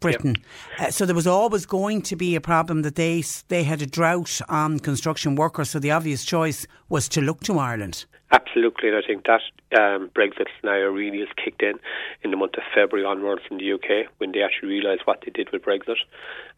Britain. 0.00 0.36
Yep. 0.78 0.88
Uh, 0.88 0.90
so 0.90 1.06
there 1.06 1.14
was 1.14 1.26
always 1.26 1.66
going 1.66 2.02
to 2.02 2.16
be 2.16 2.34
a 2.34 2.40
problem 2.40 2.82
that 2.82 2.96
they 2.96 3.24
they 3.48 3.64
had 3.64 3.82
a 3.82 3.86
drought 3.86 4.40
on 4.48 4.78
construction 4.78 5.36
workers. 5.36 5.70
So 5.70 5.78
the 5.78 5.90
obvious 5.90 6.24
choice 6.24 6.66
was 6.88 7.08
to 7.10 7.20
look 7.20 7.40
to 7.44 7.58
Ireland. 7.58 8.04
Absolutely, 8.32 8.88
and 8.88 8.98
I 8.98 9.06
think 9.06 9.24
that 9.26 9.42
um, 9.78 10.10
Brexit 10.10 10.46
scenario 10.58 10.90
really 10.90 11.20
has 11.20 11.28
kicked 11.36 11.62
in 11.62 11.78
in 12.24 12.32
the 12.32 12.36
month 12.36 12.54
of 12.56 12.64
February 12.74 13.06
onwards 13.06 13.42
in 13.52 13.58
the 13.58 13.72
UK 13.72 14.10
when 14.18 14.32
they 14.32 14.42
actually 14.42 14.70
realised 14.70 15.02
what 15.04 15.22
they 15.24 15.30
did 15.30 15.52
with 15.52 15.62
Brexit, 15.62 16.02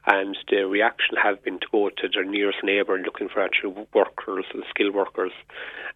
and 0.07 0.35
the 0.49 0.65
reaction 0.65 1.17
has 1.23 1.37
been 1.45 1.61
to 1.61 1.67
go 1.71 1.91
to 1.91 2.09
their 2.09 2.25
nearest 2.25 2.65
neighbour 2.65 2.95
and 2.95 3.05
looking 3.05 3.29
for 3.29 3.43
actual 3.43 3.87
workers 3.93 4.47
and 4.55 4.65
skilled 4.71 4.95
workers. 4.95 5.33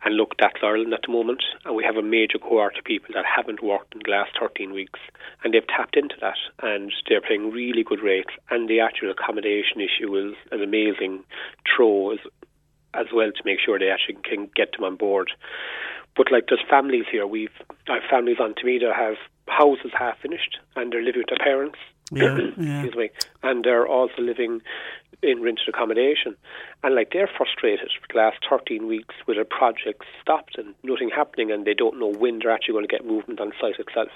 And 0.04 0.14
look, 0.16 0.34
that's 0.38 0.60
Ireland 0.62 0.92
at 0.92 1.02
the 1.06 1.12
moment, 1.12 1.42
and 1.64 1.74
we 1.74 1.84
have 1.84 1.96
a 1.96 2.02
major 2.02 2.38
cohort 2.38 2.76
of 2.76 2.84
people 2.84 3.14
that 3.14 3.24
haven't 3.24 3.62
worked 3.62 3.94
in 3.94 4.02
the 4.04 4.10
last 4.10 4.32
13 4.38 4.72
weeks, 4.72 5.00
and 5.42 5.54
they've 5.54 5.66
tapped 5.66 5.96
into 5.96 6.16
that, 6.20 6.36
and 6.62 6.92
they're 7.08 7.22
paying 7.22 7.50
really 7.50 7.82
good 7.82 8.02
rates, 8.02 8.34
and 8.50 8.68
the 8.68 8.80
actual 8.80 9.10
accommodation 9.10 9.80
issue 9.80 10.14
is 10.18 10.34
an 10.50 10.62
amazing 10.62 11.24
throw 11.64 12.18
as 12.94 13.06
well 13.12 13.30
to 13.32 13.42
make 13.44 13.58
sure 13.64 13.78
they 13.78 13.90
actually 13.90 14.18
can 14.22 14.50
get 14.54 14.72
them 14.72 14.84
on 14.84 14.96
board. 14.96 15.30
But 16.16 16.30
like 16.30 16.44
there's 16.48 16.64
families 16.68 17.04
here. 17.10 17.26
We've 17.26 17.50
I 17.88 17.94
have 17.94 18.02
families 18.10 18.36
on 18.40 18.54
Temida 18.54 18.94
have 18.94 19.16
houses 19.48 19.92
half 19.98 20.18
finished 20.20 20.58
and 20.76 20.92
they're 20.92 21.02
living 21.02 21.22
with 21.22 21.38
their 21.38 21.44
parents. 21.44 21.78
Yeah, 22.10 22.38
yeah. 22.58 22.82
Excuse 22.84 22.96
me. 22.96 23.10
And 23.42 23.64
they're 23.64 23.86
also 23.86 24.20
living 24.20 24.60
in 25.22 25.40
rented 25.40 25.68
accommodation. 25.68 26.36
And 26.82 26.94
like 26.94 27.10
they're 27.12 27.30
frustrated 27.34 27.90
for 28.00 28.12
the 28.12 28.18
last 28.18 28.38
13 28.48 28.86
weeks 28.86 29.14
with 29.26 29.38
a 29.38 29.44
project 29.44 30.04
stopped 30.20 30.58
and 30.58 30.74
nothing 30.82 31.10
happening 31.14 31.50
and 31.50 31.64
they 31.64 31.74
don't 31.74 31.98
know 31.98 32.12
when 32.12 32.40
they're 32.40 32.50
actually 32.50 32.74
going 32.74 32.88
to 32.88 32.92
get 32.92 33.06
movement 33.06 33.40
on 33.40 33.52
site 33.60 33.78
itself. 33.78 34.10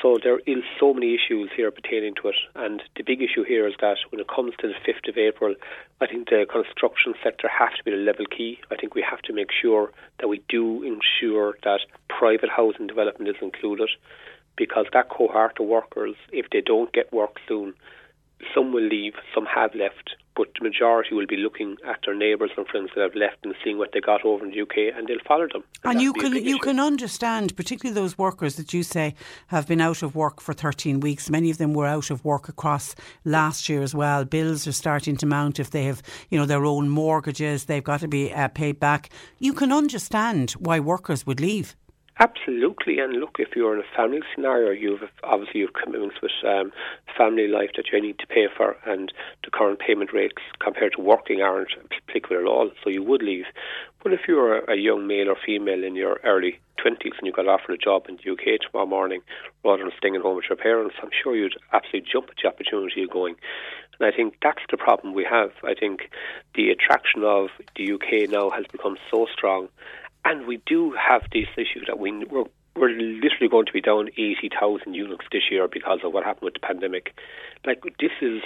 So 0.00 0.16
there 0.22 0.38
is 0.46 0.62
so 0.78 0.94
many 0.94 1.16
issues 1.16 1.50
here 1.56 1.72
pertaining 1.72 2.14
to 2.22 2.28
it, 2.28 2.36
and 2.54 2.80
the 2.96 3.02
big 3.02 3.20
issue 3.20 3.42
here 3.42 3.66
is 3.66 3.74
that 3.80 3.96
when 4.10 4.20
it 4.20 4.28
comes 4.28 4.54
to 4.60 4.68
the 4.68 4.74
5th 4.86 5.08
of 5.08 5.18
April, 5.18 5.56
I 6.00 6.06
think 6.06 6.28
the 6.28 6.46
construction 6.48 7.14
sector 7.22 7.48
has 7.48 7.70
to 7.76 7.84
be 7.84 7.90
the 7.90 7.96
level 7.96 8.24
key. 8.26 8.60
I 8.70 8.76
think 8.76 8.94
we 8.94 9.02
have 9.02 9.22
to 9.22 9.32
make 9.32 9.50
sure 9.50 9.90
that 10.20 10.28
we 10.28 10.40
do 10.48 10.84
ensure 10.84 11.58
that 11.64 11.80
private 12.08 12.48
housing 12.48 12.86
development 12.86 13.28
is 13.28 13.42
included, 13.42 13.90
because 14.56 14.86
that 14.92 15.08
cohort 15.08 15.58
of 15.58 15.66
workers, 15.66 16.14
if 16.30 16.46
they 16.50 16.60
don't 16.60 16.92
get 16.92 17.12
work 17.12 17.36
soon, 17.48 17.74
some 18.54 18.72
will 18.72 18.86
leave, 18.86 19.14
some 19.34 19.46
have 19.46 19.74
left, 19.74 20.14
but 20.38 20.48
the 20.56 20.62
majority 20.62 21.14
will 21.16 21.26
be 21.26 21.36
looking 21.36 21.76
at 21.84 21.98
their 22.06 22.14
neighbours 22.14 22.52
and 22.56 22.64
friends 22.68 22.90
that 22.94 23.02
have 23.02 23.16
left 23.16 23.38
and 23.42 23.54
seeing 23.62 23.76
what 23.76 23.90
they 23.92 24.00
got 24.00 24.24
over 24.24 24.44
in 24.44 24.52
the 24.52 24.60
UK, 24.62 24.96
and 24.96 25.08
they'll 25.08 25.18
follow 25.26 25.48
them. 25.52 25.64
And, 25.82 25.94
and 25.94 26.00
you 26.00 26.12
can 26.12 26.32
you 26.32 26.54
issue. 26.54 26.58
can 26.58 26.78
understand, 26.78 27.56
particularly 27.56 27.92
those 27.92 28.16
workers 28.16 28.54
that 28.54 28.72
you 28.72 28.84
say 28.84 29.16
have 29.48 29.66
been 29.66 29.80
out 29.80 30.04
of 30.04 30.14
work 30.14 30.40
for 30.40 30.52
13 30.52 31.00
weeks. 31.00 31.28
Many 31.28 31.50
of 31.50 31.58
them 31.58 31.74
were 31.74 31.86
out 31.86 32.10
of 32.10 32.24
work 32.24 32.48
across 32.48 32.94
last 33.24 33.68
year 33.68 33.82
as 33.82 33.96
well. 33.96 34.24
Bills 34.24 34.66
are 34.68 34.72
starting 34.72 35.16
to 35.16 35.26
mount 35.26 35.58
if 35.58 35.72
they 35.72 35.84
have 35.84 36.02
you 36.30 36.38
know 36.38 36.46
their 36.46 36.64
own 36.64 36.88
mortgages. 36.88 37.64
They've 37.64 37.82
got 37.82 38.00
to 38.00 38.08
be 38.08 38.32
uh, 38.32 38.46
paid 38.46 38.78
back. 38.78 39.10
You 39.40 39.52
can 39.52 39.72
understand 39.72 40.52
why 40.52 40.78
workers 40.78 41.26
would 41.26 41.40
leave. 41.40 41.74
Absolutely, 42.20 42.98
and 42.98 43.12
look, 43.20 43.36
if 43.38 43.54
you're 43.54 43.74
in 43.74 43.80
a 43.80 43.96
family 43.96 44.20
scenario, 44.34 44.72
you've 44.72 45.08
obviously 45.22 45.60
you've 45.60 45.72
commitments 45.72 46.16
with 46.20 46.32
um, 46.44 46.72
family 47.16 47.46
life 47.46 47.70
that 47.76 47.86
you 47.92 48.02
need 48.02 48.18
to 48.18 48.26
pay 48.26 48.48
for, 48.56 48.76
and 48.86 49.12
the 49.44 49.50
current 49.52 49.78
payment 49.78 50.12
rates 50.12 50.42
compared 50.58 50.94
to 50.94 51.00
working 51.00 51.42
aren't 51.42 51.70
applicable 52.08 52.38
at 52.38 52.44
all. 52.44 52.72
So 52.82 52.90
you 52.90 53.04
would 53.04 53.22
leave. 53.22 53.44
But 54.02 54.12
if 54.12 54.22
you're 54.26 54.64
a 54.68 54.76
young 54.76 55.06
male 55.06 55.28
or 55.28 55.36
female 55.46 55.84
in 55.84 55.94
your 55.94 56.18
early 56.24 56.58
twenties 56.76 57.12
and 57.18 57.26
you 57.26 57.32
got 57.32 57.46
offered 57.46 57.74
a 57.74 57.78
job 57.78 58.06
in 58.08 58.16
the 58.16 58.32
UK 58.32 58.60
tomorrow 58.60 58.86
morning, 58.88 59.20
rather 59.64 59.84
than 59.84 59.92
staying 59.96 60.16
at 60.16 60.22
home 60.22 60.34
with 60.34 60.46
your 60.50 60.56
parents, 60.56 60.96
I'm 61.00 61.10
sure 61.22 61.36
you'd 61.36 61.56
absolutely 61.72 62.10
jump 62.10 62.30
at 62.30 62.36
the 62.42 62.48
opportunity 62.48 63.04
of 63.04 63.10
going. 63.10 63.36
And 64.00 64.12
I 64.12 64.16
think 64.16 64.38
that's 64.42 64.62
the 64.72 64.76
problem 64.76 65.14
we 65.14 65.24
have. 65.24 65.52
I 65.62 65.74
think 65.74 66.10
the 66.56 66.70
attraction 66.70 67.22
of 67.22 67.50
the 67.76 67.92
UK 67.92 68.28
now 68.28 68.50
has 68.50 68.64
become 68.72 68.96
so 69.08 69.26
strong 69.32 69.68
and 70.24 70.46
we 70.46 70.60
do 70.66 70.92
have 70.92 71.22
this 71.32 71.48
issue 71.56 71.84
that 71.86 71.98
we, 71.98 72.12
we're, 72.24 72.44
we're 72.76 72.90
literally 72.90 73.48
going 73.50 73.66
to 73.66 73.72
be 73.72 73.80
down 73.80 74.08
80,000 74.16 74.94
units 74.94 75.24
this 75.32 75.42
year 75.50 75.68
because 75.68 76.00
of 76.04 76.12
what 76.12 76.24
happened 76.24 76.44
with 76.44 76.54
the 76.54 76.60
pandemic. 76.60 77.14
Like, 77.66 77.82
this 77.98 78.12
is, 78.20 78.42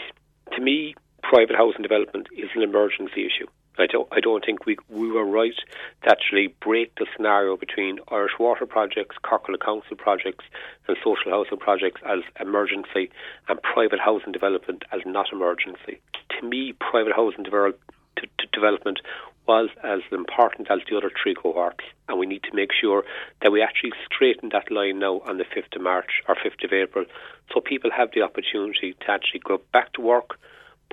to 0.56 0.60
me, 0.60 0.94
private 1.22 1.56
housing 1.56 1.82
development 1.82 2.28
is 2.36 2.50
an 2.54 2.62
emergency 2.62 3.26
issue. 3.26 3.46
I 3.78 3.86
don't, 3.86 4.06
I 4.12 4.20
don't 4.20 4.44
think 4.44 4.66
we 4.66 4.76
we 4.90 5.10
were 5.10 5.24
right 5.24 5.54
to 6.02 6.10
actually 6.10 6.54
break 6.60 6.94
the 6.96 7.06
scenario 7.16 7.56
between 7.56 8.00
Irish 8.08 8.32
water 8.38 8.66
projects, 8.66 9.16
Corkland 9.22 9.62
Council 9.62 9.96
projects, 9.96 10.44
and 10.88 10.96
social 10.98 11.30
housing 11.30 11.58
projects 11.58 12.00
as 12.04 12.18
emergency, 12.38 13.10
and 13.48 13.62
private 13.62 13.98
housing 13.98 14.32
development 14.32 14.84
as 14.92 15.00
not 15.06 15.32
emergency. 15.32 16.02
To 16.38 16.46
me, 16.46 16.74
private 16.74 17.14
housing 17.16 17.44
develop, 17.44 17.80
to, 18.16 18.26
to 18.38 18.46
development 18.52 19.00
was 19.46 19.68
as 19.82 20.00
important 20.12 20.70
as 20.70 20.78
the 20.88 20.96
other 20.96 21.10
three 21.20 21.34
cohorts. 21.34 21.84
And 22.08 22.18
we 22.18 22.26
need 22.26 22.42
to 22.44 22.54
make 22.54 22.70
sure 22.72 23.02
that 23.40 23.50
we 23.50 23.60
actually 23.60 23.92
straighten 24.06 24.50
that 24.50 24.70
line 24.70 25.00
now 25.00 25.20
on 25.26 25.38
the 25.38 25.44
5th 25.44 25.74
of 25.74 25.82
March 25.82 26.22
or 26.28 26.36
5th 26.36 26.64
of 26.64 26.72
April 26.72 27.04
so 27.52 27.60
people 27.60 27.90
have 27.90 28.10
the 28.14 28.22
opportunity 28.22 28.94
to 29.00 29.10
actually 29.10 29.40
go 29.40 29.60
back 29.72 29.92
to 29.94 30.00
work. 30.00 30.38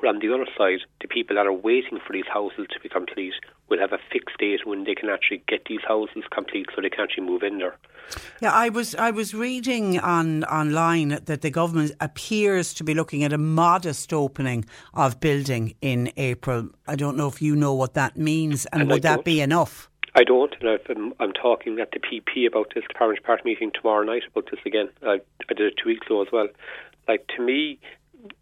But 0.02 0.10
on 0.10 0.20
the 0.20 0.34
other 0.34 0.48
side, 0.58 0.80
the 1.02 1.08
people 1.08 1.36
that 1.36 1.46
are 1.46 1.54
waiting 1.54 2.00
for 2.06 2.14
these 2.14 2.28
houses 2.32 2.68
to 2.72 2.80
be 2.80 2.90
complete 2.90 3.34
will 3.68 3.80
have 3.80 3.92
a 3.92 4.00
fixed 4.12 4.38
date 4.38 4.66
when 4.66 4.86
they 4.86 4.96
can 4.96 5.10
actually 5.10 5.44
get 5.48 5.66
these 5.66 5.82
houses 5.88 6.24
complete 6.32 6.68
so 6.74 6.82
they 6.82 6.90
can 6.90 7.02
actually 7.02 7.26
move 7.26 7.44
in 7.44 7.58
there. 7.58 7.76
Yeah, 8.42 8.54
I 8.54 8.70
was 8.70 8.96
I 8.96 9.12
was 9.12 9.34
reading 9.34 10.00
on 10.00 10.44
online 10.46 11.20
that 11.26 11.42
the 11.42 11.52
government 11.52 11.92
appears 12.00 12.74
to 12.76 12.84
be 12.84 12.94
looking 12.94 13.24
at 13.24 13.34
a 13.34 13.38
modest 13.38 14.14
opening 14.14 14.66
of 14.94 15.20
building 15.20 15.76
in 15.82 16.12
April. 16.18 16.70
I 16.88 16.96
don't 16.96 17.18
know 17.18 17.28
if 17.28 17.42
you 17.42 17.56
know 17.56 17.74
what 17.74 17.94
that 17.94 18.18
means, 18.18 18.66
and, 18.68 18.82
And 18.84 18.92
would 18.92 19.04
that 19.04 19.24
be 19.24 19.42
enough? 19.42 19.90
I 20.16 20.24
don't, 20.24 20.56
and 20.60 20.70
I've, 20.70 20.82
I'm, 20.90 21.14
I'm 21.20 21.34
talking 21.34 21.80
at 21.80 21.92
the 21.92 22.00
PP 22.00 22.48
about 22.48 22.74
this, 22.74 22.84
the 22.88 22.96
Parliament 22.96 23.24
Party 23.24 23.44
meeting 23.46 23.72
tomorrow 23.72 24.04
night 24.04 24.24
about 24.32 24.50
this 24.50 24.60
again. 24.66 24.90
I, 25.04 25.20
I 25.50 25.54
did 25.54 25.68
it 25.68 25.76
two 25.82 25.90
weeks 25.90 26.08
ago 26.08 26.24
as 26.24 26.28
well. 26.32 26.48
Like, 27.08 27.28
to 27.36 27.44
me, 27.44 27.80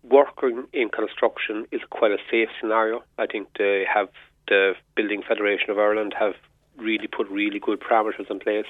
working 0.04 0.66
in 0.74 0.90
construction 0.90 1.66
is 1.72 1.82
quite 1.90 2.12
a 2.12 2.18
safe 2.30 2.50
scenario. 2.60 3.04
I 3.18 3.28
think 3.28 3.50
they 3.58 3.86
have, 3.92 4.10
the 4.48 4.74
Building 4.96 5.24
Federation 5.28 5.70
of 5.70 5.78
Ireland 5.78 6.16
have 6.20 6.36
really 6.78 7.08
put 7.08 7.28
really 7.30 7.60
good 7.60 7.80
parameters 7.80 8.30
in 8.30 8.40
place. 8.40 8.66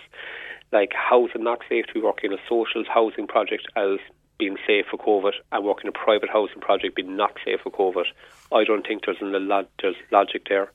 Like, 0.71 0.93
it 1.11 1.41
not 1.41 1.59
safe 1.69 1.85
to 1.87 1.93
be 1.93 2.01
working 2.01 2.31
in 2.31 2.37
a 2.37 2.41
social 2.49 2.83
housing 2.91 3.27
project 3.27 3.67
as 3.75 3.99
being 4.37 4.57
safe 4.67 4.85
for 4.89 4.97
COVID 4.97 5.33
and 5.51 5.65
working 5.65 5.87
a 5.87 5.91
private 5.91 6.29
housing 6.29 6.61
project 6.61 6.95
being 6.95 7.15
not 7.15 7.37
safe 7.43 7.61
for 7.61 7.71
COVID? 7.71 8.05
I 8.51 8.63
don't 8.63 8.85
think 8.85 9.05
there's, 9.05 9.21
a 9.21 9.25
lot, 9.25 9.69
there's 9.81 9.95
logic 10.11 10.47
there. 10.49 10.71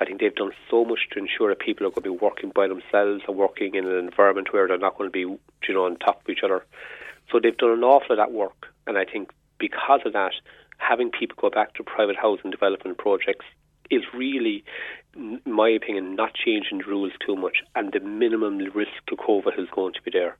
I 0.00 0.04
think 0.04 0.20
they've 0.20 0.34
done 0.34 0.52
so 0.70 0.84
much 0.84 1.08
to 1.12 1.18
ensure 1.18 1.48
that 1.48 1.58
people 1.58 1.86
are 1.86 1.90
going 1.90 2.04
to 2.04 2.12
be 2.12 2.24
working 2.24 2.50
by 2.54 2.68
themselves 2.68 3.22
and 3.26 3.36
working 3.36 3.74
in 3.74 3.86
an 3.86 3.98
environment 3.98 4.52
where 4.52 4.68
they're 4.68 4.78
not 4.78 4.96
going 4.96 5.08
to 5.08 5.12
be, 5.12 5.20
you 5.20 5.74
know, 5.74 5.86
on 5.86 5.96
top 5.96 6.22
of 6.22 6.28
each 6.28 6.42
other. 6.44 6.64
So 7.30 7.40
they've 7.40 7.56
done 7.56 7.70
an 7.70 7.84
awful 7.84 8.16
lot 8.16 8.22
of 8.22 8.28
that 8.28 8.32
work, 8.32 8.72
and 8.86 8.96
I 8.96 9.04
think 9.04 9.32
because 9.58 10.00
of 10.04 10.12
that, 10.12 10.32
having 10.78 11.10
people 11.10 11.36
go 11.40 11.50
back 11.50 11.74
to 11.74 11.82
private 11.82 12.16
housing 12.16 12.50
development 12.50 12.98
projects 12.98 13.44
is 13.90 14.02
really, 14.14 14.64
in 15.16 15.40
my 15.46 15.68
opinion, 15.68 16.14
not 16.14 16.34
changing 16.34 16.78
the 16.78 16.84
rules 16.84 17.12
too 17.24 17.36
much, 17.36 17.58
and 17.74 17.92
the 17.92 18.00
minimum 18.00 18.58
risk 18.74 18.92
to 19.08 19.16
COVID 19.16 19.58
is 19.58 19.68
going 19.74 19.94
to 19.94 20.02
be 20.02 20.10
there. 20.12 20.36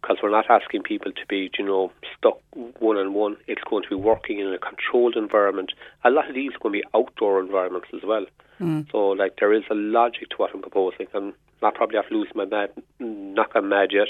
Because 0.00 0.18
we're 0.20 0.30
not 0.30 0.50
asking 0.50 0.82
people 0.82 1.12
to 1.12 1.26
be, 1.28 1.48
you 1.56 1.64
know, 1.64 1.92
stuck 2.18 2.38
one 2.80 2.96
on 2.96 3.14
one. 3.14 3.36
It's 3.46 3.62
going 3.62 3.84
to 3.84 3.88
be 3.88 3.94
working 3.94 4.40
in 4.40 4.52
a 4.52 4.58
controlled 4.58 5.16
environment. 5.16 5.72
A 6.02 6.10
lot 6.10 6.28
of 6.28 6.34
these 6.34 6.50
are 6.54 6.58
going 6.58 6.74
to 6.74 6.82
be 6.82 6.84
outdoor 6.92 7.38
environments 7.40 7.88
as 7.94 8.00
well. 8.04 8.26
Hmm. 8.58 8.80
So, 8.90 9.10
like, 9.10 9.36
there 9.38 9.52
is 9.52 9.62
a 9.70 9.74
logic 9.74 10.30
to 10.30 10.36
what 10.38 10.50
I'm 10.52 10.60
proposing. 10.60 11.06
I'm 11.14 11.34
not 11.62 11.76
probably 11.76 11.96
have 11.96 12.08
to 12.08 12.14
lose 12.16 12.28
my 12.34 12.44
mad, 12.44 12.70
not 12.98 13.54
gone 13.54 13.68
mad 13.68 13.90
yet, 13.92 14.08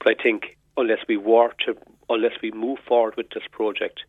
but 0.00 0.08
I 0.18 0.20
think 0.20 0.57
unless 0.78 1.00
we 1.08 1.16
were 1.16 1.52
to, 1.66 1.76
unless 2.08 2.40
we 2.42 2.50
move 2.52 2.78
forward 2.86 3.14
with 3.16 3.28
this 3.30 3.42
project, 3.50 4.00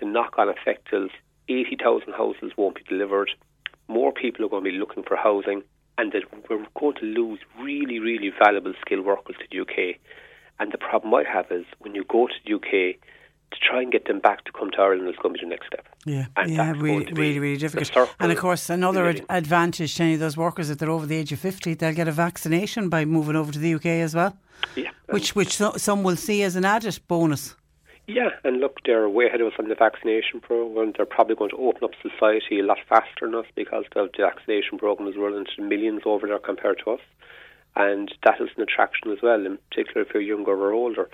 the 0.00 0.06
knock-on 0.06 0.48
effect 0.48 0.88
is 0.92 1.10
80,000 1.48 2.12
houses 2.12 2.52
won't 2.56 2.74
be 2.74 2.82
delivered. 2.82 3.30
More 3.88 4.12
people 4.12 4.44
are 4.44 4.48
going 4.48 4.64
to 4.64 4.70
be 4.70 4.76
looking 4.76 5.04
for 5.04 5.16
housing, 5.16 5.62
and 5.98 6.12
that 6.12 6.24
we're 6.50 6.66
going 6.78 6.96
to 6.96 7.04
lose 7.04 7.38
really, 7.60 7.98
really 8.00 8.32
valuable 8.36 8.74
skilled 8.80 9.06
workers 9.06 9.36
to 9.38 9.46
the 9.50 9.60
UK. 9.60 9.96
And 10.58 10.72
the 10.72 10.78
problem 10.78 11.14
I 11.14 11.24
have 11.30 11.46
is 11.50 11.64
when 11.78 11.94
you 11.94 12.04
go 12.04 12.26
to 12.26 12.34
the 12.44 12.54
UK, 12.54 12.96
to 13.52 13.58
try 13.58 13.80
and 13.82 13.92
get 13.92 14.06
them 14.06 14.18
back 14.20 14.44
to 14.44 14.52
come 14.52 14.70
to 14.72 14.80
Ireland 14.80 15.08
is 15.08 15.16
going 15.22 15.34
to 15.34 15.38
be 15.40 15.44
the 15.44 15.50
next 15.50 15.66
step. 15.68 15.86
Yeah, 16.04 16.26
And 16.36 16.50
yeah, 16.50 16.72
really, 16.72 17.04
going 17.04 17.06
to 17.06 17.14
be 17.14 17.20
really, 17.20 17.38
really 17.38 17.56
difficult. 17.58 18.10
And 18.18 18.32
of 18.32 18.38
course, 18.38 18.68
another 18.68 19.06
ad- 19.08 19.24
advantage 19.28 19.94
to 19.96 20.02
any 20.02 20.14
of 20.14 20.20
those 20.20 20.36
workers 20.36 20.70
if 20.70 20.78
they're 20.78 20.90
over 20.90 21.06
the 21.06 21.16
age 21.16 21.32
of 21.32 21.38
fifty, 21.38 21.74
they'll 21.74 21.94
get 21.94 22.08
a 22.08 22.12
vaccination 22.12 22.88
by 22.88 23.04
moving 23.04 23.36
over 23.36 23.52
to 23.52 23.58
the 23.58 23.74
UK 23.74 23.86
as 23.86 24.14
well, 24.14 24.36
Yeah, 24.76 24.90
which 25.10 25.34
which 25.34 25.56
so, 25.56 25.72
some 25.76 26.02
will 26.02 26.16
see 26.16 26.42
as 26.42 26.56
an 26.56 26.64
added 26.64 26.98
bonus. 27.08 27.54
Yeah, 28.08 28.30
and 28.42 28.58
look, 28.58 28.80
they're 28.84 29.08
way 29.08 29.26
ahead 29.26 29.40
of 29.40 29.46
us 29.46 29.58
on 29.60 29.68
the 29.68 29.76
vaccination 29.76 30.40
program. 30.40 30.92
They're 30.96 31.06
probably 31.06 31.36
going 31.36 31.50
to 31.50 31.56
open 31.56 31.84
up 31.84 31.92
society 32.02 32.58
a 32.58 32.64
lot 32.64 32.78
faster 32.88 33.26
than 33.26 33.36
us 33.36 33.46
because 33.54 33.84
the 33.94 34.08
vaccination 34.18 34.76
program 34.78 35.08
is 35.08 35.16
running 35.16 35.46
to 35.54 35.62
millions 35.62 36.02
over 36.04 36.26
there 36.26 36.40
compared 36.40 36.82
to 36.84 36.92
us. 36.92 37.00
And 37.74 38.12
that 38.24 38.40
is 38.40 38.50
an 38.56 38.62
attraction 38.62 39.12
as 39.12 39.22
well, 39.22 39.46
in 39.46 39.56
particular 39.70 40.02
if 40.02 40.12
you're 40.12 40.22
younger 40.22 40.52
or 40.52 40.72
older. 40.72 41.08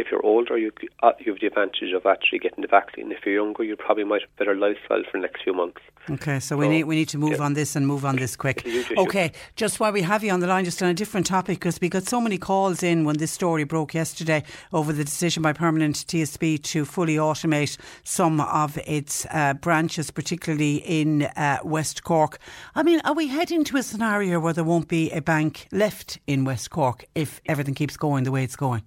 If 0.00 0.06
you're 0.10 0.24
older, 0.24 0.56
you, 0.56 0.72
uh, 1.02 1.12
you 1.18 1.32
have 1.32 1.40
the 1.40 1.46
advantage 1.46 1.92
of 1.94 2.06
actually 2.06 2.38
getting 2.38 2.62
the 2.62 2.68
vaccine. 2.68 3.12
If 3.12 3.18
you're 3.26 3.34
younger, 3.34 3.64
you 3.64 3.76
probably 3.76 4.04
might 4.04 4.22
have 4.22 4.30
a 4.34 4.38
better 4.38 4.54
lifestyle 4.54 5.02
for 5.04 5.18
the 5.18 5.18
next 5.18 5.42
few 5.44 5.52
months. 5.52 5.80
Okay, 6.08 6.40
so 6.40 6.56
we 6.56 6.68
need 6.68 6.84
we 6.84 6.96
need 6.96 7.10
to 7.10 7.18
move 7.18 7.38
yeah. 7.38 7.44
on 7.44 7.52
this 7.52 7.76
and 7.76 7.86
move 7.86 8.06
on 8.06 8.16
this 8.16 8.34
quick. 8.34 8.58
It's 8.58 8.66
a 8.66 8.70
huge 8.70 8.86
issue. 8.92 9.00
Okay, 9.00 9.32
just 9.56 9.78
while 9.78 9.92
we 9.92 10.00
have 10.00 10.24
you 10.24 10.32
on 10.32 10.40
the 10.40 10.46
line, 10.46 10.64
just 10.64 10.82
on 10.82 10.88
a 10.88 10.94
different 10.94 11.26
topic, 11.26 11.58
because 11.58 11.78
we 11.80 11.90
got 11.90 12.04
so 12.04 12.20
many 12.20 12.38
calls 12.38 12.82
in 12.82 13.04
when 13.04 13.18
this 13.18 13.30
story 13.30 13.64
broke 13.64 13.92
yesterday 13.92 14.42
over 14.72 14.92
the 14.92 15.04
decision 15.04 15.42
by 15.42 15.52
Permanent 15.52 15.96
TSB 15.96 16.62
to 16.62 16.86
fully 16.86 17.16
automate 17.16 17.76
some 18.02 18.40
of 18.40 18.78
its 18.86 19.26
uh, 19.30 19.52
branches, 19.54 20.10
particularly 20.10 20.76
in 20.76 21.24
uh, 21.36 21.58
West 21.62 22.04
Cork. 22.04 22.38
I 22.74 22.82
mean, 22.82 23.00
are 23.04 23.14
we 23.14 23.26
heading 23.26 23.64
to 23.64 23.76
a 23.76 23.82
scenario 23.82 24.40
where 24.40 24.54
there 24.54 24.64
won't 24.64 24.88
be 24.88 25.10
a 25.10 25.20
bank 25.20 25.68
left 25.70 26.18
in 26.26 26.46
West 26.46 26.70
Cork 26.70 27.04
if 27.14 27.40
everything 27.44 27.74
keeps 27.74 27.98
going 27.98 28.24
the 28.24 28.32
way 28.32 28.42
it's 28.42 28.56
going? 28.56 28.82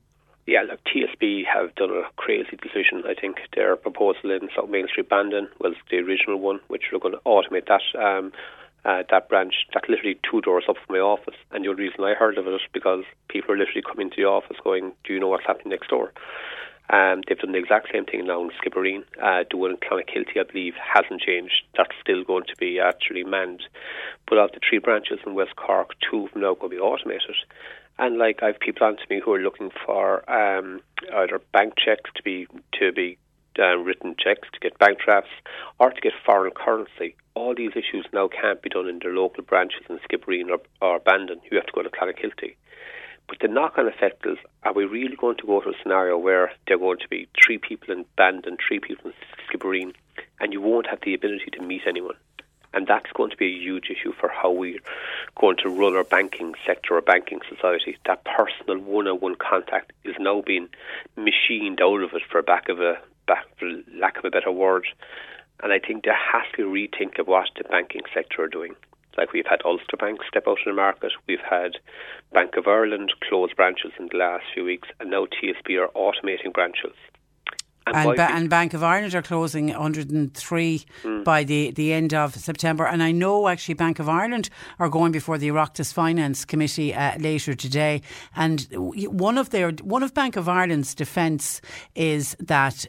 Yeah, 0.45 0.63
look, 0.63 0.81
TSB 0.83 1.43
have 1.45 1.73
done 1.75 1.91
a 1.91 2.03
crazy 2.17 2.57
decision. 2.61 3.03
I 3.07 3.13
think 3.13 3.37
their 3.55 3.75
proposal 3.77 4.31
in 4.31 4.49
South 4.55 4.69
Main 4.69 4.87
Street 4.87 5.07
Bandon 5.07 5.47
was 5.59 5.75
the 5.89 5.97
original 5.97 6.37
one, 6.37 6.59
which 6.67 6.83
we're 6.91 6.99
going 6.99 7.13
to 7.13 7.21
automate 7.25 7.67
that 7.67 7.81
um, 7.97 8.33
uh, 8.83 9.03
that 9.09 9.29
branch. 9.29 9.53
That's 9.73 9.87
literally 9.87 10.19
two 10.29 10.41
doors 10.41 10.65
up 10.67 10.75
from 10.85 10.97
my 10.97 10.99
office. 10.99 11.35
And 11.51 11.63
the 11.63 11.69
only 11.69 11.83
reason 11.83 12.03
I 12.03 12.13
heard 12.13 12.37
of 12.37 12.45
it 12.45 12.53
is 12.53 12.61
because 12.73 13.05
people 13.29 13.53
are 13.53 13.57
literally 13.57 13.81
coming 13.81 14.09
to 14.09 14.15
the 14.17 14.27
office 14.27 14.57
going, 14.61 14.91
"Do 15.05 15.13
you 15.13 15.19
know 15.21 15.29
what's 15.29 15.45
happening 15.45 15.69
next 15.69 15.89
door?" 15.89 16.11
Um, 16.89 17.21
they've 17.25 17.39
done 17.39 17.53
the 17.53 17.59
exact 17.59 17.87
same 17.93 18.03
thing 18.03 18.27
now 18.27 18.43
in 18.43 18.51
Skibbereen. 18.51 19.03
Uh, 19.21 19.45
the 19.49 19.55
one 19.55 19.71
in 19.71 19.77
Clonakilty, 19.77 20.37
I 20.37 20.43
believe, 20.43 20.73
hasn't 20.75 21.21
changed. 21.21 21.63
That's 21.77 21.95
still 22.01 22.25
going 22.25 22.43
to 22.49 22.55
be 22.59 22.79
actually 22.79 23.23
manned. 23.23 23.63
But 24.27 24.37
of 24.37 24.51
the 24.51 24.59
three 24.59 24.79
branches 24.79 25.19
in 25.25 25.33
West 25.33 25.55
Cork, 25.55 25.91
two 26.01 26.25
of 26.25 26.33
them 26.33 26.41
now 26.41 26.55
going 26.55 26.71
to 26.71 26.75
be 26.75 26.81
automated. 26.81 27.35
And 27.99 28.17
like 28.17 28.41
I've 28.41 28.59
people 28.59 28.87
on 28.87 28.97
to 28.97 29.03
me 29.09 29.21
who 29.23 29.33
are 29.33 29.39
looking 29.39 29.71
for 29.85 30.29
um, 30.29 30.81
either 31.13 31.39
bank 31.51 31.73
checks 31.77 32.09
to 32.15 32.23
be 32.23 32.47
to 32.79 32.91
be 32.91 33.17
uh, 33.59 33.77
written 33.77 34.15
checks 34.17 34.47
to 34.53 34.59
get 34.59 34.77
bank 34.79 34.99
drafts 34.99 35.29
or 35.79 35.91
to 35.91 36.01
get 36.01 36.13
foreign 36.25 36.51
currency. 36.51 37.15
All 37.35 37.53
these 37.55 37.71
issues 37.71 38.05
now 38.11 38.27
can't 38.27 38.61
be 38.61 38.69
done 38.69 38.87
in 38.87 38.99
their 38.99 39.13
local 39.13 39.43
branches 39.43 39.83
in 39.89 39.99
Skibbereen 39.99 40.49
or, 40.49 40.59
or 40.81 40.99
Bandon. 40.99 41.39
You 41.51 41.57
have 41.57 41.67
to 41.67 41.71
go 41.73 41.83
to 41.83 41.89
Clonakilty. 41.89 42.55
But 43.27 43.37
the 43.39 43.47
knock-on 43.47 43.87
effect 43.87 44.25
is: 44.25 44.37
Are 44.63 44.73
we 44.73 44.85
really 44.85 45.15
going 45.15 45.37
to 45.37 45.47
go 45.47 45.61
to 45.61 45.69
a 45.69 45.73
scenario 45.81 46.17
where 46.17 46.51
there 46.67 46.77
are 46.77 46.79
going 46.79 46.99
to 46.99 47.07
be 47.07 47.27
three 47.43 47.57
people 47.57 47.93
in 47.93 48.05
Bandon, 48.17 48.57
three 48.67 48.79
people 48.79 49.11
in 49.11 49.13
Skibbereen, 49.47 49.93
and 50.39 50.51
you 50.51 50.61
won't 50.61 50.87
have 50.87 50.99
the 51.03 51.13
ability 51.13 51.51
to 51.53 51.61
meet 51.61 51.83
anyone? 51.87 52.15
And 52.73 52.87
that's 52.87 53.11
going 53.13 53.29
to 53.29 53.37
be 53.37 53.45
a 53.45 53.59
huge 53.59 53.89
issue 53.89 54.13
for 54.19 54.29
how 54.29 54.51
we're 54.51 54.79
going 55.39 55.57
to 55.57 55.69
run 55.69 55.95
our 55.95 56.03
banking 56.03 56.55
sector 56.65 56.95
or 56.95 57.01
banking 57.01 57.39
society. 57.47 57.97
That 58.05 58.25
personal 58.25 58.79
one-on-one 58.79 59.35
contact 59.35 59.93
is 60.03 60.15
now 60.19 60.41
being 60.41 60.69
machined 61.15 61.81
out 61.81 62.01
of 62.01 62.13
it, 62.13 62.23
for 62.31 62.41
back 62.41 62.69
of 62.69 62.79
a 62.79 62.97
back, 63.27 63.45
for 63.57 63.69
lack 63.95 64.17
of 64.17 64.25
a 64.25 64.31
better 64.31 64.51
word. 64.51 64.87
And 65.61 65.71
I 65.71 65.79
think 65.79 66.03
there 66.03 66.17
has 66.17 66.43
to 66.55 66.73
be 66.73 66.87
rethink 66.87 67.19
of 67.19 67.27
what 67.27 67.49
the 67.55 67.63
banking 67.63 68.01
sector 68.13 68.41
are 68.43 68.47
doing. 68.47 68.75
Like 69.17 69.31
we've 69.31 69.45
had 69.47 69.61
Ulster 69.63 69.97
Bank 69.97 70.21
step 70.27 70.47
out 70.47 70.57
in 70.65 70.71
the 70.71 70.75
market, 70.75 71.11
we've 71.27 71.39
had 71.47 71.77
Bank 72.33 72.55
of 72.57 72.67
Ireland 72.67 73.13
close 73.29 73.53
branches 73.53 73.91
in 73.99 74.09
the 74.11 74.17
last 74.17 74.45
few 74.53 74.65
weeks, 74.65 74.87
and 74.99 75.11
now 75.11 75.27
TSB 75.27 75.79
are 75.79 75.89
automating 75.89 76.51
branches. 76.51 76.95
And, 77.87 78.15
ba- 78.15 78.31
and, 78.31 78.49
Bank 78.49 78.73
of 78.73 78.83
Ireland 78.83 79.13
are 79.15 79.21
closing 79.21 79.67
103 79.67 80.85
mm. 81.03 81.23
by 81.23 81.43
the, 81.43 81.71
the 81.71 81.93
end 81.93 82.13
of 82.13 82.35
September. 82.35 82.85
And 82.85 83.03
I 83.03 83.11
know 83.11 83.47
actually 83.47 83.73
Bank 83.75 83.99
of 83.99 84.07
Ireland 84.07 84.49
are 84.79 84.89
going 84.89 85.11
before 85.11 85.37
the 85.37 85.49
Oireachtas 85.49 85.93
Finance 85.93 86.45
Committee 86.45 86.93
uh, 86.93 87.17
later 87.19 87.53
today. 87.53 88.01
And 88.35 88.67
one 88.71 89.37
of 89.37 89.49
their 89.49 89.71
one 89.71 90.03
of 90.03 90.13
Bank 90.13 90.35
of 90.35 90.47
Ireland's 90.47 90.95
defence 90.95 91.61
is 91.95 92.35
that 92.39 92.85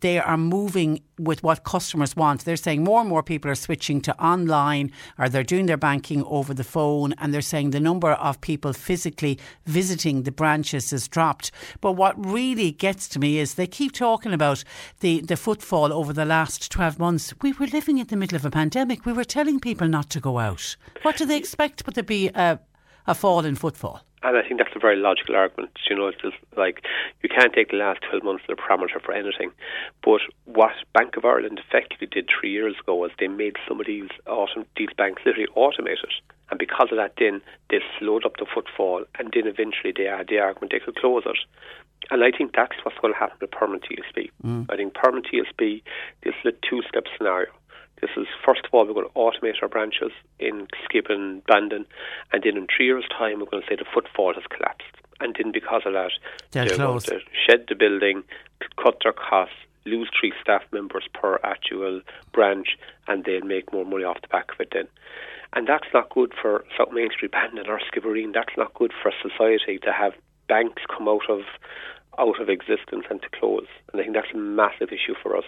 they 0.00 0.18
are 0.18 0.36
moving 0.36 1.02
with 1.18 1.42
what 1.42 1.64
customers 1.64 2.16
want. 2.16 2.44
They're 2.44 2.56
saying 2.56 2.82
more 2.82 3.00
and 3.00 3.08
more 3.08 3.22
people 3.22 3.50
are 3.50 3.56
switching 3.56 4.00
to 4.02 4.22
online 4.22 4.90
or 5.18 5.28
they're 5.28 5.42
doing 5.42 5.66
their 5.66 5.76
banking 5.76 6.24
over 6.24 6.54
the 6.54 6.64
phone 6.64 7.12
and 7.18 7.32
they're 7.32 7.40
saying 7.40 7.70
the 7.70 7.80
number 7.80 8.12
of 8.12 8.40
people 8.40 8.72
physically 8.72 9.38
visiting 9.66 10.22
the 10.22 10.32
branches 10.32 10.90
has 10.90 11.08
dropped. 11.08 11.50
But 11.80 11.92
what 11.92 12.24
really 12.24 12.72
gets 12.72 13.08
to 13.08 13.18
me 13.18 13.38
is 13.38 13.54
they 13.54 13.66
keep 13.66 13.92
talking 13.92 14.32
about 14.32 14.64
the, 15.00 15.20
the 15.20 15.36
footfall 15.36 15.92
over 15.92 16.12
the 16.12 16.24
last 16.24 16.70
12 16.70 16.98
months. 16.98 17.34
We 17.42 17.52
were 17.52 17.66
living 17.66 17.98
in 17.98 18.06
the 18.06 18.16
middle 18.16 18.36
of 18.36 18.44
a 18.44 18.50
pandemic. 18.50 19.04
We 19.06 19.12
were 19.12 19.24
telling 19.24 19.60
people 19.60 19.88
not 19.88 20.10
to 20.10 20.20
go 20.20 20.38
out. 20.38 20.76
What 21.02 21.16
do 21.16 21.26
they 21.26 21.36
expect 21.36 21.84
but 21.84 21.94
there 21.94 22.04
be 22.04 22.28
a, 22.28 22.58
a 23.06 23.14
fall 23.14 23.44
in 23.44 23.54
footfall? 23.54 24.02
And 24.22 24.36
I 24.36 24.42
think 24.42 24.58
that's 24.58 24.74
a 24.76 24.78
very 24.78 24.96
logical 24.96 25.34
argument. 25.34 25.70
You 25.90 25.96
know, 25.96 26.06
it's 26.06 26.20
just 26.20 26.36
like 26.56 26.84
you 27.22 27.28
can't 27.28 27.52
take 27.52 27.70
the 27.70 27.76
last 27.76 28.00
12 28.08 28.22
months 28.24 28.44
as 28.48 28.56
a 28.56 28.60
parameter 28.60 29.02
for 29.02 29.12
anything. 29.12 29.50
But 30.04 30.20
what 30.44 30.72
Bank 30.94 31.16
of 31.16 31.24
Ireland 31.24 31.60
effectively 31.60 32.06
did 32.06 32.28
three 32.28 32.52
years 32.52 32.76
ago 32.80 32.94
was 32.94 33.10
they 33.18 33.28
made 33.28 33.56
some 33.66 33.80
of 33.80 33.86
these, 33.86 34.10
autom- 34.26 34.66
these 34.76 34.90
banks 34.96 35.22
literally 35.26 35.48
automated. 35.54 36.12
And 36.50 36.58
because 36.58 36.88
of 36.90 36.98
that, 36.98 37.14
then 37.18 37.40
they 37.70 37.80
slowed 37.98 38.26
up 38.26 38.36
the 38.36 38.46
footfall, 38.46 39.04
and 39.18 39.32
then 39.34 39.46
eventually 39.46 39.92
they 39.96 40.04
had 40.04 40.28
the 40.28 40.38
argument 40.38 40.72
they 40.72 40.80
could 40.80 40.96
close 40.96 41.22
it. 41.26 41.38
And 42.10 42.22
I 42.22 42.30
think 42.30 42.52
that's 42.54 42.76
what's 42.82 42.98
going 42.98 43.14
to 43.14 43.18
happen 43.18 43.38
with 43.40 43.50
permanent 43.50 43.84
TSB. 43.84 44.30
Mm. 44.44 44.66
I 44.70 44.76
think 44.76 44.92
permanent 44.94 45.26
TSB, 45.32 45.82
this 46.22 46.34
is 46.44 46.52
a 46.52 46.68
two 46.68 46.82
step 46.88 47.04
scenario. 47.16 47.48
This 48.02 48.10
is, 48.16 48.26
first 48.44 48.62
of 48.66 48.74
all, 48.74 48.84
we're 48.84 48.94
going 48.94 49.06
to 49.06 49.14
automate 49.14 49.62
our 49.62 49.68
branches 49.68 50.10
in 50.38 50.66
Skib 50.84 51.08
and 51.08 51.42
Bandon, 51.46 51.86
and 52.32 52.42
then 52.42 52.56
in 52.56 52.66
three 52.66 52.86
years' 52.86 53.06
time, 53.16 53.38
we're 53.38 53.46
going 53.46 53.62
to 53.62 53.68
say 53.68 53.76
the 53.76 53.86
footfall 53.94 54.34
has 54.34 54.42
collapsed. 54.50 54.90
And 55.20 55.36
then 55.38 55.52
because 55.52 55.82
of 55.86 55.92
that, 55.92 56.10
they're, 56.50 56.66
they're 56.66 56.76
going 56.76 57.00
to 57.00 57.20
shed 57.48 57.66
the 57.68 57.76
building, 57.76 58.24
cut 58.76 58.98
their 59.04 59.12
costs, 59.12 59.54
lose 59.84 60.10
three 60.18 60.32
staff 60.42 60.62
members 60.72 61.04
per 61.14 61.38
actual 61.44 62.00
branch, 62.32 62.76
and 63.06 63.24
they'll 63.24 63.44
make 63.44 63.72
more 63.72 63.84
money 63.84 64.04
off 64.04 64.20
the 64.20 64.28
back 64.28 64.50
of 64.52 64.60
it 64.60 64.70
then. 64.72 64.88
And 65.52 65.68
that's 65.68 65.86
not 65.94 66.10
good 66.10 66.32
for 66.40 66.64
South 66.76 66.92
Main 66.92 67.10
Street 67.10 67.32
Bandon 67.32 67.68
or 67.68 67.78
Skibbereen. 67.78 68.32
That's 68.34 68.56
not 68.56 68.74
good 68.74 68.92
for 69.00 69.12
society 69.22 69.78
to 69.78 69.92
have 69.92 70.12
banks 70.48 70.82
come 70.88 71.08
out 71.08 71.28
of 71.28 71.42
out 72.18 72.40
of 72.40 72.48
existence 72.48 73.04
and 73.08 73.22
to 73.22 73.28
close. 73.30 73.66
And 73.92 74.00
I 74.00 74.04
think 74.04 74.14
that's 74.14 74.34
a 74.34 74.36
massive 74.36 74.88
issue 74.88 75.14
for 75.22 75.36
us. 75.36 75.46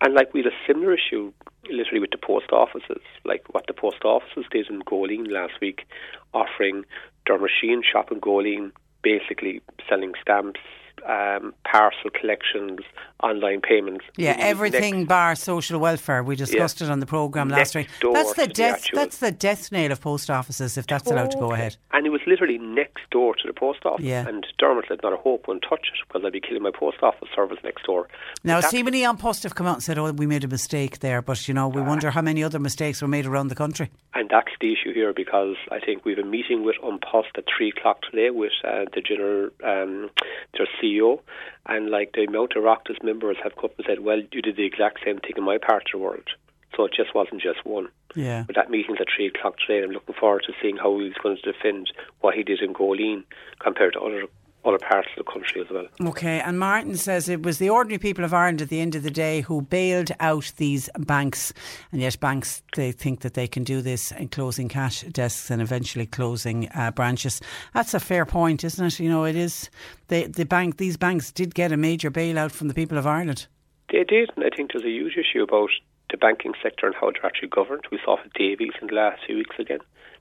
And 0.00 0.14
like 0.14 0.32
we 0.34 0.42
had 0.42 0.52
a 0.52 0.56
similar 0.66 0.94
issue 0.94 1.32
literally 1.70 2.00
with 2.00 2.10
the 2.10 2.18
post 2.18 2.52
offices, 2.52 3.02
like 3.24 3.42
what 3.52 3.66
the 3.66 3.72
post 3.72 4.04
offices 4.04 4.44
did 4.50 4.68
in 4.68 4.82
Goleen 4.82 5.30
last 5.30 5.54
week, 5.60 5.86
offering 6.34 6.84
their 7.26 7.38
machine 7.38 7.82
shop 7.82 8.12
in 8.12 8.20
Goleen, 8.20 8.72
basically 9.02 9.62
selling 9.88 10.12
stamps, 10.20 10.60
um, 11.06 11.54
parcel 11.64 12.10
collections, 12.10 12.80
online 13.22 13.60
payments. 13.60 14.04
Yeah, 14.16 14.36
everything 14.38 14.98
next, 15.00 15.08
bar 15.08 15.34
social 15.34 15.78
welfare. 15.78 16.22
We 16.22 16.36
discussed 16.36 16.80
yeah, 16.80 16.88
it 16.88 16.90
on 16.90 17.00
the 17.00 17.06
programme 17.06 17.48
last 17.48 17.74
week. 17.74 17.88
That's 18.00 18.34
the 18.34 18.46
death. 18.46 18.84
The 18.84 18.96
that's 18.96 19.18
the 19.18 19.30
death 19.30 19.72
nail 19.72 19.92
of 19.92 20.00
post 20.00 20.30
offices, 20.30 20.76
if 20.76 20.86
that's 20.86 21.10
allowed 21.10 21.30
to 21.32 21.38
go 21.38 21.52
ahead. 21.52 21.76
And 21.92 22.06
it 22.06 22.10
was 22.10 22.20
literally 22.26 22.58
next 22.58 23.08
door 23.10 23.34
to 23.34 23.46
the 23.46 23.52
post 23.52 23.84
office. 23.84 24.04
Yeah. 24.04 24.26
And 24.26 24.46
Dermot 24.58 24.86
said, 24.88 25.00
"Not 25.02 25.12
a 25.12 25.16
hope, 25.16 25.48
won't 25.48 25.64
touch 25.68 25.88
it 25.92 26.06
because 26.06 26.22
I'd 26.24 26.32
be 26.32 26.40
killing 26.40 26.62
my 26.62 26.70
post 26.70 27.02
office 27.02 27.28
service 27.34 27.58
next 27.64 27.84
door." 27.84 28.08
Now, 28.44 28.60
see, 28.60 28.82
many 28.82 29.04
on 29.04 29.16
post 29.16 29.42
have 29.42 29.54
come 29.54 29.66
out 29.66 29.74
and 29.74 29.82
said, 29.82 29.98
"Oh, 29.98 30.10
we 30.12 30.26
made 30.26 30.44
a 30.44 30.48
mistake 30.48 31.00
there," 31.00 31.22
but 31.22 31.48
you 31.48 31.54
know, 31.54 31.68
we 31.68 31.80
uh, 31.80 31.84
wonder 31.84 32.10
how 32.10 32.22
many 32.22 32.42
other 32.42 32.58
mistakes 32.58 33.02
were 33.02 33.08
made 33.08 33.26
around 33.26 33.48
the 33.48 33.54
country. 33.54 33.90
And 34.14 34.28
that's 34.30 34.52
the 34.60 34.72
issue 34.72 34.92
here 34.94 35.12
because 35.12 35.56
I 35.70 35.78
think 35.78 36.04
we 36.04 36.14
have 36.14 36.24
a 36.24 36.28
meeting 36.28 36.64
with 36.64 36.76
An 36.82 36.98
Post 36.98 37.28
at 37.36 37.44
three 37.54 37.68
o'clock 37.68 38.02
today 38.02 38.30
with 38.30 38.52
uh, 38.64 38.86
the 38.94 39.00
general, 39.00 39.50
um, 39.64 40.10
their 40.56 40.66
CEO, 40.86 41.20
and 41.66 41.90
like 41.90 42.12
the 42.12 42.24
amount 42.24 42.52
of 42.56 42.64
Oireachtas 42.64 43.02
members 43.02 43.36
have 43.42 43.56
come 43.56 43.70
and 43.76 43.86
said, 43.86 44.00
well, 44.00 44.20
you 44.32 44.42
did 44.42 44.56
the 44.56 44.64
exact 44.64 45.00
same 45.04 45.18
thing 45.18 45.32
in 45.36 45.44
my 45.44 45.58
part 45.58 45.84
of 45.86 45.92
the 45.92 45.98
world. 45.98 46.28
So 46.76 46.84
it 46.84 46.92
just 46.94 47.14
wasn't 47.14 47.40
just 47.40 47.64
one. 47.64 47.88
Yeah. 48.14 48.44
But 48.46 48.56
that 48.56 48.70
meeting's 48.70 48.98
at 49.00 49.06
three 49.14 49.28
o'clock 49.28 49.56
today. 49.58 49.82
I'm 49.82 49.90
looking 49.90 50.14
forward 50.14 50.44
to 50.46 50.52
seeing 50.60 50.76
how 50.76 50.98
he's 50.98 51.14
going 51.22 51.36
to 51.36 51.52
defend 51.52 51.92
what 52.20 52.34
he 52.34 52.42
did 52.42 52.60
in 52.60 52.74
Goleen 52.74 53.24
compared 53.58 53.94
to 53.94 54.00
other 54.00 54.24
other 54.66 54.78
parts 54.78 55.08
of 55.16 55.24
the 55.24 55.30
country 55.30 55.60
as 55.60 55.70
well. 55.70 55.86
Okay, 56.10 56.40
and 56.40 56.58
Martin 56.58 56.96
says 56.96 57.28
it 57.28 57.42
was 57.42 57.58
the 57.58 57.70
ordinary 57.70 57.98
people 57.98 58.24
of 58.24 58.34
Ireland 58.34 58.62
at 58.62 58.68
the 58.68 58.80
end 58.80 58.94
of 58.94 59.02
the 59.02 59.10
day 59.10 59.40
who 59.42 59.62
bailed 59.62 60.10
out 60.20 60.52
these 60.56 60.90
banks, 60.98 61.52
and 61.92 62.00
yet 62.00 62.18
banks 62.20 62.62
they 62.74 62.92
think 62.92 63.20
that 63.20 63.34
they 63.34 63.46
can 63.46 63.64
do 63.64 63.80
this 63.80 64.12
in 64.12 64.28
closing 64.28 64.68
cash 64.68 65.02
desks 65.02 65.50
and 65.50 65.62
eventually 65.62 66.06
closing 66.06 66.68
uh, 66.74 66.90
branches. 66.90 67.40
That's 67.74 67.94
a 67.94 68.00
fair 68.00 68.26
point, 68.26 68.64
isn't 68.64 68.84
it? 68.84 69.00
You 69.00 69.08
know, 69.08 69.24
it 69.24 69.36
is. 69.36 69.70
the 70.08 70.26
the 70.26 70.44
bank 70.44 70.76
these 70.76 70.96
banks 70.96 71.30
did 71.30 71.54
get 71.54 71.72
a 71.72 71.76
major 71.76 72.10
bailout 72.10 72.50
from 72.50 72.68
the 72.68 72.74
people 72.74 72.98
of 72.98 73.06
Ireland. 73.06 73.46
They 73.92 74.04
did, 74.04 74.30
and 74.34 74.44
I 74.44 74.50
think 74.54 74.72
there's 74.72 74.84
a 74.84 74.90
huge 74.90 75.16
issue 75.16 75.42
about 75.42 75.70
the 76.10 76.16
banking 76.16 76.54
sector 76.62 76.86
and 76.86 76.94
how 76.94 77.10
they're 77.10 77.26
actually 77.26 77.48
governed. 77.48 77.84
We 77.90 78.00
saw 78.04 78.16
it 78.20 78.32
Davy's 78.34 78.74
in 78.80 78.88
the 78.88 78.94
last 78.94 79.22
few 79.26 79.36
weeks 79.36 79.56
again 79.58 79.80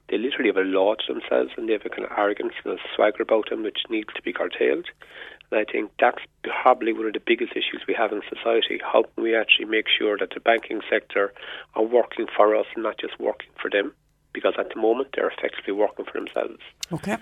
they 0.09 0.17
literally 0.17 0.49
have 0.49 0.57
a 0.57 0.67
law 0.67 0.95
to 0.95 1.13
themselves 1.13 1.51
and 1.57 1.67
they 1.67 1.73
have 1.73 1.85
a 1.85 1.89
kind 1.89 2.05
of 2.05 2.11
arrogance 2.17 2.53
and 2.63 2.73
a 2.73 2.81
swagger 2.95 3.23
about 3.23 3.49
them 3.49 3.63
which 3.63 3.79
needs 3.89 4.09
to 4.15 4.21
be 4.21 4.33
curtailed. 4.33 4.87
And 5.51 5.59
I 5.59 5.71
think 5.71 5.91
that's 5.99 6.21
probably 6.43 6.93
one 6.93 7.07
of 7.07 7.13
the 7.13 7.23
biggest 7.25 7.51
issues 7.53 7.81
we 7.87 7.95
have 7.95 8.11
in 8.11 8.21
society. 8.29 8.79
How 8.83 9.03
can 9.03 9.23
we 9.23 9.35
actually 9.35 9.65
make 9.65 9.85
sure 9.87 10.17
that 10.17 10.31
the 10.33 10.39
banking 10.39 10.81
sector 10.89 11.33
are 11.75 11.83
working 11.83 12.27
for 12.35 12.55
us 12.55 12.65
and 12.75 12.83
not 12.83 12.99
just 12.99 13.19
working 13.19 13.49
for 13.61 13.69
them? 13.69 13.93
Because 14.33 14.53
at 14.59 14.69
the 14.73 14.79
moment 14.79 15.09
they're 15.15 15.29
effectively 15.29 15.73
working 15.73 16.05
for 16.05 16.19
themselves. 16.19 16.61
Okay. 16.91 17.17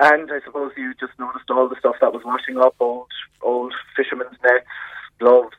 and 0.00 0.30
I 0.32 0.40
suppose 0.44 0.72
you 0.76 0.94
just 0.98 1.12
noticed 1.18 1.50
all 1.50 1.68
the 1.68 1.76
stuff 1.78 1.96
that 2.00 2.12
was 2.12 2.22
washing 2.24 2.58
up 2.58 2.74
old 2.80 3.08
old 3.42 3.74
fishermen's 3.96 4.36
nets, 4.42 4.66
gloves, 5.18 5.56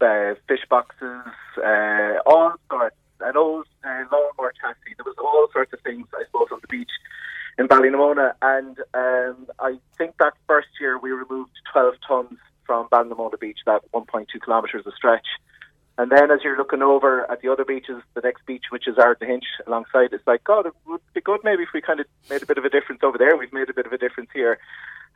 uh, 0.00 0.34
fish 0.48 0.64
boxes, 0.68 1.22
uh, 1.56 2.14
all 2.26 2.54
sorts, 2.68 2.96
an 3.20 3.36
old 3.36 3.66
uh, 3.84 4.04
lawnmower 4.10 4.52
chassis. 4.60 4.94
There 4.96 5.04
was 5.04 5.16
all 5.18 5.48
sorts 5.52 5.72
of 5.72 5.80
things, 5.80 6.06
I 6.14 6.24
suppose, 6.26 6.48
on 6.52 6.58
the 6.60 6.68
beach 6.68 6.90
in 7.58 7.68
Ballynamona, 7.68 8.32
and 8.42 8.78
um, 8.94 9.46
I 9.60 9.78
think 9.98 10.16
that 10.18 10.32
first 10.48 10.68
year 10.80 10.98
we 10.98 11.10
removed 11.10 11.52
12 11.72 11.94
tons 12.06 12.38
from 12.66 12.88
Ballynamona 12.88 13.38
Beach, 13.38 13.58
that 13.66 13.82
1.2 13.92 14.26
kilometres 14.44 14.86
of 14.86 14.94
stretch. 14.94 15.26
And 15.98 16.10
then 16.10 16.30
as 16.30 16.40
you're 16.42 16.56
looking 16.56 16.82
over 16.82 17.30
at 17.30 17.42
the 17.42 17.52
other 17.52 17.64
beaches, 17.64 18.02
the 18.14 18.22
next 18.22 18.46
beach, 18.46 18.64
which 18.70 18.88
is 18.88 18.96
Ardnahinch 18.96 19.44
alongside, 19.66 20.12
it's 20.12 20.26
like, 20.26 20.44
God, 20.44 20.66
it 20.66 20.72
would 20.86 21.00
be 21.12 21.20
good 21.20 21.40
maybe 21.44 21.64
if 21.64 21.70
we 21.74 21.82
kind 21.82 22.00
of 22.00 22.06
made 22.30 22.42
a 22.42 22.46
bit 22.46 22.58
of 22.58 22.64
a 22.64 22.70
difference 22.70 23.02
over 23.02 23.18
there. 23.18 23.36
We've 23.36 23.52
made 23.52 23.68
a 23.68 23.74
bit 23.74 23.86
of 23.86 23.92
a 23.92 23.98
difference 23.98 24.30
here. 24.32 24.58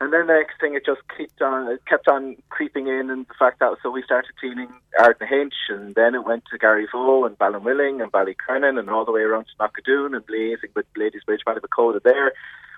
And 0.01 0.12
then 0.12 0.27
the 0.27 0.35
next 0.35 0.61
thing, 0.61 0.75
it 0.75 0.85
just 0.85 1.01
kept 1.16 1.41
on, 1.41 1.70
it 1.70 1.87
kept 1.87 2.09
on 2.09 2.37
creeping 2.51 2.89
in, 2.89 3.11
and 3.11 3.27
the 3.27 3.35
fact 3.39 3.61
that 3.61 3.77
so 3.83 3.91
we 3.91 4.03
started 4.03 4.37
cleaning 4.41 4.68
Ardnahinch, 4.99 5.55
and 5.68 5.95
then 5.95 6.16
it 6.16 6.25
went 6.25 6.45
to 6.51 6.59
Garryvoe 6.59 7.27
and 7.27 7.39
Ballinwilling 7.39 8.03
and 8.03 8.11
Ballycrennan, 8.11 8.79
and 8.79 8.91
all 8.91 9.05
the 9.05 9.12
way 9.12 9.20
around 9.20 9.47
to 9.47 9.57
Knockadoon 9.61 10.16
and 10.16 10.27
liaising 10.27 10.75
with 10.75 10.87
Ladies 10.97 11.22
Bridge, 11.25 11.43
Ballymacoda 11.47 12.03
there. 12.03 12.33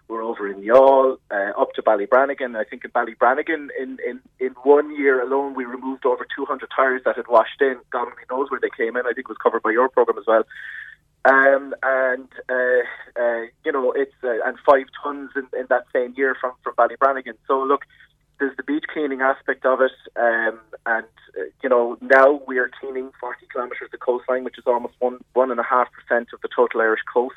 We're 0.09 0.23
over 0.23 0.49
in 0.49 0.63
Youghal, 0.63 1.19
uh, 1.33 1.61
up 1.61 1.73
to 1.75 1.83
Ballybrannigan. 1.83 2.57
I 2.57 2.65
think 2.65 2.85
in 2.85 2.93
Ballybrannigan, 2.93 3.69
in, 3.79 3.99
in, 4.07 4.21
in 4.39 4.51
one 4.63 4.97
year 4.97 5.21
alone, 5.21 5.55
we 5.55 5.65
removed 5.65 6.07
over 6.07 6.27
200 6.37 6.69
tyres 6.75 7.03
that 7.05 7.17
had 7.17 7.27
washed 7.27 7.61
in. 7.61 7.77
God 7.91 8.03
only 8.03 8.23
knows 8.31 8.51
where 8.51 8.61
they 8.61 8.71
came 8.77 8.97
in. 8.97 9.05
I 9.05 9.13
think 9.13 9.27
it 9.27 9.29
was 9.29 9.39
covered 9.43 9.63
by 9.63 9.73
your 9.73 9.89
programme 9.89 10.19
as 10.19 10.27
well. 10.27 10.45
Um, 11.25 11.75
and 11.83 12.29
uh, 12.49 13.21
uh, 13.21 13.47
you 13.65 13.73
know 13.73 13.91
it's 13.91 14.15
uh, 14.23 14.47
and 14.47 14.57
five 14.65 14.87
tons 15.03 15.31
in, 15.35 15.49
in 15.59 15.67
that 15.71 15.87
same 15.93 16.15
year 16.17 16.37
from 16.41 16.53
from 16.63 16.75
Ballybrannigan. 16.77 17.35
So 17.49 17.61
look, 17.65 17.85
there's 18.39 18.57
the 18.57 18.63
beach 18.63 18.85
cleaning 18.93 19.23
aspect 19.23 19.67
of 19.67 19.81
it, 19.81 19.91
um, 20.15 20.61
and 20.87 21.07
uh, 21.37 21.45
you 21.65 21.69
know 21.69 21.99
now 22.01 22.41
we 22.47 22.59
are 22.59 22.71
cleaning 22.81 23.11
40 23.19 23.45
kilometres 23.53 23.91
of 23.93 23.99
coastline, 23.99 24.45
which 24.45 24.57
is 24.57 24.65
almost 24.69 24.95
one 25.01 25.19
one 25.33 25.51
and 25.51 25.59
a 25.59 25.65
half 25.65 25.89
percent 25.91 26.29
of 26.33 26.41
the 26.43 26.49
total 26.55 26.81
Irish 26.81 27.03
coast. 27.13 27.35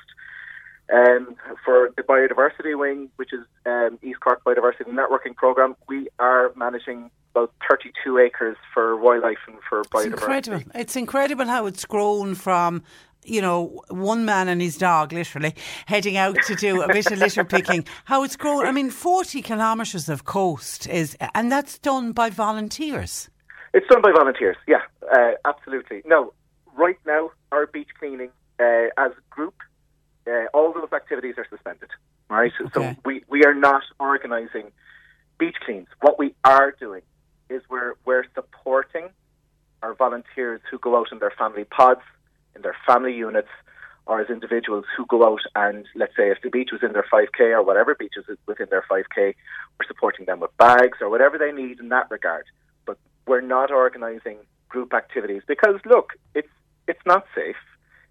Um, 0.94 1.36
for 1.64 1.91
the 1.95 2.02
biodiversity 2.02 2.78
wing, 2.78 3.10
which 3.18 3.32
is 3.32 3.41
um, 3.66 3.99
East 4.02 4.20
Cork 4.22 4.44
Biodiversity 4.44 4.88
Networking 4.88 5.36
Programme, 5.36 5.76
we 5.88 6.07
are 6.18 6.52
managing 6.56 7.11
about 7.36 7.53
32 7.70 8.18
acres 8.18 8.57
for 8.74 8.98
wildlife 8.98 9.38
and 9.48 9.57
for 9.70 9.82
It's 9.82 9.90
biodiversity. 9.90 10.06
incredible. 10.06 10.72
It's 10.74 10.95
incredible 10.95 11.45
how 11.45 11.68
it's 11.68 11.86
grown 11.86 12.36
from. 12.36 12.84
You 13.26 13.41
know, 13.41 13.82
one 13.90 14.24
man 14.24 14.48
and 14.48 14.61
his 14.61 14.78
dog, 14.78 15.11
literally, 15.11 15.53
heading 15.86 16.16
out 16.16 16.38
to 16.48 16.56
do 16.56 16.82
a 16.82 16.88
bit 16.88 17.11
of 17.11 17.20
litter 17.20 17.44
picking. 17.44 17.86
How 18.06 18.24
it's 18.24 18.38
grown. 18.38 18.66
I 18.66 18.72
mean, 18.72 18.90
40 18.90 19.41
kilometres 19.41 20.07
of 20.07 20.24
coast 20.24 20.88
is, 20.88 21.18
and 21.36 21.52
that's 21.52 21.78
done 21.80 22.14
by 22.14 22.30
volunteers. 22.30 23.30
It's 23.74 23.86
done 23.88 24.02
by 24.02 24.14
volunteers, 24.14 24.56
yeah, 24.68 24.82
uh, 25.14 25.32
absolutely. 25.45 26.02
No, 26.06 26.34
right 26.78 26.98
now, 27.06 27.30
our 27.52 27.68
beach 27.68 27.90
cleaning 27.99 28.30
uh, 28.57 28.88
as 28.98 29.11
a 29.11 29.22
group, 29.30 29.56
uh, 30.30 30.46
all 30.54 30.74
those 30.74 30.92
activities 30.94 31.36
are 31.38 31.48
suspended, 31.50 31.90
right? 32.30 32.52
So 32.74 32.96
we, 33.06 33.24
we 33.30 33.44
are 33.46 33.54
not 33.54 33.84
organising 34.00 34.72
beach 35.38 35.56
cleans. 35.66 35.88
What 36.02 36.20
we 36.20 36.36
are 36.44 36.72
doing 36.72 37.02
is 37.50 37.62
we're, 37.70 37.94
we're 38.06 38.26
supporting 38.36 39.10
our 39.82 39.94
volunteers 39.96 40.62
who 40.70 40.78
go 40.78 40.98
out 40.98 41.12
in 41.12 41.20
their 41.20 41.32
family 41.32 41.64
pods, 41.64 42.02
in 42.56 42.62
their 42.62 42.76
family 42.86 43.14
units, 43.14 43.48
or 44.06 44.20
as 44.20 44.30
individuals 44.30 44.86
who 44.98 45.06
go 45.06 45.24
out 45.26 45.42
and, 45.56 45.86
let's 45.96 46.16
say, 46.18 46.32
if 46.32 46.42
the 46.42 46.50
beach 46.50 46.70
was 46.72 46.82
in 46.82 46.94
their 46.94 47.06
5K 47.14 47.52
or 47.52 47.64
whatever 47.64 47.94
beach 47.94 48.14
is 48.18 48.26
within 48.48 48.68
their 48.70 48.84
5K, 48.90 49.36
we're 49.78 49.88
supporting 49.88 50.26
them 50.26 50.40
with 50.40 50.56
bags 50.58 50.98
or 51.00 51.10
whatever 51.10 51.38
they 51.38 51.52
need 51.52 51.80
in 51.80 51.90
that 51.90 52.10
regard. 52.10 52.46
But 52.86 52.98
we're 53.28 53.42
not 53.42 53.72
organising 53.72 54.38
group 54.68 54.94
activities 54.94 55.44
because, 55.48 55.80
look, 55.86 56.14
it's 56.34 56.50
it's 56.88 57.06
not 57.06 57.26
safe. 57.36 57.56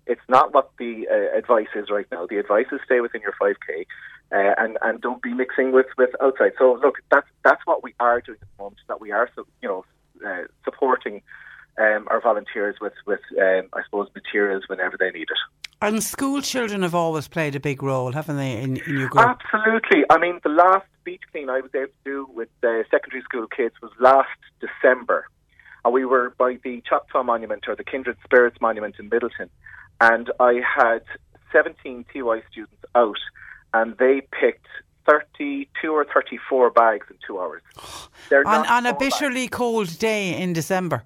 It's 0.09 0.29
not 0.29 0.53
what 0.55 0.71
the 0.79 1.07
uh, 1.11 1.39
advice 1.39 1.69
is 1.75 1.91
right 1.91 2.07
now. 2.11 2.27
The 2.27 2.39
advice 2.39 2.67
is 2.73 2.81
stay 2.85 3.01
within 3.01 3.21
your 3.21 3.35
5K 3.41 3.85
uh, 4.33 4.55
and 4.59 4.79
and 4.83 5.01
don't 5.01 5.23
be 5.23 5.33
mixing 5.33 5.73
with, 5.73 5.87
with 5.97 6.11
outside. 6.21 6.53
So 6.59 6.79
look, 6.83 6.97
that's 7.11 7.27
that's 7.45 7.63
what 7.65 7.83
we 7.83 7.95
are 8.01 8.21
doing 8.21 8.39
at 8.41 8.49
the 8.57 8.63
moment. 8.63 8.81
That 8.89 9.01
we 9.01 9.13
are, 9.13 9.31
so, 9.35 9.47
you 9.63 9.69
know, 9.69 9.85
uh, 10.27 10.45
supporting 10.65 11.23
um, 11.79 12.07
our 12.09 12.21
volunteers 12.21 12.77
with 12.81 12.95
with 13.07 13.21
um, 13.39 13.69
I 13.73 13.83
suppose 13.85 14.09
materials 14.15 14.65
whenever 14.67 14.97
they 14.99 15.11
need 15.11 15.29
it. 15.31 15.39
And 15.81 16.03
school 16.03 16.43
children 16.43 16.83
have 16.83 16.95
always 16.95 17.29
played 17.29 17.55
a 17.55 17.61
big 17.61 17.85
role, 17.85 18.11
haven't 18.11 18.37
they, 18.37 18.61
in, 18.61 18.79
in 18.79 18.99
your 18.99 19.09
group? 19.09 19.25
Absolutely. 19.25 20.03
I 20.11 20.19
mean, 20.19 20.41
the 20.43 20.49
last 20.49 20.87
beach 21.05 21.23
clean 21.31 21.49
I 21.49 21.61
was 21.61 21.71
able 21.73 21.87
to 21.87 21.93
do 22.05 22.29
with 22.35 22.49
the 22.63 22.85
secondary 22.91 23.23
school 23.23 23.47
kids 23.47 23.77
was 23.81 23.93
last 24.01 24.29
December. 24.61 25.29
And 25.85 25.95
we 25.95 26.05
were 26.05 26.35
by 26.37 26.59
the 26.65 26.83
Choctaw 26.89 27.23
Monument 27.23 27.65
or 27.69 27.77
the 27.77 27.85
Kindred 27.85 28.17
Spirits 28.25 28.57
Monument 28.61 28.97
in 28.99 29.09
Midleton. 29.09 29.51
And 30.01 30.31
I 30.41 30.61
had 30.77 31.03
17 31.53 32.05
TY 32.13 32.43
students 32.51 32.85
out, 32.95 33.17
and 33.75 33.97
they 33.99 34.23
picked 34.33 34.67
32 35.09 35.89
or 35.91 36.05
34 36.05 36.71
bags 36.71 37.07
in 37.11 37.17
two 37.27 37.39
hours. 37.41 37.63
They're 38.29 38.47
on, 38.47 38.67
on 38.67 38.87
a 38.87 38.91
small 38.91 39.01
bags. 39.01 39.19
bitterly 39.19 39.49
cold 39.49 39.99
day 39.99 40.41
in 40.41 40.53
December. 40.53 41.05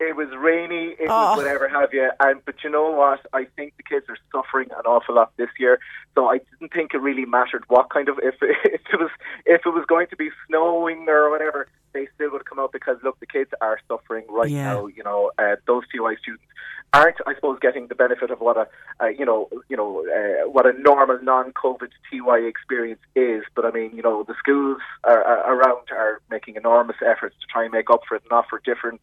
It 0.00 0.16
was 0.16 0.28
rainy. 0.36 0.96
It 0.98 1.06
Oh. 1.08 1.30
was 1.36 1.36
whatever 1.44 1.68
have 1.68 1.94
you. 1.94 2.10
And 2.18 2.44
but 2.44 2.56
you 2.64 2.70
know 2.70 2.90
what? 2.90 3.20
I 3.32 3.44
think 3.54 3.74
the 3.76 3.84
kids 3.84 4.06
are 4.08 4.16
suffering 4.34 4.68
an 4.72 4.84
awful 4.84 5.14
lot 5.14 5.30
this 5.36 5.50
year. 5.60 5.78
So 6.16 6.26
I 6.26 6.38
didn't 6.38 6.72
think 6.72 6.92
it 6.92 6.98
really 6.98 7.24
mattered 7.24 7.62
what 7.68 7.88
kind 7.90 8.08
of 8.08 8.18
if 8.20 8.34
if 8.42 8.80
it 8.92 8.98
was 8.98 9.10
if 9.46 9.60
it 9.64 9.68
was 9.70 9.84
going 9.86 10.08
to 10.08 10.16
be 10.16 10.30
snowing 10.48 11.08
or 11.08 11.30
whatever, 11.30 11.68
they 11.92 12.08
still 12.14 12.30
would 12.32 12.44
come 12.44 12.58
out 12.58 12.72
because 12.72 12.96
look, 13.02 13.18
the 13.20 13.26
kids 13.26 13.50
are 13.60 13.78
suffering 13.88 14.24
right 14.28 14.50
Yeah. 14.50 14.64
now. 14.74 14.86
You 14.86 15.02
know, 15.02 15.30
uh, 15.38 15.56
those 15.66 15.84
TY 15.94 16.16
students 16.20 16.44
aren't, 16.92 17.16
I 17.26 17.34
suppose, 17.34 17.58
getting 17.60 17.86
the 17.88 17.94
benefit 17.94 18.30
of 18.30 18.40
what 18.40 18.56
a 18.56 18.66
uh, 19.02 19.08
you 19.08 19.24
know 19.24 19.48
you 19.68 19.76
know 19.76 20.04
uh, 20.06 20.48
what 20.50 20.66
a 20.66 20.72
normal 20.78 21.18
non-COVID 21.22 21.90
TY 22.10 22.38
experience 22.38 23.00
is. 23.14 23.42
But 23.54 23.64
I 23.64 23.70
mean, 23.70 23.94
you 23.94 24.02
know, 24.02 24.24
the 24.24 24.34
schools 24.38 24.80
are, 25.04 25.22
are 25.22 25.54
around 25.54 25.88
are 25.90 26.20
making 26.30 26.56
enormous 26.56 26.96
efforts 27.04 27.36
to 27.40 27.46
try 27.50 27.64
and 27.64 27.72
make 27.72 27.90
up 27.90 28.02
for 28.08 28.16
it 28.16 28.22
and 28.24 28.32
offer 28.32 28.60
different 28.64 29.00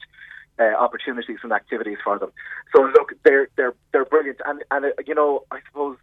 uh, 0.60 0.76
opportunities 0.78 1.40
and 1.44 1.52
activities 1.52 1.98
for 2.04 2.20
them. 2.20 2.32
So 2.76 2.84
look, 2.84 3.14
they're 3.24 3.48
they're 3.56 3.74
they're 3.92 4.06
brilliant, 4.06 4.40
and 4.46 4.64
and 4.72 4.86
uh, 4.86 4.90
you 5.06 5.16
know 5.16 5.44
I 5.52 5.60
suppose 5.68 5.98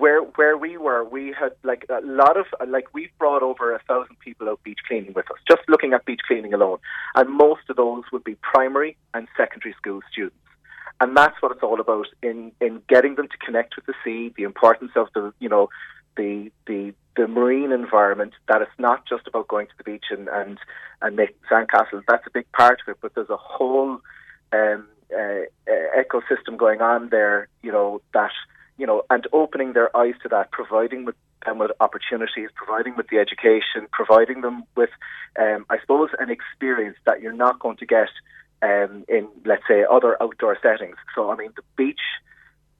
where 0.00 0.22
where 0.22 0.56
we 0.56 0.78
were, 0.78 1.04
we 1.04 1.34
had 1.38 1.52
like 1.62 1.84
a 1.90 2.00
lot 2.02 2.38
of 2.38 2.46
like 2.66 2.86
we've 2.94 3.16
brought 3.18 3.42
over 3.42 3.74
a 3.74 3.82
thousand 3.86 4.18
people 4.18 4.48
out 4.48 4.62
beach 4.64 4.78
cleaning 4.88 5.12
with 5.12 5.30
us, 5.30 5.36
just 5.46 5.60
looking 5.68 5.92
at 5.92 6.06
beach 6.06 6.22
cleaning 6.26 6.54
alone, 6.54 6.78
and 7.14 7.28
most 7.28 7.68
of 7.68 7.76
those 7.76 8.04
would 8.10 8.24
be 8.24 8.34
primary 8.36 8.96
and 9.12 9.28
secondary 9.36 9.74
school 9.74 10.00
students. 10.10 10.36
And 11.02 11.14
that's 11.16 11.40
what 11.40 11.52
it's 11.52 11.62
all 11.62 11.80
about 11.80 12.06
in, 12.22 12.52
in 12.60 12.82
getting 12.88 13.14
them 13.16 13.28
to 13.28 13.38
connect 13.44 13.76
with 13.76 13.86
the 13.86 13.94
sea, 14.02 14.32
the 14.36 14.44
importance 14.44 14.92
of 14.96 15.08
the 15.14 15.34
you 15.38 15.50
know 15.50 15.68
the 16.16 16.50
the 16.66 16.94
the 17.16 17.28
marine 17.28 17.70
environment. 17.70 18.32
That 18.48 18.62
it's 18.62 18.78
not 18.78 19.06
just 19.06 19.26
about 19.26 19.48
going 19.48 19.66
to 19.66 19.72
the 19.76 19.84
beach 19.84 20.06
and 20.10 20.28
and 20.28 20.58
and 21.02 21.14
making 21.14 21.36
sandcastles. 21.50 22.04
That's 22.08 22.26
a 22.26 22.30
big 22.32 22.50
part 22.52 22.80
of 22.80 22.90
it, 22.90 22.96
but 23.02 23.14
there's 23.14 23.28
a 23.28 23.36
whole 23.36 24.00
um, 24.52 24.88
uh, 25.14 25.44
uh, 25.68 26.02
ecosystem 26.02 26.56
going 26.56 26.80
on 26.80 27.10
there. 27.10 27.48
You 27.62 27.72
know 27.72 28.00
that 28.14 28.32
you 28.80 28.86
know, 28.86 29.02
and 29.10 29.26
opening 29.32 29.74
their 29.74 29.94
eyes 29.94 30.14
to 30.22 30.28
that, 30.30 30.50
providing 30.50 31.04
with 31.04 31.14
them 31.44 31.58
with 31.58 31.70
opportunities, 31.80 32.48
providing 32.54 32.96
with 32.96 33.08
the 33.08 33.18
education, 33.18 33.86
providing 33.92 34.40
them 34.40 34.64
with, 34.74 34.90
um, 35.38 35.66
I 35.68 35.78
suppose, 35.80 36.08
an 36.18 36.30
experience 36.30 36.96
that 37.04 37.20
you're 37.20 37.40
not 37.46 37.58
going 37.58 37.76
to 37.76 37.86
get 37.86 38.08
um, 38.62 39.04
in, 39.08 39.28
let's 39.44 39.62
say, 39.68 39.84
other 39.90 40.22
outdoor 40.22 40.56
settings. 40.62 40.96
So, 41.14 41.30
I 41.30 41.36
mean, 41.36 41.50
the 41.56 41.62
beach, 41.76 42.00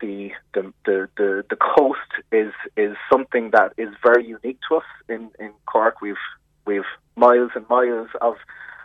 the 0.01 0.33
the 0.55 0.73
the 0.87 1.09
the, 1.19 1.45
the 1.51 1.57
coast 1.57 2.13
is 2.33 2.53
is 2.77 2.97
something 3.13 3.51
that 3.51 3.75
is 3.77 3.91
very 4.03 4.27
unique 4.27 4.59
to 4.69 4.77
us 4.77 4.85
in 5.09 5.31
in 5.39 5.53
Cork. 5.67 6.01
We've 6.01 6.25
we've 6.67 6.91
miles 7.17 7.51
and 7.55 7.69
miles 7.69 8.09
of 8.23 8.37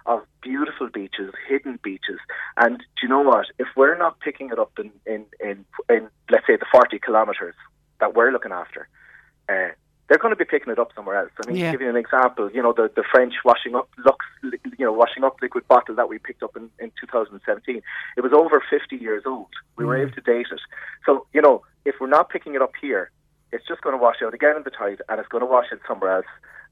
of 0.06 0.22
beautiful 0.41 0.88
beaches, 0.90 1.34
hidden 1.48 1.80
beaches. 1.84 2.19
And 2.57 2.77
do 2.80 2.86
you 3.03 3.10
know 3.10 3.22
what? 3.22 3.48
If 3.57 3.68
we're 3.76 3.98
not 3.98 4.19
picking 4.19 4.49
it 4.52 4.60
up 4.60 4.72
in, 4.80 4.91
in, 5.06 5.26
in, 5.40 5.65
in 5.90 6.10
let's 6.30 6.45
say, 6.48 6.56
the 6.57 6.65
40 6.72 6.99
kilometres 6.99 7.56
that 7.99 8.14
we're 8.15 8.32
looking 8.32 8.52
after, 8.52 8.88
uh, 9.49 9.69
they're 10.07 10.19
going 10.19 10.32
to 10.32 10.36
be 10.38 10.45
picking 10.45 10.72
it 10.72 10.77
up 10.77 10.91
somewhere 10.95 11.18
else. 11.18 11.32
I 11.40 11.48
mean, 11.48 11.56
Yeah. 11.57 11.72
to 11.72 11.77
give 11.77 11.82
you 11.82 11.90
an 11.90 11.95
example, 11.95 12.52
you 12.52 12.61
know, 12.61 12.73
the, 12.73 12.91
the 12.95 13.03
French 13.11 13.34
washing 13.44 13.73
up 13.76 13.90
Lux, 14.06 14.23
you 14.44 14.86
know, 14.86 14.94
washing 14.94 15.23
up 15.23 15.38
liquid 15.41 15.68
bottle 15.68 15.95
that 15.95 16.07
we 16.10 16.19
picked 16.19 16.44
up 16.44 16.56
in, 16.56 16.69
in 16.80 16.91
2017, 17.02 17.82
it 18.15 18.22
was 18.22 18.32
over 18.32 18.61
50 18.69 18.95
years 18.98 19.23
old. 19.26 19.48
We 19.77 19.86
were 19.86 19.95
Mm. 19.98 20.02
able 20.03 20.11
to 20.11 20.22
date 20.22 20.48
it. 20.52 20.61
So, 21.06 21.26
you 21.34 21.41
know, 21.41 21.64
if 21.86 21.95
we're 21.99 22.06
not 22.07 22.30
picking 22.30 22.53
it 22.53 22.61
up 22.61 22.73
here, 22.80 23.10
it's 23.52 23.65
just 23.68 23.82
going 23.82 23.98
to 23.98 24.02
wash 24.02 24.18
out 24.23 24.34
again 24.36 24.56
in 24.57 24.64
the 24.64 24.69
tide 24.69 25.02
and 25.10 25.19
it's 25.19 25.30
going 25.30 25.41
to 25.41 25.48
wash 25.48 25.68
it 25.72 25.80
somewhere 25.88 26.18
else. 26.18 26.26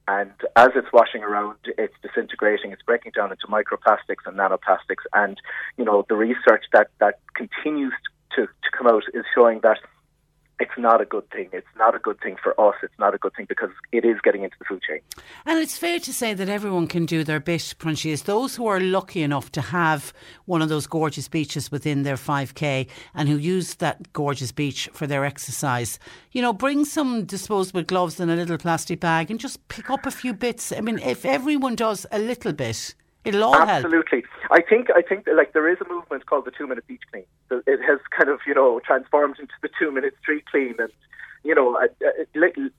And 0.07 0.31
as 0.55 0.69
it's 0.75 0.91
washing 0.91 1.23
around, 1.23 1.57
it's 1.77 1.93
disintegrating, 2.01 2.71
it's 2.71 2.81
breaking 2.81 3.13
down 3.15 3.31
into 3.31 3.47
microplastics 3.47 4.25
and 4.25 4.37
nanoplastics. 4.37 5.03
And, 5.13 5.39
you 5.77 5.85
know, 5.85 6.05
the 6.09 6.15
research 6.15 6.65
that, 6.73 6.89
that 6.99 7.19
continues 7.35 7.93
to, 8.35 8.47
to 8.47 8.77
come 8.77 8.87
out 8.87 9.03
is 9.13 9.23
showing 9.33 9.61
that 9.61 9.79
it's 10.59 10.77
not 10.77 11.01
a 11.01 11.05
good 11.05 11.29
thing. 11.31 11.49
It's 11.51 11.67
not 11.77 11.95
a 11.95 11.99
good 11.99 12.19
thing 12.21 12.35
for 12.41 12.59
us. 12.59 12.75
It's 12.83 12.97
not 12.99 13.15
a 13.15 13.17
good 13.17 13.33
thing 13.35 13.45
because 13.49 13.71
it 13.91 14.05
is 14.05 14.17
getting 14.23 14.43
into 14.43 14.55
the 14.59 14.65
food 14.65 14.81
chain. 14.81 14.99
And 15.45 15.59
it's 15.59 15.77
fair 15.77 15.99
to 15.99 16.13
say 16.13 16.33
that 16.33 16.47
everyone 16.49 16.87
can 16.87 17.05
do 17.05 17.23
their 17.23 17.39
bit, 17.39 17.73
Proinsias. 17.79 18.23
Those 18.23 18.55
who 18.55 18.67
are 18.67 18.79
lucky 18.79 19.23
enough 19.23 19.51
to 19.53 19.61
have 19.61 20.13
one 20.45 20.61
of 20.61 20.69
those 20.69 20.87
gorgeous 20.87 21.27
beaches 21.27 21.71
within 21.71 22.03
their 22.03 22.15
5K 22.15 22.87
and 23.13 23.27
who 23.29 23.37
use 23.37 23.75
that 23.75 24.13
gorgeous 24.13 24.51
beach 24.51 24.89
for 24.93 25.07
their 25.07 25.25
exercise, 25.25 25.99
you 26.31 26.41
know, 26.41 26.53
bring 26.53 26.85
some 26.85 27.25
disposable 27.25 27.83
gloves 27.83 28.19
and 28.19 28.29
a 28.29 28.35
little 28.35 28.57
plastic 28.57 28.99
bag 28.99 29.31
and 29.31 29.39
just 29.39 29.67
pick 29.67 29.89
up 29.89 30.05
a 30.05 30.11
few 30.11 30.33
bits. 30.33 30.71
I 30.71 30.81
mean, 30.81 30.99
if 30.99 31.25
everyone 31.25 31.75
does 31.75 32.05
a 32.11 32.19
little 32.19 32.53
bit, 32.53 32.93
it'll 33.25 33.43
all 33.43 33.53
help. 33.53 33.69
Absolutely. 33.69 34.23
I 34.51 34.61
think 34.61 34.89
I 34.95 35.01
think 35.01 35.27
like 35.33 35.53
there 35.53 35.69
is 35.69 35.77
a 35.81 35.89
movement 35.89 36.25
called 36.25 36.45
the 36.45 36.51
two 36.51 36.67
minute 36.67 36.85
beach 36.87 37.01
clean. 37.11 37.25
It 37.51 37.79
has 37.87 37.99
kind 38.17 38.29
of 38.29 38.39
you 38.45 38.53
know 38.53 38.79
transformed 38.85 39.39
into 39.39 39.53
the 39.61 39.69
two 39.79 39.91
minute 39.91 40.13
street 40.21 40.45
clean, 40.49 40.75
and 40.79 40.91
you 41.43 41.55
know 41.55 41.79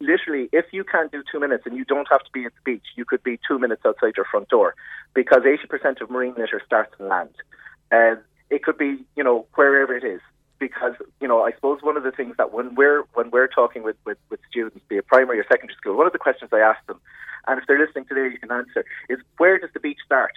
literally, 0.00 0.48
if 0.52 0.66
you 0.72 0.84
can't 0.84 1.10
do 1.12 1.22
two 1.30 1.40
minutes 1.40 1.64
and 1.66 1.76
you 1.76 1.84
don't 1.84 2.08
have 2.10 2.22
to 2.24 2.30
be 2.32 2.44
at 2.44 2.52
the 2.54 2.72
beach, 2.72 2.86
you 2.96 3.04
could 3.04 3.22
be 3.22 3.38
two 3.46 3.58
minutes 3.58 3.82
outside 3.84 4.14
your 4.16 4.26
front 4.30 4.48
door, 4.48 4.74
because 5.14 5.42
eighty 5.44 5.66
percent 5.66 6.00
of 6.00 6.10
marine 6.10 6.34
litter 6.36 6.60
starts 6.64 6.94
in 6.98 7.08
land, 7.08 7.34
and 7.90 8.18
it 8.50 8.62
could 8.62 8.78
be 8.78 9.04
you 9.16 9.24
know 9.24 9.46
wherever 9.54 9.96
it 9.96 10.04
is. 10.04 10.20
Because 10.60 10.94
you 11.20 11.28
know, 11.28 11.42
I 11.42 11.52
suppose 11.52 11.82
one 11.82 11.96
of 11.96 12.04
the 12.04 12.12
things 12.12 12.36
that 12.38 12.52
when 12.52 12.74
we're 12.74 13.02
when 13.14 13.30
we're 13.30 13.48
talking 13.48 13.82
with, 13.82 13.96
with, 14.06 14.18
with 14.30 14.40
students, 14.48 14.80
be 14.88 14.96
it 14.96 15.06
primary 15.06 15.38
or 15.40 15.44
secondary 15.44 15.76
school, 15.76 15.96
one 15.96 16.06
of 16.06 16.12
the 16.12 16.18
questions 16.18 16.50
I 16.54 16.60
ask 16.60 16.84
them, 16.86 17.00
and 17.46 17.60
if 17.60 17.66
they're 17.66 17.78
listening 17.78 18.06
today, 18.06 18.28
you 18.32 18.38
can 18.38 18.50
answer, 18.50 18.84
is 19.08 19.18
where 19.38 19.58
does 19.58 19.70
the 19.74 19.80
beach 19.80 19.98
start? 20.04 20.32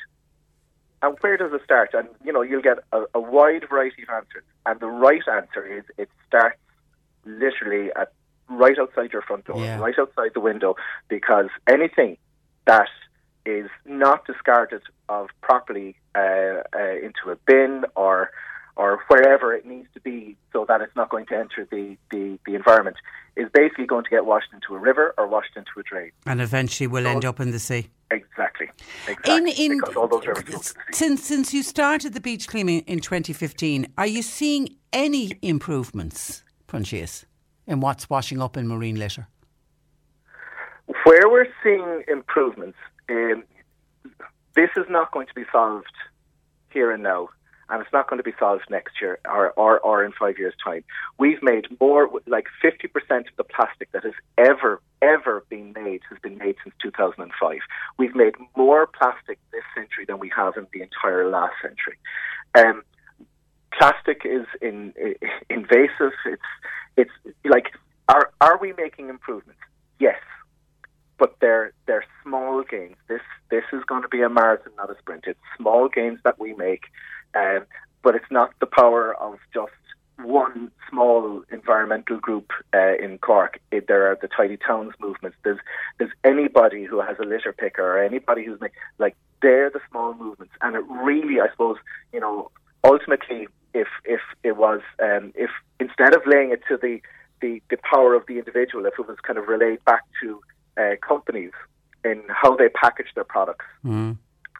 And 1.02 1.16
where 1.22 1.38
does 1.38 1.54
it 1.54 1.62
start? 1.64 1.92
And 1.94 2.08
you 2.26 2.34
know, 2.34 2.42
you'll 2.42 2.62
get 2.62 2.80
a, 2.92 3.04
a 3.14 3.20
wide 3.20 3.66
variety 3.70 4.04
of 4.04 4.10
answers. 4.10 4.44
And 4.66 4.80
the 4.80 4.88
right 4.88 5.22
answer 5.32 5.66
is 5.66 5.84
it 5.98 6.10
starts 6.28 6.58
literally 7.26 7.92
at 7.96 8.12
right 8.50 8.78
outside 8.80 9.12
your 9.12 9.22
front 9.22 9.46
door, 9.46 9.64
Yeah. 9.64 9.78
right 9.80 9.96
outside 10.00 10.32
the 10.34 10.40
window, 10.40 10.76
because 11.08 11.50
anything 11.68 12.18
that 12.66 12.90
is 13.46 13.70
not 13.86 14.26
discarded 14.26 14.82
of 15.10 15.30
properly 15.42 15.96
uh, 16.16 16.64
uh, 16.76 16.96
into 17.02 17.30
a 17.32 17.36
bin 17.46 17.86
or 17.96 18.32
or 18.78 19.04
wherever 19.08 19.54
it 19.54 19.66
needs 19.66 19.88
to 19.96 20.00
be 20.00 20.38
so 20.54 20.64
that 20.68 20.82
it's 20.82 20.96
not 20.96 21.10
going 21.10 21.26
to 21.26 21.36
enter 21.36 21.68
the, 21.72 21.98
the, 22.12 22.38
the 22.46 22.54
environment 22.54 22.96
is 23.36 23.50
basically 23.54 23.86
going 23.86 24.04
to 24.04 24.10
get 24.10 24.26
washed 24.26 24.54
into 24.54 24.76
a 24.76 24.80
river 24.80 25.16
or 25.18 25.28
washed 25.28 25.56
into 25.56 25.72
a 25.80 25.84
drain. 25.84 26.12
And 26.26 26.40
eventually 26.40 26.86
will 26.88 27.08
end 27.08 27.26
up 27.26 27.40
in 27.40 27.52
the 27.52 27.60
sea. 27.60 27.90
Exactly. 28.12 28.70
Exactly. 29.08 29.36
In, 29.36 29.48
in 29.48 29.80
because 29.80 29.96
all 29.96 30.08
those 30.08 30.26
rivers 30.26 30.44
go 30.44 30.52
to 30.52 30.58
the 30.58 30.64
sea. 30.64 30.76
since 30.94 31.24
since 31.24 31.54
you 31.54 31.64
started 31.64 32.14
the 32.14 32.22
beach 32.22 32.48
cleaning 32.48 32.82
in 32.82 33.00
2015, 33.00 33.94
are 33.98 34.08
you 34.08 34.22
seeing 34.22 34.78
any 34.94 35.32
improvements, 35.42 36.44
Proinsias, 36.68 37.26
in 37.66 37.80
what's 37.80 38.10
washing 38.10 38.42
up 38.42 38.56
in 38.56 38.68
marine 38.68 38.96
litter? 38.98 39.28
Where 41.04 41.28
we're 41.30 41.48
seeing 41.64 42.04
improvements, 42.08 42.78
um, 43.10 43.44
this 44.56 44.70
is 44.78 44.86
not 44.90 45.12
going 45.12 45.28
to 45.28 45.34
be 45.34 45.44
solved 45.52 45.86
here 46.70 46.92
and 46.92 47.04
now, 47.04 47.30
and 47.70 47.82
it's 47.82 47.92
not 47.92 48.10
going 48.10 48.18
to 48.18 48.24
be 48.24 48.34
solved 48.40 48.64
next 48.70 49.02
year 49.02 49.20
or, 49.26 49.52
or, 49.52 49.80
or 49.80 50.04
in 50.04 50.12
five 50.14 50.38
years' 50.38 50.54
time. 50.64 50.84
We've 51.18 51.42
made 51.42 51.66
more, 51.80 52.10
like 52.26 52.48
50% 52.64 52.86
of 53.20 53.26
the 53.36 53.44
plastic 53.44 53.92
that 53.92 54.04
has 54.04 54.14
ever, 54.38 54.82
ever 55.02 55.44
been 55.50 55.74
made 55.74 56.02
has 56.10 56.18
been 56.20 56.38
made 56.38 56.56
since 56.64 56.76
2005. 56.82 57.58
We've 57.98 58.16
made 58.16 58.36
more 58.56 58.88
plastic 58.88 59.40
this 59.52 59.64
century 59.76 60.06
than 60.06 60.20
we 60.20 60.32
have 60.36 60.56
in 60.56 60.68
the 60.74 60.82
entire 60.82 61.30
last 61.30 61.56
century. 61.62 61.98
Um, 62.56 62.84
plastic 63.78 64.22
is 64.26 64.46
in, 64.62 64.94
invasive. 65.50 66.14
It's, 66.26 66.42
it's 66.96 67.12
like, 67.44 67.74
are, 68.08 68.32
are 68.40 68.58
we 68.58 68.74
making 68.74 69.10
improvements? 69.10 69.62
Yes 70.00 70.18
but 71.18 71.36
they're 71.40 71.74
they're 71.86 72.06
small 72.24 72.64
gains. 72.64 72.96
This 73.08 73.22
this 73.50 73.64
is 73.74 73.84
going 73.86 74.04
to 74.04 74.08
be 74.08 74.22
a 74.22 74.30
marathon, 74.30 74.74
not 74.78 74.90
a 74.90 74.98
sprint. 75.00 75.26
It's 75.28 75.40
small 75.58 75.90
gains 75.90 76.20
that 76.24 76.40
we 76.40 76.54
make, 76.54 76.84
um, 77.38 77.66
but 78.04 78.16
it's 78.16 78.32
not 78.32 78.52
the 78.60 78.66
power 78.66 79.14
of 79.16 79.38
just 79.54 79.72
one 80.24 80.72
small 80.90 81.44
environmental 81.52 82.18
group 82.18 82.52
uh, 82.74 82.96
in 82.96 83.18
Cork. 83.20 83.60
It, 83.72 83.88
there 83.88 84.10
are 84.10 84.18
the 84.20 84.28
tidy 84.28 84.58
towns 84.58 84.94
movements. 85.00 85.38
There's 85.44 85.60
there's 85.98 86.12
anybody 86.24 86.86
who 86.86 87.00
has 87.02 87.18
a 87.20 87.26
litter 87.26 87.54
picker 87.54 87.84
or 87.84 88.04
anybody 88.04 88.46
who's 88.46 88.60
make, 88.60 88.74
like 88.98 89.16
they're 89.42 89.70
the 89.70 89.82
small 89.92 90.14
movements, 90.16 90.54
and 90.62 90.76
it 90.76 90.84
really, 90.90 91.40
I 91.40 91.50
suppose, 91.52 91.78
you 92.12 92.20
know, 92.20 92.50
ultimately, 92.84 93.48
if 93.74 93.88
if 94.06 94.22
it 94.44 94.58
was 94.58 94.82
um, 95.02 95.34
if 95.36 95.52
instead 95.80 96.16
of 96.16 96.22
laying 96.26 96.52
it 96.52 96.62
to 96.70 96.78
the 96.78 97.02
the, 97.40 97.62
the 97.70 97.78
power 97.78 98.16
of 98.16 98.26
the 98.28 98.40
individual, 98.40 98.86
if 98.88 98.94
it 98.98 99.08
was 99.08 99.18
kind 99.22 99.38
of 99.38 99.48
relayed 99.48 99.84
back 99.86 100.02
to 100.22 100.42
uh, 100.78 100.96
companies 101.08 101.52
in 102.04 102.24
how 102.30 102.56
they 102.56 102.70
package 102.70 103.08
their 103.14 103.24
products 103.24 103.66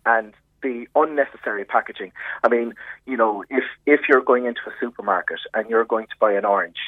and 0.06 0.34
the 0.68 0.88
unnecessary 0.96 1.64
packaging. 1.64 2.12
I 2.44 2.50
mean, 2.50 2.74
you 3.06 3.18
know, 3.18 3.44
if 3.50 3.64
if 3.86 4.02
you're 4.10 4.22
going 4.22 4.46
into 4.46 4.62
a 4.68 4.74
supermarket 4.82 5.40
and 5.54 5.70
you're 5.70 5.86
going 5.86 6.08
to 6.08 6.16
buy 6.20 6.34
an 6.34 6.46
orange, 6.46 6.82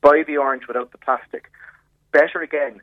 buy 0.00 0.22
the 0.26 0.36
orange 0.36 0.64
without 0.68 0.92
the 0.92 0.98
plastic. 0.98 1.50
Better 2.12 2.40
again, 2.40 2.80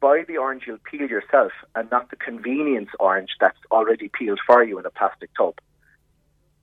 buy 0.00 0.24
the 0.28 0.36
orange 0.36 0.64
you'll 0.66 0.86
peel 0.90 1.08
yourself 1.08 1.52
and 1.74 1.90
not 1.90 2.10
the 2.10 2.16
convenience 2.16 2.90
orange 3.00 3.30
that's 3.40 3.58
already 3.70 4.08
peeled 4.08 4.40
for 4.46 4.62
you 4.62 4.78
in 4.78 4.86
a 4.86 4.90
plastic 4.90 5.30
tub. 5.36 5.54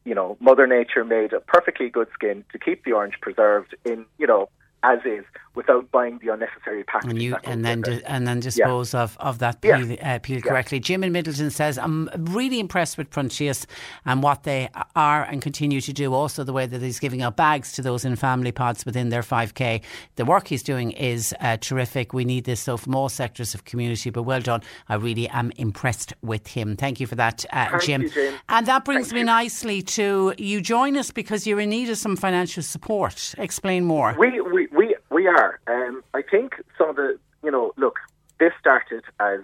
You 0.03 0.13
know, 0.13 0.37
Mother 0.39 0.67
Nature 0.67 1.03
made 1.03 1.33
a 1.33 1.39
perfectly 1.39 1.89
good 1.89 2.09
skin 2.13 2.45
to 2.51 2.59
keep 2.59 2.85
the 2.85 2.91
orange 2.91 3.15
preserved 3.21 3.75
in, 3.83 4.05
you 4.19 4.27
know, 4.27 4.49
as 4.83 4.99
is 5.03 5.25
without 5.55 5.89
buying 5.91 6.19
the 6.19 6.29
unnecessary 6.33 6.83
packaging. 6.83 7.11
And 7.11 7.21
you 7.21 7.35
and 7.43 7.63
then 7.65 7.81
di- 7.81 8.03
and 8.05 8.27
then 8.27 8.39
dispose 8.39 8.93
of, 8.93 9.17
of 9.19 9.39
that 9.39 9.57
Yeah. 9.63 9.77
peel, 9.83 9.97
uh, 10.01 10.19
peel 10.19 10.41
correctly. 10.41 10.79
Jim 10.79 11.03
in 11.03 11.13
Midleton 11.13 11.51
says, 11.51 11.77
I'm 11.77 12.09
really 12.17 12.59
impressed 12.59 12.97
with 12.97 13.09
Proinsias 13.09 13.65
and 14.05 14.21
what 14.21 14.43
they 14.43 14.69
are 14.95 15.23
and 15.23 15.41
continue 15.41 15.81
to 15.81 15.93
do. 15.93 16.13
Also, 16.13 16.43
the 16.43 16.53
way 16.53 16.65
that 16.65 16.81
he's 16.81 16.99
giving 16.99 17.21
out 17.21 17.35
bags 17.37 17.71
to 17.73 17.81
those 17.81 18.05
in 18.05 18.15
family 18.15 18.51
pods 18.51 18.85
within 18.85 19.09
their 19.09 19.21
5K. 19.23 19.81
The 20.15 20.25
work 20.25 20.47
he's 20.47 20.63
doing 20.63 20.91
is 20.91 21.33
uh, 21.39 21.57
terrific. 21.57 22.13
We 22.13 22.25
need 22.25 22.43
this 22.45 22.59
so 22.59 22.77
from 22.77 22.95
all 22.95 23.09
sectors 23.09 23.53
of 23.53 23.65
community, 23.65 24.09
but 24.09 24.23
well 24.23 24.41
done. 24.41 24.61
I 24.89 24.95
really 24.95 25.27
am 25.29 25.51
impressed 25.57 26.13
with 26.21 26.47
him. 26.47 26.75
Thank 26.75 26.99
you 26.99 27.07
for 27.07 27.15
that, 27.15 27.45
uh, 27.51 27.69
Thank 27.69 27.83
Jim. 27.83 28.01
you, 28.03 28.09
Jim. 28.09 28.33
And 28.49 28.65
that 28.67 28.85
brings 28.85 29.13
me 29.13 29.23
nicely 29.23 29.81
to 29.81 30.33
you 30.37 30.61
join 30.61 30.97
us 30.97 31.11
because 31.11 31.45
you're 31.47 31.59
in 31.59 31.69
need 31.69 31.89
of 31.89 31.97
some 31.97 32.15
financial 32.15 32.63
support. 32.63 33.33
Explain 33.37 33.85
more. 33.85 34.15
We, 34.17 34.41
we, 34.41 34.67
we, 34.67 34.94
we 35.25 35.29
are. 35.29 35.59
Um, 35.67 36.03
I 36.13 36.21
think 36.21 36.53
some 36.77 36.89
of 36.89 36.95
the, 36.95 37.17
you 37.43 37.51
know, 37.51 37.73
look, 37.77 37.97
this 38.39 38.51
started 38.59 39.03
as 39.19 39.39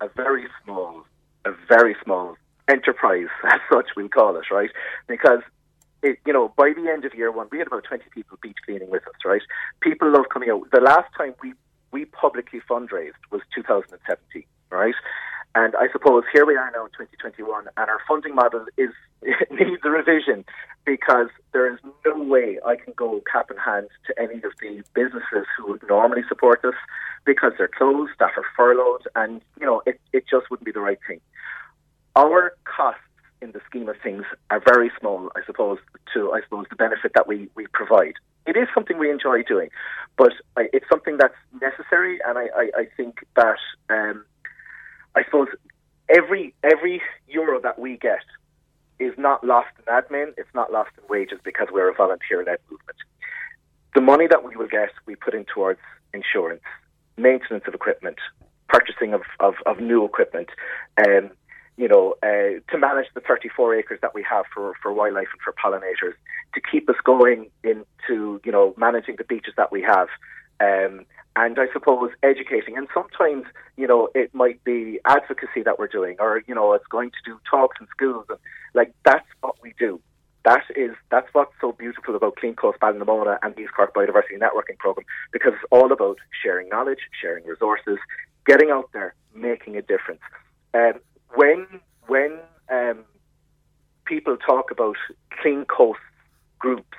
a 0.00 0.08
very 0.14 0.46
small, 0.62 1.04
a 1.44 1.52
very 1.68 1.96
small 2.04 2.36
enterprise, 2.68 3.28
as 3.44 3.60
such 3.72 3.90
we'll 3.96 4.08
call 4.08 4.36
it, 4.36 4.50
right? 4.50 4.70
Because, 5.08 5.40
it, 6.02 6.18
you 6.26 6.32
know, 6.32 6.52
by 6.56 6.72
the 6.74 6.90
end 6.90 7.04
of 7.04 7.14
year 7.14 7.30
one, 7.30 7.48
we 7.50 7.58
had 7.58 7.66
about 7.66 7.84
20 7.84 8.04
people 8.12 8.38
beach 8.42 8.58
cleaning 8.64 8.90
with 8.90 9.06
us, 9.06 9.14
right? 9.24 9.42
People 9.80 10.12
love 10.12 10.26
coming 10.32 10.50
out. 10.50 10.70
The 10.72 10.80
last 10.80 11.08
time 11.16 11.34
we, 11.42 11.54
we 11.92 12.04
publicly 12.06 12.60
fundraised 12.68 13.22
was 13.30 13.40
2017, 13.54 14.44
right? 14.70 14.94
And 15.54 15.74
I 15.76 15.90
suppose 15.92 16.24
here 16.32 16.46
we 16.46 16.56
are 16.56 16.70
now 16.70 16.86
in 16.86 16.90
2021, 16.92 17.66
and 17.76 17.90
our 17.90 18.00
funding 18.08 18.34
model 18.34 18.64
is 18.78 18.90
needs 19.50 19.82
a 19.84 19.90
revision 19.90 20.44
because 20.84 21.28
there 21.52 21.72
is 21.72 21.78
no 22.06 22.22
way 22.22 22.58
I 22.64 22.76
can 22.76 22.94
go 22.96 23.22
cap 23.30 23.50
in 23.50 23.58
hand 23.58 23.88
to 24.06 24.18
any 24.18 24.36
of 24.36 24.52
the 24.60 24.82
businesses 24.94 25.46
who 25.56 25.72
would 25.72 25.82
normally 25.88 26.22
support 26.28 26.64
us 26.64 26.74
because 27.24 27.52
they're 27.58 27.68
closed, 27.68 28.12
staff 28.14 28.32
are 28.36 28.44
furloughed, 28.56 29.06
and 29.14 29.42
you 29.60 29.66
know 29.66 29.82
it, 29.86 30.00
it 30.12 30.24
just 30.28 30.50
wouldn't 30.50 30.64
be 30.64 30.72
the 30.72 30.80
right 30.80 30.98
thing. 31.06 31.20
Our 32.16 32.54
costs 32.64 33.00
in 33.42 33.52
the 33.52 33.60
scheme 33.68 33.88
of 33.88 33.96
things 34.02 34.24
are 34.50 34.60
very 34.60 34.90
small, 34.98 35.30
I 35.36 35.44
suppose, 35.44 35.78
to 36.14 36.32
I 36.32 36.40
suppose 36.42 36.66
the 36.70 36.76
benefit 36.76 37.12
that 37.14 37.28
we, 37.28 37.48
we 37.54 37.66
provide. 37.66 38.14
It 38.46 38.56
is 38.56 38.68
something 38.74 38.98
we 38.98 39.10
enjoy 39.10 39.42
doing, 39.42 39.68
but 40.16 40.32
I, 40.56 40.68
it's 40.72 40.88
something 40.88 41.18
that's 41.18 41.34
necessary, 41.60 42.18
and 42.26 42.38
I, 42.38 42.48
I, 42.56 42.70
I 42.76 42.84
think 42.96 43.24
that 43.36 43.58
um, 43.90 44.24
I 45.14 45.24
suppose 45.24 45.48
every 46.08 46.54
every 46.62 47.02
euro 47.28 47.60
that 47.60 47.78
we 47.78 47.96
get 47.96 48.24
is 48.98 49.12
not 49.18 49.44
lost 49.44 49.68
in 49.78 49.84
admin, 49.92 50.34
it's 50.36 50.54
not 50.54 50.72
lost 50.72 50.90
in 50.98 51.04
wages 51.08 51.38
because 51.42 51.68
we're 51.72 51.90
a 51.90 51.94
volunteer 51.94 52.44
led 52.44 52.58
movement. 52.70 52.98
The 53.94 54.00
money 54.00 54.26
that 54.28 54.44
we 54.44 54.56
will 54.56 54.68
get, 54.68 54.90
we 55.06 55.16
put 55.16 55.34
in 55.34 55.44
towards 55.44 55.80
insurance. 56.14 56.62
maintenance 57.16 57.64
of 57.66 57.74
equipment, 57.74 58.18
purchasing 58.68 59.12
of, 59.14 59.22
of, 59.40 59.54
of 59.66 59.80
new 59.80 60.04
equipment, 60.04 60.48
um, 60.98 61.30
you 61.76 61.88
know, 61.88 62.14
uh, 62.22 62.60
to 62.70 62.78
manage 62.78 63.06
the 63.14 63.20
34 63.20 63.74
acres 63.76 63.98
that 64.02 64.14
we 64.14 64.22
have 64.22 64.44
for, 64.52 64.74
for 64.82 64.92
wildlife 64.92 65.28
and 65.32 65.40
for 65.42 65.52
pollinators, 65.52 66.14
to 66.54 66.60
keep 66.60 66.88
us 66.88 66.96
going 67.04 67.50
into, 67.64 68.40
you 68.44 68.52
know, 68.52 68.74
managing 68.76 69.16
the 69.16 69.24
beaches 69.24 69.54
that 69.56 69.72
we 69.72 69.82
have. 69.82 70.08
Um, 70.60 71.04
and 71.36 71.58
I 71.58 71.66
suppose 71.72 72.10
educating. 72.22 72.76
And 72.76 72.88
sometimes, 72.92 73.44
you 73.76 73.86
know, 73.86 74.08
it 74.14 74.34
might 74.34 74.62
be 74.64 75.00
advocacy 75.04 75.62
that 75.64 75.78
we're 75.78 75.86
doing, 75.88 76.16
or 76.18 76.42
you 76.46 76.54
know, 76.54 76.72
it's 76.72 76.86
going 76.86 77.10
to 77.10 77.16
do 77.24 77.38
talks 77.48 77.76
in 77.80 77.86
schools, 77.88 78.26
and 78.28 78.38
like 78.74 78.92
that's 79.04 79.26
what 79.40 79.56
we 79.62 79.74
do. 79.78 80.00
That 80.44 80.64
is 80.76 80.92
that's 81.10 81.28
what's 81.32 81.52
so 81.60 81.72
beautiful 81.72 82.16
about 82.16 82.36
Clean 82.36 82.54
Coast 82.54 82.80
Ballynamona 82.80 83.38
and 83.42 83.58
East 83.58 83.72
Cork 83.74 83.94
Biodiversity 83.94 84.38
Networking 84.38 84.78
Program, 84.78 85.06
because 85.32 85.52
it's 85.54 85.64
all 85.70 85.92
about 85.92 86.18
sharing 86.42 86.68
knowledge, 86.68 87.00
sharing 87.20 87.44
resources, 87.46 87.98
getting 88.46 88.70
out 88.70 88.90
there, 88.92 89.14
making 89.34 89.76
a 89.76 89.82
difference. 89.82 90.20
Um, 90.74 90.94
when 91.34 91.66
when 92.08 92.38
um, 92.70 93.04
people 94.04 94.36
talk 94.36 94.70
about 94.70 94.96
clean 95.40 95.64
coast 95.64 96.00
groups. 96.58 96.96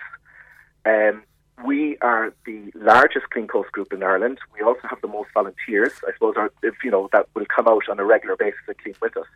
Um, 0.85 1.23
we 1.63 1.97
are 1.99 2.33
the 2.45 2.71
largest 2.75 3.29
clean 3.29 3.47
coast 3.47 3.71
group 3.71 3.93
in 3.93 4.03
Ireland. 4.03 4.39
We 4.53 4.61
also 4.61 4.87
have 4.89 5.01
the 5.01 5.07
most 5.07 5.29
volunteers. 5.33 5.93
I 6.07 6.13
suppose, 6.13 6.35
our, 6.37 6.51
if 6.61 6.75
you 6.83 6.91
know, 6.91 7.09
that 7.11 7.27
will 7.35 7.45
come 7.45 7.67
out 7.67 7.87
on 7.89 7.99
a 7.99 8.05
regular 8.05 8.35
basis 8.35 8.59
and 8.67 8.77
clean 8.77 8.95
with 9.01 9.15
us. 9.17 9.27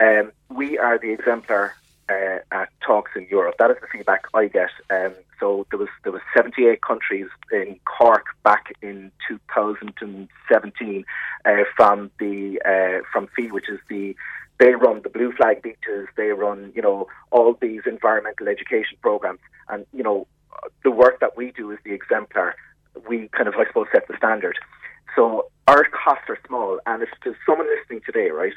Um, 0.00 0.32
we 0.50 0.78
are 0.78 0.98
the 0.98 1.12
exemplar 1.12 1.74
uh, 2.08 2.38
at 2.50 2.68
talks 2.84 3.12
in 3.16 3.26
Europe. 3.30 3.56
That 3.58 3.70
is 3.70 3.76
the 3.80 3.86
feedback 3.86 4.24
I 4.34 4.48
get. 4.48 4.70
Um, 4.90 5.14
so 5.40 5.66
there 5.70 5.78
was 5.78 5.88
there 6.02 6.12
was 6.12 6.22
78 6.36 6.82
countries 6.82 7.28
in 7.52 7.78
Cork 7.84 8.26
back 8.42 8.74
in 8.82 9.10
2017 9.28 11.04
uh, 11.44 11.50
from 11.76 12.10
the 12.18 12.60
uh, 12.64 13.04
from 13.12 13.28
FEE, 13.28 13.50
which 13.50 13.68
is 13.68 13.80
the 13.88 14.16
they 14.58 14.74
run 14.74 15.02
the 15.02 15.10
blue 15.10 15.32
flag 15.32 15.62
beaches. 15.62 16.08
They 16.16 16.28
run 16.28 16.72
you 16.74 16.82
know 16.82 17.08
all 17.30 17.56
these 17.60 17.82
environmental 17.86 18.48
education 18.48 18.98
programs, 19.00 19.40
and 19.68 19.86
you 19.92 20.02
know 20.02 20.26
the 20.82 20.90
work 20.90 21.20
that 21.20 21.36
we 21.36 21.52
do 21.52 21.70
is 21.70 21.78
the 21.84 21.92
exemplar. 21.92 22.54
We 23.08 23.28
kind 23.28 23.48
of, 23.48 23.54
I 23.54 23.66
suppose, 23.66 23.86
set 23.92 24.06
the 24.08 24.16
standard. 24.16 24.56
So 25.16 25.50
our 25.68 25.84
costs 25.84 26.24
are 26.28 26.38
small, 26.46 26.80
and 26.86 27.02
if 27.02 27.08
there's 27.22 27.36
someone 27.46 27.66
listening 27.78 28.00
today, 28.04 28.30
right, 28.30 28.52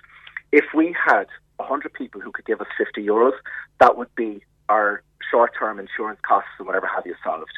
if 0.51 0.65
we 0.73 0.95
had 1.05 1.27
100 1.57 1.93
people 1.93 2.21
who 2.21 2.31
could 2.31 2.45
give 2.45 2.61
us 2.61 2.67
50 2.77 3.05
euros, 3.05 3.33
that 3.79 3.97
would 3.97 4.13
be 4.15 4.43
our 4.69 5.03
short-term 5.31 5.79
insurance 5.79 6.19
costs 6.27 6.49
and 6.57 6.67
whatever 6.67 6.87
have 6.87 7.05
you 7.05 7.15
solved. 7.23 7.51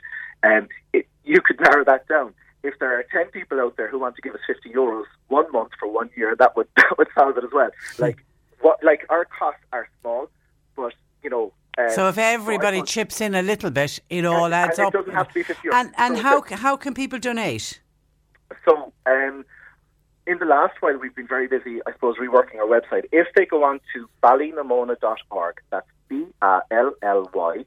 And 0.43 0.63
um, 0.63 0.69
it, 0.93 1.07
you 1.23 1.41
could 1.41 1.59
narrow 1.69 1.83
that 1.85 2.07
down. 2.07 2.33
If 2.61 2.77
there 2.79 2.97
are 2.97 3.03
10 3.11 3.27
people 3.31 3.59
out 3.59 3.77
there 3.77 3.89
who 3.89 3.99
want 3.99 4.15
to 4.17 4.21
give 4.21 4.33
us 4.33 4.41
50 4.45 4.69
euros 4.69 5.05
one 5.29 5.49
month 5.51 5.71
for 5.79 5.89
one 5.89 6.09
year, 6.15 6.35
that 6.37 6.57
would 6.57 6.67
that 6.75 6.97
would 6.97 7.07
solve 7.17 7.37
it 7.37 7.43
as 7.43 7.51
well. 7.53 7.69
Like 7.97 8.25
what, 8.61 8.83
like 8.83 9.05
our 9.09 9.25
costs 9.25 9.61
are 9.71 9.87
small, 10.01 10.29
but 10.75 10.93
you 11.23 11.29
know 11.29 11.53
um, 11.77 11.89
so 11.91 12.09
if 12.09 12.17
everybody 12.17 12.81
chips 12.81 13.21
in 13.21 13.35
a 13.35 13.41
little 13.41 13.71
bit, 13.71 13.99
it 14.09 14.25
all 14.25 14.53
adds 14.53 14.77
up. 14.79 14.93
It 14.93 14.97
doesn't 14.97 15.13
have 15.13 15.29
to 15.29 15.33
be 15.33 15.43
50 15.43 15.69
And, 15.73 15.93
and 15.97 16.17
so 16.17 16.23
how, 16.23 16.43
how 16.51 16.75
can 16.75 16.93
people 16.93 17.19
donate? 17.19 17.79
So 18.65 18.91
um, 19.05 19.45
in 20.27 20.39
the 20.39 20.45
last 20.45 20.73
while, 20.81 20.97
we've 20.97 21.15
been 21.15 21.27
very 21.27 21.47
busy, 21.47 21.79
I 21.85 21.93
suppose, 21.93 22.17
reworking 22.17 22.57
our 22.57 22.67
website. 22.67 23.05
If 23.11 23.27
they 23.35 23.45
go 23.45 23.63
on 23.63 23.79
to 23.93 24.09
ballynamona.org, 24.23 25.61
that's 25.69 25.87
B-A-L-L-Y-N-A-M-O-N-A 26.09 27.65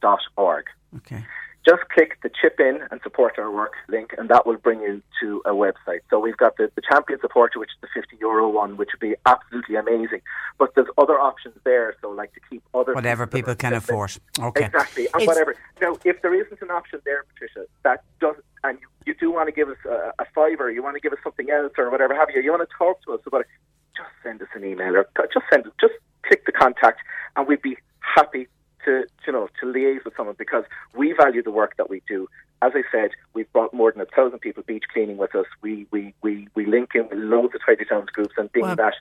dot 0.00 0.20
org. 0.36 0.64
Okay 0.96 1.24
just 1.66 1.88
click 1.88 2.16
the 2.22 2.30
chip 2.30 2.60
in 2.60 2.80
and 2.90 3.00
support 3.02 3.38
our 3.38 3.50
work 3.50 3.72
link, 3.88 4.14
and 4.16 4.28
that 4.28 4.46
will 4.46 4.56
bring 4.56 4.80
you 4.80 5.02
to 5.20 5.42
a 5.44 5.50
website. 5.50 6.00
So 6.10 6.18
we've 6.20 6.36
got 6.36 6.56
the, 6.56 6.70
the 6.76 6.82
champion 6.88 7.18
supporter, 7.20 7.58
which 7.58 7.70
is 7.70 7.80
the 7.80 7.88
50 7.92 8.16
euro 8.20 8.48
one, 8.48 8.76
which 8.76 8.90
would 8.92 9.00
be 9.00 9.16
absolutely 9.26 9.74
amazing. 9.74 10.20
But 10.58 10.74
there's 10.74 10.88
other 10.96 11.18
options 11.18 11.56
there, 11.64 11.96
so 12.00 12.10
like 12.10 12.32
to 12.34 12.40
keep 12.48 12.62
other 12.72 12.94
whatever 12.94 13.26
people, 13.26 13.54
can 13.56 13.74
afford. 13.74 14.16
Okay, 14.38 14.66
exactly, 14.66 15.08
and 15.12 15.22
it's 15.22 15.26
whatever. 15.26 15.56
Now, 15.80 15.96
if 16.04 16.22
there 16.22 16.34
isn't 16.34 16.62
an 16.62 16.70
option 16.70 17.00
there, 17.04 17.24
Patricia, 17.24 17.66
that 17.82 18.04
does, 18.20 18.36
and 18.62 18.78
you, 18.80 18.86
you 19.06 19.14
do 19.18 19.32
want 19.32 19.48
to 19.48 19.52
give 19.52 19.68
us 19.68 19.78
a, 19.84 20.12
a 20.20 20.26
fiver, 20.34 20.70
you 20.70 20.82
want 20.82 20.94
to 20.94 21.00
give 21.00 21.12
us 21.12 21.18
something 21.24 21.50
else, 21.50 21.72
or 21.78 21.90
whatever 21.90 22.14
have 22.14 22.28
you, 22.32 22.40
you 22.40 22.50
want 22.52 22.68
to 22.68 22.76
talk 22.78 23.02
to 23.06 23.12
us 23.12 23.20
about 23.26 23.40
it, 23.40 23.48
just 23.96 24.10
send 24.22 24.40
us 24.40 24.48
an 24.54 24.64
email 24.64 24.94
or 24.96 25.08
just 25.32 25.46
send 25.50 25.66
it. 25.66 25.72
Just 25.80 25.94
click 26.22 26.46
the 26.46 26.52
contact, 26.52 27.00
and 27.34 27.48
we'd 27.48 27.62
be 27.62 27.76
happy 27.98 28.46
to 28.86 29.04
you 29.26 29.32
know 29.32 29.48
to 29.60 29.66
liaise 29.66 30.04
with 30.04 30.14
someone 30.16 30.36
because 30.38 30.64
we 30.96 31.12
value 31.12 31.42
the 31.42 31.50
work 31.50 31.76
that 31.76 31.90
we 31.90 32.02
do. 32.08 32.28
As 32.62 32.72
I 32.74 32.82
said, 32.90 33.10
we've 33.34 33.50
brought 33.52 33.74
more 33.74 33.92
than 33.92 34.00
a 34.00 34.06
thousand 34.06 34.38
people 34.38 34.62
beach 34.66 34.84
cleaning 34.92 35.18
with 35.18 35.34
us. 35.34 35.46
We 35.62 35.86
we, 35.90 36.14
we, 36.22 36.48
we 36.54 36.66
link 36.66 36.90
in 36.94 37.08
with 37.08 37.18
loads 37.18 37.54
of 37.54 37.60
tidy 37.64 37.84
towns 37.84 38.08
groups 38.10 38.34
and 38.38 38.50
being 38.52 38.64
well, 38.64 38.76
that, 38.76 38.94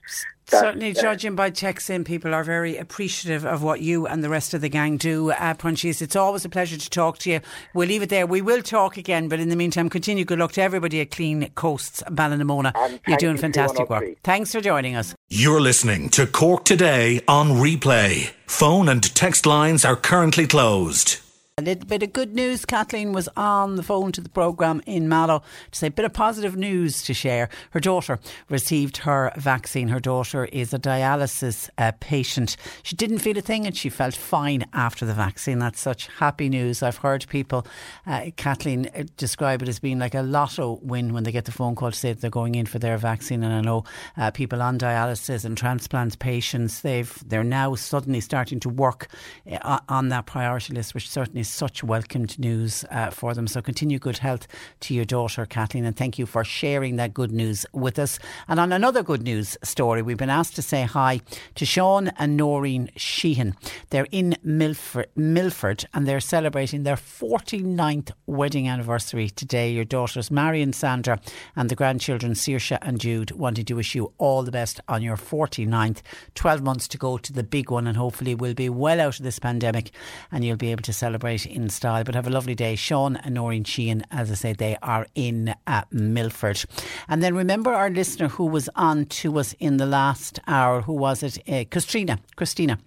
that, 0.48 0.60
certainly 0.60 0.92
uh, 0.92 1.02
judging 1.02 1.36
by 1.36 1.50
checks 1.50 1.90
in, 1.90 2.04
people 2.04 2.34
are 2.34 2.44
very 2.44 2.78
appreciative 2.78 3.46
of 3.46 3.64
what 3.64 3.82
you 3.82 4.08
and 4.08 4.24
the 4.24 4.30
rest 4.30 4.54
of 4.54 4.62
the 4.62 4.70
gang 4.70 4.98
do. 4.98 5.32
Uh, 5.32 5.54
Proinsias, 5.54 6.02
it's 6.02 6.16
always 6.16 6.44
a 6.44 6.50
pleasure 6.50 6.78
to 6.78 6.90
talk 6.90 7.18
to 7.20 7.32
you. 7.32 7.40
We'll 7.74 7.88
leave 7.88 8.02
it 8.02 8.10
there. 8.10 8.28
We 8.28 8.42
will 8.42 8.62
talk 8.62 8.98
again, 8.98 9.30
but 9.30 9.40
in 9.40 9.50
the 9.50 9.56
meantime, 9.56 9.90
continue. 9.90 10.26
Good 10.26 10.40
luck 10.40 10.52
to 10.54 10.62
everybody 10.62 11.00
at 11.02 11.12
Clean 11.12 11.50
Coasts 11.56 12.04
Ballynamona. 12.08 13.00
You're 13.08 13.18
doing 13.18 13.38
fantastic 13.38 13.90
work. 13.90 14.06
Thanks 14.24 14.52
for 14.52 14.62
joining 14.62 14.96
us. 14.96 15.16
You're 15.30 15.62
listening 15.62 16.10
to 16.10 16.28
Cork 16.28 16.66
Today 16.66 17.22
on 17.28 17.52
replay. 17.52 18.32
Phone 18.48 18.90
and 18.90 19.04
text 19.16 19.46
lines 19.46 19.86
are 19.86 19.96
currently 19.96 20.46
closed. 20.46 21.25
A 21.58 21.62
little 21.62 21.86
bit 21.86 22.04
of 22.04 22.12
good 22.12 22.36
news. 22.36 22.66
Kathleen 22.66 23.14
was 23.14 23.30
on 23.38 23.78
the 23.78 23.84
phone 23.84 24.12
to 24.12 24.20
the 24.20 24.28
programme 24.28 24.82
in 24.86 25.08
Mallow 25.08 25.42
to 25.72 25.80
say 25.80 25.88
a 25.88 25.92
bit 25.92 26.04
of 26.04 26.12
positive 26.12 26.58
news 26.58 27.02
to 27.04 27.14
share. 27.14 27.48
Her 27.72 27.80
daughter 27.80 28.20
received 28.50 28.98
her 28.98 29.32
vaccine. 29.38 29.88
Her 29.88 30.02
daughter 30.02 30.44
is 30.44 30.74
a 30.74 30.80
dialysis 30.80 31.70
uh, 31.78 31.94
patient. 32.02 32.58
She 32.84 32.98
didn't 32.98 33.20
feel 33.20 33.38
a 33.38 33.42
thing 33.42 33.66
and 33.66 33.74
she 33.74 33.88
felt 33.88 34.16
fine 34.16 34.66
after 34.74 35.06
the 35.06 35.14
vaccine. 35.14 35.60
That's 35.60 35.80
such 35.80 36.08
happy 36.08 36.50
news. 36.50 36.84
I've 36.84 36.98
heard 36.98 37.26
people, 37.30 37.66
uh, 38.06 38.32
Kathleen, 38.36 38.90
uh, 38.94 39.04
describe 39.16 39.62
it 39.62 39.70
as 39.70 39.80
being 39.80 39.98
like 39.98 40.14
a 40.14 40.24
lotto 40.24 40.82
win 40.84 41.14
when 41.14 41.24
they 41.24 41.32
get 41.32 41.46
the 41.46 41.54
phone 41.54 41.76
call 41.76 41.92
to 41.92 41.98
say 41.98 42.12
they're 42.12 42.30
going 42.30 42.56
in 42.56 42.66
for 42.66 42.80
their 42.80 42.98
vaccine. 42.98 43.44
And 43.44 43.54
I 43.54 43.62
know 43.62 43.86
uh, 44.18 44.30
people 44.32 44.62
on 44.62 44.78
dialysis 44.78 45.46
and 45.46 45.58
transplant 45.58 46.20
patients, 46.20 46.82
they've, 46.82 47.18
they're 47.26 47.46
now 47.46 47.76
suddenly 47.76 48.20
starting 48.20 48.60
to 48.60 48.68
work 48.68 49.08
uh, 49.50 49.80
on 49.88 50.10
that 50.10 50.26
priority 50.26 50.74
list, 50.74 50.94
which 50.94 51.10
certainly 51.10 51.45
is 51.46 51.54
such 51.54 51.84
welcomed 51.84 52.40
news 52.40 52.84
uh, 52.90 53.12
for 53.12 53.36
them. 53.36 53.46
So 53.46 53.62
continue 53.62 54.00
good 54.00 54.18
health 54.18 54.48
to 54.80 54.96
your 54.96 55.06
daughter, 55.06 55.46
Kathleen, 55.46 55.86
and 55.86 55.96
thank 55.96 56.18
you 56.18 56.26
for 56.26 56.44
sharing 56.44 56.96
that 56.96 57.14
good 57.14 57.32
news 57.32 57.68
with 57.72 58.00
us. 58.00 58.18
And 58.48 58.60
on 58.60 58.72
another 58.72 59.04
good 59.04 59.22
news 59.22 59.56
story, 59.62 60.02
we've 60.02 60.18
been 60.18 60.30
asked 60.30 60.56
to 60.56 60.64
say 60.64 60.84
hi 60.84 61.22
to 61.56 61.66
Sean 61.66 62.08
and 62.18 62.36
Noreen 62.36 62.90
Sheehan. 62.96 63.56
They're 63.92 64.08
in 64.12 64.36
Milford, 64.44 65.08
Milford 65.16 65.86
and 65.94 66.08
they're 66.08 66.20
celebrating 66.20 66.82
their 66.82 66.96
49th 66.96 68.12
wedding 68.26 68.68
anniversary 68.68 69.30
today. 69.30 69.72
Your 69.72 69.86
daughters, 69.86 70.32
Marion, 70.32 70.74
Sandra, 70.74 71.20
and 71.56 71.70
the 71.70 71.76
grandchildren, 71.76 72.34
Saoirse 72.34 72.80
and 72.82 73.00
Jude, 73.00 73.32
wanted 73.32 73.68
to 73.68 73.76
wish 73.76 73.94
you 73.94 74.12
all 74.18 74.42
the 74.42 74.52
best 74.52 74.80
on 74.88 75.04
your 75.04 75.18
49th. 75.18 76.02
12 76.34 76.64
months 76.64 76.88
to 76.88 76.98
go 76.98 77.20
to 77.20 77.32
the 77.32 77.44
big 77.44 77.70
one, 77.70 77.86
and 77.86 77.98
hopefully 77.98 78.34
we'll 78.34 78.56
be 78.56 78.70
well 78.70 79.00
out 79.00 79.20
of 79.20 79.24
this 79.24 79.38
pandemic 79.38 79.92
and 80.32 80.44
you'll 80.44 80.58
be 80.58 80.72
able 80.72 80.82
to 80.82 80.94
celebrate 80.94 81.35
in 81.44 81.70
style. 81.70 82.04
But 82.04 82.14
have 82.14 82.28
a 82.28 82.30
lovely 82.30 82.54
day. 82.54 82.76
Sean 82.76 83.16
and 83.16 83.34
Noreen 83.34 83.64
Sheehan, 83.64 84.04
as 84.12 84.30
I 84.30 84.36
say, 84.36 84.54
they 84.54 84.78
are 84.84 85.08
in 85.16 85.56
at 85.66 85.92
Milford. 85.92 86.64
And 87.10 87.24
then 87.24 87.34
remember 87.34 87.74
our 87.74 87.90
listener 87.90 88.28
who 88.28 88.46
was 88.46 88.70
on 88.76 89.06
to 89.06 89.40
us 89.40 89.56
in 89.60 89.78
the 89.78 89.88
last 89.88 90.40
hour. 90.46 90.82
Who 90.82 90.94
was 90.94 91.24
it? 91.24 91.40
Uh, 91.50 91.66
Christina. 91.72 92.20
Christina 92.36 92.78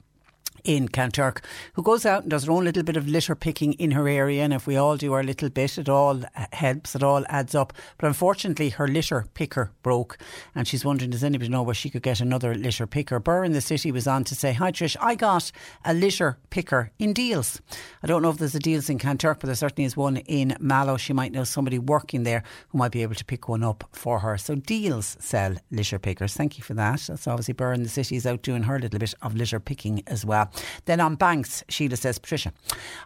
in 0.68 0.86
Kanturk, 0.86 1.42
who 1.72 1.82
goes 1.82 2.04
out 2.04 2.22
and 2.22 2.30
does 2.30 2.44
her 2.44 2.52
own 2.52 2.64
little 2.64 2.82
bit 2.82 2.98
of 2.98 3.08
litter 3.08 3.34
picking 3.34 3.72
in 3.72 3.92
her 3.92 4.06
area. 4.06 4.44
And 4.44 4.52
if 4.52 4.66
we 4.66 4.76
all 4.76 4.98
do 4.98 5.14
our 5.14 5.22
little 5.22 5.48
bit, 5.48 5.78
it 5.78 5.88
all 5.88 6.22
helps, 6.52 6.94
it 6.94 7.02
all 7.02 7.24
adds 7.30 7.54
up. 7.54 7.72
But 7.96 8.08
unfortunately, 8.08 8.68
her 8.68 8.86
litter 8.86 9.24
picker 9.32 9.72
broke, 9.82 10.18
and 10.54 10.68
she's 10.68 10.84
wondering 10.84 11.10
does 11.10 11.24
anybody 11.24 11.48
know 11.48 11.62
where 11.62 11.74
she 11.74 11.88
could 11.88 12.02
get 12.02 12.20
another 12.20 12.54
litter 12.54 12.86
picker? 12.86 13.18
Burr 13.18 13.44
in 13.44 13.52
the 13.52 13.62
city 13.62 13.90
was 13.90 14.06
on 14.06 14.24
to 14.24 14.34
say, 14.34 14.52
Hi 14.52 14.70
Trish, 14.70 14.94
I 15.00 15.14
got 15.14 15.50
a 15.86 15.94
litter 15.94 16.36
picker 16.50 16.90
in 16.98 17.14
Dealz. 17.14 17.62
I 18.02 18.06
don't 18.06 18.20
know 18.20 18.28
if 18.28 18.36
there's 18.36 18.54
a 18.54 18.60
Dealz 18.60 18.90
in 18.90 18.98
Kanturk, 18.98 19.40
but 19.40 19.46
there 19.46 19.54
certainly 19.54 19.86
is 19.86 19.96
one 19.96 20.18
in 20.18 20.54
Mallow. 20.60 20.98
She 20.98 21.14
might 21.14 21.32
know 21.32 21.44
somebody 21.44 21.78
working 21.78 22.24
there 22.24 22.42
who 22.68 22.78
might 22.78 22.92
be 22.92 23.02
able 23.02 23.14
to 23.14 23.24
pick 23.24 23.48
one 23.48 23.64
up 23.64 23.88
for 23.92 24.18
her. 24.18 24.36
So 24.36 24.54
Dealz 24.54 25.16
sell 25.18 25.56
litter 25.70 25.98
pickers. 25.98 26.34
Thank 26.34 26.58
you 26.58 26.62
for 26.62 26.74
that. 26.74 27.00
That's 27.08 27.26
obviously 27.26 27.54
Burr 27.54 27.72
in 27.72 27.84
the 27.84 27.88
city 27.88 28.16
is 28.16 28.26
out 28.26 28.42
doing 28.42 28.64
her 28.64 28.78
little 28.78 28.98
bit 28.98 29.14
of 29.22 29.34
litter 29.34 29.60
picking 29.60 30.02
as 30.06 30.26
well. 30.26 30.52
Then 30.84 31.00
on 31.00 31.16
banks, 31.16 31.64
Sheila 31.68 31.96
says, 31.96 32.18
Patricia, 32.18 32.52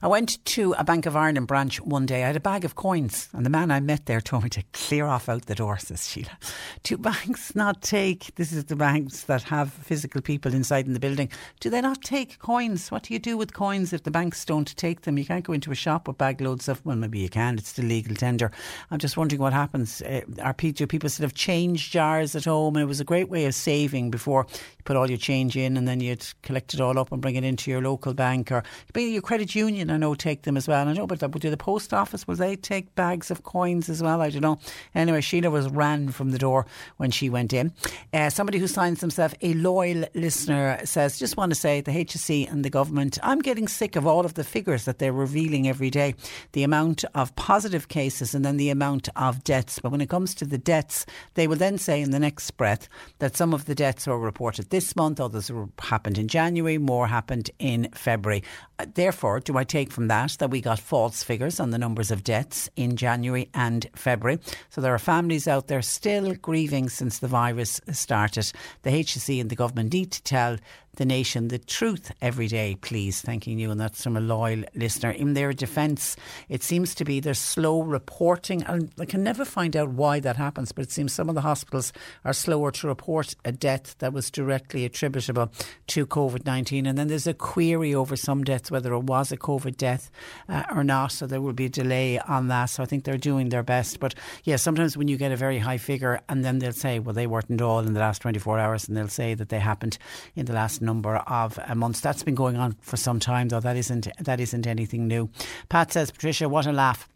I 0.03 0.09
went 0.09 0.45
to 0.45 0.75
a 0.79 0.85
Bank 0.85 1.07
of 1.07 1.17
Ireland 1.17 1.47
branch 1.47 1.81
one 1.81 2.07
day. 2.07 2.25
I 2.25 2.29
had 2.29 2.37
a 2.37 2.41
bag 2.41 2.65
of 2.65 2.75
coins, 2.75 3.29
and 3.33 3.45
the 3.45 3.51
man 3.51 3.71
I 3.71 3.81
met 3.81 4.07
there 4.07 4.21
told 4.21 4.45
me 4.45 4.51
to 4.51 4.63
clear 4.73 5.07
off 5.07 5.29
out 5.29 5.47
the 5.47 5.55
door, 5.55 5.79
says 5.79 6.09
Sheila. 6.09 6.39
Do 6.83 6.97
banks 6.97 7.55
not 7.55 7.83
take, 7.83 8.35
this 8.37 8.53
is 8.53 8.65
the 8.65 8.77
banks 8.77 9.25
that 9.25 9.43
have 9.45 9.73
physical 9.73 10.21
people 10.21 10.55
inside 10.55 10.87
in 10.87 10.93
the 10.93 11.01
building, 11.01 11.29
do 11.61 11.71
they 11.71 11.81
not 11.81 12.03
take 12.03 12.39
coins? 12.39 12.91
What 12.91 13.05
do 13.05 13.15
you 13.15 13.19
do 13.19 13.37
with 13.37 13.53
coins 13.53 13.93
if 13.93 14.03
the 14.05 14.11
banks 14.11 14.45
don't 14.45 14.77
take 14.77 15.03
them? 15.03 15.19
You 15.19 15.25
can't 15.25 15.45
go 15.45 15.53
into 15.53 15.73
a 15.73 15.77
shop 15.77 16.09
with 16.09 16.19
bag 16.19 16.41
loads 16.41 16.69
of, 16.69 16.85
well, 16.85 16.97
maybe 16.97 17.19
you 17.19 17.29
can, 17.29 17.59
it's 17.59 17.69
still 17.69 17.85
legal 17.85 18.15
tender. 18.15 18.51
I'm 18.91 18.99
just 18.99 19.17
wondering 19.17 19.41
what 19.41 19.53
happens. 19.53 20.03
Uh, 20.03 20.23
are 20.43 20.55
people, 20.55 20.87
people 20.87 21.09
sort 21.09 21.25
of 21.25 21.35
change 21.35 21.91
jars 21.91 22.35
at 22.35 22.45
home? 22.45 22.77
And 22.77 22.83
it 22.83 22.87
was 22.87 23.01
a 23.01 23.05
great 23.05 23.29
way 23.29 23.47
of 23.47 23.55
saving 23.55 24.11
before 24.11 24.47
you 24.51 24.83
put 24.85 24.97
all 24.97 25.09
your 25.09 25.19
change 25.19 25.57
in 25.57 25.77
and 25.77 25.87
then 25.87 26.01
you'd 26.01 26.27
collect 26.43 26.75
it 26.75 26.81
all 26.81 26.99
up 26.99 27.13
and 27.13 27.21
bring 27.23 27.32
it 27.37 27.45
into 27.45 27.71
your 27.71 27.83
local 27.83 28.15
bank 28.15 28.51
or 28.51 28.63
your 28.95 29.23
credit 29.23 29.55
union, 29.55 29.91
I 29.91 29.97
know, 29.97 30.15
take 30.15 30.43
them 30.43 30.57
as 30.57 30.69
well. 30.69 30.89
I 30.89 30.93
know, 30.93 31.07
but 31.07 31.19
do 31.33 31.51
the 31.51 31.57
post 31.57 31.93
office, 31.93 32.27
will 32.27 32.37
they 32.37 32.57
take 32.57 32.95
bags 32.95 33.31
of 33.31 33.43
coins 33.43 33.89
as 33.89 34.03
well? 34.03 34.21
I 34.21 34.31
don't 34.31 34.43
know. 34.43 34.59
Anyway, 34.95 35.21
Sheila 35.21 35.51
was 35.51 35.69
ran 35.69 36.11
from 36.11 36.31
the 36.31 36.39
door 36.39 36.67
when 36.97 37.11
she 37.11 37.29
went 37.29 37.53
in. 37.53 37.73
Uh, 38.13 38.31
somebody 38.31 38.59
who 38.59 38.67
signs 38.67 39.01
himself 39.01 39.35
a 39.41 39.55
loyal 39.55 40.05
listener 40.15 40.81
says, 40.85 41.19
just 41.19 41.37
want 41.37 41.51
to 41.51 41.59
say 41.59 41.81
the 41.81 41.91
HSE 41.93 42.51
and 42.51 42.65
the 42.65 42.71
government, 42.71 43.19
I'm 43.23 43.41
getting 43.41 43.69
sick 43.69 43.97
of 43.97 44.07
all 44.07 44.25
of 44.25 44.35
the 44.35 44.45
figures 44.45 44.85
that 44.85 44.99
they're 44.99 45.13
revealing 45.13 45.69
every 45.69 45.91
day. 45.91 46.15
The 46.53 46.63
amount 46.63 47.05
of 47.15 47.35
positive 47.37 47.89
cases 47.89 48.35
and 48.35 48.45
then 48.45 48.57
the 48.57 48.71
amount 48.71 49.09
of 49.17 49.45
deaths. 49.45 49.79
But 49.79 49.93
when 49.93 50.01
it 50.01 50.09
comes 50.09 50.35
to 50.37 50.45
the 50.45 50.59
deaths, 50.59 51.07
they 51.35 51.47
will 51.47 51.57
then 51.57 51.79
say 51.79 52.01
in 52.01 52.11
the 52.11 52.19
next 52.19 52.51
breath 52.53 52.89
that 53.19 53.37
some 53.37 53.55
of 53.55 53.65
the 53.65 53.75
deaths 53.75 54.07
were 54.07 54.19
reported 54.19 54.71
this 54.71 54.95
month, 54.97 55.21
others 55.21 55.51
happened 55.79 56.19
in 56.19 56.29
January, 56.29 56.79
more 56.79 57.07
happened 57.07 57.22
in 57.59 57.89
February. 57.95 58.43
Uh, 58.79 58.87
therefore, 58.95 59.41
do 59.41 59.57
I 59.57 59.65
take 59.65 59.91
from 59.91 60.09
that 60.09 60.37
that 60.39 60.51
we 60.51 60.61
got 60.61 60.79
false 60.79 61.23
figures 61.23 61.61
on 61.61 61.71
the 61.71 61.79
numbers 61.79 62.11
of 62.11 62.25
deaths 62.25 62.69
in 62.77 62.97
January 62.97 63.49
and 63.55 63.87
February? 63.95 64.39
So 64.71 64.81
there 64.81 64.95
are 64.95 64.99
families 64.99 65.47
out 65.47 65.69
there 65.69 65.83
still 65.83 66.35
grieving 66.35 66.89
since 66.89 67.19
the 67.19 67.29
virus 67.29 67.81
started. 67.91 68.53
The 68.83 68.91
HSE 68.91 69.41
and 69.41 69.51
the 69.51 69.57
government 69.57 69.93
need 69.93 70.11
to 70.13 70.23
tell 70.23 70.57
the 70.97 71.05
nation 71.07 71.49
the 71.49 71.59
truth 71.59 72.13
every 72.21 72.47
day, 72.49 72.77
please. 72.81 73.23
Thanking 73.23 73.59
you. 73.59 73.71
And 73.71 73.81
that's 73.81 74.03
from 74.03 74.17
a 74.17 74.21
loyal 74.21 74.65
listener. 74.75 75.11
In 75.11 75.33
their 75.33 75.53
defence, 75.55 76.17
it 76.51 76.63
seems 76.63 76.95
to 76.97 77.05
be 77.05 77.19
there's 77.19 77.39
slow 77.39 77.81
reporting. 77.83 78.63
And 78.65 78.91
I 79.01 79.07
can 79.07 79.25
never 79.25 79.45
find 79.47 79.75
out 79.75 79.89
why 79.89 80.21
that 80.21 80.37
happens, 80.37 80.71
but 80.71 80.83
it 80.83 80.93
seems 80.93 81.13
some 81.13 81.31
of 81.31 81.35
the 81.35 81.41
hospitals 81.41 81.95
are 82.25 82.35
slower 82.35 82.71
to 82.73 82.87
report 82.87 83.35
a 83.45 83.53
death 83.53 83.97
that 84.01 84.13
was 84.13 84.31
directly 84.31 84.85
attributable 84.85 85.51
to 85.89 86.07
COVID 86.07 86.45
19. 86.45 86.85
And 86.85 86.99
then 86.99 87.09
there's 87.09 87.27
a 87.27 87.35
query 87.35 87.95
over 87.95 88.15
some 88.15 88.45
deaths, 88.45 88.71
whether 88.71 88.93
it 88.93 89.05
was 89.05 89.33
a 89.33 89.39
COVID 89.39 89.79
death 89.79 90.11
uh, 90.49 90.65
or 90.75 90.85
not. 90.85 91.13
So 91.13 91.27
there 91.27 91.41
will 91.41 91.55
be 91.55 91.67
a 91.67 91.71
delay 91.71 92.19
on 92.19 92.49
that. 92.49 92.67
So 92.67 92.83
I 92.83 92.87
think 92.87 93.05
they're 93.05 93.17
doing 93.17 93.49
their 93.49 93.63
best. 93.63 93.99
But 93.99 94.15
yeah, 94.45 94.57
sometimes 94.57 94.97
when 94.97 95.09
you 95.09 95.17
get 95.17 95.33
a 95.33 95.37
very 95.37 95.59
high 95.59 95.79
figure 95.79 96.21
and 96.29 96.45
then 96.45 96.59
they'll 96.59 96.73
say, 96.73 96.99
well, 96.99 97.15
they 97.15 97.27
weren't 97.27 97.63
all 97.63 97.79
in 97.79 97.95
the 97.95 98.01
last 98.01 98.21
24 98.21 98.59
hours, 98.59 98.89
and 98.89 98.97
they'll 98.97 99.09
say 99.09 99.33
that 99.35 99.49
they 99.49 99.59
happened 99.59 99.97
in 100.37 100.45
the 100.45 100.53
last 100.53 100.82
number 100.83 101.17
of 101.17 101.59
uh, 101.59 101.75
months. 101.75 102.01
That's 102.01 102.23
been 102.23 102.35
going 102.35 102.57
on 102.57 102.77
for 102.81 102.97
some 102.97 103.21
time, 103.21 103.49
though. 103.49 103.61
That 103.61 103.77
isn't 103.77 104.09
that 104.21 104.41
isn't 104.41 104.67
anything 104.67 105.09
new. 105.09 105.31
Pat 105.69 105.93
says, 105.93 106.11
Patricia, 106.11 106.49
what 106.49 106.67
a 106.67 106.73
laugh. 106.73 107.09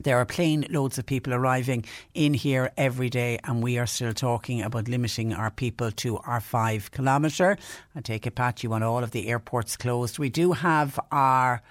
There 0.00 0.18
are 0.18 0.24
plane 0.24 0.66
loads 0.70 0.98
of 0.98 1.06
people 1.06 1.32
arriving 1.32 1.84
in 2.14 2.34
here 2.34 2.72
every 2.76 3.08
day, 3.08 3.38
and 3.44 3.62
we 3.62 3.78
are 3.78 3.86
still 3.86 4.12
talking 4.12 4.62
about 4.62 4.88
limiting 4.88 5.32
our 5.32 5.50
people 5.50 5.92
to 5.92 6.18
our 6.18 6.40
five 6.40 6.90
kilometre. 6.90 7.56
I 7.94 8.00
take 8.00 8.26
it, 8.26 8.34
Pat, 8.34 8.62
you 8.62 8.70
want 8.70 8.84
all 8.84 9.04
of 9.04 9.12
the 9.12 9.28
airports 9.28 9.76
closed. 9.76 10.18
We 10.18 10.30
do 10.30 10.52
have 10.52 10.98
our 11.12 11.62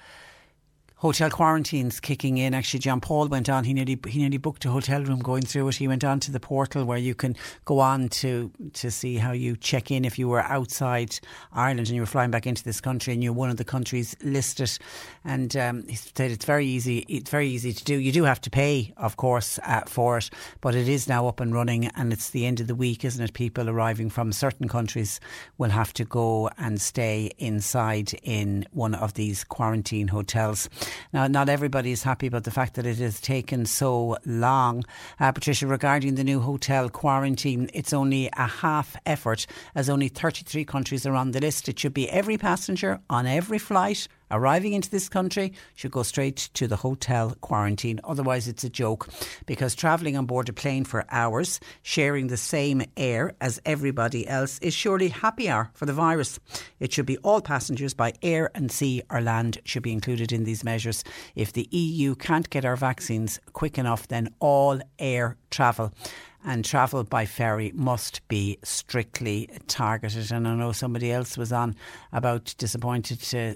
hotel 1.02 1.32
quarantines 1.32 2.00
kicking 2.00 2.38
in. 2.38 2.54
Actually, 2.54 2.80
John 2.80 3.02
Paul 3.02 3.28
went 3.28 3.50
on. 3.50 3.64
He 3.64 3.74
nearly 3.74 4.00
he 4.08 4.20
nearly 4.20 4.38
booked 4.38 4.66
a 4.66 4.70
hotel 4.70 5.04
room 5.04 5.20
going 5.20 5.42
through 5.42 5.68
it. 5.70 5.76
He 5.76 5.88
went 5.88 6.04
on 6.04 6.20
to 6.22 6.32
the 6.32 6.40
portal 6.40 6.86
where 6.86 6.98
you 6.98 7.16
can 7.16 7.36
go 7.66 7.80
on 7.80 8.08
to 8.10 8.52
to 8.74 8.92
see 8.92 9.16
how 9.16 9.32
you 9.32 9.58
check 9.58 9.90
in 9.90 10.06
if 10.06 10.20
you 10.20 10.28
were 10.30 10.42
outside 10.42 11.20
Ireland 11.52 11.88
and 11.88 11.96
you 11.96 12.04
were 12.04 12.06
flying 12.06 12.30
back 12.30 12.46
into 12.46 12.64
this 12.64 12.80
country 12.80 13.14
and 13.14 13.24
you're 13.24 13.34
one 13.34 13.50
of 13.50 13.58
the 13.58 13.64
countries 13.64 14.16
listed. 14.24 14.78
And 15.26 15.58
um, 15.58 15.88
he 15.88 15.96
said 15.96 16.30
it's 16.30 16.46
very 16.46 16.68
easy. 16.68 17.00
It's 17.10 17.32
very 17.32 17.48
easy 17.48 17.74
to 17.74 17.84
do. 17.84 17.96
You 17.96 18.12
do 18.12 18.24
have 18.24 18.42
to 18.42 18.52
pay, 18.52 18.94
of 18.96 19.18
course, 19.18 19.58
uh, 19.66 19.82
for 19.88 20.20
it, 20.20 20.30
but 20.62 20.76
it 20.76 20.88
is 20.88 21.08
now 21.08 21.28
up 21.28 21.40
and 21.40 21.52
running. 21.52 21.88
And 21.96 22.14
it's 22.14 22.30
the 22.30 22.46
end 22.46 22.60
of 22.60 22.68
the 22.68 22.76
week, 22.76 23.04
isn't 23.04 23.24
it? 23.24 23.34
People 23.34 23.72
arriving 23.72 24.12
from 24.12 24.32
certain 24.32 24.68
countries 24.68 25.20
will 25.58 25.72
have 25.72 25.94
to 25.94 26.06
go 26.06 26.52
and 26.60 26.80
stay 26.80 27.32
inside 27.40 28.14
in 28.22 28.68
one 28.72 28.94
of 28.94 29.16
these 29.16 29.44
quarantine 29.44 30.10
hotels. 30.10 30.70
Now, 31.14 31.28
not 31.28 31.50
everybody 31.50 31.92
is 31.92 32.04
happy 32.04 32.28
about 32.28 32.44
the 32.44 32.52
fact 32.52 32.76
that 32.76 32.86
it 32.86 32.98
has 32.98 33.20
taken 33.20 33.66
so 33.66 34.18
long. 34.26 34.84
Uh, 35.20 35.32
Patricia, 35.32 35.68
regarding 35.68 36.16
the 36.16 36.24
new 36.24 36.40
hotel 36.40 36.90
quarantine, 36.90 37.70
it's 37.74 37.94
only 37.94 38.30
a 38.34 38.48
half 38.48 38.96
effort 39.06 39.48
as 39.76 39.90
only 39.90 40.08
33 40.08 40.66
countries 40.66 41.06
are 41.06 41.16
on 41.16 41.32
the 41.32 41.40
list. 41.40 41.70
It 41.70 41.80
should 41.80 41.94
be 41.94 42.10
every 42.10 42.38
passenger 42.38 43.00
on 43.10 43.26
every 43.26 43.60
flight 43.60 44.08
arriving 44.32 44.74
into 44.74 44.90
this 44.90 45.10
country 45.10 45.54
should 45.76 45.92
go 45.92 46.04
straight 46.04 46.50
to 46.54 46.68
the 46.68 46.78
hotel 46.78 47.36
quarantine. 47.42 48.00
Otherwise, 48.04 48.48
it's 48.48 48.64
a 48.64 48.70
joke 48.70 49.10
because 49.46 49.76
travelling 49.76 50.18
on 50.18 50.26
board 50.26 50.50
a 50.50 50.54
plane 50.54 50.84
for 50.84 51.06
hours, 51.10 51.60
sharing 51.84 52.28
the 52.28 52.38
same 52.38 52.82
air 52.98 53.34
as 53.42 53.62
everybody 53.66 54.28
else, 54.28 54.58
is 54.60 54.74
surely 54.74 55.10
happy 55.10 55.50
hour 55.50 55.70
for 55.74 55.86
the 55.86 55.94
virus. 55.94 56.40
It 56.80 56.92
should 56.92 57.06
be 57.06 57.18
all 57.18 57.42
passengers 57.42 57.94
by 57.94 58.14
air 58.22 58.50
and 58.56 58.72
sea 58.72 59.04
or 59.10 59.22
land 59.22 59.60
should 59.66 59.84
be 59.84 59.92
included 59.92 60.32
in 60.32 60.46
these 60.46 60.64
measures. 60.64 61.04
If 61.36 61.54
the 61.54 61.68
EU 61.72 62.16
can't 62.16 62.50
get 62.50 62.66
our 62.66 62.76
vaccines 62.76 63.40
quick 63.54 63.78
enough, 63.78 64.08
then 64.08 64.34
all 64.40 64.80
air 64.98 65.38
travel 65.50 65.94
and 66.44 66.66
travel 66.66 67.04
by 67.04 67.26
ferry 67.26 67.72
must 67.76 68.28
be 68.28 68.58
strictly 68.64 69.50
targeted. 69.68 70.32
And 70.32 70.48
I 70.48 70.56
know 70.56 70.72
somebody 70.72 71.12
else 71.12 71.38
was 71.38 71.52
on 71.52 71.76
about 72.12 72.56
disappointed, 72.58 73.20
to, 73.22 73.56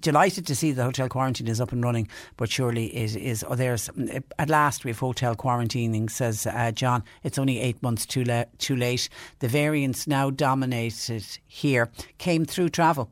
delighted 0.00 0.46
to 0.46 0.54
see 0.54 0.72
the 0.72 0.84
hotel 0.84 1.08
quarantine 1.08 1.48
is 1.48 1.60
up 1.60 1.72
and 1.72 1.82
running, 1.82 2.08
but 2.36 2.50
surely 2.50 2.86
it 2.96 3.16
is. 3.16 3.44
Oh, 3.48 3.54
there's 3.54 3.90
at 4.38 4.48
last 4.48 4.84
we 4.84 4.90
have 4.90 4.98
hotel 4.98 5.34
quarantining, 5.34 6.10
says 6.10 6.46
uh, 6.46 6.70
John. 6.72 7.02
It's 7.24 7.38
only 7.38 7.60
eight 7.60 7.82
months 7.82 8.06
too, 8.06 8.24
la- 8.24 8.44
too 8.58 8.76
late. 8.76 9.08
The 9.40 9.48
variants 9.48 10.06
now 10.06 10.30
dominated 10.30 11.24
here 11.46 11.90
came 12.18 12.44
through 12.44 12.70
travel. 12.70 13.10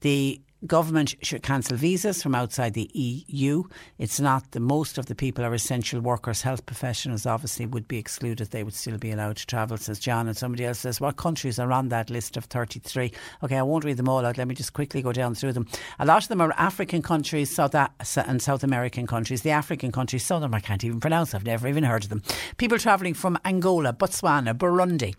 The 0.00 0.40
Government 0.66 1.14
should 1.22 1.44
cancel 1.44 1.76
visas 1.76 2.20
from 2.20 2.34
outside 2.34 2.74
the 2.74 2.90
EU. 2.92 3.62
It's 3.96 4.18
not 4.18 4.50
the 4.50 4.58
most 4.58 4.98
of 4.98 5.06
the 5.06 5.14
people 5.14 5.44
are 5.44 5.54
essential 5.54 6.00
workers. 6.00 6.42
Health 6.42 6.66
professionals 6.66 7.26
obviously 7.26 7.64
would 7.64 7.86
be 7.86 7.96
excluded. 7.96 8.50
They 8.50 8.64
would 8.64 8.74
still 8.74 8.98
be 8.98 9.12
allowed 9.12 9.36
to 9.36 9.46
travel, 9.46 9.76
says 9.76 10.00
John. 10.00 10.26
And 10.26 10.36
somebody 10.36 10.64
else 10.64 10.80
says, 10.80 11.00
What 11.00 11.16
countries 11.16 11.60
are 11.60 11.70
on 11.70 11.90
that 11.90 12.10
list 12.10 12.36
of 12.36 12.46
33? 12.46 13.12
Okay, 13.44 13.56
I 13.56 13.62
won't 13.62 13.84
read 13.84 13.98
them 13.98 14.08
all 14.08 14.26
out. 14.26 14.36
Let 14.36 14.48
me 14.48 14.56
just 14.56 14.72
quickly 14.72 15.00
go 15.00 15.12
down 15.12 15.36
through 15.36 15.52
them. 15.52 15.68
A 16.00 16.04
lot 16.04 16.24
of 16.24 16.28
them 16.28 16.40
are 16.40 16.52
African 16.56 17.02
countries 17.02 17.54
South 17.54 17.76
and 18.16 18.42
South 18.42 18.64
American 18.64 19.06
countries. 19.06 19.42
The 19.42 19.50
African 19.50 19.92
countries, 19.92 20.24
some 20.24 20.36
of 20.36 20.42
them 20.42 20.54
I 20.54 20.60
can't 20.60 20.82
even 20.82 20.98
pronounce. 20.98 21.34
I've 21.34 21.46
never 21.46 21.68
even 21.68 21.84
heard 21.84 22.02
of 22.02 22.10
them. 22.10 22.22
People 22.56 22.78
travelling 22.78 23.14
from 23.14 23.38
Angola, 23.44 23.92
Botswana, 23.92 24.58
Burundi, 24.58 25.14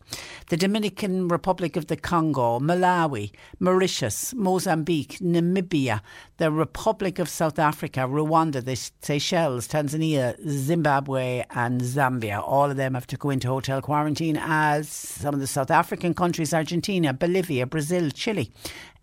the 0.50 0.58
Dominican 0.58 1.30
Republic 1.30 1.78
of 1.78 1.88
the 1.88 1.96
Congo, 1.96 2.60
Malawi, 2.60 3.32
Mauritius, 3.62 4.34
Mozambique, 4.34 5.22
Namibia, 5.34 6.02
the 6.38 6.52
Republic 6.52 7.20
of 7.20 7.30
South 7.30 7.60
Africa, 7.60 8.02
Rwanda, 8.02 8.64
the 8.64 8.76
Seychelles, 8.76 9.68
Tanzania, 9.68 10.36
Zimbabwe, 10.48 11.44
and 11.52 11.82
Zambia. 11.82 12.42
All 12.46 12.70
of 12.72 12.78
them 12.78 12.94
have 12.94 13.08
to 13.08 13.18
go 13.18 13.30
into 13.30 13.48
hotel 13.48 13.82
quarantine, 13.82 14.38
as 14.42 14.90
some 14.90 15.34
of 15.34 15.40
the 15.40 15.48
South 15.48 15.72
African 15.72 16.14
countries 16.14 16.54
Argentina, 16.54 17.14
Bolivia, 17.14 17.66
Brazil, 17.66 18.10
Chile, 18.12 18.52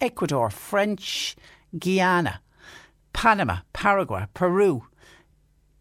Ecuador, 0.01 0.51
French 0.51 1.37
Guiana, 1.79 2.41
Panama, 3.13 3.59
Paraguay, 3.73 4.27
Peru, 4.35 4.85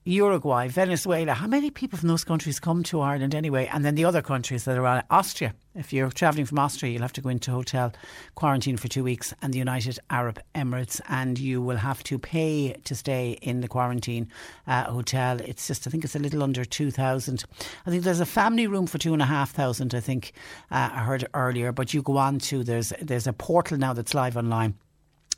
Uruguay, 0.08 0.68
Venezuela. 0.68 1.34
How 1.34 1.48
many 1.48 1.72
people 1.72 1.98
from 1.98 2.10
those 2.10 2.24
countries 2.24 2.60
come 2.60 2.84
to 2.84 3.02
Ireland 3.02 3.34
anyway? 3.34 3.68
And 3.74 3.84
then 3.84 3.96
the 3.96 4.06
other 4.06 4.22
countries 4.22 4.64
that 4.66 4.78
are 4.78 4.86
on 4.86 5.02
Austria. 5.10 5.56
If 5.74 5.92
you're 5.92 6.12
travelling 6.12 6.46
from 6.46 6.60
Austria, 6.60 6.92
you'll 6.92 7.02
have 7.02 7.12
to 7.14 7.22
go 7.22 7.30
into 7.30 7.50
hotel 7.50 7.92
quarantine 8.36 8.78
for 8.78 8.88
two 8.88 9.04
weeks, 9.04 9.34
and 9.42 9.52
the 9.52 9.58
United 9.58 9.98
Arab 10.12 10.40
Emirates, 10.54 11.02
and 11.10 11.40
you 11.40 11.60
will 11.60 11.78
have 11.78 12.04
to 12.04 12.20
pay 12.20 12.76
to 12.84 12.94
stay 12.94 13.40
in 13.42 13.62
the 13.62 13.68
quarantine 13.68 14.30
uh, 14.68 14.84
hotel. 14.84 15.40
It's 15.42 15.68
just, 15.68 15.88
I 15.88 15.90
think 15.90 16.06
it's 16.06 16.16
a 16.16 16.20
little 16.20 16.44
under 16.44 16.64
two 16.64 16.92
thousand. 16.92 17.44
I 17.88 17.90
think 17.90 18.04
there's 18.04 18.20
a 18.20 18.28
family 18.28 18.68
room 18.68 18.86
for 18.86 19.00
two 19.00 19.14
and 19.14 19.24
a 19.24 19.26
half 19.26 19.52
thousand. 19.52 19.96
I 19.96 20.02
think 20.02 20.34
uh, 20.70 20.92
I 20.94 21.00
heard 21.00 21.28
earlier, 21.34 21.72
but 21.72 21.96
you 21.96 22.04
go 22.04 22.18
on 22.18 22.38
to 22.40 22.64
there's 22.64 22.94
there's 23.02 23.26
a 23.26 23.34
portal 23.34 23.78
now 23.78 23.94
that's 23.94 24.14
live 24.14 24.38
online 24.38 24.76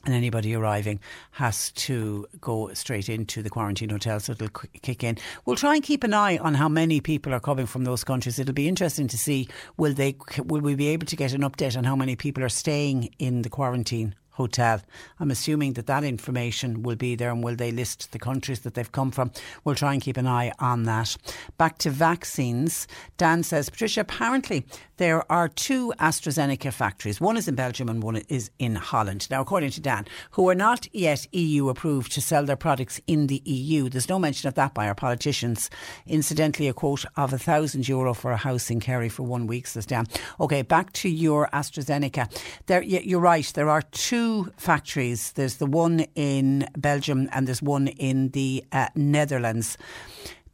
and 0.07 0.15
anybody 0.15 0.55
arriving 0.55 1.01
has 1.31 1.71
to 1.73 2.25
go 2.39 2.73
straight 2.73 3.09
into 3.09 3.43
the 3.43 3.49
quarantine 3.49 3.89
hotel, 3.89 4.21
so 4.21 4.31
it'll 4.31 4.47
kick 4.47 5.03
in. 5.03 5.17
We'll 5.45 5.57
try 5.57 5.75
and 5.75 5.83
keep 5.83 6.05
an 6.05 6.13
eye 6.13 6.37
on 6.37 6.53
how 6.53 6.69
many 6.69 7.01
people 7.01 7.33
are 7.33 7.41
coming 7.41 7.65
from 7.65 7.83
those 7.83 8.05
countries. 8.05 8.39
It'll 8.39 8.53
be 8.53 8.69
interesting 8.69 9.09
to 9.09 9.17
see 9.17 9.49
will 9.75 9.93
they 9.93 10.15
will 10.45 10.61
we 10.61 10.75
be 10.75 10.87
able 10.87 11.05
to 11.07 11.15
get 11.17 11.33
an 11.33 11.41
update 11.41 11.77
on 11.77 11.83
how 11.83 11.95
many 11.95 12.15
people 12.15 12.41
are 12.43 12.49
staying 12.49 13.13
in 13.19 13.41
the 13.41 13.49
quarantine 13.49 14.15
hotel. 14.37 14.81
I'm 15.19 15.31
assuming 15.31 15.73
that 15.73 15.87
that 15.87 16.03
information 16.03 16.83
will 16.83 16.95
be 16.95 17.15
there 17.15 17.31
and 17.31 17.43
will 17.43 17.55
they 17.55 17.71
list 17.71 18.11
the 18.11 18.19
countries 18.19 18.59
that 18.61 18.75
they've 18.75 18.91
come 18.91 19.11
from? 19.11 19.31
We'll 19.63 19.75
try 19.75 19.93
and 19.93 20.01
keep 20.01 20.15
an 20.15 20.27
eye 20.27 20.51
on 20.59 20.83
that. 20.83 21.17
Back 21.57 21.79
to 21.79 21.89
vaccines. 21.89 22.87
Dan 23.17 23.43
says, 23.43 23.69
Patricia, 23.69 24.01
apparently 24.01 24.65
there 24.97 25.29
are 25.31 25.47
two 25.47 25.91
AstraZeneca 25.99 26.71
factories. 26.71 27.19
One 27.19 27.35
is 27.35 27.47
in 27.47 27.55
Belgium 27.55 27.89
and 27.89 28.01
one 28.01 28.17
is 28.29 28.51
in 28.59 28.75
Holland. 28.75 29.27
Now, 29.31 29.41
according 29.41 29.71
to 29.71 29.81
Dan, 29.81 30.05
who 30.31 30.47
are 30.49 30.55
not 30.55 30.87
yet 30.93 31.27
EU 31.31 31.69
approved 31.69 32.11
to 32.13 32.21
sell 32.21 32.45
their 32.45 32.55
products 32.55 33.01
in 33.07 33.27
the 33.27 33.41
EU. 33.45 33.89
There's 33.89 34.09
no 34.09 34.19
mention 34.19 34.47
of 34.47 34.53
that 34.53 34.73
by 34.73 34.87
our 34.87 34.95
politicians. 34.95 35.69
Incidentally, 36.05 36.67
a 36.67 36.73
quote 36.73 37.05
of 37.15 37.33
a 37.33 37.39
thousand 37.39 37.87
euro 37.87 38.13
for 38.13 38.31
a 38.31 38.37
house 38.37 38.69
in 38.69 38.79
Kerry 38.79 39.09
for 39.09 39.23
one 39.23 39.47
week, 39.47 39.65
says 39.65 39.85
Dan. 39.87 40.05
Okay, 40.39 40.61
back 40.61 40.93
to 40.93 41.09
your 41.09 41.49
AstraZeneca. 41.53 42.23
There, 42.67 42.83
you're 42.83 43.19
right. 43.19 43.51
There 43.55 43.69
are 43.69 43.81
two 43.81 44.26
factories. 44.57 45.31
There's 45.33 45.57
the 45.57 45.65
one 45.65 46.05
in 46.15 46.67
Belgium 46.77 47.29
and 47.31 47.47
there's 47.47 47.61
one 47.61 47.87
in 47.87 48.29
the 48.29 48.63
uh, 48.71 48.87
Netherlands. 48.95 49.77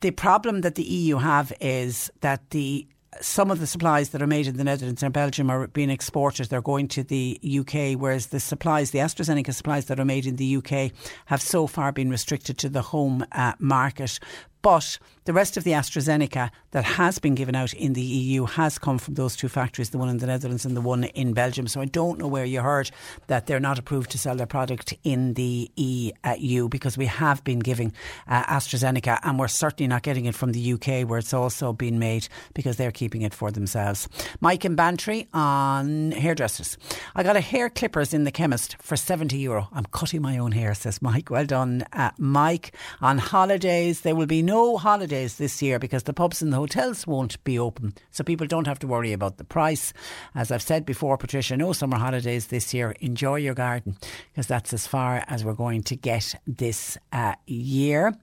The 0.02 0.12
problem 0.12 0.62
that 0.62 0.76
the 0.76 0.84
EU 0.84 1.18
have 1.18 1.54
is 1.62 2.12
that 2.22 2.50
the 2.50 2.88
some 3.22 3.52
of 3.52 3.60
the 3.60 3.68
supplies 3.68 4.10
that 4.10 4.22
are 4.22 4.28
made 4.28 4.48
in 4.48 4.58
the 4.58 4.64
Netherlands 4.64 5.04
and 5.04 5.14
Belgium 5.14 5.50
are 5.50 5.68
being 5.68 5.90
exported. 5.90 6.48
They're 6.48 6.62
going 6.62 6.88
to 6.90 7.04
the 7.04 7.40
UK, 7.44 8.00
whereas 8.00 8.28
the 8.28 8.40
supplies, 8.40 8.92
the 8.92 9.00
AstraZeneca 9.00 9.54
supplies 9.54 9.86
that 9.86 10.00
are 10.00 10.06
made 10.06 10.26
in 10.26 10.38
the 10.38 10.58
UK, 10.58 10.92
have 11.26 11.42
so 11.42 11.68
far 11.68 11.92
been 11.92 12.10
restricted 12.10 12.58
to 12.60 12.70
the 12.70 12.82
home 12.82 13.26
uh, 13.32 13.54
market. 13.60 14.20
But 14.64 14.98
the 15.26 15.34
rest 15.34 15.58
of 15.58 15.66
the 15.66 15.72
AstraZeneca 15.72 16.50
that 16.72 16.84
has 16.84 17.20
been 17.20 17.36
given 17.36 17.54
out 17.54 17.74
in 17.74 17.94
the 17.94 18.02
EU 18.02 18.46
has 18.46 18.78
come 18.78 18.98
from 18.98 19.14
those 19.14 19.36
two 19.36 19.50
factories, 19.50 19.90
the 19.90 19.98
one 19.98 20.10
in 20.10 20.18
the 20.18 20.26
Netherlands 20.26 20.66
and 20.66 20.76
the 20.76 20.82
one 20.82 21.04
in 21.04 21.34
Belgium. 21.34 21.68
So 21.68 21.82
I 21.82 21.86
don't 21.86 22.18
know 22.18 22.28
where 22.28 22.46
you 22.46 22.62
heard 22.62 22.90
that 23.28 23.46
they're 23.46 23.60
not 23.60 23.78
approved 23.78 24.12
to 24.12 24.18
sell 24.18 24.36
their 24.36 24.48
product 24.48 24.94
in 25.04 25.34
the 25.36 25.70
EU 25.76 26.70
because 26.70 26.98
we 26.98 27.06
have 27.06 27.44
been 27.44 27.60
giving 27.60 27.94
uh, 28.28 28.44
AstraZeneca 28.46 29.20
and 29.24 29.38
we're 29.38 29.50
certainly 29.50 29.88
not 29.88 30.04
getting 30.04 30.26
it 30.26 30.36
from 30.36 30.54
the 30.54 30.74
UK 30.74 31.08
where 31.10 31.20
it's 31.20 31.34
also 31.34 31.74
been 31.74 32.00
made 32.00 32.30
because 32.54 32.78
they're 32.78 32.92
keeping 32.92 33.22
it 33.22 33.34
for 33.34 33.52
themselves. 33.52 34.08
Mike 34.40 34.64
and 34.64 34.78
Bantry 34.78 35.28
on 35.34 36.12
hairdressers. 36.12 36.78
I 37.16 37.24
got 37.24 37.36
a 37.36 37.42
hair 37.42 37.70
clippers 37.70 38.14
in 38.14 38.24
the 38.24 38.32
chemist 38.32 38.78
for 38.82 38.96
70 38.96 39.38
euro. 39.38 39.68
I'm 39.74 39.86
cutting 39.86 40.22
my 40.22 40.38
own 40.38 40.54
hair, 40.54 40.74
says 40.74 41.02
Mike. 41.02 41.30
Well 41.30 41.46
done, 41.46 41.84
uh, 41.92 42.12
Mike. 42.18 42.76
On 43.02 43.18
holidays, 43.18 44.02
there 44.02 44.16
will 44.16 44.26
be 44.26 44.42
no 44.42 44.53
no 44.54 44.78
holidays 44.78 45.38
this 45.38 45.64
year 45.64 45.80
because 45.80 46.04
the 46.04 46.14
pubs 46.14 46.44
and 46.44 46.54
the 46.54 46.58
hotels 46.58 47.08
won't 47.08 47.44
be 47.44 47.58
open. 47.58 47.94
So 48.12 48.24
people 48.24 48.46
don't 48.46 48.68
have 48.68 48.78
to 48.80 48.88
worry 48.88 49.12
about 49.12 49.38
the 49.38 49.44
price. 49.44 49.94
As 50.36 50.52
I've 50.52 50.62
said 50.62 50.86
before, 50.86 51.18
Patricia, 51.18 51.58
no 51.58 51.74
summer 51.74 51.98
holidays 51.98 52.48
this 52.48 52.72
year. 52.72 52.92
Enjoy 53.00 53.38
your 53.38 53.56
garden 53.56 53.98
because 54.32 54.46
that's 54.46 54.72
as 54.72 54.86
far 54.86 55.24
as 55.28 55.44
we're 55.44 55.62
going 55.66 55.82
to 55.84 55.96
get 55.96 56.36
this 56.46 57.00
uh, 57.12 57.34
year. 57.48 58.14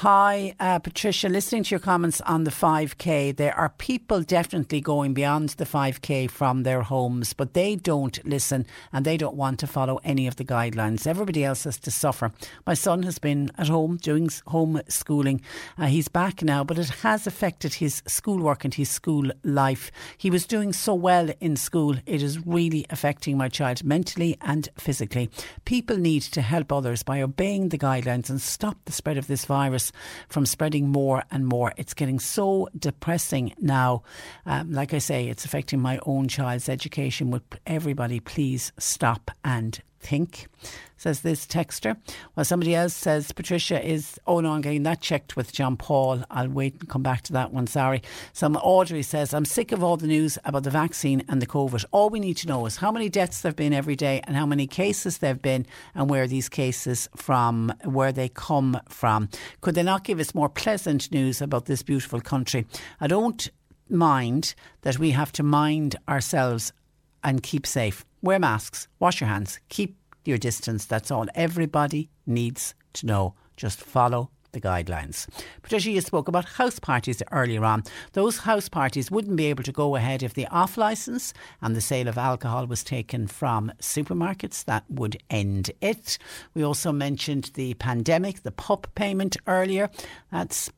Hi, 0.00 0.54
uh, 0.60 0.78
Patricia. 0.78 1.26
Listening 1.26 1.62
to 1.62 1.70
your 1.70 1.80
comments 1.80 2.20
on 2.20 2.44
the 2.44 2.50
5K, 2.50 3.34
there 3.34 3.56
are 3.56 3.70
people 3.70 4.20
definitely 4.20 4.82
going 4.82 5.14
beyond 5.14 5.48
the 5.56 5.64
5K 5.64 6.30
from 6.30 6.64
their 6.64 6.82
homes, 6.82 7.32
but 7.32 7.54
they 7.54 7.76
don't 7.76 8.22
listen 8.22 8.66
and 8.92 9.06
they 9.06 9.16
don't 9.16 9.36
want 9.36 9.58
to 9.60 9.66
follow 9.66 9.98
any 10.04 10.26
of 10.26 10.36
the 10.36 10.44
guidelines. 10.44 11.06
Everybody 11.06 11.44
else 11.44 11.64
has 11.64 11.78
to 11.78 11.90
suffer. 11.90 12.30
My 12.66 12.74
son 12.74 13.04
has 13.04 13.18
been 13.18 13.50
at 13.56 13.68
home 13.68 13.96
doing 13.96 14.28
home 14.48 14.82
schooling. 14.86 15.40
Uh, 15.78 15.86
he's 15.86 16.08
back 16.08 16.42
now, 16.42 16.62
but 16.62 16.78
it 16.78 16.90
has 17.00 17.26
affected 17.26 17.72
his 17.72 18.02
schoolwork 18.06 18.66
and 18.66 18.74
his 18.74 18.90
school 18.90 19.30
life. 19.44 19.90
He 20.18 20.28
was 20.28 20.44
doing 20.44 20.74
so 20.74 20.92
well 20.92 21.30
in 21.40 21.56
school. 21.56 21.96
It 22.04 22.22
is 22.22 22.46
really 22.46 22.84
affecting 22.90 23.38
my 23.38 23.48
child 23.48 23.82
mentally 23.82 24.36
and 24.42 24.68
physically. 24.78 25.30
People 25.64 25.96
need 25.96 26.20
to 26.20 26.42
help 26.42 26.70
others 26.70 27.02
by 27.02 27.22
obeying 27.22 27.70
the 27.70 27.78
guidelines 27.78 28.28
and 28.28 28.42
stop 28.42 28.76
the 28.84 28.92
spread 28.92 29.16
of 29.16 29.26
this 29.26 29.46
virus 29.46 29.85
from 30.28 30.46
spreading 30.46 30.88
more 30.88 31.24
and 31.30 31.46
more. 31.46 31.72
It's 31.76 31.94
getting 31.94 32.18
so 32.18 32.68
depressing 32.78 33.54
now. 33.58 34.02
Um, 34.44 34.72
like 34.72 34.94
I 34.94 34.98
say, 34.98 35.28
it's 35.28 35.44
affecting 35.44 35.80
my 35.80 35.98
own 36.06 36.28
child's 36.28 36.68
education. 36.68 37.30
Would 37.30 37.42
everybody 37.66 38.20
please 38.20 38.72
stop 38.78 39.30
and 39.44 39.80
think, 40.06 40.46
says 40.96 41.20
this 41.20 41.46
texter. 41.46 41.96
Well, 42.34 42.44
somebody 42.44 42.74
else 42.74 42.94
says 42.94 43.32
Patricia 43.32 43.84
is, 43.84 44.18
oh 44.26 44.40
no, 44.40 44.52
I'm 44.52 44.60
getting 44.60 44.84
that 44.84 45.00
checked 45.00 45.36
with 45.36 45.52
John 45.52 45.76
Paul. 45.76 46.24
I'll 46.30 46.48
wait 46.48 46.74
and 46.80 46.88
come 46.88 47.02
back 47.02 47.22
to 47.22 47.32
that 47.34 47.52
one, 47.52 47.66
sorry. 47.66 48.02
Some 48.32 48.56
Audrey 48.56 49.02
says, 49.02 49.34
I'm 49.34 49.44
sick 49.44 49.72
of 49.72 49.82
all 49.82 49.96
the 49.96 50.06
news 50.06 50.38
about 50.44 50.62
the 50.62 50.70
vaccine 50.70 51.24
and 51.28 51.42
the 51.42 51.46
COVID. 51.46 51.84
All 51.90 52.08
we 52.08 52.20
need 52.20 52.36
to 52.38 52.48
know 52.48 52.64
is 52.66 52.76
how 52.76 52.90
many 52.90 53.08
deaths 53.08 53.40
there 53.40 53.50
have 53.50 53.56
been 53.56 53.74
every 53.74 53.96
day 53.96 54.22
and 54.24 54.36
how 54.36 54.46
many 54.46 54.66
cases 54.66 55.18
there 55.18 55.30
have 55.30 55.42
been 55.42 55.66
and 55.94 56.08
where 56.08 56.26
these 56.26 56.48
cases 56.48 57.08
from, 57.16 57.72
where 57.84 58.12
they 58.12 58.28
come 58.28 58.80
from. 58.88 59.28
Could 59.60 59.74
they 59.74 59.82
not 59.82 60.04
give 60.04 60.20
us 60.20 60.34
more 60.34 60.48
pleasant 60.48 61.10
news 61.12 61.42
about 61.42 61.66
this 61.66 61.82
beautiful 61.82 62.20
country? 62.20 62.64
I 63.00 63.06
don't 63.06 63.50
mind 63.88 64.54
that 64.82 64.98
we 64.98 65.10
have 65.10 65.32
to 65.32 65.42
mind 65.42 65.96
ourselves 66.08 66.72
and 67.22 67.42
keep 67.42 67.66
safe. 67.66 68.04
Wear 68.26 68.40
masks, 68.40 68.88
wash 68.98 69.20
your 69.20 69.28
hands, 69.28 69.60
keep 69.68 69.96
your 70.24 70.36
distance. 70.36 70.84
That's 70.84 71.12
all. 71.12 71.26
Everybody 71.36 72.10
needs 72.26 72.74
to 72.94 73.06
know. 73.06 73.34
Just 73.56 73.80
follow 73.80 74.30
the 74.50 74.60
guidelines. 74.60 75.28
Patricia, 75.62 75.92
you 75.92 76.00
spoke 76.00 76.26
about 76.26 76.44
house 76.44 76.80
parties 76.80 77.22
earlier 77.30 77.64
on. 77.64 77.84
Those 78.14 78.38
house 78.38 78.68
parties 78.68 79.12
wouldn't 79.12 79.36
be 79.36 79.46
able 79.46 79.62
to 79.62 79.70
go 79.70 79.94
ahead 79.94 80.24
if 80.24 80.34
the 80.34 80.48
off 80.48 80.76
licence 80.76 81.34
and 81.62 81.76
the 81.76 81.80
sale 81.80 82.08
of 82.08 82.18
alcohol 82.18 82.66
was 82.66 82.82
taken 82.82 83.28
from 83.28 83.70
supermarkets. 83.80 84.64
That 84.64 84.82
would 84.90 85.22
end 85.30 85.70
it. 85.80 86.18
We 86.52 86.64
also 86.64 86.90
mentioned 86.90 87.52
the 87.54 87.74
pandemic, 87.74 88.42
the 88.42 88.50
PUP 88.50 88.92
payment 88.96 89.36
earlier. 89.46 89.88
That's 90.32 90.68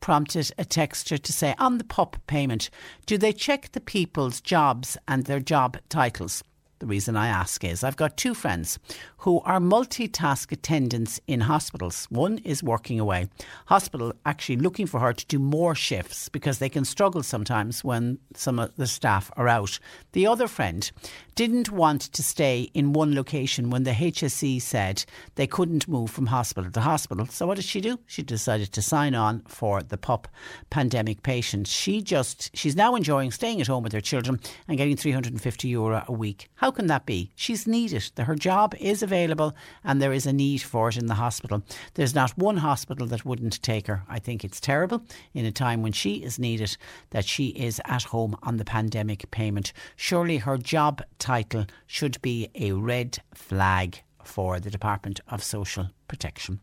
prompted 0.00 0.50
a 0.58 0.64
texter 0.64 1.22
to 1.22 1.32
say 1.32 1.54
on 1.60 1.78
the 1.78 1.84
PUP 1.84 2.16
payment, 2.26 2.68
do 3.06 3.16
they 3.16 3.32
check 3.32 3.70
the 3.70 3.80
people's 3.80 4.40
jobs 4.40 4.98
and 5.06 5.26
their 5.26 5.38
job 5.38 5.78
titles? 5.88 6.42
The 6.78 6.86
reason 6.86 7.16
I 7.16 7.28
ask 7.28 7.64
is 7.64 7.82
I've 7.82 7.96
got 7.96 8.18
two 8.18 8.34
friends 8.34 8.78
who 9.18 9.40
are 9.40 9.58
multitask 9.58 10.52
attendants 10.52 11.18
in 11.26 11.40
hospitals. 11.40 12.06
One 12.10 12.36
is 12.38 12.62
working 12.62 13.00
away. 13.00 13.28
Hospital 13.66 14.12
actually 14.26 14.56
looking 14.56 14.86
for 14.86 15.00
her 15.00 15.14
to 15.14 15.26
do 15.26 15.38
more 15.38 15.74
shifts 15.74 16.28
because 16.28 16.58
they 16.58 16.68
can 16.68 16.84
struggle 16.84 17.22
sometimes 17.22 17.82
when 17.82 18.18
some 18.34 18.58
of 18.58 18.76
the 18.76 18.86
staff 18.86 19.30
are 19.38 19.48
out. 19.48 19.78
The 20.12 20.26
other 20.26 20.48
friend 20.48 20.90
didn't 21.34 21.70
want 21.70 22.02
to 22.02 22.22
stay 22.22 22.70
in 22.74 22.92
one 22.92 23.14
location 23.14 23.70
when 23.70 23.84
the 23.84 23.92
HSE 23.92 24.60
said 24.60 25.04
they 25.34 25.46
couldn't 25.46 25.88
move 25.88 26.10
from 26.10 26.26
hospital 26.26 26.70
to 26.70 26.80
hospital. 26.80 27.26
So 27.26 27.46
what 27.46 27.56
did 27.56 27.64
she 27.64 27.80
do? 27.80 27.98
She 28.06 28.22
decided 28.22 28.72
to 28.72 28.82
sign 28.82 29.14
on 29.14 29.42
for 29.48 29.82
the 29.82 29.98
PUP 29.98 30.28
pandemic 30.70 31.22
patient. 31.22 31.68
She 31.68 32.02
just 32.02 32.50
she's 32.54 32.76
now 32.76 32.94
enjoying 32.94 33.30
staying 33.30 33.60
at 33.60 33.66
home 33.66 33.82
with 33.82 33.92
her 33.92 34.00
children 34.00 34.40
and 34.68 34.78
getting 34.78 34.96
350 34.96 35.68
euro 35.68 36.04
a 36.06 36.12
week. 36.12 36.48
How 36.54 36.65
can 36.70 36.86
that 36.86 37.06
be? 37.06 37.30
She's 37.34 37.66
needed. 37.66 38.10
Her 38.16 38.34
job 38.34 38.74
is 38.78 39.02
available 39.02 39.54
and 39.84 40.00
there 40.00 40.12
is 40.12 40.26
a 40.26 40.32
need 40.32 40.62
for 40.62 40.88
it 40.88 40.96
in 40.96 41.06
the 41.06 41.14
hospital. 41.14 41.62
There's 41.94 42.14
not 42.14 42.36
one 42.36 42.58
hospital 42.58 43.06
that 43.08 43.24
wouldn't 43.24 43.62
take 43.62 43.86
her. 43.86 44.02
I 44.08 44.18
think 44.18 44.44
it's 44.44 44.60
terrible 44.60 45.02
in 45.34 45.44
a 45.44 45.52
time 45.52 45.82
when 45.82 45.92
she 45.92 46.16
is 46.16 46.38
needed 46.38 46.76
that 47.10 47.24
she 47.24 47.48
is 47.48 47.80
at 47.84 48.04
home 48.04 48.36
on 48.42 48.56
the 48.56 48.64
pandemic 48.64 49.30
payment. 49.30 49.72
Surely 49.96 50.38
her 50.38 50.56
job 50.56 51.02
title 51.18 51.66
should 51.86 52.20
be 52.22 52.48
a 52.54 52.72
red 52.72 53.18
flag 53.34 54.02
for 54.24 54.60
the 54.60 54.70
Department 54.70 55.20
of 55.28 55.42
Social 55.42 55.90
Protection. 56.08 56.60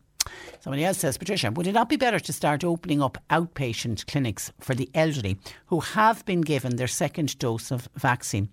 Somebody 0.60 0.84
else 0.84 0.98
says, 0.98 1.18
Patricia, 1.18 1.50
would 1.50 1.66
it 1.66 1.72
not 1.72 1.88
be 1.88 1.96
better 1.96 2.18
to 2.18 2.32
start 2.32 2.64
opening 2.64 3.02
up 3.02 3.18
outpatient 3.30 4.06
clinics 4.06 4.52
for 4.58 4.74
the 4.74 4.88
elderly 4.94 5.38
who 5.66 5.80
have 5.80 6.24
been 6.24 6.40
given 6.40 6.76
their 6.76 6.86
second 6.86 7.38
dose 7.38 7.70
of 7.70 7.88
vaccine? 7.94 8.48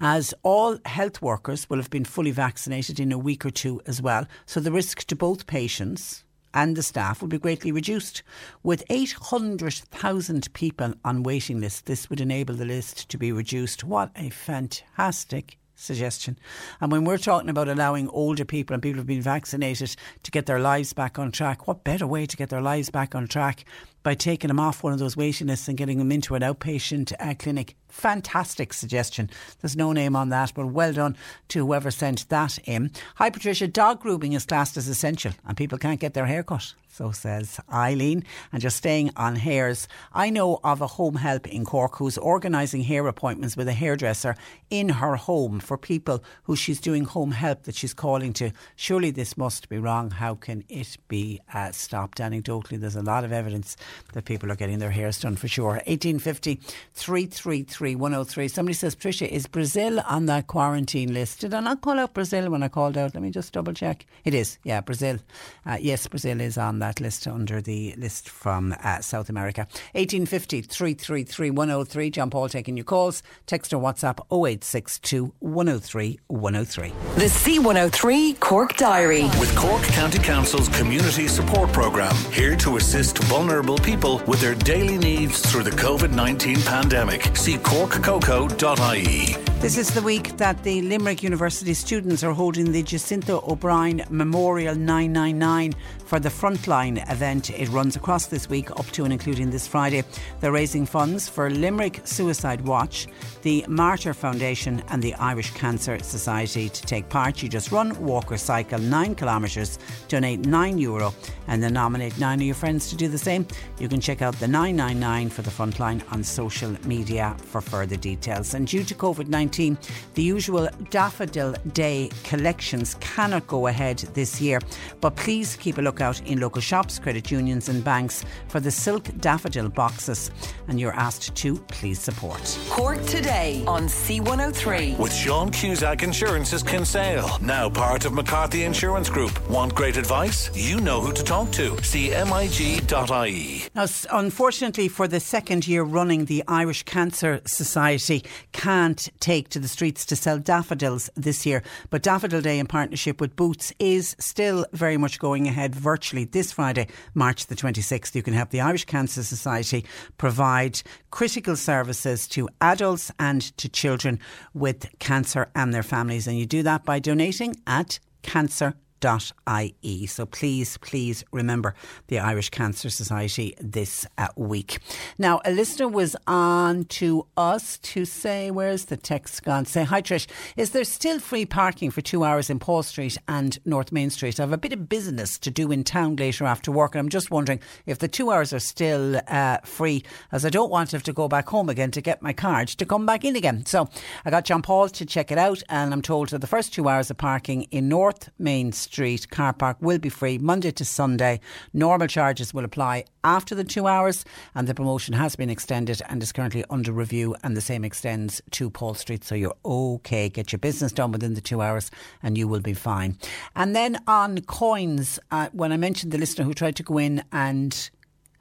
As 0.00 0.34
all 0.42 0.78
health 0.84 1.22
workers 1.22 1.68
will 1.68 1.78
have 1.78 1.90
been 1.90 2.04
fully 2.04 2.30
vaccinated 2.30 3.00
in 3.00 3.12
a 3.12 3.18
week 3.18 3.44
or 3.44 3.50
two 3.50 3.80
as 3.86 4.00
well. 4.00 4.26
So 4.46 4.60
the 4.60 4.72
risk 4.72 5.04
to 5.04 5.16
both 5.16 5.46
patients 5.46 6.24
and 6.54 6.76
the 6.76 6.82
staff 6.82 7.20
will 7.20 7.28
be 7.28 7.38
greatly 7.38 7.72
reduced. 7.72 8.22
With 8.62 8.84
800,000 8.88 10.52
people 10.54 10.94
on 11.04 11.24
waiting 11.24 11.60
lists, 11.60 11.82
this 11.82 12.08
would 12.08 12.20
enable 12.20 12.54
the 12.54 12.64
list 12.64 13.08
to 13.10 13.18
be 13.18 13.32
reduced. 13.32 13.84
What 13.84 14.10
a 14.16 14.30
fantastic 14.30 15.58
suggestion. 15.74 16.38
And 16.80 16.92
when 16.92 17.04
we're 17.04 17.18
talking 17.18 17.50
about 17.50 17.68
allowing 17.68 18.08
older 18.08 18.44
people 18.44 18.74
and 18.74 18.82
people 18.82 18.98
who've 18.98 19.06
been 19.06 19.20
vaccinated 19.20 19.96
to 20.22 20.30
get 20.30 20.46
their 20.46 20.60
lives 20.60 20.92
back 20.92 21.18
on 21.18 21.32
track, 21.32 21.66
what 21.66 21.84
better 21.84 22.06
way 22.06 22.26
to 22.26 22.36
get 22.36 22.48
their 22.48 22.62
lives 22.62 22.90
back 22.90 23.14
on 23.14 23.26
track 23.26 23.64
by 24.02 24.14
taking 24.14 24.48
them 24.48 24.60
off 24.60 24.82
one 24.82 24.92
of 24.92 24.98
those 24.98 25.16
waiting 25.16 25.48
lists 25.48 25.68
and 25.68 25.76
getting 25.76 25.98
them 25.98 26.12
into 26.12 26.34
an 26.34 26.42
outpatient 26.42 27.12
uh, 27.18 27.34
clinic. 27.38 27.76
Fantastic 27.94 28.72
suggestion. 28.72 29.30
There's 29.60 29.76
no 29.76 29.92
name 29.92 30.16
on 30.16 30.28
that, 30.30 30.52
but 30.54 30.66
well 30.66 30.92
done 30.92 31.16
to 31.48 31.64
whoever 31.64 31.92
sent 31.92 32.28
that 32.28 32.58
in. 32.64 32.90
Hi, 33.14 33.30
Patricia. 33.30 33.68
Dog 33.68 34.00
grooming 34.00 34.32
is 34.32 34.44
classed 34.44 34.76
as 34.76 34.88
essential, 34.88 35.32
and 35.46 35.56
people 35.56 35.78
can't 35.78 36.00
get 36.00 36.12
their 36.12 36.26
hair 36.26 36.42
cut. 36.42 36.74
So 36.94 37.10
says 37.10 37.58
Eileen. 37.72 38.22
And 38.52 38.62
just 38.62 38.76
staying 38.76 39.10
on 39.16 39.34
hairs, 39.34 39.88
I 40.12 40.30
know 40.30 40.60
of 40.62 40.80
a 40.80 40.86
home 40.86 41.16
help 41.16 41.48
in 41.48 41.64
Cork 41.64 41.96
who's 41.96 42.16
organising 42.16 42.84
hair 42.84 43.08
appointments 43.08 43.56
with 43.56 43.66
a 43.66 43.72
hairdresser 43.72 44.36
in 44.70 44.88
her 44.90 45.16
home 45.16 45.58
for 45.58 45.76
people 45.76 46.22
who 46.44 46.54
she's 46.54 46.80
doing 46.80 47.02
home 47.02 47.32
help 47.32 47.64
that 47.64 47.74
she's 47.74 47.94
calling 47.94 48.32
to. 48.34 48.52
Surely 48.76 49.10
this 49.10 49.36
must 49.36 49.68
be 49.68 49.76
wrong. 49.76 50.12
How 50.12 50.36
can 50.36 50.62
it 50.68 50.96
be 51.08 51.40
uh, 51.52 51.72
stopped? 51.72 52.18
Anecdotally, 52.18 52.78
there's 52.78 52.94
a 52.94 53.02
lot 53.02 53.24
of 53.24 53.32
evidence 53.32 53.76
that 54.12 54.24
people 54.24 54.52
are 54.52 54.56
getting 54.56 54.78
their 54.78 54.92
hairs 54.92 55.18
done 55.18 55.34
for 55.34 55.48
sure. 55.48 55.80
1850 55.86 56.60
333 56.94 57.64
103. 57.92 58.48
Somebody 58.48 58.74
says, 58.74 58.94
Patricia, 58.94 59.32
is 59.32 59.46
Brazil 59.46 60.00
on 60.08 60.26
that 60.26 60.46
quarantine 60.46 61.12
list? 61.12 61.40
Did 61.40 61.52
I 61.52 61.60
not 61.60 61.80
call 61.80 61.98
out 61.98 62.14
Brazil 62.14 62.50
when 62.50 62.62
I 62.62 62.68
called 62.68 62.96
out? 62.96 63.14
Let 63.14 63.22
me 63.22 63.30
just 63.30 63.52
double 63.52 63.74
check. 63.74 64.06
It 64.24 64.32
is, 64.32 64.58
yeah, 64.62 64.80
Brazil. 64.80 65.18
Uh, 65.66 65.76
yes, 65.80 66.06
Brazil 66.06 66.40
is 66.40 66.56
on 66.56 66.78
that 66.78 67.00
list 67.00 67.26
under 67.26 67.60
the 67.60 67.94
list 67.98 68.28
from 68.28 68.74
uh, 68.82 69.00
South 69.00 69.28
America. 69.28 69.62
1850 69.92 70.62
333 70.62 71.50
103. 71.50 72.10
John 72.10 72.30
Paul 72.30 72.48
taking 72.48 72.76
your 72.76 72.84
calls. 72.84 73.22
Text 73.46 73.74
or 73.74 73.80
WhatsApp 73.82 74.20
0862 74.30 75.34
103 75.40 76.20
103. 76.28 76.88
The 77.16 77.24
C103 77.24 78.40
Cork 78.40 78.76
Diary. 78.76 79.24
With 79.40 79.54
Cork 79.56 79.82
County 79.82 80.18
Council's 80.18 80.68
Community 80.68 81.28
Support 81.28 81.72
Programme, 81.72 82.16
here 82.32 82.56
to 82.56 82.76
assist 82.76 83.18
vulnerable 83.24 83.78
people 83.78 84.22
with 84.26 84.40
their 84.40 84.54
daily 84.54 84.98
needs 84.98 85.40
through 85.50 85.64
the 85.64 85.70
COVID 85.70 86.12
19 86.12 86.62
pandemic. 86.62 87.36
See 87.36 87.58
corkcoco.ie. 87.74 89.36
This 89.58 89.76
is 89.76 89.92
the 89.92 90.00
week 90.00 90.36
that 90.36 90.62
the 90.62 90.80
Limerick 90.82 91.24
University 91.24 91.74
students 91.74 92.22
are 92.22 92.32
holding 92.32 92.70
the 92.70 92.84
Jacinta 92.84 93.40
O'Brien 93.50 94.04
Memorial 94.10 94.76
999 94.76 95.74
for 96.04 96.20
the 96.20 96.28
Frontline 96.28 97.10
event. 97.10 97.50
It 97.50 97.68
runs 97.68 97.96
across 97.96 98.26
this 98.26 98.48
week 98.48 98.70
up 98.70 98.86
to 98.92 99.04
and 99.04 99.12
including 99.12 99.50
this 99.50 99.66
Friday. 99.66 100.04
They're 100.40 100.52
raising 100.52 100.86
funds 100.86 101.28
for 101.28 101.50
Limerick 101.50 102.00
Suicide 102.04 102.60
Watch, 102.62 103.06
the 103.42 103.64
Mater 103.68 104.14
Foundation, 104.14 104.82
and 104.88 105.02
the 105.02 105.14
Irish 105.14 105.50
Cancer 105.52 105.98
Society. 106.00 106.68
To 106.68 106.82
take 106.82 107.08
part, 107.08 107.42
you 107.42 107.48
just 107.48 107.72
run, 107.72 107.98
walk, 108.04 108.30
or 108.30 108.36
cycle 108.36 108.78
nine 108.78 109.14
kilometres, 109.14 109.78
donate 110.08 110.40
nine 110.40 110.78
euro, 110.78 111.14
and 111.48 111.62
then 111.62 111.74
nominate 111.74 112.18
nine 112.18 112.40
of 112.40 112.46
your 112.46 112.54
friends 112.54 112.90
to 112.90 112.96
do 112.96 113.08
the 113.08 113.18
same. 113.18 113.46
You 113.78 113.88
can 113.88 114.00
check 114.00 114.22
out 114.22 114.34
the 114.40 114.48
999 114.48 115.30
for 115.30 115.42
the 115.42 115.50
Frontline 115.50 116.02
on 116.12 116.22
social 116.22 116.74
media 116.86 117.36
for 117.38 117.60
further 117.60 117.96
details. 117.96 118.54
And 118.54 118.66
due 118.66 118.84
to 118.84 118.94
COVID 118.94 119.28
19, 119.28 119.78
the 120.14 120.22
usual 120.22 120.68
Daffodil 120.90 121.54
Day 121.72 122.10
collections 122.24 122.94
cannot 123.00 123.46
go 123.46 123.66
ahead 123.66 123.98
this 124.14 124.40
year. 124.40 124.60
But 125.00 125.16
please 125.16 125.56
keep 125.56 125.78
a 125.78 125.82
lookout 125.94 126.20
in 126.26 126.40
local 126.40 126.60
shops, 126.60 126.98
credit 126.98 127.30
unions, 127.30 127.68
and 127.68 127.84
banks 127.84 128.24
for 128.48 128.58
the 128.58 128.70
silk 128.70 129.08
daffodil 129.20 129.68
boxes. 129.68 130.32
And 130.66 130.80
you're 130.80 130.94
asked 130.94 131.36
to 131.36 131.56
please 131.68 132.00
support. 132.00 132.58
Cork 132.68 133.00
today 133.04 133.62
on 133.68 133.84
C103. 133.84 134.98
With 134.98 135.14
Sean 135.14 135.50
Cusack 135.50 136.02
Insurance's 136.02 136.64
Kinsale, 136.64 137.38
now 137.40 137.70
part 137.70 138.04
of 138.06 138.12
McCarthy 138.12 138.64
Insurance 138.64 139.08
Group. 139.08 139.32
Want 139.48 139.74
great 139.74 139.96
advice? 139.96 140.50
You 140.54 140.80
know 140.80 141.00
who 141.00 141.12
to 141.12 141.22
talk 141.22 141.52
to. 141.52 141.80
See 141.84 142.10
MIG.ie. 142.10 143.64
Now, 143.74 143.86
unfortunately, 144.10 144.88
for 144.88 145.06
the 145.06 145.20
second 145.20 145.68
year 145.68 145.84
running, 145.84 146.24
the 146.24 146.42
Irish 146.48 146.82
Cancer 146.82 147.40
Society 147.46 148.24
can't 148.52 149.08
take 149.20 149.48
to 149.50 149.60
the 149.60 149.68
streets 149.68 150.04
to 150.06 150.16
sell 150.16 150.38
daffodils 150.38 151.08
this 151.14 151.46
year. 151.46 151.62
But 151.90 152.02
Daffodil 152.02 152.40
Day, 152.40 152.58
in 152.58 152.66
partnership 152.66 153.20
with 153.20 153.36
Boots, 153.36 153.72
is 153.78 154.16
still 154.18 154.66
very 154.72 154.96
much 154.96 155.18
going 155.18 155.46
ahead 155.46 155.74
virtually 155.84 156.24
this 156.24 156.50
Friday, 156.50 156.88
March 157.14 157.46
the 157.46 157.54
26th. 157.54 158.14
You 158.14 158.22
can 158.22 158.34
help 158.34 158.50
the 158.50 158.60
Irish 158.60 158.86
Cancer 158.86 159.22
Society 159.22 159.84
provide 160.18 160.82
critical 161.10 161.54
services 161.54 162.26
to 162.28 162.48
adults 162.60 163.12
and 163.20 163.42
to 163.58 163.68
children 163.68 164.18
with 164.54 164.88
cancer 164.98 165.50
and 165.54 165.72
their 165.72 165.84
families. 165.84 166.26
And 166.26 166.36
you 166.38 166.46
do 166.46 166.62
that 166.64 166.84
by 166.84 166.98
donating 166.98 167.54
at 167.66 168.00
cancer 168.22 168.74
ie. 169.04 170.06
So 170.06 170.26
please, 170.26 170.78
please 170.78 171.24
remember 171.32 171.74
the 172.08 172.18
Irish 172.18 172.50
Cancer 172.50 172.90
Society 172.90 173.54
this 173.60 174.06
uh, 174.16 174.28
week. 174.36 174.78
Now, 175.18 175.40
a 175.44 175.50
listener 175.52 175.88
was 175.88 176.16
on 176.26 176.84
to 176.84 177.26
us 177.36 177.78
to 177.78 178.04
say, 178.04 178.50
where's 178.50 178.86
the 178.86 178.96
text 178.96 179.42
gone? 179.42 179.66
Say, 179.66 179.84
hi 179.84 180.00
Trish, 180.00 180.26
is 180.56 180.70
there 180.70 180.84
still 180.84 181.18
free 181.18 181.44
parking 181.44 181.90
for 181.90 182.00
two 182.00 182.24
hours 182.24 182.48
in 182.48 182.58
Paul 182.58 182.82
Street 182.82 183.18
and 183.28 183.58
North 183.64 183.92
Main 183.92 184.10
Street? 184.10 184.40
I 184.40 184.44
have 184.44 184.52
a 184.52 184.58
bit 184.58 184.72
of 184.72 184.88
business 184.88 185.38
to 185.40 185.50
do 185.50 185.70
in 185.70 185.84
town 185.84 186.16
later 186.16 186.44
after 186.44 186.72
work, 186.72 186.94
and 186.94 187.00
I'm 187.00 187.10
just 187.10 187.30
wondering 187.30 187.60
if 187.84 187.98
the 187.98 188.08
two 188.08 188.30
hours 188.30 188.52
are 188.52 188.58
still 188.58 189.20
uh, 189.28 189.58
free, 189.64 190.02
as 190.32 190.46
I 190.46 190.50
don't 190.50 190.70
want 190.70 190.90
to 190.90 190.96
have 190.96 191.02
to 191.04 191.12
go 191.12 191.28
back 191.28 191.48
home 191.48 191.68
again 191.68 191.90
to 191.90 192.00
get 192.00 192.22
my 192.22 192.32
card 192.32 192.68
to 192.68 192.86
come 192.86 193.04
back 193.04 193.24
in 193.24 193.36
again. 193.36 193.66
So 193.66 193.88
I 194.24 194.30
got 194.30 194.44
John 194.44 194.62
Paul 194.62 194.88
to 194.88 195.04
check 195.04 195.30
it 195.30 195.38
out, 195.38 195.62
and 195.68 195.92
I'm 195.92 196.02
told 196.02 196.30
that 196.30 196.40
the 196.40 196.46
first 196.46 196.72
two 196.72 196.88
hours 196.88 197.10
of 197.10 197.18
parking 197.18 197.62
in 197.64 197.88
North 197.88 198.30
Main 198.38 198.72
Street 198.72 198.93
Street 198.94 199.28
car 199.28 199.52
park 199.52 199.76
will 199.80 199.98
be 199.98 200.08
free 200.08 200.38
Monday 200.38 200.70
to 200.70 200.84
Sunday. 200.84 201.40
Normal 201.72 202.06
charges 202.06 202.54
will 202.54 202.64
apply 202.64 203.02
after 203.24 203.52
the 203.56 203.64
two 203.64 203.88
hours, 203.88 204.24
and 204.54 204.68
the 204.68 204.74
promotion 204.74 205.14
has 205.14 205.34
been 205.34 205.50
extended 205.50 206.00
and 206.08 206.22
is 206.22 206.30
currently 206.30 206.64
under 206.70 206.92
review. 206.92 207.34
And 207.42 207.56
the 207.56 207.60
same 207.60 207.84
extends 207.84 208.40
to 208.52 208.70
Paul 208.70 208.94
Street. 208.94 209.24
So 209.24 209.34
you're 209.34 209.56
okay. 209.64 210.28
Get 210.28 210.52
your 210.52 210.60
business 210.60 210.92
done 210.92 211.10
within 211.10 211.34
the 211.34 211.40
two 211.40 211.60
hours, 211.60 211.90
and 212.22 212.38
you 212.38 212.46
will 212.46 212.60
be 212.60 212.72
fine. 212.72 213.18
And 213.56 213.74
then 213.74 214.00
on 214.06 214.42
coins, 214.42 215.18
uh, 215.32 215.48
when 215.52 215.72
I 215.72 215.76
mentioned 215.76 216.12
the 216.12 216.18
listener 216.18 216.44
who 216.44 216.54
tried 216.54 216.76
to 216.76 216.84
go 216.84 216.98
in 216.98 217.24
and 217.32 217.90